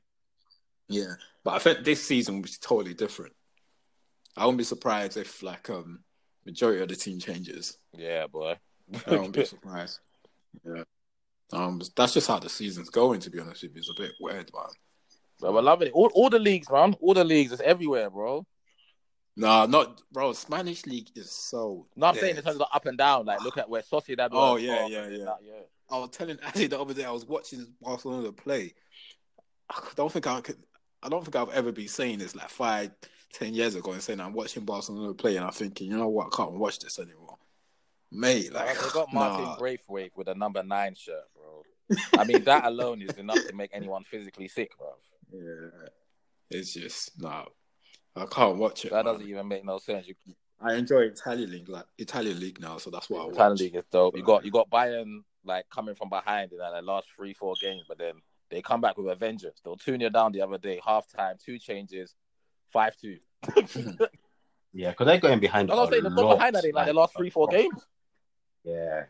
Yeah, 0.87 1.13
but 1.43 1.51
I 1.55 1.59
think 1.59 1.83
this 1.83 2.05
season 2.05 2.41
was 2.41 2.57
totally 2.57 2.93
different. 2.93 3.33
I 4.37 4.45
wouldn't 4.45 4.57
be 4.59 4.63
surprised 4.63 5.17
if 5.17 5.41
like 5.41 5.69
um 5.69 5.99
majority 6.45 6.81
of 6.81 6.89
the 6.89 6.95
team 6.95 7.19
changes. 7.19 7.77
Yeah, 7.97 8.27
boy. 8.27 8.55
I 9.07 9.15
won't 9.15 9.33
be 9.33 9.45
surprised. 9.45 9.99
Yeah. 10.63 10.83
Um, 11.53 11.81
that's 11.95 12.13
just 12.13 12.27
how 12.27 12.39
the 12.39 12.49
season's 12.49 12.89
going. 12.89 13.19
To 13.21 13.29
be 13.29 13.39
honest 13.39 13.63
with 13.63 13.73
you, 13.73 13.79
it's 13.79 13.89
a 13.89 14.01
bit 14.01 14.11
weird, 14.19 14.51
man. 14.53 14.65
But 15.39 15.53
we're 15.53 15.61
loving 15.61 15.87
it. 15.89 15.93
All, 15.93 16.09
all 16.13 16.29
the 16.29 16.39
leagues, 16.39 16.69
man. 16.71 16.95
All 16.99 17.13
the 17.13 17.23
leagues. 17.23 17.51
It's 17.51 17.61
everywhere, 17.61 18.09
bro. 18.09 18.45
No, 19.37 19.65
not 19.65 20.01
bro. 20.11 20.33
Spanish 20.33 20.85
league 20.85 21.09
is 21.15 21.31
so. 21.31 21.87
No, 21.95 22.07
I'm 22.07 22.13
dead. 22.13 22.21
saying 22.21 22.37
in 22.37 22.43
terms 22.43 22.59
of 22.59 22.67
up 22.73 22.85
and 22.85 22.97
down. 22.97 23.25
Like, 23.25 23.41
look 23.41 23.57
at 23.57 23.69
where 23.69 23.81
Sociedad. 23.81 24.31
were 24.31 24.37
Oh, 24.37 24.55
at 24.55 24.61
yeah, 24.61 24.87
yeah, 24.87 25.07
yeah. 25.09 25.25
that, 25.25 25.37
yeah. 25.43 25.61
I 25.89 25.97
was 25.99 26.09
telling 26.11 26.37
Addy 26.41 26.67
the 26.67 26.79
other 26.79 26.93
day. 26.93 27.05
I 27.05 27.11
was 27.11 27.25
watching 27.25 27.65
Barcelona 27.81 28.31
play. 28.31 28.73
I 29.69 29.79
don't 29.95 30.11
think 30.11 30.25
I 30.27 30.41
could. 30.41 30.57
I 31.05 31.09
don't 31.09 31.23
think 31.23 31.35
I've 31.35 31.53
ever 31.53 31.71
been 31.71 31.87
saying 31.87 32.17
this 32.17 32.35
like 32.35 32.49
five, 32.49 32.91
ten 33.31 33.53
years 33.53 33.75
ago 33.75 33.91
and 33.91 34.01
saying 34.01 34.19
I'm 34.19 34.33
watching 34.33 34.65
Barcelona 34.65 35.13
play 35.13 35.35
and 35.35 35.45
I'm 35.45 35.51
thinking, 35.51 35.91
you 35.91 35.97
know 35.97 36.09
what, 36.09 36.27
I 36.33 36.35
can't 36.35 36.53
watch 36.53 36.79
this 36.79 36.97
anymore, 36.97 37.37
mate. 38.11 38.51
Like, 38.51 38.75
they 38.75 38.89
got 38.89 39.07
Martin 39.13 39.45
nah. 39.45 39.57
Braithwaite 39.57 40.13
with 40.15 40.27
a 40.29 40.33
number 40.33 40.63
nine 40.63 40.95
shirt, 40.95 41.25
bro. 41.35 41.63
I 42.17 42.23
mean, 42.23 42.43
that 42.45 42.65
alone 42.65 43.03
is 43.03 43.17
enough 43.17 43.37
to 43.47 43.53
make 43.53 43.69
anyone 43.71 44.03
physically 44.03 44.47
sick, 44.47 44.71
bro. 44.79 44.95
Yeah, 45.31 45.89
it's 46.49 46.73
just 46.73 47.21
no. 47.21 47.45
I 48.15 48.25
can't 48.25 48.57
watch 48.57 48.85
it. 48.85 48.91
That 48.91 49.05
man. 49.05 49.13
doesn't 49.13 49.29
even 49.29 49.47
make 49.47 49.63
no 49.63 49.77
sense. 49.77 50.07
You, 50.07 50.15
I 50.59 50.73
enjoy 50.73 51.01
Italian 51.01 51.51
league, 51.51 51.69
like 51.69 51.85
Italian 51.99 52.39
league 52.39 52.59
now, 52.59 52.77
so 52.77 52.89
that's 52.89 53.11
what 53.11 53.21
I 53.21 53.25
watch. 53.25 53.33
Italian 53.35 53.57
league 53.57 53.75
is 53.75 53.83
dope. 53.91 54.17
You 54.17 54.23
got 54.23 54.43
you 54.43 54.49
got 54.49 54.71
Bayern 54.71 55.19
like 55.43 55.69
coming 55.69 55.93
from 55.93 56.09
behind 56.09 56.51
in 56.51 56.57
like, 56.57 56.73
the 56.73 56.81
last 56.81 57.07
three 57.15 57.33
four 57.33 57.53
games, 57.61 57.83
but 57.87 57.99
then 57.99 58.13
they 58.49 58.61
come 58.61 58.81
back 58.81 58.97
with 58.97 59.07
a 59.07 59.15
vengeance. 59.15 59.59
They'll 59.63 59.75
two 59.77 59.97
0 59.97 60.09
down 60.09 60.31
the 60.31 60.41
other 60.41 60.57
day, 60.57 60.79
half 60.85 61.07
time, 61.07 61.37
two 61.43 61.57
changes, 61.59 62.13
five 62.71 62.95
two. 62.97 63.17
Yeah, 64.77 64.89
because 64.89 65.07
they're 65.07 65.19
going 65.21 65.39
behind. 65.39 65.71
I'm 65.71 65.77
not 65.77 65.89
saying 65.89 66.03
they're 66.03 66.11
not 66.11 66.35
behind 66.35 66.53
that 66.55 66.65
in 66.65 66.73
like 66.75 66.87
the 66.87 66.93
last 66.93 67.15
three 67.15 67.29
four 67.29 67.47
games. 67.47 67.87
Yeah, 68.65 69.03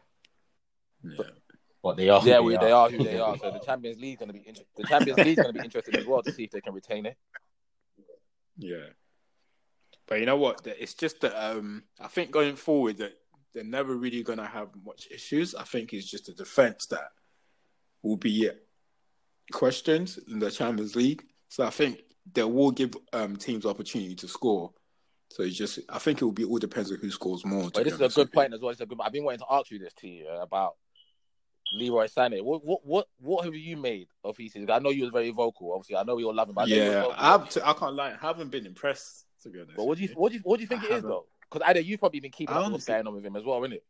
Yeah. 1.04 1.26
but 1.82 1.98
they 1.98 2.08
are. 2.08 2.22
who 2.22 2.28
Yeah, 2.30 2.36
they, 2.36 2.40
we, 2.42 2.56
are. 2.56 2.64
they 2.64 2.72
are 2.72 2.90
who 2.92 3.04
they 3.04 3.18
are. 3.20 3.36
So 3.40 3.50
the 3.50 3.58
Champions 3.60 4.00
League 4.00 4.20
going 4.20 4.28
to 4.28 4.34
be 4.34 4.48
inter- 4.48 4.62
the 4.78 4.84
Champions 4.84 5.18
League 5.18 5.38
going 5.38 5.48
to 5.48 5.54
be 5.60 5.66
interesting 5.66 5.96
as 5.96 6.06
well 6.06 6.22
to 6.22 6.32
see 6.32 6.44
if 6.44 6.52
they 6.52 6.62
can 6.62 6.72
retain 6.72 7.08
it. 7.08 7.18
Yeah. 8.60 8.90
But 10.06 10.20
you 10.20 10.28
know 10.28 10.38
what? 10.38 10.62
It's 10.68 10.94
just 10.94 11.22
that 11.22 11.34
um, 11.36 11.82
I 12.00 12.10
think 12.10 12.30
going 12.30 12.58
forward 12.58 12.98
that 12.98 13.18
they're 13.56 13.64
never 13.64 13.96
really 13.96 14.22
going 14.22 14.38
to 14.38 14.46
have 14.46 14.68
much 14.86 15.08
issues. 15.10 15.56
I 15.56 15.64
think 15.64 15.94
it's 15.94 16.06
just 16.12 16.28
the 16.28 16.34
defense 16.34 16.86
that 16.88 17.08
will 18.04 18.18
be 18.18 18.52
questioned 19.52 20.18
in 20.28 20.40
the 20.40 20.52
Champions 20.52 20.96
League. 20.96 21.24
So 21.50 21.66
I 21.66 21.70
think 21.70 22.02
they 22.34 22.44
will 22.44 22.72
give 22.72 22.96
um, 23.14 23.36
teams 23.36 23.66
opportunity 23.66 24.16
to 24.16 24.28
score. 24.28 24.72
So 25.32 25.44
it's 25.44 25.56
just, 25.56 25.80
I 25.90 26.00
think 26.00 26.22
it 26.22 26.26
will 26.26 26.32
be 26.32 26.46
all 26.46 26.60
depends 26.60 26.92
on 26.92 26.98
who 27.00 27.12
scores 27.12 27.46
more. 27.46 27.70
But 27.74 27.84
this 27.84 27.94
is 27.94 28.02
a 28.02 28.10
good 28.10 28.32
point 28.32 28.54
as 28.54 28.62
well. 28.62 28.72
It's 28.72 28.82
a 28.82 28.86
good. 28.86 28.98
I've 29.02 29.12
been 29.12 29.24
wanting 29.24 29.40
to 29.40 29.46
ask 29.52 29.70
you 29.72 29.80
this 29.80 29.94
to 29.96 30.08
you 30.08 30.28
uh, 30.28 30.42
about 30.42 30.76
Leroy 31.74 32.06
Sané. 32.08 32.44
What 32.44 32.64
what 32.64 32.86
what 32.86 33.08
what 33.20 33.44
have 33.46 33.56
you 33.56 33.76
made 33.76 34.08
of 34.24 34.38
his 34.38 34.54
season? 34.54 34.70
I 34.72 34.80
know 34.80 34.92
you 34.92 35.04
was 35.04 35.12
very 35.12 35.32
vocal. 35.32 35.74
Obviously, 35.74 35.98
I 35.98 36.04
know 36.04 36.16
we 36.16 36.24
all 36.24 36.34
love 36.34 36.48
him. 36.50 36.56
But 36.56 36.62
I 36.62 36.66
know 36.70 36.76
you 36.76 36.82
was 36.84 36.92
Yeah, 36.92 37.02
vocal. 37.02 37.16
I, 37.18 37.32
have 37.32 37.50
to, 37.50 37.68
I 37.68 37.74
can't 37.74 37.96
lie. 37.96 38.12
I 38.12 38.18
haven't 38.26 38.52
been 38.52 38.66
impressed, 38.66 39.26
to 39.44 39.50
be 39.50 39.60
honest. 39.60 39.76
But 39.76 39.86
what 39.86 39.98
do 39.98 40.04
you 40.04 40.10
what 40.16 40.30
do 40.32 40.38
you 40.38 40.42
what 40.44 40.58
do 40.58 40.62
you 40.62 40.68
think 40.68 40.82
I 40.84 40.86
it 40.86 40.88
is 40.90 40.96
haven't. 40.96 41.10
though? 41.10 41.26
Because 41.52 41.68
either 41.68 41.80
you've 41.82 42.00
probably 42.00 42.20
been 42.22 42.32
keeping 42.32 42.56
I 42.56 42.60
up 42.60 42.66
with 42.66 42.74
what's 42.74 42.88
honestly- 42.90 42.94
going 42.94 43.08
on 43.08 43.16
with 43.16 43.26
him 43.26 43.36
as 43.36 43.44
well, 43.44 43.64
isn't 43.64 43.74
it? 43.74 43.84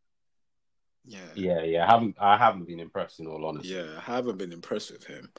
Yeah. 1.04 1.18
Yeah, 1.34 1.62
yeah. 1.62 1.86
I 1.86 1.90
haven't. 1.92 2.16
I 2.18 2.36
haven't 2.36 2.66
been 2.66 2.80
impressed 2.80 3.20
in 3.20 3.28
all 3.28 3.44
honesty. 3.46 3.68
Yeah, 3.68 3.86
I 3.98 4.00
haven't 4.00 4.38
been 4.38 4.52
impressed 4.52 4.90
with 4.90 5.04
him. 5.04 5.30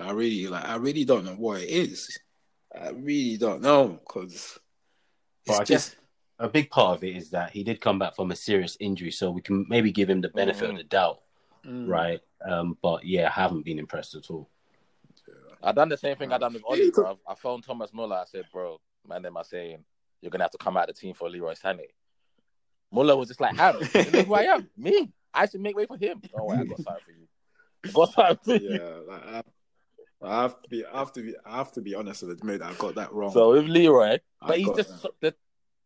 I 0.00 0.12
really 0.12 0.46
like. 0.48 0.64
I 0.64 0.76
really 0.76 1.04
don't 1.04 1.24
know 1.24 1.34
what 1.34 1.60
it 1.62 1.68
is. 1.68 2.18
I 2.78 2.90
really 2.90 3.36
don't 3.36 3.62
know 3.62 3.98
because 4.06 4.58
But 5.46 5.52
I 5.54 5.60
it's 5.62 5.68
just 5.70 5.96
a 6.38 6.48
big 6.48 6.70
part 6.70 6.96
of 6.98 7.04
it 7.04 7.16
is 7.16 7.30
that 7.30 7.50
he 7.50 7.64
did 7.64 7.80
come 7.80 7.98
back 7.98 8.14
from 8.16 8.30
a 8.30 8.36
serious 8.36 8.76
injury, 8.80 9.10
so 9.10 9.30
we 9.30 9.42
can 9.42 9.66
maybe 9.68 9.92
give 9.92 10.08
him 10.08 10.20
the 10.20 10.28
benefit 10.28 10.68
Mhm. 10.68 10.70
of 10.72 10.76
the 10.78 10.84
doubt, 10.84 11.20
mm, 11.64 11.88
right? 11.88 12.20
Um, 12.48 12.78
but 12.80 13.04
yeah, 13.04 13.26
I 13.26 13.30
haven't 13.30 13.62
been 13.64 13.78
impressed 13.78 14.14
at 14.14 14.30
all. 14.30 14.48
I 15.62 15.72
done 15.72 15.90
the 15.90 15.96
same 15.98 16.16
thing 16.16 16.32
I 16.32 16.38
done 16.38 16.54
with 16.54 16.62
Yeah, 16.62 16.68
Ollie, 16.70 16.84
you 16.84 16.92
could- 16.92 17.02
bro. 17.04 17.18
I 17.28 17.34
phoned 17.34 17.64
Thomas 17.64 17.92
Muller. 17.92 18.16
I 18.16 18.24
said, 18.24 18.46
bro, 18.50 18.80
man, 19.06 19.20
them 19.22 19.36
are 19.36 19.44
saying 19.44 19.84
you're 20.22 20.30
gonna 20.30 20.44
have 20.44 20.50
to 20.52 20.58
come 20.58 20.76
out 20.76 20.88
of 20.88 20.94
the 20.94 21.00
team 21.00 21.14
for 21.14 21.28
Leroy 21.28 21.52
Sané. 21.54 21.86
Muller 22.90 23.16
was 23.16 23.28
just 23.28 23.40
like, 23.40 23.56
how? 23.56 23.72
you 23.94 24.10
know 24.10 24.22
who 24.22 24.34
I 24.34 24.42
am? 24.44 24.70
Me. 24.76 25.12
I 25.34 25.46
should 25.46 25.60
make 25.60 25.76
way 25.76 25.86
for 25.86 25.96
him. 25.98 26.20
Oh 26.34 26.44
wait, 26.46 26.58
I 26.60 26.64
got 26.64 26.78
something 26.80 27.04
for 27.04 27.12
you. 27.12 27.28
I 27.84 27.90
got 27.92 28.12
something 28.14 28.38
for 28.58 28.64
you. 28.64 28.70
yeah. 28.80 29.14
Like, 29.14 29.26
I, 29.26 29.42
I 30.22 30.42
have 30.42 30.60
to 30.62 30.68
be. 30.68 30.84
I 30.84 30.98
have 30.98 31.12
to 31.14 31.22
be. 31.22 31.34
I 31.46 31.56
have 31.56 31.72
to 31.72 31.80
be 31.80 31.94
honest 31.94 32.22
and 32.22 32.32
admit 32.32 32.62
I 32.62 32.74
got 32.74 32.94
that 32.96 33.12
wrong. 33.12 33.32
So 33.32 33.52
with 33.52 33.66
Leroy, 33.66 34.18
I 34.42 34.46
but 34.46 34.58
he's 34.58 34.70
just 34.76 35.02
that. 35.02 35.12
the 35.20 35.34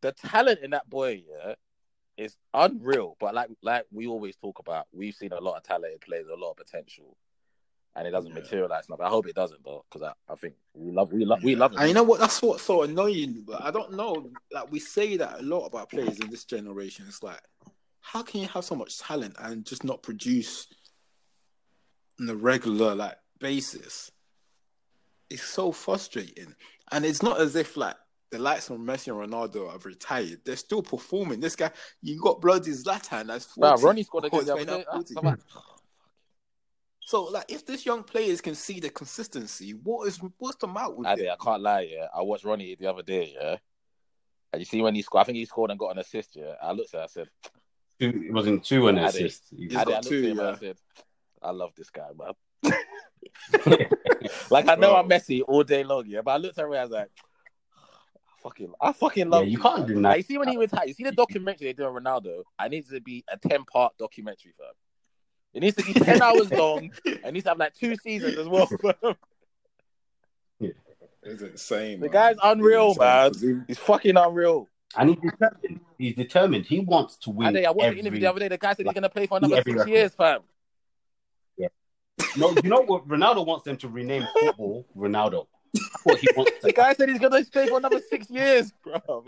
the 0.01 0.13
talent 0.13 0.61
in 0.61 0.71
that 0.71 0.91
boy, 0.91 1.23
yeah, 1.29 1.55
is 2.17 2.37
unreal. 2.53 3.17
But 3.21 3.35
like 3.35 3.51
like 3.63 3.85
we 3.93 4.07
always 4.07 4.37
talk 4.37 4.59
about, 4.59 4.87
we've 4.93 5.15
seen 5.15 5.33
a 5.33 5.41
lot 5.41 5.57
of 5.57 5.63
talented 5.63 6.01
players, 6.01 6.27
a 6.29 6.35
lot 6.37 6.51
of 6.51 6.57
potential, 6.57 7.17
and 7.95 8.09
it 8.09 8.11
doesn't 8.11 8.33
Yeah. 8.33 8.41
materialize. 8.41 8.89
Enough. 8.89 9.01
I 9.01 9.09
hope 9.09 9.29
it 9.29 9.37
doesn't 9.37 9.65
though, 9.65 9.85
because 9.89 10.03
I, 10.03 10.33
I 10.33 10.35
think 10.35 10.55
we 10.75 10.91
love 10.91 11.13
we 11.13 11.25
love 11.25 11.43
we 11.45 11.55
love 11.55 11.73
him. 11.73 11.79
And 11.79 11.89
you 11.89 11.95
know 11.95 12.03
what? 12.03 12.19
That's 12.19 12.43
what's 12.43 12.65
so 12.65 12.83
annoying. 12.83 13.45
But 13.47 13.63
I 13.63 13.71
don't 13.71 13.93
know. 13.93 14.31
Like 14.51 14.71
we 14.73 14.81
say 14.81 15.17
that 15.17 15.41
a 15.41 15.43
lot 15.43 15.65
about 15.67 15.91
players 15.91 16.19
in 16.19 16.29
this 16.29 16.45
generation. 16.45 17.05
It's 17.07 17.23
like, 17.23 17.41
how 18.01 18.23
can 18.25 18.41
you 18.41 18.49
have 18.49 18.65
so 18.65 18.75
much 18.75 18.99
talent 18.99 19.37
and 19.39 19.65
just 19.65 19.85
not 19.85 20.03
produce 20.03 20.67
on 22.21 22.29
a 22.29 22.35
regular 22.35 22.97
like 22.97 23.17
basis? 23.39 24.11
It's 25.31 25.43
so 25.43 25.73
frustrating. 25.73 26.55
And 26.93 27.05
it's 27.05 27.23
not 27.23 27.41
as 27.41 27.57
if 27.57 27.77
like 27.77 27.97
the 28.31 28.39
likes 28.39 28.69
of 28.71 28.79
Messi 28.79 29.09
and 29.09 29.33
Ronaldo 29.33 29.71
have 29.71 29.85
retired. 29.87 30.41
They're 30.45 30.57
still 30.57 30.83
performing. 30.83 31.41
This 31.41 31.57
guy, 31.57 31.71
you 32.03 32.21
got 32.21 32.41
bloody 32.41 32.73
Zlatan 32.73 33.29
that's 33.29 33.47
40. 33.47 33.61
Nah, 33.61 33.87
Ronnie 33.87 34.03
scored 34.03 34.25
again 34.25 34.41
Oh, 34.41 34.43
the 34.43 34.51
it's 34.51 34.51
other 34.51 34.65
day. 34.65 34.75
playing 34.75 35.27
up 35.35 35.41
40. 35.41 35.45
So 37.07 37.25
like, 37.25 37.45
if 37.49 37.67
this 37.67 37.85
young 37.85 38.03
players 38.03 38.41
can 38.41 38.55
see 38.55 38.81
the 38.81 38.89
consistency, 38.89 39.73
what 39.73 40.09
is 40.09 40.19
what's 40.39 40.57
the 40.57 40.67
matter 40.67 40.95
with 40.95 41.07
I, 41.07 41.13
it? 41.13 41.29
I 41.31 41.37
can't 41.45 41.61
lie, 41.61 41.83
yeah. 41.93 42.07
I 42.17 42.23
watched 42.23 42.45
Ronnie 42.45 42.75
the 42.81 42.87
other 42.87 43.03
day, 43.03 43.35
yeah. 43.39 43.57
And 44.53 44.61
you 44.61 44.65
see 44.65 44.81
when 44.81 44.95
he 44.95 45.03
scored, 45.03 45.21
I 45.21 45.25
think 45.25 45.37
he 45.37 45.45
scored 45.45 45.71
and 45.71 45.79
got 45.79 45.91
an 45.91 45.99
assist, 45.99 46.35
yeah. 46.35 46.55
I 46.63 46.73
looked 46.73 46.95
at 46.95 47.01
it, 47.01 47.05
I 47.05 47.07
said, 47.09 47.29
Two, 48.01 48.23
it 48.27 48.33
wasn't 48.33 48.65
two 48.65 48.89
and 48.89 48.99
an 48.99 49.05
assist. 49.05 49.45
He's 49.55 49.77
I, 49.77 49.85
did, 49.85 49.89
I 49.89 49.97
got 49.97 50.05
looked 50.05 50.09
two, 50.09 50.19
at 50.19 50.25
him 50.25 50.39
and 50.39 50.49
I 50.49 50.55
said, 50.59 50.77
I 51.43 51.51
love 51.51 51.73
this 51.77 51.91
guy, 51.91 52.09
man. 52.19 52.33
like 54.51 54.69
I 54.69 54.75
know 54.75 54.91
Bro. 54.91 54.97
I'm 54.97 55.09
messy 55.09 55.43
all 55.43 55.63
day 55.63 55.85
long, 55.85 56.05
yeah, 56.07 56.23
but 56.23 56.33
I 56.33 56.37
looked 56.39 56.59
at 56.59 56.65
him 56.65 56.73
I 56.73 56.83
was 56.83 56.91
like, 56.91 57.11
I 57.17 58.43
fucking, 58.43 58.73
I 58.81 58.93
fucking 58.93 59.31
love 59.31 59.43
Yeah, 59.43 59.47
you 59.47 59.53
you, 59.59 59.63
can't 59.63 59.79
man. 59.81 59.89
deny 59.89 60.09
Like, 60.11 60.17
you 60.19 60.23
see 60.23 60.39
when 60.39 60.49
he 60.49 60.57
retired, 60.57 60.89
you 60.89 60.95
see 60.95 61.05
the 61.05 61.13
documentary 61.13 61.69
they 61.69 61.73
do 61.73 61.85
on 61.85 61.95
Ronaldo. 62.03 62.43
I 62.59 62.69
need 62.69 62.89
to 62.89 63.01
be 63.01 63.25
a 63.31 63.37
ten 63.37 63.65
part 63.65 63.97
documentary 63.99 64.53
for 64.57 64.65
him. 64.65 64.75
It 65.55 65.61
needs 65.61 65.77
to 65.77 65.85
be 65.85 65.95
ten 65.95 66.21
hours 66.23 66.51
long. 66.51 66.91
It 67.05 67.33
needs 67.33 67.45
to 67.45 67.51
have 67.51 67.59
like 67.59 67.75
two 67.75 67.97
seasons 67.97 68.37
as 68.39 68.49
well. 68.49 68.67
fam. 68.67 69.15
It's 71.27 71.43
insane. 71.43 72.01
The 72.01 72.07
man. 72.07 72.13
guy's 72.13 72.37
unreal, 72.43 72.95
man. 72.97 73.33
He's 73.67 73.79
fucking 73.79 74.17
unreal. 74.17 74.69
And 74.97 75.11
he's 75.11 75.19
determined. 75.19 75.81
He's 75.99 76.15
determined. 76.15 76.67
He 76.67 76.81
wants 76.81 77.17
to 77.19 77.31
win. 77.31 77.57
And 77.57 77.67
I 77.67 77.71
watched 77.71 77.87
every... 77.87 77.95
the 77.95 78.01
interview 78.01 78.21
the 78.21 78.31
other 78.31 78.41
day. 78.41 78.49
The 78.49 78.59
guy 78.59 78.75
said 78.75 78.87
he's 78.87 78.95
gonna 78.95 79.09
play 79.09 79.27
for 79.27 79.39
another 79.39 79.57
six 79.57 79.71
record. 79.71 79.89
years, 79.89 80.15
fam. 80.15 80.41
No, 82.37 82.51
you 82.63 82.69
know 82.71 82.83
what? 82.83 83.07
Ronaldo 83.07 83.47
wants 83.47 83.65
them 83.65 83.77
to 83.79 83.89
rename 83.89 84.27
football 84.41 84.87
Ronaldo. 84.97 85.47
What 86.05 86.19
he 86.21 86.29
wants. 86.37 86.53
The 86.63 86.73
guy 86.73 86.93
said 86.95 87.09
he's 87.09 87.19
gonna 87.19 87.45
stay 87.45 87.67
for 87.69 87.79
another 87.79 88.01
six 88.09 88.29
years, 88.31 88.73
bro. 88.83 89.25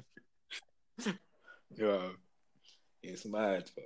Yeah, 1.76 2.08
it's 3.02 3.26
mad. 3.26 3.70
Bro. 3.74 3.84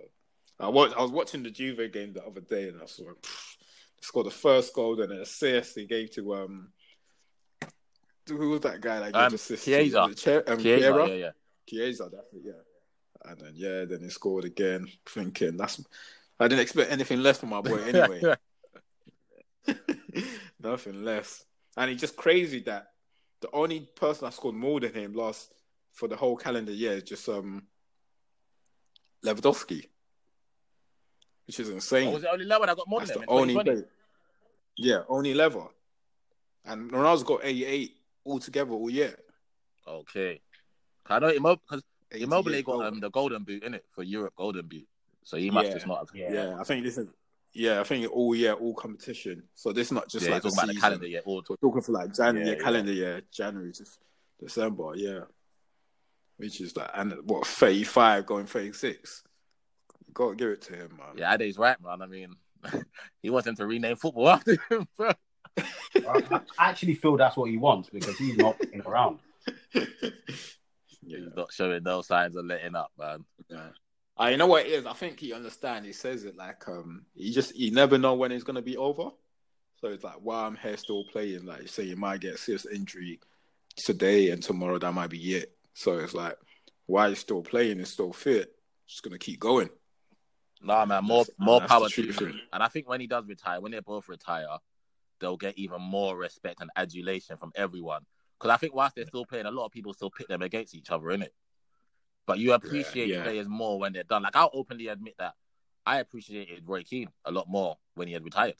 I 0.60 0.68
watched, 0.68 0.96
I 0.96 1.02
was 1.02 1.10
watching 1.10 1.42
the 1.42 1.50
Juve 1.50 1.90
game 1.92 2.12
the 2.12 2.24
other 2.24 2.40
day, 2.40 2.68
and 2.68 2.80
I 2.82 2.86
saw 2.86 3.04
pff, 3.04 3.56
he 3.96 4.02
scored 4.02 4.26
the 4.26 4.30
first 4.30 4.74
goal 4.74 5.00
and 5.00 5.12
an 5.12 5.20
assist 5.22 5.76
he 5.78 5.86
gave 5.86 6.10
to 6.12 6.34
um. 6.34 6.72
Who 8.28 8.50
was 8.50 8.60
that 8.60 8.80
guy 8.80 9.00
that 9.00 9.12
gave 9.12 9.22
Um, 9.22 9.28
the 9.30 9.34
assist? 9.36 9.64
Chiesa. 9.64 10.06
To, 10.08 10.14
Che- 10.14 10.36
um, 10.52 10.58
Chiesa, 10.58 10.78
Chiesa? 10.78 11.06
yeah, 11.08 11.14
yeah. 11.14 11.30
Chiesa, 11.68 12.08
that's 12.12 12.32
it, 12.32 12.42
yeah. 12.44 12.52
And 13.30 13.40
then 13.40 13.52
yeah, 13.54 13.84
then 13.86 14.00
he 14.02 14.08
scored 14.10 14.44
again. 14.44 14.86
Thinking 15.06 15.56
that's, 15.56 15.84
I 16.38 16.46
didn't 16.46 16.62
expect 16.62 16.92
anything 16.92 17.22
less 17.22 17.38
from 17.38 17.48
my 17.50 17.60
boy 17.60 17.82
anyway. 17.82 18.22
Nothing 20.62 21.04
less. 21.04 21.44
And 21.76 21.90
it's 21.90 22.00
just 22.00 22.16
crazy 22.16 22.60
that 22.60 22.88
the 23.40 23.50
only 23.52 23.80
person 23.96 24.26
that 24.26 24.34
scored 24.34 24.54
more 24.54 24.80
than 24.80 24.92
him 24.92 25.14
last 25.14 25.52
for 25.92 26.08
the 26.08 26.16
whole 26.16 26.36
calendar 26.36 26.72
year 26.72 26.92
is 26.92 27.02
just 27.04 27.28
um 27.28 27.62
Lewandowski, 29.24 29.84
which 31.46 31.60
is 31.60 31.68
insane. 31.70 32.08
Or 32.08 32.14
was 32.14 32.24
it 32.24 32.30
only 32.32 32.44
Lewin 32.44 32.66
that 32.66 32.76
got 32.76 32.88
more 32.88 33.00
That's 33.00 33.12
than 33.12 33.20
the 33.20 33.24
him 33.26 33.28
in 33.30 33.40
only 33.42 33.54
2020? 33.54 33.80
player. 33.82 33.90
Yeah, 34.76 35.02
only 35.08 35.34
level. 35.34 35.70
And 36.64 36.90
Ronaldo's 36.90 37.22
got 37.24 37.40
88 37.42 37.96
altogether 38.26 38.72
all 38.72 38.90
year. 38.90 39.16
Okay. 39.86 40.40
I 41.06 41.18
know 41.18 41.28
Immobile 41.28 41.62
because 41.68 41.82
88 42.12 42.24
Immobile 42.24 42.52
got 42.52 42.64
goals. 42.64 42.82
um, 42.84 43.00
the 43.00 43.10
golden 43.10 43.44
boot 43.44 43.62
in 43.64 43.74
it 43.74 43.84
for 43.90 44.02
Europe 44.02 44.34
golden 44.36 44.66
boot, 44.66 44.86
so 45.24 45.36
he 45.36 45.50
must 45.50 45.68
Yeah. 45.68 45.74
just 45.74 45.86
not. 45.86 45.98
Have, 45.98 46.08
Yeah. 46.14 46.32
yeah. 46.32 46.56
I 46.60 46.64
think 46.64 46.84
this 46.84 46.98
is 46.98 47.08
yeah, 47.52 47.80
I 47.80 47.84
think 47.84 48.10
all 48.12 48.34
year, 48.34 48.52
all 48.52 48.74
competition. 48.74 49.42
So 49.54 49.72
this 49.72 49.88
is 49.88 49.92
not 49.92 50.08
just 50.08 50.26
yeah, 50.26 50.32
like 50.32 50.42
talking 50.42 50.56
the 50.56 50.62
about 50.62 50.74
the 50.74 50.80
calendar 50.80 51.06
year. 51.06 51.22
All 51.24 51.42
We're 51.48 51.56
talking 51.56 51.82
for 51.82 51.92
like 51.92 52.14
January, 52.14 52.48
Yeah, 52.50 52.56
yeah. 52.56 52.62
calendar 52.62 52.92
year, 52.92 53.22
January 53.32 53.72
to 53.72 53.84
December, 54.40 54.92
yeah. 54.96 55.20
Which 56.36 56.60
is 56.60 56.76
like, 56.76 56.90
and 56.94 57.14
what, 57.24 57.46
35 57.46 58.24
going 58.26 58.46
36? 58.46 59.24
You 60.06 60.14
got 60.14 60.30
to 60.30 60.36
give 60.36 60.48
it 60.50 60.62
to 60.62 60.72
him, 60.74 60.96
man. 60.96 61.08
yeah, 61.16 61.34
Ade's 61.38 61.58
right, 61.58 61.76
man. 61.82 62.00
I 62.02 62.06
mean, 62.06 62.34
he 63.22 63.30
wants 63.30 63.46
him 63.48 63.56
to 63.56 63.66
rename 63.66 63.96
football 63.96 64.28
after 64.30 64.56
him. 64.70 64.86
bro. 64.96 65.10
I 65.58 66.40
I 66.58 66.70
actually 66.70 66.94
feel 66.94 67.16
that's 67.16 67.36
what 67.36 67.50
he 67.50 67.58
wants 67.58 67.90
because 67.90 68.16
he's 68.16 68.36
not 68.36 68.56
around. 68.86 69.18
yeah. 69.74 69.82
He's 71.02 71.34
not 71.36 71.52
showing 71.52 71.82
no 71.82 72.02
signs 72.02 72.36
of 72.36 72.44
letting 72.46 72.74
up, 72.76 72.90
man. 72.98 73.24
yeah. 73.48 73.68
Uh, 74.20 74.26
you 74.26 74.36
know 74.36 74.46
what 74.46 74.66
it 74.66 74.72
is? 74.72 74.86
I 74.86 74.92
think 74.92 75.18
he 75.18 75.32
understands. 75.32 75.86
He 75.86 75.92
says 75.92 76.24
it 76.24 76.36
like, 76.36 76.68
um, 76.68 77.06
he 77.14 77.32
just, 77.32 77.56
you 77.56 77.70
never 77.70 77.96
know 77.96 78.14
when 78.14 78.32
it's 78.32 78.44
going 78.44 78.56
to 78.56 78.62
be 78.62 78.76
over. 78.76 79.10
So 79.80 79.88
it's 79.88 80.04
like, 80.04 80.16
while 80.22 80.46
I'm 80.46 80.56
here 80.56 80.76
still 80.76 81.04
playing, 81.04 81.46
like, 81.46 81.68
say 81.68 81.84
you 81.84 81.96
might 81.96 82.20
get 82.20 82.34
a 82.34 82.38
serious 82.38 82.66
injury 82.66 83.18
today 83.76 84.30
and 84.30 84.42
tomorrow, 84.42 84.78
that 84.78 84.92
might 84.92 85.08
be 85.08 85.36
it. 85.36 85.56
So 85.72 85.98
it's 85.98 86.12
like, 86.12 86.36
while 86.84 87.08
you're 87.08 87.16
still 87.16 87.40
playing 87.40 87.78
and 87.78 87.88
still 87.88 88.12
fit, 88.12 88.54
just 88.86 89.02
going 89.02 89.12
to 89.12 89.18
keep 89.18 89.40
going. 89.40 89.70
Nah, 90.62 90.84
man, 90.84 91.02
more 91.04 91.24
That's- 91.24 91.36
more 91.38 91.60
that's 91.60 91.72
power 91.72 91.88
to 91.88 92.02
him. 92.02 92.40
And 92.52 92.62
I 92.62 92.68
think 92.68 92.86
when 92.86 93.00
he 93.00 93.06
does 93.06 93.26
retire, 93.26 93.60
when 93.62 93.72
they 93.72 93.80
both 93.80 94.08
retire, 94.08 94.58
they'll 95.18 95.38
get 95.38 95.56
even 95.56 95.80
more 95.80 96.14
respect 96.14 96.60
and 96.60 96.70
adulation 96.76 97.38
from 97.38 97.52
everyone. 97.54 98.02
Because 98.38 98.52
I 98.52 98.58
think 98.58 98.74
whilst 98.74 98.96
they're 98.96 99.06
still 99.06 99.24
playing, 99.24 99.46
a 99.46 99.50
lot 99.50 99.64
of 99.64 99.72
people 99.72 99.94
still 99.94 100.10
pit 100.10 100.28
them 100.28 100.42
against 100.42 100.74
each 100.74 100.90
other, 100.90 101.06
innit? 101.06 101.28
But 102.26 102.38
you 102.38 102.52
appreciate 102.52 103.08
yeah. 103.08 103.22
players 103.22 103.48
more 103.48 103.78
when 103.78 103.92
they're 103.92 104.04
done. 104.04 104.22
Like 104.22 104.36
I'll 104.36 104.50
openly 104.52 104.88
admit 104.88 105.14
that 105.18 105.34
I 105.86 105.98
appreciated 105.98 106.62
Roy 106.66 106.82
Keane 106.82 107.08
a 107.24 107.32
lot 107.32 107.48
more 107.48 107.76
when 107.94 108.06
he 108.08 108.14
had 108.14 108.24
retired. 108.24 108.54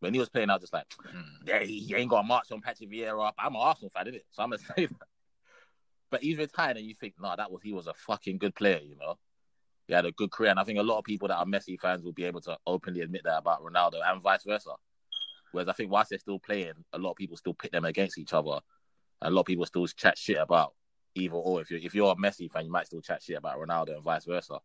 When 0.00 0.12
he 0.12 0.20
was 0.20 0.28
playing, 0.28 0.50
I 0.50 0.54
was 0.54 0.62
just 0.62 0.72
like, 0.74 0.86
Mm. 1.12 1.24
yeah, 1.46 1.60
he, 1.60 1.94
ain't 1.94 2.10
got 2.10 2.20
a 2.20 2.22
march 2.22 2.52
on 2.52 2.60
Patrick 2.60 2.90
Vieira. 2.90 3.32
I'm 3.38 3.54
an 3.54 3.60
Arsenal 3.60 3.90
fan, 3.90 4.04
did 4.04 4.14
it? 4.16 4.26
So 4.30 4.42
I'm 4.42 4.50
gonna 4.50 4.62
say 4.76 4.86
that. 4.86 5.08
But 6.10 6.22
he's 6.22 6.38
retired, 6.38 6.76
and 6.76 6.86
you 6.86 6.94
think, 6.94 7.14
nah, 7.18 7.34
that 7.36 7.50
was 7.50 7.62
he 7.62 7.72
was 7.72 7.86
a 7.86 7.94
fucking 7.94 8.38
good 8.38 8.54
player, 8.54 8.80
you 8.84 8.96
know. 8.96 9.18
He 9.88 9.94
had 9.94 10.04
a 10.04 10.12
good 10.12 10.30
career, 10.30 10.50
and 10.50 10.60
I 10.60 10.64
think 10.64 10.78
a 10.78 10.82
lot 10.82 10.98
of 10.98 11.04
people 11.04 11.28
that 11.28 11.36
are 11.36 11.44
Messi 11.44 11.78
fans 11.78 12.02
will 12.02 12.12
be 12.12 12.24
able 12.24 12.40
to 12.42 12.56
openly 12.66 13.00
admit 13.00 13.22
that 13.24 13.38
about 13.38 13.62
Ronaldo 13.62 14.00
and 14.04 14.22
vice 14.22 14.44
versa. 14.44 14.70
Whereas 15.52 15.68
I 15.68 15.72
think 15.72 15.90
whilst 15.90 16.10
they're 16.10 16.18
still 16.18 16.38
playing, 16.38 16.74
a 16.92 16.98
lot 16.98 17.12
of 17.12 17.16
people 17.16 17.36
still 17.36 17.54
pit 17.54 17.72
them 17.72 17.84
against 17.84 18.18
each 18.18 18.32
other, 18.34 18.60
and 19.22 19.30
a 19.32 19.34
lot 19.34 19.40
of 19.40 19.46
people 19.46 19.64
still 19.66 19.86
chat 19.86 20.18
shit 20.18 20.38
about 20.38 20.74
either 21.16 21.34
or. 21.34 21.60
If 21.60 21.70
you're 21.70 21.80
if 21.80 21.94
you're 21.94 22.12
a 22.12 22.16
Messi 22.16 22.50
fan, 22.50 22.64
you 22.64 22.70
might 22.70 22.86
still 22.86 23.00
chat 23.00 23.22
shit 23.22 23.38
about 23.38 23.58
Ronaldo 23.58 23.94
and 23.94 24.04
vice 24.04 24.24
versa. 24.24 24.58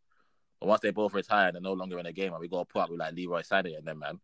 But 0.59 0.67
once 0.67 0.81
they 0.81 0.91
both 0.91 1.13
retire 1.13 1.47
and 1.47 1.55
they're 1.55 1.61
no 1.61 1.73
longer 1.73 1.97
in 1.97 2.05
the 2.05 2.13
game, 2.13 2.33
and 2.33 2.41
we 2.41 2.47
got 2.47 2.67
to 2.67 2.73
put 2.73 2.83
up 2.83 2.89
with 2.89 2.99
like 2.99 3.13
Leroy 3.13 3.41
Sané 3.41 3.77
and 3.77 3.87
them, 3.87 3.99
man, 3.99 4.19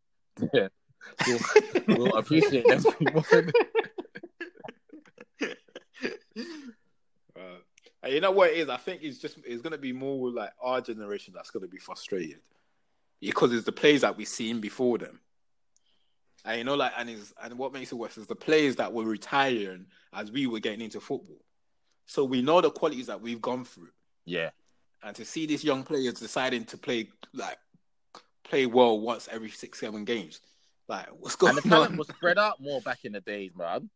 we'll, 1.27 1.39
we'll 1.87 2.17
appreciate 2.17 2.67
them 2.67 2.83
people. 2.99 3.25
Uh, 7.35 7.59
and 8.03 8.13
you 8.13 8.21
know 8.21 8.31
what 8.31 8.49
it 8.49 8.57
is? 8.57 8.69
I 8.69 8.77
think 8.77 9.03
it's 9.03 9.19
just 9.19 9.37
it's 9.45 9.61
gonna 9.61 9.77
be 9.77 9.93
more 9.93 10.31
like 10.31 10.51
our 10.61 10.81
generation 10.81 11.33
that's 11.35 11.51
gonna 11.51 11.67
be 11.67 11.77
frustrated 11.77 12.39
because 13.21 13.53
it's 13.53 13.65
the 13.65 13.71
players 13.71 14.01
that 14.01 14.17
we've 14.17 14.27
seen 14.27 14.59
before 14.59 14.97
them. 14.97 15.19
And 16.45 16.59
you 16.59 16.63
know, 16.63 16.75
like, 16.75 16.93
and 16.97 17.09
is 17.09 17.33
and 17.43 17.57
what 17.57 17.73
makes 17.73 17.91
it 17.91 17.95
worse 17.95 18.17
is 18.17 18.27
the 18.27 18.35
players 18.35 18.75
that 18.77 18.93
were 18.93 19.03
retiring 19.03 19.87
as 20.13 20.31
we 20.31 20.47
were 20.47 20.59
getting 20.59 20.81
into 20.81 20.99
football. 20.99 21.41
So 22.07 22.23
we 22.23 22.41
know 22.41 22.61
the 22.61 22.71
qualities 22.71 23.07
that 23.07 23.21
we've 23.21 23.41
gone 23.41 23.65
through, 23.65 23.89
yeah, 24.25 24.49
and 25.03 25.15
to 25.17 25.25
see 25.25 25.45
these 25.45 25.63
young 25.63 25.83
players 25.83 26.13
deciding 26.15 26.65
to 26.65 26.77
play 26.77 27.09
like 27.33 27.57
play 28.43 28.65
well 28.65 28.99
once 28.99 29.27
every 29.29 29.49
six 29.49 29.79
seven 29.79 30.05
games, 30.05 30.39
like 30.87 31.07
what's 31.19 31.35
going 31.35 31.49
and 31.55 31.57
the 31.63 31.69
talent 31.69 31.91
on? 31.91 31.97
was 31.97 32.07
spread 32.07 32.37
out 32.37 32.61
more 32.61 32.81
back 32.81 32.99
in 33.03 33.11
the 33.11 33.21
days, 33.21 33.51
man. 33.55 33.89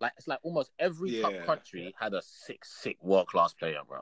Like 0.00 0.12
it's 0.18 0.28
like 0.28 0.40
almost 0.42 0.70
every 0.78 1.20
top 1.22 1.32
Yeah. 1.32 1.44
country 1.46 1.94
had 1.98 2.12
a 2.12 2.20
sick, 2.22 2.64
sick 2.64 2.98
world 3.02 3.28
class 3.28 3.54
player, 3.54 3.80
bro. 3.88 4.00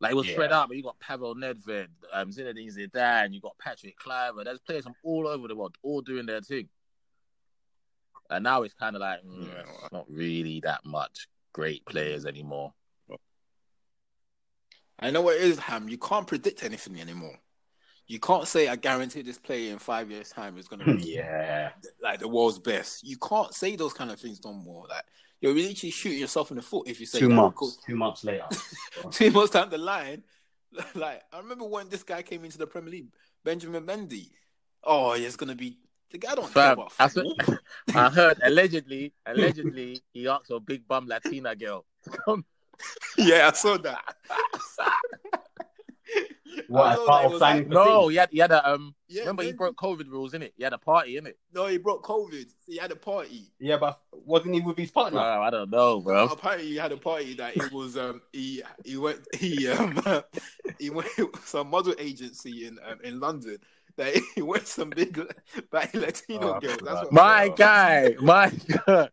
Like 0.00 0.12
it 0.12 0.14
was 0.14 0.26
Yeah. 0.26 0.32
spread 0.34 0.52
out, 0.52 0.68
but 0.68 0.76
you 0.76 0.84
got 0.84 1.00
Pavel 1.00 1.34
Nedved, 1.34 1.88
um, 2.12 2.30
Zinedine 2.30 2.72
Zidane, 2.72 3.32
you 3.34 3.40
got 3.40 3.58
Patrick 3.58 3.98
Kluivert. 3.98 4.44
There's 4.44 4.60
players 4.60 4.84
from 4.84 4.94
all 5.02 5.26
over 5.26 5.48
the 5.48 5.56
world, 5.56 5.76
all 5.82 6.02
doing 6.02 6.26
their 6.26 6.40
thing. 6.40 6.68
And 8.30 8.44
now 8.44 8.62
it's 8.62 8.74
kind 8.74 8.94
of 8.94 9.00
like 9.00 9.24
mm, 9.24 9.48
Yeah. 9.48 9.62
it's 9.82 9.92
not 9.92 10.08
really 10.08 10.60
that 10.60 10.84
much 10.84 11.26
great 11.52 11.84
players 11.86 12.24
anymore. 12.26 12.72
I 14.98 15.10
know 15.10 15.22
what 15.22 15.36
it 15.36 15.42
is, 15.42 15.58
Ham. 15.58 15.88
You 15.88 15.98
can't 15.98 16.26
predict 16.26 16.62
anything 16.62 17.00
anymore. 17.00 17.36
You 18.06 18.20
can't 18.20 18.46
say 18.46 18.68
I 18.68 18.76
guarantee 18.76 19.22
this 19.22 19.38
player 19.38 19.72
in 19.72 19.78
five 19.78 20.10
years' 20.10 20.30
time 20.30 20.58
is 20.58 20.68
going 20.68 20.84
to 20.84 20.94
be 20.96 21.02
Yeah. 21.14 21.70
like 22.02 22.20
the 22.20 22.28
world's 22.28 22.58
best. 22.58 23.06
You 23.06 23.16
can't 23.16 23.52
say 23.54 23.74
those 23.76 23.92
kind 23.92 24.10
of 24.10 24.20
things 24.20 24.40
no 24.44 24.52
more. 24.52 24.86
Like 24.88 25.04
you're 25.40 25.54
literally 25.54 25.90
shooting 25.90 26.18
yourself 26.20 26.50
in 26.50 26.56
the 26.56 26.62
foot 26.62 26.88
if 26.88 27.00
you 27.00 27.06
say 27.06 27.18
Two 27.20 27.28
that 27.28 27.34
months. 27.34 27.54
because 27.54 27.76
Two 27.84 27.96
months 27.96 28.24
later. 28.24 28.44
Two 29.10 29.30
months 29.30 29.50
down 29.50 29.70
the 29.70 29.78
line, 29.78 30.22
like 30.94 31.22
I 31.32 31.38
remember 31.38 31.64
when 31.64 31.88
this 31.88 32.02
guy 32.02 32.22
came 32.22 32.44
into 32.44 32.58
the 32.58 32.66
Premier 32.66 32.90
League, 32.90 33.08
Benjamin 33.44 33.84
Mendy. 33.84 34.30
Oh, 34.84 35.14
he's 35.14 35.36
going 35.36 35.50
to 35.50 35.56
be 35.56 35.78
the 36.12 36.18
guy. 36.18 36.34
Don't 36.34 36.44
care 36.44 36.52
Fam, 36.52 36.72
about 36.74 36.92
I, 36.98 37.08
football. 37.08 37.58
I 37.94 38.10
heard 38.10 38.38
allegedly, 38.44 39.12
allegedly 39.26 40.00
he 40.12 40.28
asked 40.28 40.46
for 40.48 40.54
a 40.56 40.60
big 40.60 40.86
bum 40.86 41.06
Latina 41.06 41.56
girl. 41.56 41.84
yeah, 43.18 43.48
I 43.48 43.52
saw 43.52 43.76
that. 43.78 44.16
What, 46.68 46.82
I 46.84 46.92
as 46.92 46.98
know 46.98 47.06
part 47.06 47.24
of 47.32 47.38
signing 47.38 47.70
like- 47.70 47.86
no, 47.86 48.08
he 48.08 48.16
had 48.16 48.28
he 48.30 48.38
had 48.38 48.52
a 48.52 48.72
um. 48.74 48.94
Yeah, 49.08 49.20
remember 49.20 49.42
he 49.42 49.52
Mendy- 49.52 49.56
broke 49.56 49.76
COVID 49.76 50.08
rules, 50.10 50.32
innit? 50.32 50.52
He 50.56 50.64
had 50.64 50.72
a 50.74 50.78
party, 50.78 51.18
innit? 51.20 51.34
No, 51.52 51.66
he 51.66 51.76
brought 51.78 52.02
COVID. 52.02 52.46
He 52.66 52.76
had 52.78 52.90
a 52.90 52.96
party. 52.96 53.50
Yeah, 53.58 53.76
but 53.78 54.00
wasn't 54.12 54.54
he 54.54 54.60
with 54.60 54.76
his 54.78 54.90
partner? 54.90 55.18
Bro, 55.18 55.42
I 55.42 55.50
don't 55.50 55.70
know, 55.70 56.00
bro. 56.00 56.24
Apparently, 56.26 56.68
he 56.68 56.76
had 56.76 56.92
a 56.92 56.96
party 56.96 57.34
that 57.34 57.56
it 57.56 57.72
was 57.72 57.96
um 57.96 58.20
he 58.32 58.62
he 58.84 58.96
went 58.98 59.20
he 59.38 59.68
um 59.68 60.02
he 60.78 60.90
went 60.90 61.08
some 61.44 61.68
model 61.70 61.94
agency 61.98 62.66
in 62.66 62.78
um, 62.86 62.98
in 63.02 63.18
London 63.20 63.58
that 63.96 64.14
he 64.34 64.42
went 64.42 64.66
some 64.66 64.90
big 64.90 65.14
big 65.14 65.94
Latino 65.94 66.54
Oh, 66.56 66.60
girls. 66.60 66.78
That's 66.84 67.00
what 67.02 67.12
My 67.12 67.48
guy, 67.48 68.14
my 68.20 68.52
God. 68.86 69.10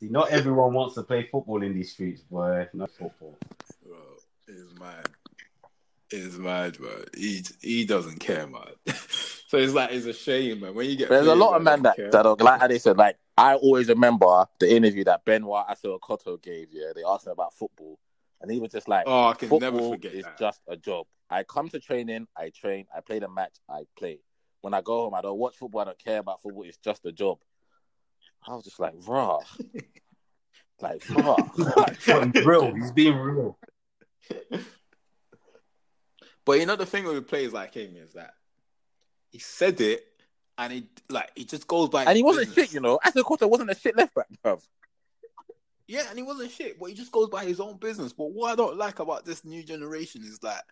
See, 0.00 0.08
not 0.08 0.30
everyone 0.30 0.74
wants 0.74 0.94
to 0.96 1.02
play 1.02 1.22
football 1.30 1.62
in 1.62 1.74
these 1.74 1.92
streets, 1.92 2.22
boy. 2.22 2.66
No 2.74 2.86
football. 2.86 3.36
bro, 3.86 3.96
it's 4.48 4.78
mad. 4.78 5.06
It's 6.10 6.36
mad, 6.36 6.76
bro. 6.78 7.04
He 7.16 7.42
he 7.60 7.84
doesn't 7.84 8.18
care, 8.18 8.46
man. 8.46 8.62
so 9.48 9.56
it's 9.58 9.72
like 9.72 9.90
it's 9.92 10.06
a 10.06 10.12
shame, 10.12 10.60
man. 10.60 10.74
When 10.74 10.88
you 10.88 10.96
get 10.96 11.08
There's 11.08 11.22
a 11.22 11.24
players 11.26 11.38
lot 11.40 11.56
of 11.56 11.62
men 11.62 11.82
that, 11.82 11.96
don't 11.96 12.10
that 12.10 12.12
care. 12.12 12.22
don't, 12.22 12.40
like 12.40 12.60
how 12.60 12.66
they 12.68 12.78
said, 12.78 12.96
like, 12.98 13.16
I 13.36 13.54
always 13.54 13.88
remember 13.88 14.46
the 14.60 14.72
interview 14.74 15.04
that 15.04 15.24
Benoit 15.24 15.66
Assou-Ekotto 15.68 16.40
gave, 16.42 16.68
yeah. 16.72 16.92
They 16.94 17.02
asked 17.04 17.26
him 17.26 17.32
about 17.32 17.54
football, 17.54 17.98
and 18.44 18.52
he 18.52 18.60
was 18.60 18.72
just 18.72 18.88
like, 18.88 19.04
Oh, 19.06 19.28
I 19.28 19.34
can 19.34 19.48
never 19.48 19.78
football 19.78 19.92
forget 19.92 20.12
is 20.12 20.24
that. 20.24 20.38
just 20.38 20.60
a 20.68 20.76
job. 20.76 21.06
I 21.30 21.42
come 21.44 21.70
to 21.70 21.80
training, 21.80 22.26
I 22.36 22.50
train, 22.50 22.84
I 22.94 23.00
play 23.00 23.18
the 23.18 23.28
match, 23.28 23.56
I 23.70 23.84
play. 23.98 24.20
When 24.60 24.74
I 24.74 24.82
go 24.82 25.04
home, 25.04 25.14
I 25.14 25.22
don't 25.22 25.38
watch 25.38 25.56
football, 25.56 25.80
I 25.80 25.84
don't 25.84 25.98
care 25.98 26.18
about 26.18 26.42
football, 26.42 26.64
it's 26.64 26.76
just 26.76 27.04
a 27.06 27.12
job. 27.12 27.38
I 28.46 28.54
was 28.54 28.64
just 28.64 28.78
like, 28.78 28.92
raw. 29.06 29.38
like, 30.82 31.02
raw. 31.08 31.36
He's 32.34 32.44
real. 32.44 32.74
He's 32.74 32.92
being 32.92 33.16
real. 33.16 33.58
But 36.44 36.60
you 36.60 36.66
know 36.66 36.76
the 36.76 36.84
thing 36.86 37.04
with 37.04 37.26
players 37.26 37.54
like 37.54 37.72
him 37.72 37.96
is 37.96 38.12
that 38.12 38.34
he 39.32 39.38
said 39.38 39.80
it 39.80 40.04
and 40.58 40.72
he 40.72 40.84
like 41.08 41.30
he 41.34 41.44
just 41.46 41.66
goes 41.66 41.88
by. 41.88 42.04
and 42.04 42.16
he 42.16 42.22
wasn't 42.22 42.48
business. 42.48 42.66
shit, 42.66 42.74
you 42.74 42.80
know. 42.80 42.98
Assou-Ekotto 43.04 43.48
wasn't 43.48 43.70
a 43.70 43.74
shit 43.74 43.96
left 43.96 44.14
back, 44.14 44.26
bro. 44.42 44.58
Yeah, 45.94 46.06
and 46.08 46.18
he 46.18 46.24
wasn't 46.24 46.50
shit, 46.50 46.80
but 46.80 46.86
he 46.86 46.94
just 46.94 47.12
goes 47.12 47.28
by 47.28 47.44
his 47.44 47.60
own 47.60 47.76
business. 47.76 48.12
But 48.12 48.32
what 48.32 48.50
I 48.50 48.56
don't 48.56 48.76
like 48.76 48.98
about 48.98 49.24
this 49.24 49.44
new 49.44 49.62
generation 49.62 50.22
is 50.24 50.40
that 50.40 50.64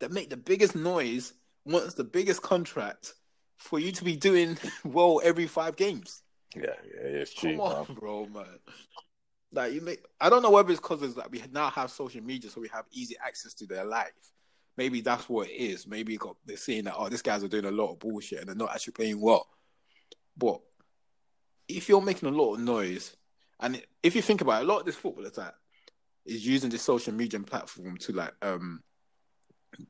they 0.00 0.08
make 0.08 0.30
the 0.30 0.36
biggest 0.36 0.74
noise, 0.74 1.32
wants 1.64 1.94
the 1.94 2.02
biggest 2.02 2.42
contract 2.42 3.14
for 3.56 3.78
you 3.78 3.92
to 3.92 4.02
be 4.02 4.16
doing 4.16 4.58
well 4.84 5.20
every 5.22 5.46
five 5.46 5.76
games. 5.76 6.22
Yeah, 6.56 6.74
yeah, 6.84 7.02
it's 7.02 7.40
Come 7.40 7.60
on, 7.60 7.86
bro, 7.94 8.26
man. 8.26 8.46
Like 9.52 9.74
you 9.74 9.80
make, 9.80 10.04
I 10.20 10.28
don't 10.28 10.42
know 10.42 10.50
whether 10.50 10.72
it's 10.72 10.80
because 10.80 11.02
it's 11.02 11.16
like 11.16 11.30
we 11.30 11.40
now 11.52 11.70
have 11.70 11.92
social 11.92 12.22
media, 12.24 12.50
so 12.50 12.60
we 12.60 12.68
have 12.68 12.86
easy 12.90 13.14
access 13.24 13.54
to 13.54 13.66
their 13.66 13.84
life. 13.84 14.10
Maybe 14.76 15.02
that's 15.02 15.28
what 15.28 15.48
it 15.48 15.54
is. 15.54 15.86
Maybe 15.86 16.16
got, 16.16 16.36
they're 16.44 16.56
seeing 16.56 16.84
that 16.84 16.96
oh, 16.98 17.08
these 17.08 17.22
guys 17.22 17.44
are 17.44 17.48
doing 17.48 17.64
a 17.64 17.70
lot 17.70 17.92
of 17.92 18.00
bullshit 18.00 18.40
and 18.40 18.48
they're 18.48 18.56
not 18.56 18.74
actually 18.74 18.94
playing 18.94 19.20
well. 19.20 19.46
But 20.36 20.60
if 21.68 21.88
you're 21.88 22.02
making 22.02 22.28
a 22.28 22.32
lot 22.32 22.54
of 22.54 22.60
noise, 22.60 23.14
and 23.60 23.82
if 24.02 24.14
you 24.14 24.22
think 24.22 24.40
about 24.40 24.62
it, 24.62 24.64
a 24.64 24.68
lot 24.72 24.80
of 24.80 24.86
this 24.86 24.94
footballers 24.96 25.32
that 25.32 25.54
is 26.24 26.46
using 26.46 26.70
the 26.70 26.78
social 26.78 27.12
media 27.14 27.40
platform 27.40 27.96
to 27.98 28.12
like 28.12 28.32
um 28.42 28.82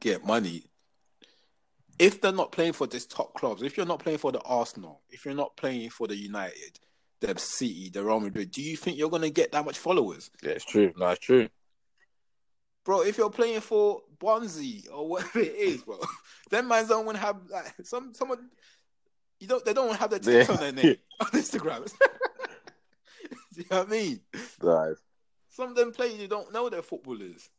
get 0.01 0.25
money. 0.25 0.65
If 1.99 2.21
they're 2.21 2.33
not 2.33 2.53
playing 2.53 2.75
for 2.75 2.87
these 2.87 3.07
top 3.07 3.35
clubs, 3.35 3.63
if 3.63 3.77
you're 3.77 3.87
not 3.87 3.99
playing 3.99 4.19
for 4.19 4.31
the 4.31 4.41
Arsenal, 4.43 5.03
if 5.11 5.25
you're 5.25 5.35
not 5.35 5.57
playing 5.57 5.91
for 5.91 6.07
the 6.07 6.15
United, 6.17 6.79
the 7.21 7.37
City, 7.39 7.91
the 7.93 8.05
Real 8.05 8.21
Madrid, 8.21 8.53
do 8.53 8.63
you 8.63 8.77
think 8.77 8.97
you're 8.97 9.11
gonna 9.11 9.31
get 9.31 9.51
that 9.53 9.65
much 9.65 9.79
followers? 9.79 10.31
Yeah, 10.43 10.51
it's 10.53 10.65
true. 10.65 10.93
No, 10.97 11.09
it's 11.09 11.21
true. 11.21 11.49
Bro, 12.85 13.03
if 13.03 13.19
you're 13.19 13.31
playing 13.31 13.61
for 13.61 14.01
Bonzi 14.19 14.91
or 14.93 15.09
whatever 15.09 15.41
it 15.41 15.55
is, 15.57 15.83
bro, 15.83 15.99
them 16.51 16.69
man's 16.69 16.89
don't 16.89 17.05
want 17.05 17.17
to 17.19 17.23
have 17.23 17.37
like 17.51 17.75
some 17.83 18.15
someone 18.15 18.49
you 19.41 19.47
don't 19.49 19.65
they 19.65 19.73
don't 19.75 19.87
want 19.89 19.97
to 19.99 20.01
have 20.01 20.11
their 20.11 20.21
tips 20.21 20.49
Yeah. 20.49 20.55
on 20.55 20.61
their 20.61 20.73
name 20.73 20.97
on 21.21 21.27
Instagram. 21.29 21.93
You 23.65 23.65
know 23.73 23.79
what 23.79 23.89
I 23.89 23.91
mean? 23.91 24.21
Nice. 24.63 24.97
Some 25.51 25.71
of 25.71 25.77
them 25.77 25.93
players 25.93 26.15
you 26.15 26.29
don't 26.29 26.53
know 26.53 26.69
they're 26.69 26.81
footballers. 26.81 27.51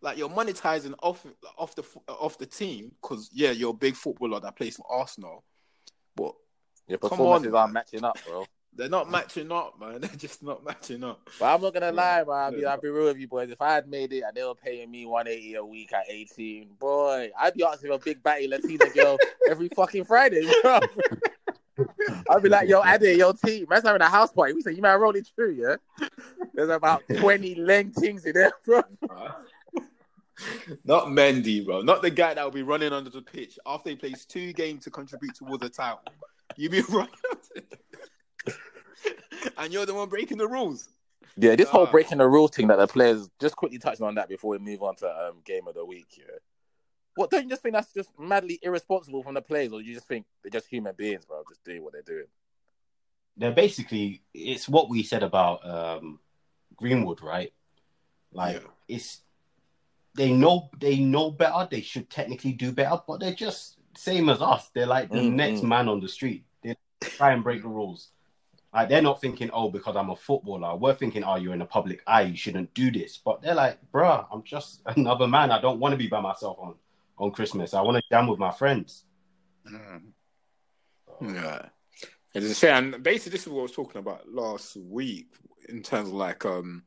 Like 0.00 0.16
you're 0.16 0.30
monetizing 0.30 0.94
off 1.02 1.26
off 1.58 1.74
the 1.74 1.84
off 2.08 2.38
the 2.38 2.46
team 2.46 2.92
because 3.02 3.28
yeah, 3.32 3.50
you're 3.50 3.70
a 3.70 3.74
big 3.74 3.94
footballer 3.94 4.40
that 4.40 4.56
plays 4.56 4.76
for 4.76 4.86
Arsenal, 4.90 5.44
but 6.16 6.34
Your 6.86 6.98
Come 6.98 7.10
performances 7.10 7.52
on, 7.52 7.60
aren't 7.60 7.74
matching 7.74 8.04
up, 8.04 8.16
bro. 8.26 8.46
they're 8.78 8.88
not 8.88 9.10
matching 9.10 9.50
up, 9.50 9.78
man. 9.78 10.00
They're 10.00 10.10
just 10.16 10.42
not 10.42 10.64
matching 10.64 11.02
up. 11.02 11.28
But 11.38 11.54
I'm 11.54 11.60
not 11.60 11.74
gonna 11.74 11.92
lie, 11.92 12.24
man. 12.24 12.36
I'll 12.36 12.52
be, 12.52 12.64
I'll 12.64 12.80
be 12.80 12.88
real 12.88 13.06
with 13.06 13.18
you 13.18 13.26
boys. 13.26 13.50
If 13.50 13.60
I 13.60 13.74
had 13.74 13.88
made 13.88 14.12
it 14.12 14.22
and 14.22 14.34
they 14.34 14.44
were 14.44 14.54
paying 14.54 14.90
me 14.90 15.04
180 15.04 15.54
a 15.56 15.64
week 15.64 15.92
at 15.92 16.04
18, 16.08 16.76
boy, 16.78 17.30
I'd 17.38 17.54
be 17.54 17.64
asking 17.64 17.92
a 17.92 17.98
big 17.98 18.22
batty 18.22 18.46
Latina 18.46 18.88
girl 18.94 19.18
every 19.50 19.68
fucking 19.68 20.04
Friday, 20.04 20.48
bro. 20.62 20.78
I'd 22.30 22.42
be 22.42 22.48
like, 22.48 22.68
yo, 22.68 22.82
Ade, 22.84 23.16
your 23.16 23.34
team, 23.34 23.66
man's 23.68 23.84
having 23.84 24.02
a 24.02 24.08
house 24.08 24.32
party. 24.32 24.52
We 24.52 24.62
say, 24.62 24.72
you 24.72 24.82
might 24.82 24.96
roll 24.96 25.14
it 25.16 25.28
through, 25.34 25.52
yeah? 25.52 26.08
There's 26.54 26.70
about 26.70 27.02
20 27.16 27.56
leng 27.56 27.94
things 27.94 28.24
in 28.24 28.34
there, 28.34 28.52
bro. 28.64 28.82
Not 30.84 31.06
Mendy, 31.06 31.64
bro. 31.64 31.82
Not 31.82 32.02
the 32.02 32.10
guy 32.10 32.34
that 32.34 32.44
will 32.44 32.50
be 32.50 32.62
running 32.62 32.92
under 32.92 33.10
the 33.10 33.22
pitch 33.22 33.58
after 33.66 33.90
he 33.90 33.96
plays 33.96 34.24
two 34.24 34.52
games 34.52 34.84
to 34.84 34.90
contribute 34.90 35.34
towards 35.34 35.62
the 35.62 35.68
title. 35.68 36.00
You 36.56 36.70
be 36.70 36.80
running, 36.88 37.10
and 39.56 39.72
you're 39.72 39.86
the 39.86 39.94
one 39.94 40.08
breaking 40.08 40.38
the 40.38 40.48
rules. 40.48 40.88
Yeah, 41.36 41.54
this 41.54 41.68
whole 41.68 41.86
breaking 41.86 42.18
the 42.18 42.26
rules 42.26 42.52
thing 42.52 42.66
that 42.68 42.78
the 42.78 42.86
players 42.86 43.28
just 43.40 43.54
quickly 43.56 43.78
touching 43.78 44.04
on 44.04 44.14
that 44.16 44.28
before 44.28 44.50
we 44.50 44.58
move 44.58 44.82
on 44.82 44.96
to 44.96 45.08
um, 45.08 45.36
game 45.44 45.68
of 45.68 45.74
the 45.74 45.84
week. 45.84 46.08
Yeah, 46.16 46.24
what 47.18 47.30
don't 47.30 47.44
you 47.44 47.50
just 47.50 47.62
think 47.62 47.74
that's 47.74 47.92
just 47.92 48.10
madly 48.18 48.58
irresponsible 48.62 49.22
from 49.22 49.34
the 49.34 49.42
players, 49.42 49.72
or 49.72 49.80
you 49.80 49.94
just 49.94 50.06
think 50.06 50.24
they're 50.42 50.50
just 50.50 50.68
human 50.68 50.94
beings, 50.96 51.24
bro, 51.24 51.42
just 51.48 51.64
doing 51.64 51.82
what 51.82 51.92
they're 51.92 52.02
doing? 52.02 52.26
they're 53.40 53.52
basically 53.52 54.20
it's 54.34 54.68
what 54.68 54.88
we 54.90 55.02
said 55.04 55.22
about 55.22 55.64
um 55.68 56.18
Greenwood, 56.74 57.20
right? 57.22 57.52
Like 58.32 58.56
Yeah. 58.62 58.68
it's 58.88 59.20
they 60.16 60.32
know 60.32 60.70
they 60.78 60.98
know 60.98 61.30
better. 61.30 61.68
They 61.70 61.80
should 61.80 62.10
technically 62.10 62.52
do 62.52 62.72
better, 62.72 63.00
but 63.06 63.20
they're 63.20 63.34
just 63.34 63.76
same 63.96 64.28
as 64.28 64.42
us. 64.42 64.70
They're 64.74 64.86
like 64.86 65.10
the 65.10 65.18
Mm, 65.18 65.34
next 65.34 65.60
mm. 65.60 65.68
man 65.68 65.88
on 65.88 66.00
the 66.00 66.08
street. 66.08 66.44
They 66.62 66.74
try 67.02 67.32
and 67.32 67.44
break 67.44 67.62
the 67.62 67.68
rules. 67.68 68.10
Like 68.74 68.88
they're 68.88 69.02
not 69.02 69.20
thinking, 69.20 69.50
oh, 69.52 69.70
because 69.70 69.96
I'm 69.96 70.10
a 70.10 70.16
footballer. 70.16 70.76
We're 70.76 70.94
thinking, 70.94 71.24
oh, 71.24 71.36
you're 71.36 71.52
in 71.52 71.58
the 71.60 71.64
public 71.64 72.02
eye. 72.06 72.22
You 72.22 72.36
shouldn't 72.36 72.74
do 72.74 72.90
this. 72.90 73.18
But 73.24 73.40
they're 73.40 73.54
like, 73.54 73.78
bruh, 73.92 74.26
I'm 74.32 74.42
just 74.42 74.82
another 74.96 75.26
man. 75.28 75.50
I 75.52 75.60
don't 75.60 75.78
want 75.80 75.92
to 75.92 75.96
be 75.96 76.08
by 76.08 76.20
myself 76.20 76.58
on 76.60 76.74
on 77.18 77.30
Christmas. 77.30 77.74
I 77.74 77.82
want 77.82 77.96
to 77.96 78.02
jam 78.10 78.26
with 78.26 78.38
my 78.38 78.50
friends. 78.50 79.04
Mm. 79.66 80.02
Yeah. 81.20 81.66
It's 82.34 82.46
a 82.46 82.54
shame. 82.54 82.94
And 82.94 83.02
basically, 83.02 83.32
this 83.32 83.46
is 83.46 83.48
what 83.48 83.60
I 83.60 83.62
was 83.62 83.72
talking 83.72 83.98
about 83.98 84.28
last 84.28 84.76
week 84.76 85.28
in 85.68 85.82
terms 85.82 86.08
of 86.08 86.14
like 86.14 86.44
um 86.44 86.84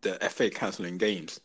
the 0.00 0.14
FA 0.30 0.50
cancelling 0.50 0.98
games. 0.98 1.40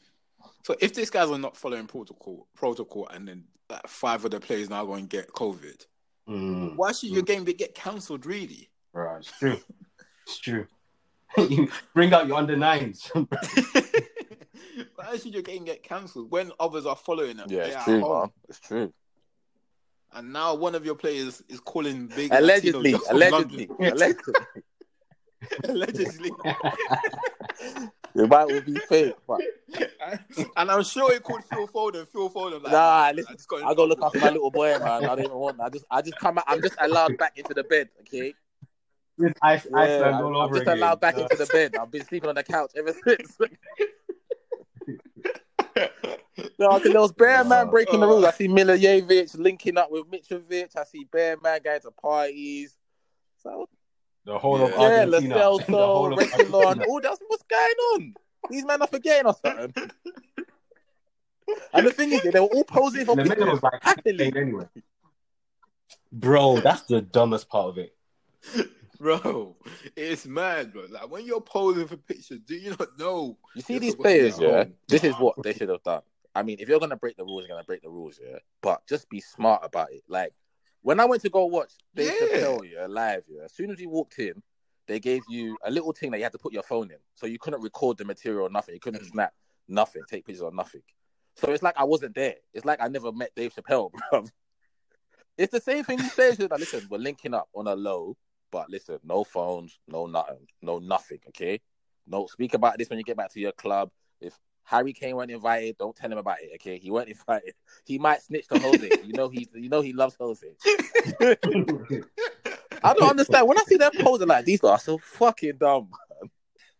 So 0.63 0.75
if 0.79 0.93
these 0.93 1.09
guys 1.09 1.29
are 1.29 1.37
not 1.37 1.55
following 1.55 1.87
protocol, 1.87 2.47
protocol, 2.55 3.07
and 3.09 3.27
then 3.27 3.43
like, 3.69 3.87
five 3.87 4.25
of 4.25 4.31
the 4.31 4.39
players 4.39 4.69
now 4.69 4.85
going 4.85 5.07
to 5.07 5.17
get 5.17 5.29
COVID, 5.29 5.85
Mm, 6.27 6.75
why 6.75 6.91
should 6.91 7.09
your 7.09 7.23
game 7.23 7.43
be 7.43 7.53
get 7.53 7.73
cancelled? 7.73 8.25
Really? 8.25 8.69
bruh, 8.93 9.19
it's 9.19 9.31
true. 9.39 9.57
It's 10.25 10.37
true. 10.37 10.67
you 11.37 11.69
bring 11.93 12.13
out 12.13 12.27
your 12.27 12.37
under 12.37 12.57
nines. 12.57 13.09
why 14.95 15.17
should 15.17 15.33
your 15.33 15.43
game 15.43 15.65
get 15.65 15.83
cancelled 15.83 16.31
when 16.31 16.51
others 16.59 16.85
are 16.85 16.95
following 16.95 17.39
it? 17.39 17.49
Yeah, 17.49 17.63
it's 17.65 17.83
true, 17.83 18.01
man. 18.01 18.29
It's 18.49 18.59
true. 18.59 18.93
And 20.13 20.31
now 20.33 20.55
one 20.55 20.73
of 20.75 20.85
your 20.85 20.95
players 20.95 21.43
is 21.49 21.59
calling 21.59 22.07
big 22.07 22.31
Allegedly, 22.33 22.95
allegedly, 23.09 23.69
allegedly. 23.79 24.33
allegedly. 25.65 26.31
It 28.15 28.27
might 28.29 28.45
all 28.45 28.61
be 28.61 28.75
fake, 28.79 29.13
but 29.27 29.41
and 30.57 30.71
I'm 30.71 30.83
sure 30.83 31.13
he 31.13 31.19
called 31.19 31.43
Phil 31.43 31.67
Foden. 31.67 32.07
Phil 32.07 32.29
Foden, 32.31 32.63
like, 32.63 32.71
Nah, 32.71 33.11
listen, 33.13 33.35
just 33.35 33.47
got 33.47 33.61
in 33.61 33.67
I 33.67 33.73
go 33.75 33.85
look 33.85 33.99
trouble. 33.99 34.07
after 34.15 34.19
my 34.19 34.29
little 34.31 34.49
boy, 34.49 34.77
man. 34.79 35.03
I 35.03 35.15
don't 35.15 35.19
even 35.19 35.31
want. 35.37 35.59
I 35.61 35.69
just, 35.69 35.85
I 35.91 36.01
just 36.01 36.17
come 36.17 36.37
out. 36.39 36.45
I'm 36.47 36.61
just 36.61 36.75
allowed 36.79 37.17
back 37.17 37.37
into 37.37 37.53
the 37.53 37.63
bed. 37.63 37.89
Okay, 38.01 38.33
With 39.19 39.33
Ice, 39.43 39.67
Yeah, 39.69 39.77
Iceland 39.77 40.15
I'm, 40.15 40.23
all 40.25 40.41
I'm 40.41 40.45
over 40.45 40.55
just 40.55 40.61
again. 40.63 40.77
allowed 40.77 40.99
back 41.01 41.17
into 41.19 41.35
the 41.35 41.45
bed. 41.45 41.75
I've 41.79 41.91
been 41.91 42.05
sleeping 42.05 42.29
on 42.29 42.35
the 42.35 42.43
couch 42.43 42.71
ever 42.75 42.93
since. 43.05 43.37
No, 46.59 46.75
because 46.75 46.91
there 46.91 47.01
was 47.01 47.11
Bear 47.11 47.43
Man 47.43 47.69
breaking 47.69 47.99
the 47.99 48.07
rules. 48.07 48.25
I 48.25 48.31
see 48.31 48.47
Milijevic 48.47 49.37
linking 49.37 49.77
up 49.77 49.91
with 49.91 50.05
Mitrovic. 50.09 50.75
I 50.75 50.83
see 50.83 51.05
Bear 51.11 51.37
Man 51.41 51.59
going 51.63 51.81
to 51.81 51.91
parties. 51.91 52.75
So 53.43 53.67
the 54.25 54.37
whole 54.37 54.61
of 54.61 54.71
Yeah, 54.71 54.77
yeah, 54.77 55.05
Argentina. 55.05 55.35
The 55.35 55.73
whole 55.77 56.13
of 56.13 56.19
Reguilon. 56.19 56.53
Argentina. 56.53 56.85
Oh, 56.87 56.99
that's 57.01 57.19
what's 57.27 57.43
going 57.43 57.75
on. 57.93 58.13
These 58.49 58.65
men 58.65 58.81
are 58.81 58.87
forgetting 58.87 59.27
or 59.27 59.35
something. 59.45 59.73
And 61.73 61.87
the 61.87 61.91
thing 61.91 62.11
is, 62.11 62.21
they 62.23 62.39
were 62.39 62.47
all 62.47 62.63
posing 62.63 63.05
for 63.05 63.11
And 63.11 63.21
the 63.21 63.23
middle 63.23 63.45
pictures. 63.45 63.61
was 63.61 63.81
like 64.05 64.35
anyway. 64.35 64.65
Bro, 66.11 66.61
that's 66.61 66.81
the 66.83 67.01
dumbest 67.01 67.49
part 67.49 67.69
of 67.69 67.77
it. 67.77 67.95
Bro, 68.97 69.55
it's 69.95 70.25
mad, 70.25 70.73
bro. 70.73 70.85
Like 70.89 71.09
when 71.09 71.25
you're 71.25 71.41
posing 71.41 71.87
for 71.87 71.97
pictures, 71.97 72.39
do 72.45 72.55
you 72.55 72.75
not 72.79 72.97
know? 72.99 73.37
You 73.55 73.61
see 73.61 73.79
these 73.79 73.91
supposed 73.91 74.09
to 74.09 74.13
be 74.13 74.19
players, 74.19 74.39
yeah. 74.39 74.63
home. 74.63 74.73
This 74.87 75.03
is 75.03 75.15
what 75.15 75.35
they 75.43 75.53
should 75.53 75.69
have 75.69 75.83
done. 75.83 76.01
I 76.35 76.43
mean, 76.43 76.57
if 76.59 76.69
you're 76.69 76.79
gonna 76.79 76.95
break 76.97 77.17
the 77.17 77.23
rules, 77.23 77.41
you're 77.47 77.55
gonna 77.55 77.65
break 77.65 77.81
the 77.81 77.89
rules, 77.89 78.19
yeah. 78.23 78.37
But 78.61 78.85
just 78.87 79.09
be 79.09 79.19
smart 79.21 79.61
about 79.63 79.91
it. 79.91 80.03
Like 80.07 80.33
when 80.81 80.99
I 80.99 81.05
went 81.05 81.21
to 81.23 81.29
go 81.29 81.45
watch 81.45 81.71
Dave 81.95 82.13
Yeah. 82.19 82.27
Chappelle, 82.27 82.71
yeah, 82.71 82.85
live, 82.87 83.23
yeah. 83.27 83.43
As 83.45 83.53
soon 83.53 83.71
as 83.71 83.79
you 83.79 83.89
walked 83.89 84.19
in, 84.19 84.41
they 84.87 84.99
gave 84.99 85.23
you 85.27 85.57
a 85.65 85.71
little 85.71 85.91
thing 85.93 86.11
that 86.11 86.17
you 86.17 86.23
had 86.23 86.31
to 86.33 86.37
put 86.37 86.53
your 86.53 86.63
phone 86.63 86.91
in, 86.91 86.97
so 87.15 87.25
you 87.25 87.39
couldn't 87.39 87.61
record 87.61 87.97
the 87.97 88.05
material 88.05 88.45
or 88.45 88.49
nothing. 88.49 88.73
You 88.75 88.79
couldn't 88.79 89.03
Mm. 89.03 89.11
snap 89.11 89.33
nothing, 89.67 90.03
take 90.09 90.25
pictures 90.25 90.41
or 90.41 90.51
nothing. 90.51 90.81
So 91.35 91.51
it's 91.51 91.61
like 91.63 91.75
I 91.77 91.83
wasn't 91.83 92.15
there. 92.15 92.35
It's 92.53 92.65
like 92.65 92.81
I 92.81 92.87
never 92.87 93.11
met 93.11 93.31
Dave 93.35 93.53
Chappelle, 93.53 93.91
bro. 94.11 94.25
It's 95.37 95.51
the 95.51 95.61
same 95.61 95.83
thing 95.83 95.99
you 95.99 96.09
say. 96.09 96.31
Like, 96.31 96.59
listen, 96.59 96.87
we're 96.89 96.97
linking 96.97 97.33
up 97.33 97.47
on 97.53 97.67
a 97.67 97.75
low, 97.75 98.17
but 98.51 98.69
listen, 98.69 98.99
no 99.03 99.23
phones, 99.23 99.79
no 99.87 100.05
nothing, 100.07 100.47
no 100.61 100.79
nothing. 100.79 101.19
Okay, 101.29 101.59
no 102.07 102.27
speak 102.27 102.53
about 102.53 102.77
this 102.77 102.89
when 102.89 102.99
you 102.99 103.05
get 103.05 103.17
back 103.17 103.31
to 103.33 103.39
your 103.39 103.51
club. 103.53 103.89
If 104.21 104.37
Harry 104.63 104.93
Kane 104.93 105.15
weren't 105.15 105.31
invited, 105.31 105.77
don't 105.77 105.95
tell 105.95 106.11
him 106.11 106.17
about 106.17 106.41
it. 106.41 106.51
Okay, 106.55 106.77
he 106.77 106.91
weren't 106.91 107.09
invited. 107.17 107.53
He 107.85 107.97
might 107.99 108.21
snitch 108.21 108.47
to 108.47 108.57
Jose. 108.59 108.93
you 109.03 109.13
know 109.13 109.29
he, 109.29 109.47
you 109.53 109.69
know 109.69 109.81
he 109.81 109.93
loves 109.93 110.15
Jose. 110.19 110.47
I 112.83 112.93
don't 112.93 113.09
understand 113.09 113.47
when 113.47 113.57
I 113.57 113.63
see 113.63 113.77
them 113.77 113.91
posing 113.99 114.27
like 114.27 114.45
these 114.45 114.61
guys 114.61 114.71
are 114.71 114.79
so 114.79 114.97
fucking 114.97 115.57
dumb. 115.59 115.89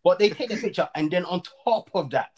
but 0.04 0.18
they 0.18 0.30
take 0.30 0.48
the 0.50 0.56
picture 0.56 0.88
and 0.94 1.10
then 1.10 1.24
on 1.24 1.42
top 1.64 1.90
of 1.94 2.10
that, 2.10 2.30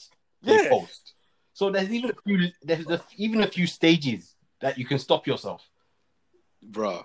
they 0.43 0.55
Yeah. 0.55 0.69
post. 0.71 1.15
So 1.53 1.71
there's 1.71 1.91
even 1.91 2.11
a 2.11 2.15
few 2.27 2.49
there's 2.63 2.87
a, 2.89 3.03
even 3.17 3.43
a 3.43 3.47
few 3.47 3.67
stages 3.67 4.35
that 4.61 4.79
you 4.79 4.85
can 4.87 4.99
stop 4.99 5.27
yourself. 5.27 5.63
bro. 6.63 7.05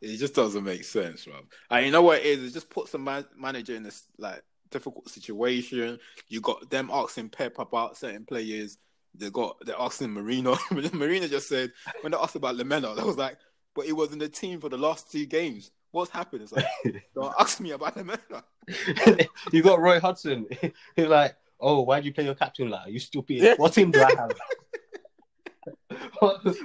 It 0.00 0.16
just 0.16 0.34
doesn't 0.34 0.64
make 0.64 0.84
sense, 0.84 1.26
bro. 1.26 1.34
And 1.70 1.84
you 1.84 1.92
know 1.92 2.02
what 2.02 2.20
it 2.20 2.26
is? 2.26 2.44
It 2.44 2.54
just 2.54 2.70
puts 2.70 2.92
the 2.92 2.98
man- 2.98 3.26
manager 3.36 3.74
in 3.74 3.82
this 3.82 4.04
like 4.18 4.42
difficult 4.70 5.08
situation. 5.08 5.98
You 6.28 6.40
got 6.40 6.70
them 6.70 6.90
asking 6.92 7.30
Pep 7.30 7.58
about 7.58 7.96
certain 7.96 8.24
players. 8.24 8.78
They 9.14 9.30
got 9.30 9.56
they're 9.66 9.78
asking 9.78 10.08
Mourinho. 10.08 10.56
Mourinho 10.70 11.28
just 11.28 11.48
said 11.48 11.72
when 12.00 12.12
they 12.12 12.18
asked 12.18 12.36
about 12.36 12.56
Lamela, 12.56 12.94
that 12.94 13.04
was 13.04 13.18
like, 13.18 13.36
but 13.74 13.84
he 13.84 13.92
was 13.92 14.12
in 14.12 14.18
the 14.18 14.28
team 14.28 14.60
for 14.60 14.68
the 14.68 14.78
last 14.78 15.10
two 15.10 15.26
games. 15.26 15.70
What's 15.90 16.10
happened? 16.10 16.42
It's 16.42 16.52
like, 16.52 16.64
don't 17.14 17.34
ask 17.38 17.60
me 17.60 17.72
about 17.72 17.96
Lamela. 17.96 18.44
you 19.52 19.62
got 19.62 19.80
Roy 19.80 19.98
Hodgson. 19.98 20.46
He's 20.94 21.06
like, 21.06 21.34
oh, 21.58 21.82
why'd 21.82 22.04
you 22.04 22.14
play 22.14 22.24
your 22.24 22.36
captain 22.36 22.70
like? 22.70 22.92
You 22.92 23.00
stupid? 23.00 23.38
Yeah. 23.38 23.54
What 23.56 23.72
team 23.72 23.90
do 23.90 24.00
I 24.00 24.14
have? 24.16 24.32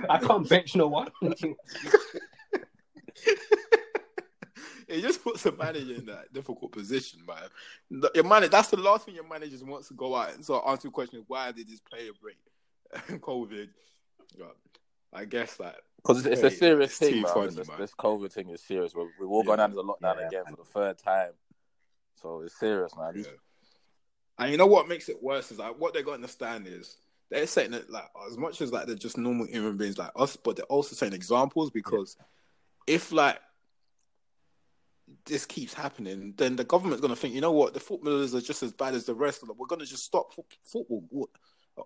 I 0.10 0.20
can't 0.20 0.48
bench 0.48 0.76
no 0.76 0.88
one. 0.88 1.10
it 4.88 5.02
just 5.02 5.24
puts 5.24 5.44
the 5.44 5.52
manager 5.52 5.96
in 5.96 6.06
that 6.06 6.32
difficult 6.34 6.72
position, 6.72 7.20
man. 7.28 7.38
The- 7.90 8.12
Your 8.16 8.24
manager, 8.24 8.50
that's 8.52 8.70
the 8.70 8.78
last 8.78 9.06
thing 9.06 9.16
your 9.16 9.28
manager 9.28 9.58
wants 9.66 9.88
to 9.90 9.94
go 9.94 10.16
out 10.16 10.34
and 10.34 10.46
so 10.46 10.60
answer 10.68 10.88
the 10.88 10.92
question: 10.92 11.24
Why 11.28 11.52
did 11.52 11.68
this 11.68 11.80
player 11.80 12.12
break 12.22 12.38
COVID? 13.22 13.70
Yeah, 14.38 14.46
I 15.14 15.26
guess 15.26 15.56
that 15.58 15.76
Because 15.98 16.26
it's, 16.26 16.42
it's 16.42 16.54
a 16.56 16.58
serious 16.58 16.92
it's 16.92 17.00
thing, 17.00 17.14
too 17.14 17.22
man. 17.22 17.34
funny, 17.34 17.56
This, 17.56 17.68
man. 17.68 17.80
this 17.80 17.94
COVID 17.94 18.32
thing 18.32 18.50
is 18.50 18.62
serious. 18.62 18.94
We're, 18.94 19.06
we've 19.20 19.30
all 19.30 19.44
Yeah. 19.44 19.48
gone 19.52 19.60
under 19.62 19.76
the 19.78 19.84
lockdown 19.84 20.20
Yeah, 20.20 20.28
again 20.28 20.44
for 20.50 20.56
the 20.58 20.64
third 20.66 20.98
time, 20.98 21.32
so 22.22 22.42
it's 22.42 22.58
serious, 22.60 22.96
man. 22.98 23.14
Yeah. 23.16 23.24
And 24.38 24.52
you 24.52 24.58
know 24.58 24.68
what 24.68 24.88
makes 24.90 25.08
it 25.10 25.24
worse 25.24 25.52
is 25.52 25.60
like 25.60 25.80
what 25.80 25.94
they 25.94 26.02
got 26.04 26.12
to 26.12 26.16
understand 26.16 26.68
is 26.68 26.98
they're 27.32 27.48
saying 27.48 27.72
that 27.72 27.90
like 27.90 28.04
as 28.30 28.38
much 28.38 28.60
as 28.62 28.72
like 28.72 28.86
they're 28.86 28.96
just 28.96 29.18
normal 29.18 29.46
human 29.48 29.78
beings 29.78 29.98
like 29.98 30.12
us, 30.16 30.36
but 30.36 30.58
they're 30.58 30.66
also 30.66 30.94
setting 30.96 31.14
examples 31.16 31.72
because 31.72 32.18
if 32.88 33.12
like 33.12 33.40
this 35.26 35.46
keeps 35.46 35.74
happening, 35.74 36.34
then 36.38 36.56
the 36.56 36.64
government's 36.64 37.02
gonna 37.02 37.16
think, 37.16 37.34
you 37.36 37.42
know 37.42 37.52
what, 37.52 37.74
the 37.74 37.80
footballers 37.80 38.34
are 38.34 38.42
just 38.42 38.64
as 38.64 38.72
bad 38.74 38.94
as 38.96 39.06
the 39.06 39.14
rest 39.14 39.42
of 39.42 39.48
them. 39.48 39.58
We're 39.58 39.68
gonna 39.68 39.86
just 39.86 40.04
stop 40.06 40.34
fo- 40.34 40.46
football 40.64 41.30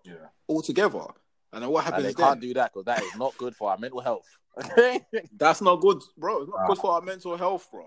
Yeah. 0.04 0.14
altogether. 0.48 1.06
And 1.52 1.64
then 1.64 1.70
what 1.70 1.86
And 1.86 1.94
happens 1.96 2.04
they 2.06 2.14
then? 2.14 2.26
can't 2.28 2.42
do 2.42 2.54
that 2.54 2.72
because 2.74 2.86
that 2.86 3.02
is 3.04 3.16
not 3.16 3.36
good 3.38 3.56
for 3.56 3.72
our 3.72 3.78
mental 3.78 4.00
health. 4.02 4.26
That's 5.38 5.62
not 5.62 5.78
good, 5.82 6.02
bro. 6.18 6.42
It's 6.44 6.50
not 6.52 6.60
Ah. 6.64 6.68
good 6.68 6.78
for 6.78 6.92
our 6.92 7.02
mental 7.02 7.36
health, 7.38 7.68
bro. 7.72 7.86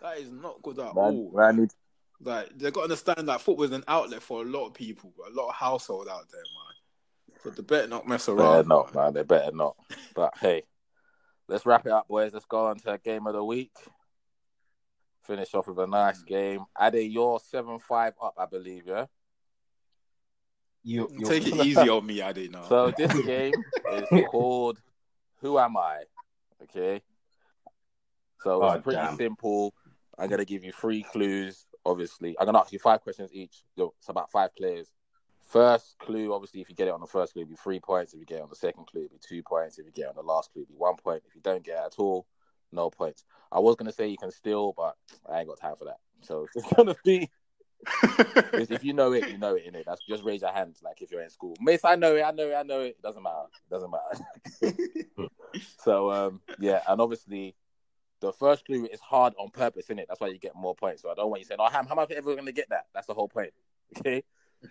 That 0.00 0.18
is 0.18 0.30
not 0.30 0.62
good 0.62 0.78
at 0.78 0.94
man, 0.94 1.04
all. 1.04 1.32
man, 1.34 1.56
need- 1.58 1.72
Like 2.20 2.56
they 2.56 2.70
got 2.70 2.80
to 2.80 2.84
understand 2.84 3.28
that 3.28 3.40
football 3.40 3.64
is 3.64 3.72
an 3.72 3.84
outlet 3.88 4.22
for 4.22 4.42
a 4.42 4.44
lot 4.44 4.66
of 4.68 4.74
people, 4.74 5.12
a 5.26 5.30
lot 5.30 5.48
of 5.48 5.54
household 5.54 6.08
out 6.08 6.28
there, 6.30 6.40
man. 6.40 7.38
So 7.42 7.50
they 7.50 7.62
better 7.62 7.88
not 7.88 8.06
mess 8.06 8.26
better 8.26 8.38
around. 8.38 8.68
not, 8.68 8.94
man. 8.94 9.04
man. 9.04 9.14
They 9.14 9.22
better 9.24 9.50
not. 9.54 9.76
But 10.14 10.32
hey, 10.40 10.62
let's 11.52 11.66
wrap 11.66 11.86
it 11.86 11.92
up, 11.92 12.08
boys. 12.08 12.32
Let's 12.32 12.46
go 12.46 12.66
on 12.66 12.78
to 12.78 12.98
game 13.04 13.26
of 13.26 13.34
the 13.34 13.44
week. 13.44 13.72
Finish 15.24 15.54
off 15.54 15.68
with 15.68 15.78
a 15.78 15.86
nice 15.86 16.22
mm. 16.22 16.26
game. 16.26 16.64
Ade, 16.80 17.10
you're 17.12 17.38
seven 17.38 17.78
five 17.78 18.14
up, 18.20 18.34
I 18.38 18.46
believe, 18.46 18.84
yeah. 18.86 19.06
You, 20.82 21.08
you 21.12 21.26
Take 21.26 21.46
it 21.46 21.54
easy 21.66 21.88
on 21.88 22.04
me, 22.04 22.22
I 22.22 22.32
didn't 22.32 22.52
know. 22.52 22.64
So 22.68 22.90
this 22.96 23.12
game 23.24 23.52
is 23.92 24.24
called 24.30 24.80
Who 25.40 25.58
Am 25.58 25.76
I? 25.76 26.02
Okay. 26.62 27.02
So 28.40 28.64
it's 28.64 28.76
Oh, 28.76 28.80
pretty 28.80 28.96
damn. 29.00 29.16
simple. 29.16 29.74
I'm 30.18 30.28
gonna 30.28 30.44
give 30.44 30.64
you 30.64 30.72
three 30.72 31.04
clues. 31.04 31.66
Obviously, 31.84 32.34
I'm 32.38 32.46
gonna 32.46 32.58
ask 32.58 32.72
you 32.72 32.78
five 32.78 33.00
questions 33.02 33.30
each. 33.32 33.62
So 33.76 33.94
It's 33.98 34.08
about 34.08 34.30
five 34.30 34.54
players. 34.56 34.88
First 35.52 35.96
clue, 35.98 36.32
obviously, 36.32 36.62
if 36.62 36.70
you 36.70 36.74
get 36.74 36.88
it 36.88 36.94
on 36.94 37.00
the 37.00 37.06
first 37.06 37.34
clue, 37.34 37.42
it'll 37.42 37.50
be 37.50 37.56
three 37.56 37.78
points. 37.78 38.14
If 38.14 38.20
you 38.20 38.24
get 38.24 38.38
it 38.38 38.42
on 38.42 38.48
the 38.48 38.56
second 38.56 38.86
clue, 38.86 39.04
it'll 39.04 39.12
be 39.12 39.20
two 39.20 39.42
points. 39.42 39.78
If 39.78 39.84
you 39.84 39.92
get 39.92 40.04
it 40.04 40.08
on 40.08 40.14
the 40.14 40.22
last 40.22 40.50
clue, 40.50 40.62
it'll 40.62 40.72
be 40.72 40.78
one 40.78 40.96
point. 40.96 41.22
If 41.28 41.34
you 41.34 41.42
don't 41.42 41.62
get 41.62 41.76
it 41.76 41.86
at 41.88 41.98
all, 41.98 42.26
no 42.72 42.88
points. 42.88 43.26
I 43.52 43.58
was 43.58 43.76
gonna 43.76 43.92
say 43.92 44.08
you 44.08 44.16
can 44.16 44.30
steal, 44.30 44.72
but 44.74 44.96
I 45.30 45.40
ain't 45.40 45.48
got 45.48 45.60
time 45.60 45.76
for 45.76 45.84
that. 45.84 45.98
So 46.22 46.46
it's 46.54 46.72
gonna 46.72 46.96
be. 47.04 47.30
if 48.54 48.82
you 48.82 48.94
know 48.94 49.12
it, 49.12 49.28
you 49.28 49.36
know 49.36 49.54
it, 49.54 49.70
innit? 49.70 49.84
That's 49.84 50.00
just 50.08 50.24
raise 50.24 50.40
your 50.40 50.52
hand, 50.52 50.76
like 50.82 51.02
if 51.02 51.10
you're 51.10 51.20
in 51.20 51.28
school. 51.28 51.54
Miss, 51.60 51.84
I 51.84 51.96
know 51.96 52.16
it, 52.16 52.22
I 52.22 52.30
know 52.30 52.48
it, 52.48 52.54
I 52.54 52.62
know 52.62 52.80
it. 52.80 52.96
It 52.98 53.02
doesn't 53.02 53.22
matter. 53.22 53.44
It 53.66 53.70
doesn't 53.70 53.90
matter. 53.90 55.28
so 55.84 56.10
um, 56.10 56.40
yeah, 56.60 56.80
and 56.88 56.98
obviously 56.98 57.54
the 58.22 58.32
first 58.32 58.64
clue 58.64 58.86
is 58.90 59.00
hard 59.00 59.34
on 59.38 59.50
purpose, 59.50 59.90
in 59.90 59.98
it. 59.98 60.06
That's 60.08 60.20
why 60.20 60.28
you 60.28 60.38
get 60.38 60.54
more 60.54 60.74
points. 60.74 61.02
So 61.02 61.10
I 61.10 61.14
don't 61.14 61.28
want 61.28 61.40
you 61.40 61.46
saying, 61.46 61.60
"Oh, 61.60 61.68
Ham, 61.68 61.84
how 61.86 61.92
am 61.92 61.98
I 61.98 62.14
ever 62.14 62.34
gonna 62.36 62.52
get 62.52 62.70
that?" 62.70 62.86
That's 62.94 63.06
the 63.06 63.14
whole 63.14 63.28
point. 63.28 63.52
Okay. 63.98 64.22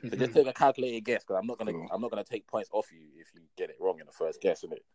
So 0.09 0.15
just 0.17 0.33
take 0.33 0.47
a 0.47 0.53
calculated 0.53 1.01
guess 1.01 1.23
because 1.23 1.37
I'm 1.39 1.47
not 1.47 1.57
gonna 1.57 1.73
Cool. 1.73 1.87
I'm 1.91 2.01
not 2.01 2.09
gonna 2.11 2.23
take 2.23 2.47
points 2.47 2.69
off 2.71 2.91
you 2.91 2.99
if 3.19 3.27
you 3.33 3.41
get 3.57 3.69
it 3.69 3.77
wrong 3.79 3.99
in 3.99 4.05
the 4.05 4.11
first 4.11 4.41
guess, 4.41 4.59
isn't 4.59 4.73
it? 4.73 4.85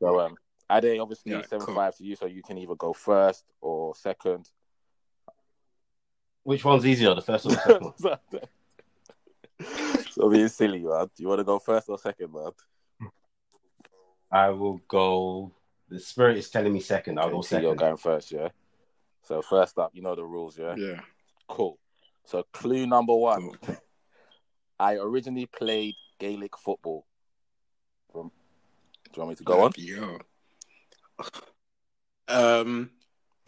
So 0.00 0.20
um, 0.20 0.36
Ade, 0.70 0.98
obviously 0.98 1.32
Yeah, 1.32 1.42
seven 1.42 1.66
cool. 1.66 1.74
five 1.74 1.96
to 1.96 2.04
you, 2.04 2.16
so 2.16 2.26
you 2.26 2.42
can 2.42 2.58
either 2.58 2.74
go 2.74 2.92
first 2.92 3.44
or 3.60 3.94
second. 3.94 4.50
Which 6.42 6.64
one's 6.64 6.86
easier, 6.86 7.14
the 7.14 7.22
first 7.22 7.46
or 7.46 7.50
the 7.50 7.56
second? 7.56 7.92
one? 8.00 8.18
so 10.10 10.28
being 10.28 10.48
silly, 10.48 10.80
man. 10.80 11.06
Do 11.16 11.22
you 11.22 11.28
want 11.28 11.40
to 11.40 11.44
go 11.44 11.58
first 11.58 11.88
or 11.88 11.98
second, 11.98 12.32
man? 12.32 12.50
I 14.30 14.50
will 14.50 14.80
go. 14.88 15.52
The 15.88 16.00
spirit 16.00 16.36
is 16.36 16.50
telling 16.50 16.72
me 16.72 16.80
second. 16.80 17.18
I'll 17.18 17.30
go 17.30 17.38
Okay, 17.38 17.62
You're 17.62 17.74
going 17.76 17.96
first, 17.96 18.32
yeah. 18.32 18.48
So 19.22 19.42
first 19.42 19.78
up, 19.78 19.90
you 19.92 20.02
know 20.02 20.14
the 20.14 20.24
rules, 20.24 20.58
yeah. 20.58 20.74
yeah. 20.76 21.00
Cool. 21.48 21.78
So 22.24 22.44
clue 22.52 22.86
number 22.86 23.14
one. 23.14 23.52
I 24.78 24.96
originally 24.96 25.46
played 25.46 25.94
Gaelic 26.18 26.56
football. 26.56 27.06
Do 28.12 28.30
you 29.14 29.22
want 29.22 29.30
me 29.30 29.36
to 29.36 29.44
go 29.44 29.62
on? 29.62 29.72
Yeah. 29.76 30.18
Um, 32.28 32.90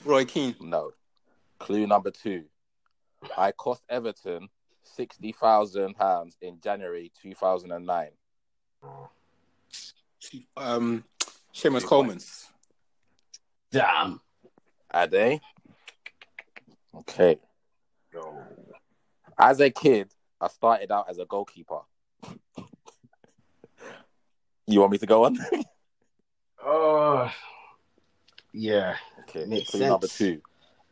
Roy 0.04 0.24
Keane. 0.24 0.54
No. 0.60 0.92
Clue 1.58 1.86
number 1.86 2.10
two. 2.10 2.44
I 3.36 3.52
cost 3.52 3.82
Everton 3.88 4.48
sixty 4.82 5.32
thousand 5.32 5.94
pounds 5.94 6.36
in 6.40 6.60
January 6.62 7.12
two 7.20 7.34
thousand 7.34 7.72
and 7.72 7.84
nine. 7.84 8.12
Um, 10.56 11.04
Seamus 11.54 11.80
Two 11.80 11.86
Coleman. 11.86 12.12
points. 12.12 12.48
Damn. 13.70 14.20
Ade. 14.94 15.40
Okay. 16.94 17.38
As 19.38 19.60
a 19.60 19.70
kid, 19.70 20.08
I 20.40 20.48
started 20.48 20.90
out 20.90 21.10
as 21.10 21.18
a 21.18 21.24
goalkeeper. 21.24 21.80
you 24.66 24.80
want 24.80 24.92
me 24.92 24.98
to 24.98 25.06
go 25.06 25.24
on? 25.24 25.38
Oh, 26.64 27.30
yeah. 28.52 28.96
okay. 29.20 29.44
Makes 29.46 29.70
Clue 29.70 29.80
sense. 29.80 29.90
number 29.90 30.06
two. 30.06 30.40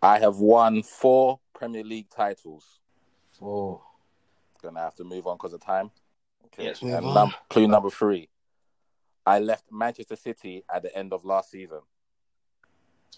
I 0.03 0.19
have 0.19 0.37
won 0.37 0.83
four 0.83 1.41
Premier 1.55 1.85
League 1.85 2.11
titles. 2.11 2.81
Four. 3.39 3.83
Gonna 4.63 4.81
have 4.81 4.95
to 4.97 5.05
move 5.05 5.27
on 5.27 5.37
because 5.37 5.53
of 5.53 5.61
time. 5.61 5.91
Okay. 6.47 6.65
Yes, 6.65 6.83
and 6.83 6.91
num- 6.91 7.35
clue 7.51 7.69
number 7.69 7.91
three. 7.91 8.29
I 9.27 9.41
left 9.41 9.65
Manchester 9.71 10.17
City 10.17 10.65
at 10.73 10.83
the 10.83 10.97
end 10.97 11.13
of 11.13 11.25
last 11.25 11.51
season. 11.51 11.81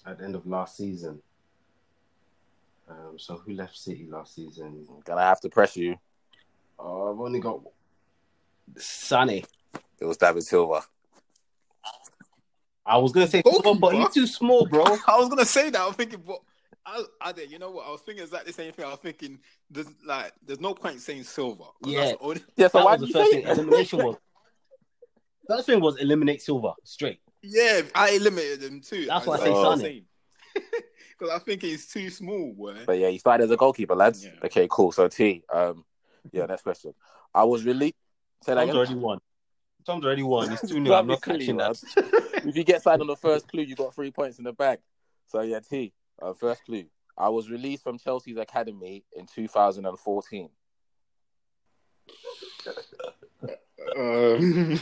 At 0.06 0.18
the 0.18 0.24
end 0.24 0.34
of 0.34 0.46
last 0.46 0.76
season. 0.76 1.20
Um, 2.88 3.18
so 3.18 3.36
who 3.36 3.52
left 3.52 3.76
City 3.76 4.08
last 4.10 4.34
season? 4.34 4.86
Gonna 5.04 5.22
have 5.22 5.40
to 5.40 5.48
press 5.50 5.76
you. 5.76 5.96
Oh, 6.78 7.12
I've 7.12 7.20
only 7.20 7.40
got 7.40 7.60
Sonny. 8.76 9.44
It 10.00 10.04
was 10.04 10.16
David 10.16 10.44
Silva. 10.44 10.82
I 12.86 12.96
was 12.98 13.12
gonna 13.12 13.26
say, 13.26 13.42
Goalkeeper? 13.42 13.78
but 13.78 13.94
he's 13.94 14.14
too 14.14 14.26
small, 14.26 14.66
bro. 14.66 14.84
I 15.06 15.18
was 15.18 15.28
gonna 15.28 15.44
say 15.44 15.70
that. 15.70 15.80
I'm 15.80 15.92
thinking, 15.92 16.22
but 16.26 16.38
I, 16.86 17.04
I 17.20 17.32
did. 17.32 17.50
You 17.50 17.58
know 17.58 17.70
what? 17.70 17.86
I 17.86 17.90
was 17.90 18.00
thinking 18.00 18.24
exactly 18.24 18.50
the 18.52 18.54
same 18.56 18.72
thing. 18.72 18.84
I 18.86 18.90
was 18.90 19.00
thinking, 19.00 19.38
there's 19.70 19.88
like, 20.06 20.32
there's 20.46 20.60
no 20.60 20.72
point 20.74 21.00
saying 21.00 21.24
silver. 21.24 21.64
'cause 21.64 21.92
Yeah. 21.92 21.98
That's 22.00 22.12
the 22.12 22.18
only, 22.20 22.40
Yeah, 22.56 22.68
so 22.68 22.78
that 22.78 22.84
why 22.84 22.92
was 22.92 23.00
did 23.00 23.02
the 23.02 23.06
you 23.08 23.12
first 23.12 23.30
say 23.30 23.36
thing. 23.42 23.46
it? 23.48 23.52
Elimination 23.58 23.98
was. 24.04 24.16
First 25.48 25.66
thing 25.66 25.80
was 25.80 25.96
eliminate 25.96 26.42
Silver 26.42 26.74
straight. 26.84 27.20
yeah, 27.42 27.80
I 27.94 28.10
eliminated 28.10 28.62
him 28.64 28.82
too. 28.82 29.06
That's 29.06 29.26
why 29.26 29.36
I 29.36 29.38
say 29.38 29.54
Sonny. 29.54 30.04
Because 30.54 31.30
I 31.34 31.38
think 31.38 31.62
he's 31.62 31.86
too 31.86 32.10
small, 32.10 32.52
boy. 32.52 32.84
But 32.86 32.98
yeah, 32.98 33.08
you 33.08 33.18
started 33.18 33.44
as 33.44 33.50
a 33.50 33.56
goalkeeper, 33.56 33.94
lads. 33.94 34.24
Yeah. 34.26 34.32
Okay, 34.44 34.66
cool. 34.70 34.92
So 34.92 35.08
T, 35.08 35.42
um, 35.50 35.86
yeah, 36.32 36.46
next 36.46 36.62
question. 36.62 36.94
I 37.34 37.44
was 37.44 37.64
really 37.64 37.94
say 38.44 38.54
that 38.54 38.60
Tom's 38.60 38.70
again. 38.70 38.76
already 38.76 38.94
won. 38.94 39.18
Tom's 39.86 40.04
already 40.04 40.22
won. 40.22 40.52
It's 40.52 40.60
2 40.68 40.68
0. 40.68 40.84
Don't 40.84 40.94
I'm 40.94 41.06
not 41.06 41.22
catching 41.22 41.56
man. 41.56 41.72
that. 41.72 42.42
if 42.46 42.56
you 42.56 42.64
get 42.64 42.82
signed 42.82 43.00
on 43.00 43.06
the 43.06 43.16
first 43.16 43.48
clue, 43.48 43.62
you 43.62 43.74
got 43.74 43.94
three 43.94 44.10
points 44.10 44.38
in 44.38 44.44
the 44.44 44.52
bag. 44.52 44.78
So 45.26 45.40
yeah, 45.42 45.60
T, 45.60 45.92
uh, 46.20 46.34
first 46.34 46.64
clue. 46.64 46.84
I 47.16 47.28
was 47.30 47.50
released 47.50 47.82
from 47.82 47.98
Chelsea's 47.98 48.36
academy 48.38 49.04
in 49.16 49.26
2014. 49.26 50.48
Um, 53.96 54.80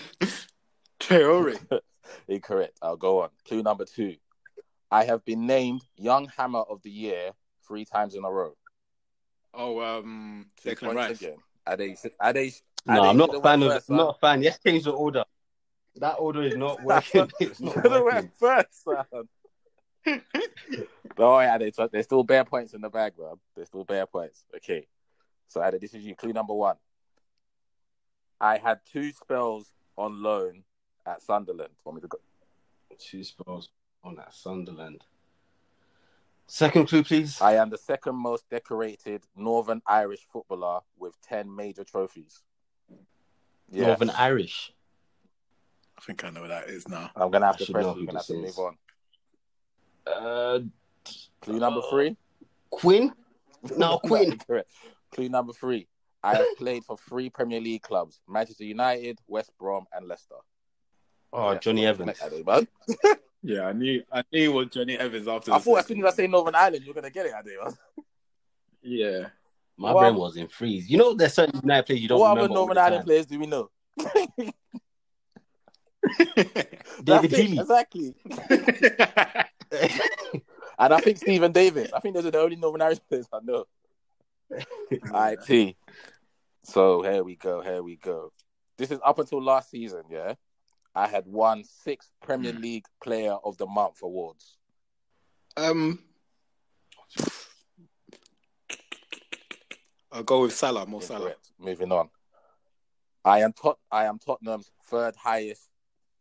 Traore. 1.00 1.80
Incorrect. 2.28 2.78
I'll 2.82 2.96
go 2.96 3.22
on. 3.22 3.30
Clue 3.46 3.62
number 3.62 3.84
two. 3.84 4.16
I 4.90 5.04
have 5.04 5.24
been 5.24 5.46
named 5.46 5.82
Young 5.96 6.28
Hammer 6.36 6.60
of 6.60 6.82
the 6.82 6.90
Year 6.90 7.30
three 7.66 7.84
times 7.84 8.14
in 8.14 8.24
a 8.24 8.30
row. 8.30 8.56
Oh, 9.56 9.80
um, 9.80 10.46
Two 10.62 10.70
Declan 10.70 10.94
Rice. 10.94 11.20
again. 11.20 11.36
Are 11.66 11.76
they? 11.76 11.96
Are 12.20 12.32
they? 12.32 12.52
No, 12.86 13.02
are 13.02 13.06
I'm 13.08 13.16
not 13.16 13.34
a 13.34 13.40
fan 13.40 13.62
of. 13.62 13.72
first, 13.72 13.90
I'm 13.90 13.96
not 13.96 14.16
a 14.16 14.18
fan. 14.18 14.42
Let's 14.42 14.58
change 14.62 14.84
the 14.84 14.92
order. 14.92 15.24
That 15.96 16.14
order 16.14 16.42
is 16.42 16.56
not 16.56 16.82
working. 16.84 17.30
it's 17.40 17.60
not 17.60 17.74
should 17.74 17.84
have 17.84 18.02
working. 18.02 18.04
went 18.04 18.38
first, 18.38 18.84
son. 18.84 19.04
Don't 21.16 21.32
worry, 21.32 21.72
There's 21.90 22.04
still 22.04 22.22
bare 22.22 22.44
points 22.44 22.74
in 22.74 22.80
the 22.82 22.90
bag, 22.90 23.14
man. 23.18 23.34
There's 23.54 23.68
still 23.68 23.84
bare 23.84 24.06
points. 24.06 24.44
Okay. 24.56 24.86
So, 25.48 25.64
Ade, 25.64 25.80
this 25.80 25.94
is 25.94 26.04
you. 26.04 26.14
Clue 26.14 26.32
number 26.32 26.54
one. 26.54 26.76
I 28.40 28.58
had 28.58 28.80
two 28.92 29.10
spells 29.12 29.72
on 29.96 30.22
loan 30.22 30.62
at 31.06 31.22
Sunderland. 31.22 31.72
Want 31.84 31.96
me 31.96 32.02
to 32.02 32.08
go? 32.08 32.18
Two 32.98 33.24
spells 33.24 33.70
on 34.04 34.16
that 34.16 34.34
Sunderland. 34.34 35.02
Second 36.48 36.86
clue, 36.88 37.02
please. 37.02 37.40
I 37.40 37.54
am 37.56 37.70
the 37.70 37.78
second 37.78 38.14
most 38.16 38.48
decorated 38.48 39.24
Northern 39.36 39.82
Irish 39.86 40.20
footballer 40.32 40.80
with 40.96 41.14
10 41.22 41.54
major 41.54 41.82
trophies. 41.84 42.42
Yeah. 43.68 43.88
Northern 43.88 44.10
Irish. 44.10 44.72
I 45.98 46.02
think 46.02 46.24
I 46.24 46.30
know 46.30 46.42
what 46.42 46.50
that 46.50 46.68
is 46.68 46.86
now. 46.88 47.10
I'm 47.16 47.30
going 47.30 47.40
to 47.40 47.46
have 47.46 47.56
I 47.60 47.64
to 47.64 47.72
press 47.72 47.84
know 47.84 47.88
you. 47.90 47.94
who 47.94 48.00
You're 48.02 48.12
going 48.12 48.12
to 48.12 48.18
have 48.18 48.26
to 48.26 48.34
move 48.34 48.58
on. 48.58 48.76
Uh, 50.06 50.60
Clue 51.40 51.58
number 51.58 51.80
three. 51.90 52.16
Quinn. 52.70 53.12
No, 53.76 53.98
Quinn. 54.04 54.32
Incorrect. 54.32 54.70
Clue 55.12 55.28
number 55.28 55.52
three. 55.52 55.88
I 56.22 56.34
have 56.34 56.46
played 56.58 56.84
for 56.84 56.96
three 56.96 57.30
Premier 57.30 57.60
League 57.60 57.82
clubs 57.82 58.20
Manchester 58.28 58.64
United, 58.64 59.18
West 59.28 59.52
Brom, 59.58 59.84
and 59.92 60.06
Leicester. 60.08 60.34
Oh, 61.32 61.52
Yeah, 61.52 61.58
Jonny 61.58 61.86
Evans. 61.86 62.18
Ade, 63.44 63.48
man. 63.50 63.56
Yeah, 63.56 63.66
I 63.68 63.72
knew. 63.72 64.02
I 64.12 64.22
knew 64.32 64.50
it 64.50 64.54
was 64.54 64.66
Jonny 64.68 64.96
Evans 64.98 65.28
after. 65.28 65.52
I 65.52 65.58
the 65.58 65.64
thought 65.64 65.78
as 65.80 65.86
soon 65.86 65.98
as 66.04 66.12
I 66.12 66.16
say 66.16 66.26
Northern 66.26 66.54
Ireland, 66.54 66.84
you're 66.84 66.94
gonna 66.94 67.10
get 67.10 67.26
it, 67.26 67.32
Ade. 67.38 67.56
man. 67.62 67.74
Yeah. 68.82 69.28
My 69.76 69.92
Well- 69.92 70.04
brain 70.04 70.14
was 70.16 70.36
in 70.36 70.48
freeze. 70.48 70.88
You 70.88 70.96
know, 70.98 71.14
there's 71.14 71.34
certain 71.34 71.60
United 71.62 71.84
players 71.86 72.00
you 72.02 72.08
don't 72.08 72.20
What 72.20 72.30
other 72.32 72.42
remember. 72.42 72.58
all 72.60 72.66
Northern 72.66 72.82
Ireland 72.84 73.04
players 73.04 73.26
do 73.26 73.38
we 73.38 73.46
know? 73.46 73.70
David 77.02 77.32
Healy. 77.32 77.58
exactly. 77.58 78.14
And 80.78 80.92
I 80.92 80.98
think 81.00 81.16
Stephen 81.16 81.52
Davis. 81.52 81.90
I 81.94 82.00
think 82.00 82.14
those 82.14 82.26
are 82.26 82.30
the 82.30 82.38
only 82.38 82.56
Northern 82.56 82.82
Irish 82.82 82.98
players 83.08 83.26
I 83.32 83.38
know. 83.42 83.64
All 84.52 84.58
right, 85.10 85.38
T. 85.42 85.74
So 86.64 87.00
here 87.00 87.24
we 87.24 87.34
go. 87.36 87.62
Here 87.62 87.82
we 87.82 87.96
go. 87.96 88.30
This 88.76 88.90
is 88.90 88.98
up 89.02 89.18
until 89.18 89.42
last 89.42 89.70
season. 89.70 90.02
Yeah, 90.10 90.34
I 90.96 91.06
had 91.08 91.26
won 91.26 91.62
six 91.62 92.10
Premier 92.22 92.54
League 92.54 92.86
Player 93.04 93.36
of 93.44 93.58
the 93.58 93.66
Month 93.66 94.00
awards. 94.02 94.56
um, 95.58 95.98
I'll 100.10 100.22
go 100.22 100.40
with 100.40 100.54
Salah. 100.54 100.86
Mo 100.86 101.00
Salah. 101.00 101.18
Incorrect. 101.18 101.50
Moving 101.58 101.92
on. 101.92 102.08
I 103.22 103.40
am 103.40 103.52
Tot- 103.52 103.78
I 103.92 104.06
am 104.06 104.18
Tottenham's 104.18 104.70
third 104.84 105.14
highest 105.16 105.68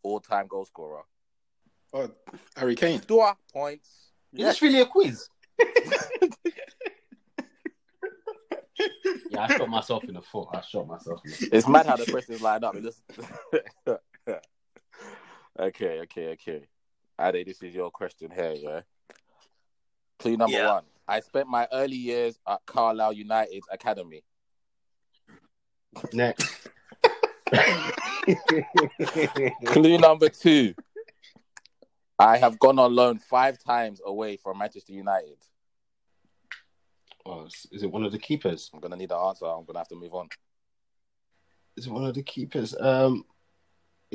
all-time 0.03 0.47
goal 0.47 0.65
scorer. 0.65 1.03
Oh, 1.93 2.11
Harry 2.57 2.75
Kane. 2.75 3.01
Dua 3.07 3.37
points. 3.53 4.11
Is 4.33 4.45
this 4.45 4.61
really 4.61 4.81
a 4.81 4.85
quiz? 4.85 5.29
yeah, 9.31 9.39
I 9.39 9.57
shot 9.57 9.69
myself 9.69 10.03
in 10.03 10.15
the 10.15 10.21
foot. 10.21 10.49
I 10.51 10.59
shot 10.59 10.87
myself 10.87 11.21
in 11.23 11.31
the 11.31 11.37
foot. 11.37 11.49
It's 11.53 11.67
mad 11.69 11.85
how 11.85 11.95
the 11.95 12.11
questions 12.11 12.41
line 12.41 12.65
up. 12.65 12.75
It 12.75 12.83
just... 12.83 13.01
okay, 15.59 15.99
okay, 16.01 16.27
okay. 16.33 16.67
Ade, 17.19 17.45
this 17.47 17.61
is 17.63 17.73
your 17.73 17.89
question 17.91 18.29
here, 18.31 18.53
yeah? 18.57 18.81
Clue 20.19 20.37
number 20.37 20.57
Yeah. 20.57 20.73
one. 20.73 20.83
I 21.07 21.19
spent 21.19 21.47
my 21.47 21.67
early 21.71 21.95
years 21.95 22.39
at 22.47 22.65
Carlisle 22.65 23.13
United 23.13 23.63
academy. 23.71 24.23
Next. 26.11 26.67
Clue 29.65 29.97
number 29.97 30.29
two. 30.29 30.73
I 32.17 32.37
have 32.37 32.57
gone 32.59 32.79
on 32.79 32.95
loan 32.95 33.19
five 33.19 33.57
times 33.59 34.01
away 34.05 34.37
from 34.37 34.57
Manchester 34.57 34.93
United. 34.93 35.37
Oh, 37.25 37.45
is- 37.45 37.67
is 37.71 37.83
it 37.83 37.91
one 37.91 38.03
of 38.03 38.11
the 38.11 38.19
keepers? 38.19 38.69
I'm 38.73 38.79
gonna 38.79 38.95
need 38.95 39.11
an 39.11 39.17
answer. 39.17 39.45
I'm 39.45 39.65
gonna 39.65 39.79
have 39.79 39.87
to 39.89 39.95
move 39.95 40.13
on. 40.13 40.29
Is 41.75 41.87
it 41.87 41.91
one 41.91 42.05
of 42.05 42.15
the 42.15 42.23
keepers? 42.23 42.75
Um, 42.79 43.25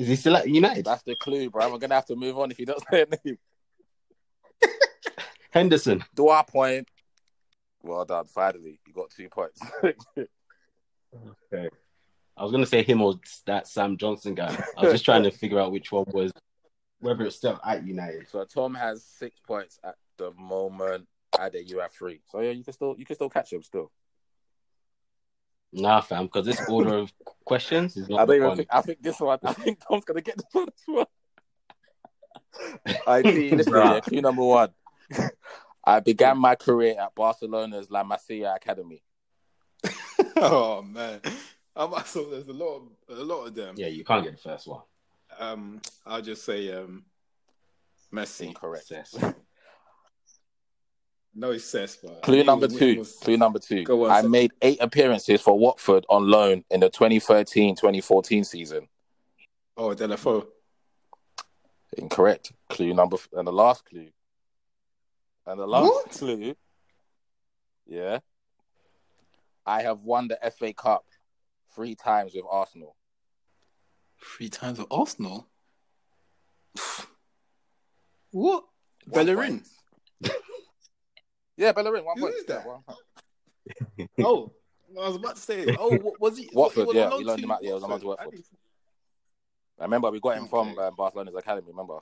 is 0.00 0.08
he 0.08 0.16
still 0.16 0.36
at 0.36 0.48
United? 0.48 0.86
That's 0.86 1.02
the 1.02 1.14
clue, 1.14 1.50
bro. 1.50 1.74
I'm 1.74 1.78
gonna 1.78 1.94
have 1.94 2.06
to 2.06 2.16
move 2.16 2.38
on 2.38 2.50
if 2.50 2.56
he 2.56 2.64
doesn't 2.64 2.88
say 2.90 3.02
a 3.02 3.06
name. 3.26 3.38
Henderson. 5.50 6.02
Do 6.14 6.28
our 6.28 6.44
point. 6.44 6.88
Well 7.82 8.06
done. 8.06 8.26
Finally, 8.26 8.80
you 8.86 8.92
got 8.94 9.10
two 9.10 9.28
points. 9.28 9.60
Okay. 11.52 11.68
I 12.36 12.42
was 12.44 12.52
gonna 12.52 12.64
say 12.66 12.84
him 12.84 13.02
or 13.02 13.16
that 13.44 13.66
Sam 13.66 13.96
Johnstone 13.96 14.36
guy. 14.36 14.64
I 14.78 14.82
was 14.82 14.92
just 14.92 15.04
trying 15.04 15.24
to 15.24 15.32
figure 15.32 15.58
out 15.58 15.72
which 15.72 15.90
one 15.90 16.04
was 16.12 16.30
whether 17.00 17.24
it's 17.24 17.34
still 17.34 17.58
at 17.66 17.84
United. 17.84 18.28
so 18.28 18.44
Tom 18.44 18.74
has 18.74 19.04
six 19.04 19.40
points 19.40 19.80
at 19.82 19.96
the 20.18 20.30
moment. 20.38 21.08
Ade, 21.40 21.68
you 21.68 21.80
have 21.80 21.90
three. 21.90 22.20
So 22.28 22.38
yeah, 22.38 22.52
you 22.52 22.62
can 22.62 22.72
still 22.72 22.94
you 22.96 23.04
can 23.04 23.16
still 23.16 23.28
catch 23.28 23.52
him 23.52 23.64
still. 23.64 23.90
Nah, 25.72 26.00
fam, 26.00 26.24
because 26.24 26.46
this 26.46 26.60
order 26.68 26.94
of 26.94 27.12
questions 27.44 27.96
is 27.96 28.10
I 28.10 28.14
not 28.14 28.26
don't 28.26 28.36
even 28.36 28.48
one. 28.48 28.56
think 28.56 28.68
I 28.72 28.80
think 28.82 29.02
this 29.02 29.20
one. 29.20 29.38
I 29.42 29.52
think 29.52 29.78
Tom's 29.86 30.04
gonna 30.04 30.20
get 30.20 30.36
this 30.36 30.64
one. 30.86 31.06
I 33.06 33.22
see. 33.22 33.50
Listen, 33.50 33.74
yeah, 33.74 34.00
clue 34.00 34.20
number 34.20 34.42
one. 34.42 34.70
I 35.84 36.00
began 36.00 36.38
my 36.38 36.56
career 36.56 36.96
at 37.00 37.14
Barcelona's 37.14 37.90
La 37.90 38.04
Masia 38.04 38.54
Academy. 38.54 39.02
oh 40.36 40.82
man, 40.82 41.20
I'm, 41.74 41.92
so 42.04 42.24
there's 42.24 42.48
a 42.48 42.52
lot, 42.52 42.82
of, 43.08 43.18
a 43.18 43.24
lot 43.24 43.46
of 43.46 43.54
them. 43.54 43.74
Yeah, 43.78 43.86
you 43.86 44.04
can't 44.04 44.24
get 44.24 44.32
the 44.32 44.38
first 44.38 44.66
one. 44.66 44.82
Um, 45.38 45.80
I'll 46.04 46.20
just 46.20 46.44
say 46.44 46.72
um, 46.72 47.04
Messi. 48.12 48.48
Incorrect. 48.48 48.92
No, 51.34 51.52
it's 51.52 51.64
Cesc, 51.72 52.22
Clue 52.22 52.42
number 52.42 52.66
was- 52.66 52.76
two. 52.76 52.98
was- 52.98 53.16
Clue 53.18 53.36
number 53.36 53.58
two. 53.60 53.84
On, 53.88 54.10
I 54.10 54.22
made 54.22 54.52
eight 54.62 54.78
appearances 54.80 55.40
for 55.40 55.56
Watford 55.58 56.04
on 56.08 56.28
loan 56.28 56.64
in 56.70 56.80
the 56.80 56.90
2013-2014 56.90 58.44
season. 58.44 58.88
Oh, 59.76 59.94
Deulofeu. 59.94 60.46
Incorrect. 61.96 62.52
Clue 62.68 62.92
number 62.94 63.16
f- 63.16 63.28
and 63.32 63.46
the 63.46 63.52
last 63.52 63.84
clue. 63.84 64.10
And 65.46 65.58
the 65.60 65.66
last 65.66 65.84
What? 65.84 66.10
clue. 66.10 66.54
Yeah. 67.86 68.18
I 69.64 69.82
have 69.82 70.02
won 70.04 70.28
the 70.28 70.38
FA 70.52 70.72
Cup 70.72 71.04
three 71.74 71.94
times 71.94 72.34
with 72.34 72.44
Arsenal. 72.50 72.96
Three 74.20 74.48
times 74.48 74.78
with 74.78 74.88
Arsenal. 74.90 75.46
What? 78.32 78.64
Bellerin. 79.08 79.64
point. 81.60 81.66
Yeah, 81.66 81.72
Bellerin. 81.72 82.04
One 82.04 82.16
Who 82.18 82.22
point. 82.24 82.34
is 82.36 82.44
that? 82.46 82.62
Yeah, 82.64 82.72
one 82.72 82.82
point. 83.96 84.10
oh, 84.24 84.52
I 85.00 85.06
was 85.08 85.16
about 85.16 85.36
to 85.36 85.42
say. 85.42 85.76
Oh, 85.78 85.96
what 86.02 86.20
was 86.20 86.38
he? 86.38 86.48
Watford, 86.52 86.88
he 86.88 86.96
yeah, 86.98 87.04
on 87.04 87.10
loan 87.10 87.18
we 87.18 87.24
loaned 87.24 87.38
to 87.38 87.44
him 87.44 87.50
out, 87.50 87.62
yeah, 87.62 87.68
he 87.68 87.74
was 87.74 87.82
on 87.84 87.90
loan 87.90 88.00
to 88.00 88.06
Watford. 88.06 88.26
Watford. 88.26 88.34
I 88.34 88.36
didn't- 88.36 88.46
I 89.78 89.84
remember 89.84 90.10
we 90.10 90.20
got 90.20 90.36
him 90.36 90.46
from 90.46 90.68
Okay. 90.72 90.80
uh, 90.82 90.90
Barcelona's 90.90 91.34
academy. 91.34 91.68
Remember? 91.70 92.00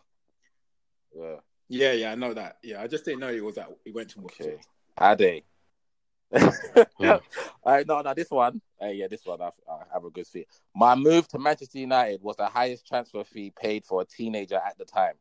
Yeah. 1.16 1.36
Yeah, 1.68 1.92
yeah, 1.92 2.10
I 2.12 2.14
know 2.16 2.34
that. 2.34 2.56
Yeah, 2.62 2.82
I 2.82 2.88
just 2.88 3.04
didn't 3.04 3.20
know 3.20 3.32
he 3.32 3.40
was 3.40 3.56
at. 3.56 3.68
He 3.84 3.92
went 3.92 4.08
to 4.10 4.20
Watford. 4.20 4.58
Okay. 5.00 5.22
Ade. 5.24 5.44
Hmm. 6.98 7.04
All 7.04 7.20
right, 7.64 7.86
no, 7.86 8.00
no, 8.02 8.12
this 8.14 8.30
one. 8.30 8.60
Hey, 8.80 8.94
yeah, 8.94 9.06
this 9.08 9.24
one. 9.24 9.40
I, 9.40 9.46
I 9.70 9.82
have 9.92 10.04
a 10.04 10.10
good 10.10 10.26
fit. 10.26 10.46
My 10.74 10.94
move 10.96 11.28
to 11.28 11.38
Manchester 11.38 11.78
United 11.78 12.20
was 12.22 12.36
the 12.36 12.46
highest 12.46 12.86
transfer 12.86 13.22
fee 13.24 13.52
paid 13.58 13.84
for 13.84 14.02
a 14.02 14.04
teenager 14.04 14.56
at 14.56 14.76
the 14.76 14.84
time. 14.84 15.14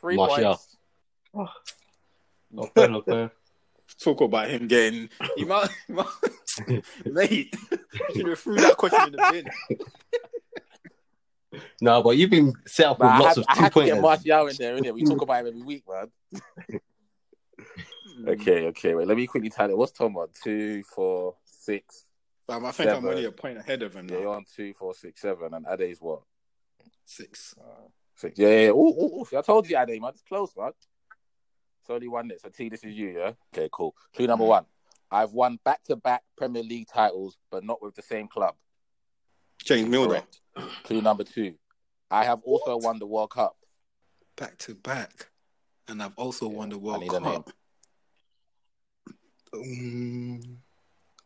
Three 0.00 0.16
Martial. 0.16 0.58
points. 1.34 1.52
Not 2.52 2.72
fair, 2.74 2.88
not 2.88 3.04
fair. 3.04 3.30
Talk 4.00 4.20
about 4.20 4.48
him 4.50 4.66
getting. 4.66 5.08
He 5.36 5.44
might, 5.46 5.68
he 5.86 5.92
might 5.92 6.06
mate. 7.06 7.54
You 7.70 8.14
should 8.16 8.26
have 8.28 8.38
threw 8.40 8.56
that 8.56 8.76
question 8.76 9.06
in 9.06 9.12
the 9.12 9.44
bin. 11.52 11.60
No, 11.80 12.02
but 12.02 12.16
you've 12.16 12.30
been 12.30 12.52
set 12.66 12.86
up 12.86 12.98
with 12.98 13.08
I 13.08 13.18
lots 13.18 13.36
had, 13.36 13.38
of 13.38 13.44
I 13.48 13.54
two 13.54 13.62
had 13.62 13.72
to 13.72 13.84
get. 13.86 14.00
Martial 14.02 14.46
in 14.48 14.56
there, 14.56 14.76
innit? 14.76 14.94
We 14.94 15.04
talk 15.04 15.22
about 15.22 15.40
him 15.40 15.46
every 15.48 15.62
week, 15.62 15.84
man. 15.88 16.80
Okay, 18.26 18.66
okay, 18.66 18.94
wait. 18.94 19.06
Let 19.06 19.16
me 19.16 19.26
quickly 19.26 19.50
tell 19.50 19.70
you. 19.70 19.76
What's 19.76 19.92
Tom 19.92 20.16
on? 20.16 20.28
Two, 20.42 20.82
four, 20.82 21.36
six. 21.44 22.04
Um, 22.48 22.66
I 22.66 22.72
think 22.72 22.90
I'm 22.90 23.06
only 23.06 23.24
a 23.24 23.32
point 23.32 23.58
ahead 23.58 23.82
of 23.82 23.94
him 23.94 24.08
Yeah, 24.08 24.16
now. 24.16 24.20
you're 24.22 24.34
on 24.34 24.44
two, 24.54 24.74
four, 24.74 24.94
six, 24.94 25.20
seven, 25.20 25.54
and 25.54 25.66
Ade's 25.80 26.00
what? 26.00 26.22
Six. 27.04 27.54
Six. 28.16 28.38
Yeah, 28.38 28.48
yeah. 28.48 28.60
yeah. 28.60 28.68
Ooh, 28.70 28.94
ooh, 29.00 29.20
ooh. 29.20 29.38
I 29.38 29.42
told 29.42 29.68
you, 29.68 29.78
Ade, 29.78 30.00
man. 30.00 30.10
It's 30.10 30.22
close, 30.22 30.52
man. 30.56 30.72
It's 31.84 31.90
only 31.90 32.08
one 32.08 32.28
net. 32.28 32.40
So, 32.40 32.48
T, 32.48 32.70
this 32.70 32.82
is 32.82 32.94
you, 32.94 33.10
yeah? 33.10 33.32
Okay, 33.54 33.68
cool. 33.70 33.94
Clue 34.16 34.26
number 34.26 34.46
one. 34.46 34.64
I've 35.10 35.32
won 35.34 35.58
back 35.66 35.82
to 35.84 35.96
back 35.96 36.22
Premier 36.34 36.62
League 36.62 36.88
titles, 36.88 37.36
but 37.50 37.62
not 37.62 37.82
with 37.82 37.94
the 37.94 38.00
same 38.00 38.26
club. 38.26 38.54
James 39.62 39.86
Milner. 39.90 40.08
Correct. 40.08 40.40
Clue 40.84 41.02
number 41.02 41.24
two. 41.24 41.56
I 42.10 42.24
have 42.24 42.40
also 42.42 42.78
won 42.78 42.98
the 42.98 43.06
World 43.06 43.30
Cup. 43.32 43.56
Back 44.34 44.56
to 44.60 44.74
back. 44.74 45.28
And 45.86 46.02
I've 46.02 46.16
also 46.16 46.48
won 46.48 46.70
the 46.70 46.76
I 46.76 46.78
World 46.78 47.00
need 47.02 47.12
a 47.12 47.20
name. 47.20 47.42
Cup. 47.42 47.50
Um, 49.52 50.40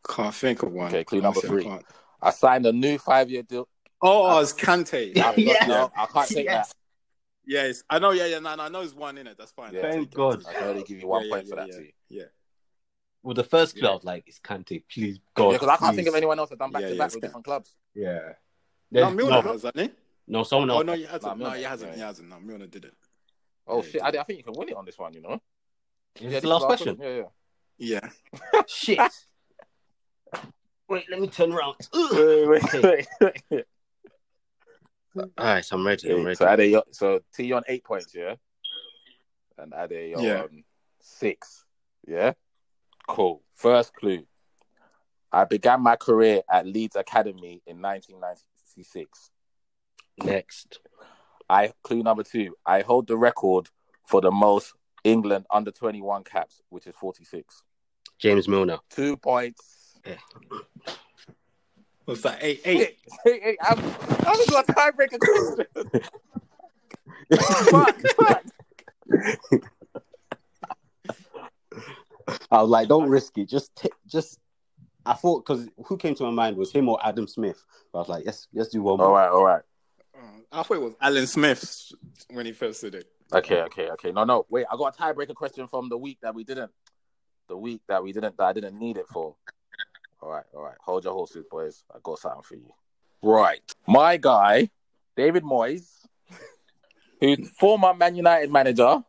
can't 0.09 0.35
think 0.35 0.64
of 0.64 0.72
one. 0.72 0.89
Okay, 0.89 1.05
clue 1.05 1.20
number 1.20 1.40
Honestly, 1.47 1.68
I 1.68 1.76
three. 1.78 1.86
I 2.20 2.30
signed 2.30 2.66
a 2.66 2.72
new 2.72 2.98
five 2.98 3.30
year 3.30 3.43
deal. 3.44 3.68
Oh, 4.02 4.40
it's 4.40 4.52
Kante. 4.52 5.16
I've 5.16 5.39
Yes. 5.39 5.68
no, 5.68 5.89
I 5.97 6.06
can't 6.06 6.28
take 6.28 6.44
Yes. 6.47 6.68
that. 6.70 6.77
Yes, 7.49 7.83
I 7.89 7.99
know. 7.99 8.11
Yeah, 8.11 8.27
yeah. 8.27 8.41
No, 8.41 8.55
no, 8.57 8.65
I 8.65 8.69
know 8.69 8.83
it's 8.83 8.95
one 8.95 9.16
in 9.16 9.27
it. 9.27 9.39
That's 9.39 9.53
fine. 9.53 9.73
Yeah. 9.73 9.81
I'll 9.87 9.91
Thank 9.93 10.09
it, 10.09 10.15
God. 10.15 10.35
I'll 10.35 10.37
take 10.37 10.49
I 10.49 10.53
can 10.59 10.69
only 10.69 10.83
give 10.83 11.01
you 11.01 11.09
one 11.09 11.25
Yeah, 11.25 11.31
point 11.35 11.47
yeah, 11.47 11.51
for 11.51 11.57
that, 11.57 11.69
yeah, 11.69 11.91
Yeah. 12.11 12.23
Well, 13.23 13.33
the 13.35 13.43
first 13.45 13.75
clue, 13.75 13.85
Yeah. 13.85 13.91
I 13.93 13.95
was 13.95 14.05
like, 14.05 14.25
it's 14.27 14.39
Kante, 14.39 14.83
please, 14.87 15.15
Yeah, 15.16 15.20
God. 15.35 15.53
because 15.55 15.69
I 15.69 15.77
can't 15.79 15.97
think 15.97 16.09
of 16.09 16.15
anyone 16.15 16.39
else 16.39 16.51
that 16.51 16.59
done 16.59 16.70
back 16.73 16.83
to 16.83 16.95
back 16.99 17.11
with 17.12 17.23
different 17.23 17.47
clubs. 17.47 17.75
Yeah. 17.95 18.19
No, 18.91 19.01
There's- 19.01 19.15
Milner 19.15 19.31
no, 19.31 19.41
has, 19.43 19.62
hasn't 19.62 19.81
he? 19.81 19.91
no, 20.27 20.43
someone 20.43 20.70
Oh 20.70 20.75
else. 20.77 20.85
no, 20.87 20.93
he 20.93 21.03
hasn't. 21.05 21.23
Nah, 21.23 21.31
no, 21.33 21.37
Milner, 21.39 21.57
he 21.57 21.62
hasn't. 21.65 21.91
yeah. 21.93 21.97
He 21.97 22.01
hasn't. 22.03 22.29
No, 22.29 22.41
Milner 22.41 22.66
did 22.66 22.85
it. 22.85 22.95
Oh, 23.66 23.83
Yeah, 23.83 23.89
shit. 23.91 24.03
I, 24.03 24.09
I 24.09 24.23
think 24.25 24.39
you 24.39 24.45
can 24.45 24.53
win 24.55 24.69
it 24.69 24.77
on 24.77 24.85
this 24.85 24.99
one, 24.99 25.15
you 25.15 25.23
know? 25.23 25.35
Is 25.35 25.41
Yeah, 26.23 26.29
this 26.29 26.33
this 26.35 26.43
the 26.43 26.49
last 26.49 26.61
is 26.62 26.66
question? 26.66 26.99
Yeah, 27.01 27.23
yeah. 27.79 28.11
Yeah. 28.51 28.62
Shit. 28.66 28.99
Wait, 30.89 31.05
let 31.11 31.20
me 31.20 31.29
turn 31.29 31.53
around. 31.53 31.77
Wait, 31.95 32.49
wait, 32.49 32.83
wait, 32.83 33.07
wait. 33.51 33.65
All 35.16 35.22
mm-hmm. 35.24 35.43
right, 35.43 35.64
so 35.64 35.76
I'm 35.76 35.86
ready. 35.86 36.10
I'm 36.10 36.24
ready. 36.24 36.36
So 36.36 36.48
Ade, 36.48 36.70
you're- 36.70 36.82
so 36.93 37.20
T 37.35 37.52
on 37.52 37.62
eight 37.68 37.85
points, 37.85 38.14
yeah, 38.14 38.35
and 39.56 39.72
Ade 39.76 40.10
you're 40.10 40.20
Yeah. 40.20 40.43
on 40.43 40.64
six, 41.01 41.64
yeah. 42.06 42.32
Cool. 43.06 43.43
First 43.55 43.94
clue. 43.94 44.26
I 45.32 45.44
began 45.44 45.82
my 45.82 45.97
career 45.97 46.43
at 46.51 46.66
Leeds 46.66 46.97
Academy 46.97 47.62
in 47.66 47.80
1996. 47.80 49.30
Next. 50.18 50.80
I 51.48 51.72
clue 51.82 52.02
number 52.02 52.22
two. 52.22 52.55
I 52.64 52.82
hold 52.82 53.06
the 53.06 53.16
record 53.16 53.68
for 54.06 54.20
the 54.20 54.30
most 54.30 54.74
England 55.05 55.47
under 55.51 55.70
21 55.70 56.24
caps, 56.24 56.62
which 56.70 56.86
is 56.86 56.94
46. 56.97 57.62
James 58.18 58.48
Milner. 58.48 58.78
Two 58.90 59.16
points. 59.16 59.98
What's 62.09 62.22
that? 62.22 62.39
Eight, 62.40 62.62
eight. 62.64 62.97
Hey, 63.22 63.39
hey, 63.39 63.56
I'm, 63.60 63.78
I'm 63.78 64.47
got 64.47 64.66
a 64.66 64.72
tiebreaker 64.72 65.18
question. 65.20 65.66
fuck, 67.70 68.01
fuck. 68.16 68.44
I 72.51 72.62
was 72.62 72.70
like, 72.70 72.89
don't 72.89 73.10
risk 73.10 73.36
it. 73.36 73.51
Just, 73.51 73.76
t- 73.76 73.90
just. 74.06 74.39
I 75.05 75.12
thought 75.12 75.44
because 75.44 75.68
who 75.85 75.98
came 75.98 76.14
to 76.14 76.22
my 76.22 76.30
mind 76.30 76.56
was 76.56 76.72
him 76.72 76.89
or 76.89 76.98
Adam 77.06 77.28
Smith. 77.28 77.62
But 77.93 77.98
I 77.98 78.01
was 78.01 78.09
like, 78.09 78.24
yes, 78.24 78.48
let's 78.55 78.70
do 78.70 78.80
one 78.80 78.97
more. 78.97 79.12
right, 79.12 79.28
all 79.28 79.44
right. 79.44 79.62
Uh, 80.14 80.20
I 80.51 80.62
thought 80.62 80.78
it 80.78 80.80
was 80.80 80.94
Alan 81.02 81.26
Smith 81.26 81.93
when 82.30 82.47
he 82.47 82.52
first 82.52 82.80
did 82.80 82.94
it. 82.94 83.05
Okay, 83.35 83.60
okay, 83.64 83.90
okay. 83.90 84.12
No, 84.12 84.24
no. 84.24 84.47
Wait, 84.48 84.64
I 84.72 84.78
got 84.78 84.98
a 84.98 85.02
tiebreaker 85.02 85.35
question 85.35 85.68
from 85.68 85.90
the 85.90 85.98
week 85.98 86.16
that 86.22 86.35
we 86.35 86.43
didn't. 86.43 86.70
The 87.51 87.56
week 87.59 87.82
that 87.86 88.02
we 88.02 88.14
didn't. 88.14 88.39
That 88.39 88.44
I 88.44 88.52
didn't 88.55 88.78
need 88.78 88.97
it 88.97 89.09
for. 89.12 89.36
All 90.20 90.31
right, 90.31 90.45
all 90.55 90.62
right. 90.62 90.77
Hold 90.81 91.05
your 91.05 91.12
horses, 91.15 91.45
boys. 91.51 91.85
I 91.95 91.99
got 92.03 92.19
something 92.19 92.43
for 92.43 92.57
you. 92.57 92.70
Right, 93.23 93.61
my 93.86 94.16
guy, 94.16 94.70
David 95.16 95.43
Moyes, 95.43 95.89
who's 97.20 97.49
former 97.59 97.95
Man 97.95 98.15
United 98.16 98.51
manager. 98.51 99.03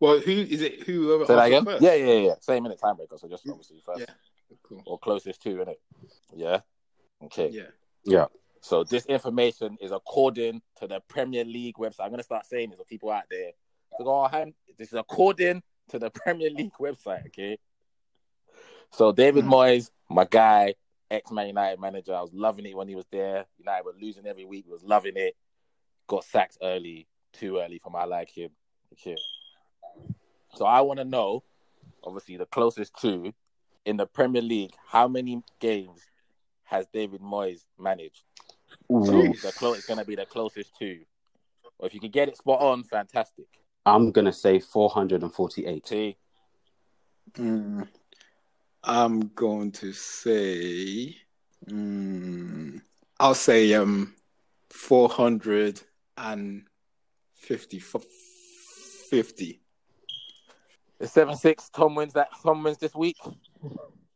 Well, 0.00 0.18
who 0.20 0.32
is 0.32 0.60
it? 0.62 0.82
Who? 0.84 1.24
Say 1.26 1.34
that 1.34 1.46
again. 1.46 1.64
First? 1.64 1.82
Yeah, 1.82 1.94
yeah, 1.94 2.14
yeah. 2.14 2.34
Same 2.40 2.62
minute 2.64 2.80
tiebreaker. 2.82 3.18
So 3.18 3.28
just 3.28 3.48
obviously 3.48 3.80
first 3.84 4.00
Yeah. 4.00 4.06
Cool. 4.62 4.82
or 4.86 4.98
closest 4.98 5.40
to, 5.42 5.50
innit? 5.50 5.76
Yeah. 6.34 6.60
Okay. 7.24 7.48
Yeah. 7.50 7.62
Yeah. 8.04 8.26
So 8.60 8.82
this 8.84 9.06
information 9.06 9.76
is 9.80 9.92
according 9.92 10.62
to 10.80 10.86
the 10.88 11.00
Premier 11.08 11.44
League 11.44 11.76
website. 11.76 12.00
I'm 12.04 12.10
gonna 12.10 12.22
start 12.22 12.44
saying 12.46 12.70
this 12.70 12.78
for 12.78 12.84
people 12.84 13.10
out 13.10 13.24
there. 13.30 13.52
Go, 13.98 14.24
oh, 14.24 14.28
hang- 14.28 14.54
this 14.78 14.88
is 14.88 14.94
according 14.94 15.62
to 15.90 15.98
the 15.98 16.10
Premier 16.14 16.50
League 16.50 16.72
website. 16.80 17.26
Okay. 17.28 17.58
So 18.90 19.12
David 19.12 19.44
Hmm. 19.44 19.52
Moyes, 19.52 19.90
my 20.08 20.24
guy, 20.24 20.74
ex 21.10 21.30
Man 21.30 21.48
United 21.48 21.80
manager, 21.80 22.14
I 22.14 22.20
was 22.20 22.32
loving 22.32 22.66
it 22.66 22.76
when 22.76 22.88
he 22.88 22.94
was 22.94 23.06
there. 23.10 23.46
United 23.58 23.84
were 23.84 23.94
losing 24.00 24.26
every 24.26 24.44
week. 24.44 24.66
Was 24.68 24.82
loving 24.82 25.16
it. 25.16 25.36
Got 26.06 26.24
sacked 26.24 26.58
early, 26.62 27.06
too 27.32 27.58
early 27.58 27.78
for 27.78 27.90
my 27.90 28.04
liking. 28.04 28.50
Okay. 28.94 29.16
So 30.54 30.64
I 30.64 30.80
want 30.80 30.98
to 30.98 31.04
know, 31.04 31.44
obviously, 32.02 32.36
the 32.36 32.46
closest 32.46 32.98
to 33.02 33.32
in 33.84 33.96
the 33.96 34.06
Premier 34.06 34.42
League, 34.42 34.72
how 34.86 35.08
many 35.08 35.42
games 35.60 36.00
has 36.64 36.86
David 36.92 37.20
Moyes 37.20 37.64
managed? 37.78 38.22
Ooh, 38.90 39.34
The 39.42 39.52
clo- 39.52 39.74
it's 39.74 39.84
going 39.86 39.98
to 39.98 40.04
be 40.04 40.16
the 40.16 40.26
closest 40.26 40.76
to. 40.78 41.00
Or 41.78 41.86
if 41.86 41.94
you 41.94 42.00
can 42.00 42.10
get 42.10 42.28
it 42.28 42.36
spot 42.36 42.60
on, 42.60 42.82
fantastic. 42.82 43.46
I'm 43.86 44.10
gonna 44.10 44.32
say 44.32 44.58
448. 44.58 45.86
See, 45.86 46.16
Mm, 47.32 47.86
I'm 48.84 49.28
going 49.34 49.72
to 49.72 49.92
say, 49.92 51.16
mm, 51.68 52.80
I'll 53.20 53.34
say 53.34 53.74
um, 53.74 54.14
four 54.70 55.08
hundred 55.08 55.80
and 56.16 56.64
fifty. 57.34 57.80
Fifty. 59.10 59.60
the 60.98 61.06
seven 61.06 61.36
six. 61.36 61.70
Tom 61.70 61.94
wins 61.94 62.12
that. 62.14 62.28
Tom 62.42 62.62
wins 62.62 62.78
this 62.78 62.94
week. 62.94 63.16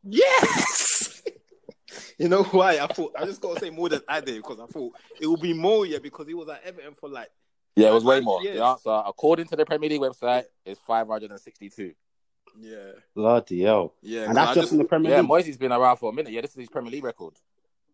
Yes. 0.03 1.21
you 2.17 2.29
know 2.29 2.43
why? 2.43 2.77
I 2.77 2.87
thought 2.87 3.13
I 3.17 3.25
just 3.25 3.41
gotta 3.41 3.59
say 3.59 3.69
more 3.69 3.89
than 3.89 4.01
I 4.07 4.21
did 4.21 4.35
because 4.37 4.59
I 4.59 4.65
thought 4.67 4.93
it 5.19 5.27
would 5.27 5.41
be 5.41 5.53
more, 5.53 5.85
yeah, 5.85 5.97
because 5.99 6.27
he 6.27 6.33
was 6.33 6.47
at 6.49 6.61
Everton 6.63 6.93
for 6.93 7.09
like 7.09 7.29
Yeah, 7.75 7.89
it 7.89 7.93
was 7.93 8.03
way 8.03 8.19
more. 8.19 8.41
years. 8.43 8.57
The 8.57 8.63
answer, 8.65 9.01
according 9.05 9.47
to 9.47 9.55
the 9.55 9.65
Premier 9.65 9.89
League 9.89 10.01
website, 10.01 10.43
is 10.65 10.77
562. 10.85 11.93
Yeah, 12.59 12.91
Bloody 13.15 13.61
hell! 13.61 13.93
yeah. 14.01 14.21
And 14.21 14.27
'cause 14.27 14.35
that's 14.35 14.57
I 14.57 14.61
just 14.61 14.71
in 14.73 14.77
the 14.77 14.85
Premier 14.85 15.11
Yeah, 15.11 15.19
League. 15.21 15.27
Moisey's 15.29 15.57
been 15.57 15.71
around 15.71 15.97
for 15.97 16.09
a 16.11 16.13
minute. 16.13 16.31
Yeah, 16.31 16.41
this 16.41 16.51
is 16.51 16.57
his 16.57 16.69
Premier 16.69 16.91
League 16.91 17.03
record. 17.03 17.33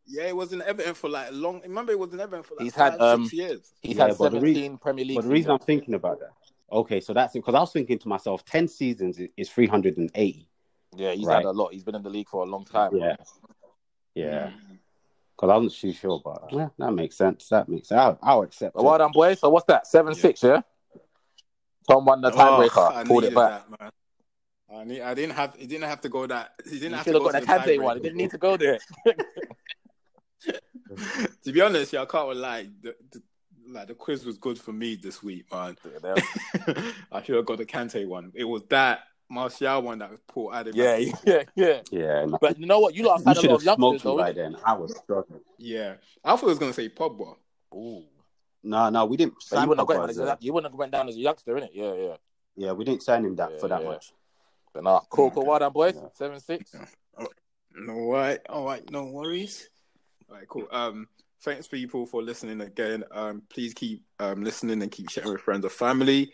yeah, 0.05 0.23
it 0.23 0.35
was 0.35 0.53
in 0.53 0.61
Everton 0.61 0.93
for 0.95 1.09
like 1.09 1.29
a 1.29 1.31
long. 1.33 1.61
Remember, 1.61 1.91
it 1.91 1.99
was 1.99 2.13
in 2.13 2.19
Everton 2.19 2.43
for 2.43 2.55
like 2.55 2.63
He's 2.63 2.73
five, 2.75 2.93
had, 2.93 3.01
um, 3.01 3.23
six 3.25 3.33
years. 3.33 3.73
He's 3.81 3.97
Yeah, 3.97 4.07
had 4.07 4.17
but 4.17 4.31
the 4.31 4.39
17 4.39 4.71
re- 4.73 4.77
Premier 4.81 5.05
League 5.05 5.15
But 5.17 5.23
the 5.25 5.29
reason 5.31 5.51
I'm 5.51 5.59
thinking 5.59 5.93
about 5.93 6.19
that, 6.19 6.31
okay, 6.71 6.99
so 6.99 7.13
that's 7.13 7.33
because 7.33 7.53
I 7.55 7.59
was 7.59 7.71
thinking 7.71 7.99
to 7.99 8.07
myself, 8.07 8.43
10 8.45 8.67
seasons 8.67 9.19
is 9.37 9.49
380. 9.49 10.49
Yeah, 10.95 11.11
he's 11.11 11.25
Right. 11.27 11.35
had 11.37 11.45
a 11.45 11.51
lot. 11.51 11.73
He's 11.73 11.83
been 11.83 11.95
in 11.95 12.01
the 12.03 12.09
league 12.09 12.27
for 12.29 12.43
a 12.43 12.47
long 12.47 12.65
time. 12.65 12.95
Yeah. 12.95 13.15
Yeah, 14.15 14.47
Mm. 14.49 14.79
because 15.35 15.49
I 15.51 15.55
wasn't 15.57 15.73
too 15.73 15.93
sure, 15.93 16.19
about 16.19 16.49
but 16.49 16.53
yeah, 16.53 16.69
that 16.79 16.91
makes 16.91 17.15
sense. 17.15 17.47
That 17.49 17.69
makes 17.69 17.89
sense. 17.89 17.99
I'll, 17.99 18.19
I'll 18.23 18.41
accept 18.41 18.73
But 18.75 18.83
well 18.83 18.95
it. 18.95 18.97
done, 18.97 19.11
boys. 19.13 19.39
So 19.39 19.49
what's 19.49 19.65
that? 19.67 19.85
7 19.87 20.15
6, 20.15 20.41
yeah? 20.43 20.61
Tom 21.87 22.05
won 22.05 22.21
the 22.21 22.31
Oh, 22.31 22.35
tiebreaker. 22.35 22.91
I 22.91 23.03
pulled 23.03 23.23
it 23.23 23.35
back. 23.35 23.69
that, 23.69 23.79
man. 23.79 23.91
I 24.73 24.83
need. 24.83 25.01
I 25.01 25.13
didn't 25.13 25.35
have. 25.35 25.55
It 25.59 25.67
didn't 25.67 25.89
have 25.89 26.01
to 26.01 26.09
go 26.09 26.27
that. 26.27 26.51
He 26.63 26.71
didn't 26.79 26.91
You 26.91 26.95
have 26.97 27.03
should 27.05 27.11
to 27.13 27.17
have 27.17 27.23
go 27.23 27.31
got 27.31 27.65
the 27.65 27.73
to 27.73 27.81
one. 27.81 27.97
It 27.97 28.03
didn't 28.03 28.17
need 28.17 28.31
to 28.31 28.37
go 28.37 28.55
there. 28.57 28.79
to 31.43 31.51
be 31.51 31.61
honest, 31.61 31.93
yeah, 31.93 32.01
I 32.01 32.05
can't 32.05 32.35
lie. 32.35 32.67
The, 32.81 32.95
the, 33.11 33.21
like 33.67 33.87
the 33.87 33.93
quiz 33.93 34.25
was 34.25 34.37
good 34.37 34.59
for 34.59 34.71
me 34.73 34.95
this 34.95 35.21
week, 35.21 35.45
man. 35.51 35.75
I 37.11 37.21
should 37.23 37.35
have 37.35 37.45
got 37.45 37.57
the 37.57 37.65
Kante 37.65 38.07
one. 38.07 38.31
It 38.35 38.43
was 38.45 38.63
that 38.69 39.01
Martial 39.29 39.81
one 39.83 39.99
that 39.99 40.09
was 40.11 40.19
Paul 40.27 40.53
added. 40.53 40.75
yeah, 40.75 40.97
yeah, 41.25 41.43
yeah. 41.55 41.81
Yeah, 41.91 42.25
no, 42.25 42.37
But 42.41 42.59
you 42.59 42.65
know 42.65 42.79
what? 42.79 42.95
You 42.95 43.03
lot 43.03 43.19
you 43.19 43.25
have 43.27 43.37
had 43.37 43.45
a 43.45 43.47
lot 43.47 43.51
have 43.51 43.59
of 43.59 43.63
youngsters, 43.63 44.01
smoked 44.01 44.05
me 44.05 44.11
though. 44.11 44.17
by 44.17 44.31
then. 44.31 44.57
I 44.65 44.73
was 44.73 44.97
struggling. 44.97 45.41
yeah. 45.57 45.95
I 46.23 46.35
thought 46.35 46.43
it 46.43 46.49
was 46.49 46.59
gonna 46.59 46.73
say 46.73 46.89
Pogba. 46.89 47.35
Ooh. 47.75 48.03
No, 48.63 48.89
no, 48.89 49.05
we 49.05 49.17
didn't 49.17 49.35
But 49.51 49.61
you 49.61 49.69
wouldn't, 49.69 49.87
have 49.89 49.95
Pogba 49.97 49.99
went, 49.99 50.09
as 50.11 50.19
a- 50.19 50.37
you 50.41 50.53
wouldn't 50.53 50.73
have 50.73 50.77
went 50.79 50.91
down 50.91 51.07
as 51.07 51.15
a 51.15 51.19
youngster, 51.19 51.53
innit? 51.55 51.69
Yeah, 51.73 51.93
yeah. 51.93 52.15
Yeah, 52.55 52.71
we 52.73 52.83
didn't 52.83 53.03
sign 53.03 53.23
him 53.23 53.35
that 53.37 53.51
Yeah, 53.53 53.59
for 53.59 53.67
that 53.69 53.83
yeah. 53.83 53.87
much. 53.89 54.11
But 54.73 54.83
nah, 54.83 55.01
cool, 55.09 55.31
cool. 55.31 55.41
Okay. 55.43 55.49
Well 55.49 55.59
done, 55.59 55.73
boys. 55.73 55.95
Yeah. 55.95 56.07
7 56.13 56.39
6. 56.39 56.75
All 57.87 58.11
right, 58.11 58.39
all 58.49 58.65
right, 58.65 58.89
no 58.91 59.05
worries. 59.05 59.69
All 60.29 60.35
right, 60.37 60.47
cool. 60.47 60.67
Um, 60.71 61.07
thanks 61.41 61.67
people 61.67 62.05
for 62.05 62.21
listening 62.21 62.61
again. 62.61 63.03
Um, 63.11 63.43
please 63.49 63.73
keep 63.73 64.03
um 64.19 64.43
listening 64.43 64.81
and 64.81 64.91
keep 64.91 65.09
sharing 65.09 65.31
with 65.31 65.41
friends 65.41 65.63
or 65.65 65.69
family. 65.69 66.33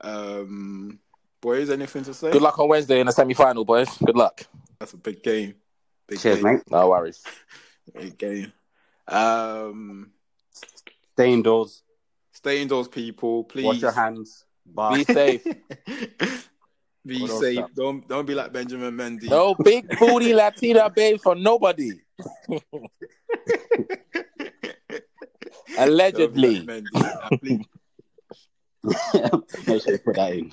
Um, 0.00 0.98
boys, 1.40 1.70
anything 1.70 2.04
to 2.04 2.14
say? 2.14 2.30
Good 2.30 2.42
luck 2.42 2.58
on 2.58 2.68
Wednesday 2.68 3.00
in 3.00 3.06
the 3.06 3.12
semi 3.12 3.34
final, 3.34 3.64
boys. 3.64 3.88
Good 3.98 4.16
luck. 4.16 4.42
That's 4.78 4.92
a 4.92 4.96
big 4.96 5.22
game. 5.22 5.54
Big 6.06 6.20
Cheers, 6.20 6.36
game. 6.36 6.44
mate. 6.54 6.62
No 6.70 6.88
worries. 6.90 7.22
Big 7.94 8.16
game. 8.18 8.52
Um, 9.08 10.10
Stay 11.12 11.32
indoors. 11.32 11.82
stay 12.32 12.60
indoors, 12.62 12.88
people. 12.88 13.44
Please 13.44 13.64
Wash 13.64 13.80
your 13.80 13.92
hands. 13.92 14.44
Bye. 14.66 14.98
Be 14.98 15.04
safe. 15.04 15.46
be 17.06 17.22
What 17.22 17.30
safe. 17.40 17.56
Sam? 17.56 17.68
Don't 17.74 18.08
don't 18.08 18.26
be 18.26 18.34
like 18.34 18.52
Benjamin 18.52 18.94
Mendy. 18.96 19.28
No 19.30 19.54
big 19.54 19.88
booty 19.98 20.34
Latina 20.34 20.90
babe 20.90 21.20
for 21.20 21.34
nobody. 21.34 21.92
Allegedly. 25.78 26.60
Like 26.60 26.82
Mendy. 26.82 27.64
Make 29.66 29.82
sure 29.82 29.92
you 29.92 29.98
put 29.98 30.16
that 30.16 30.32
in. 30.32 30.52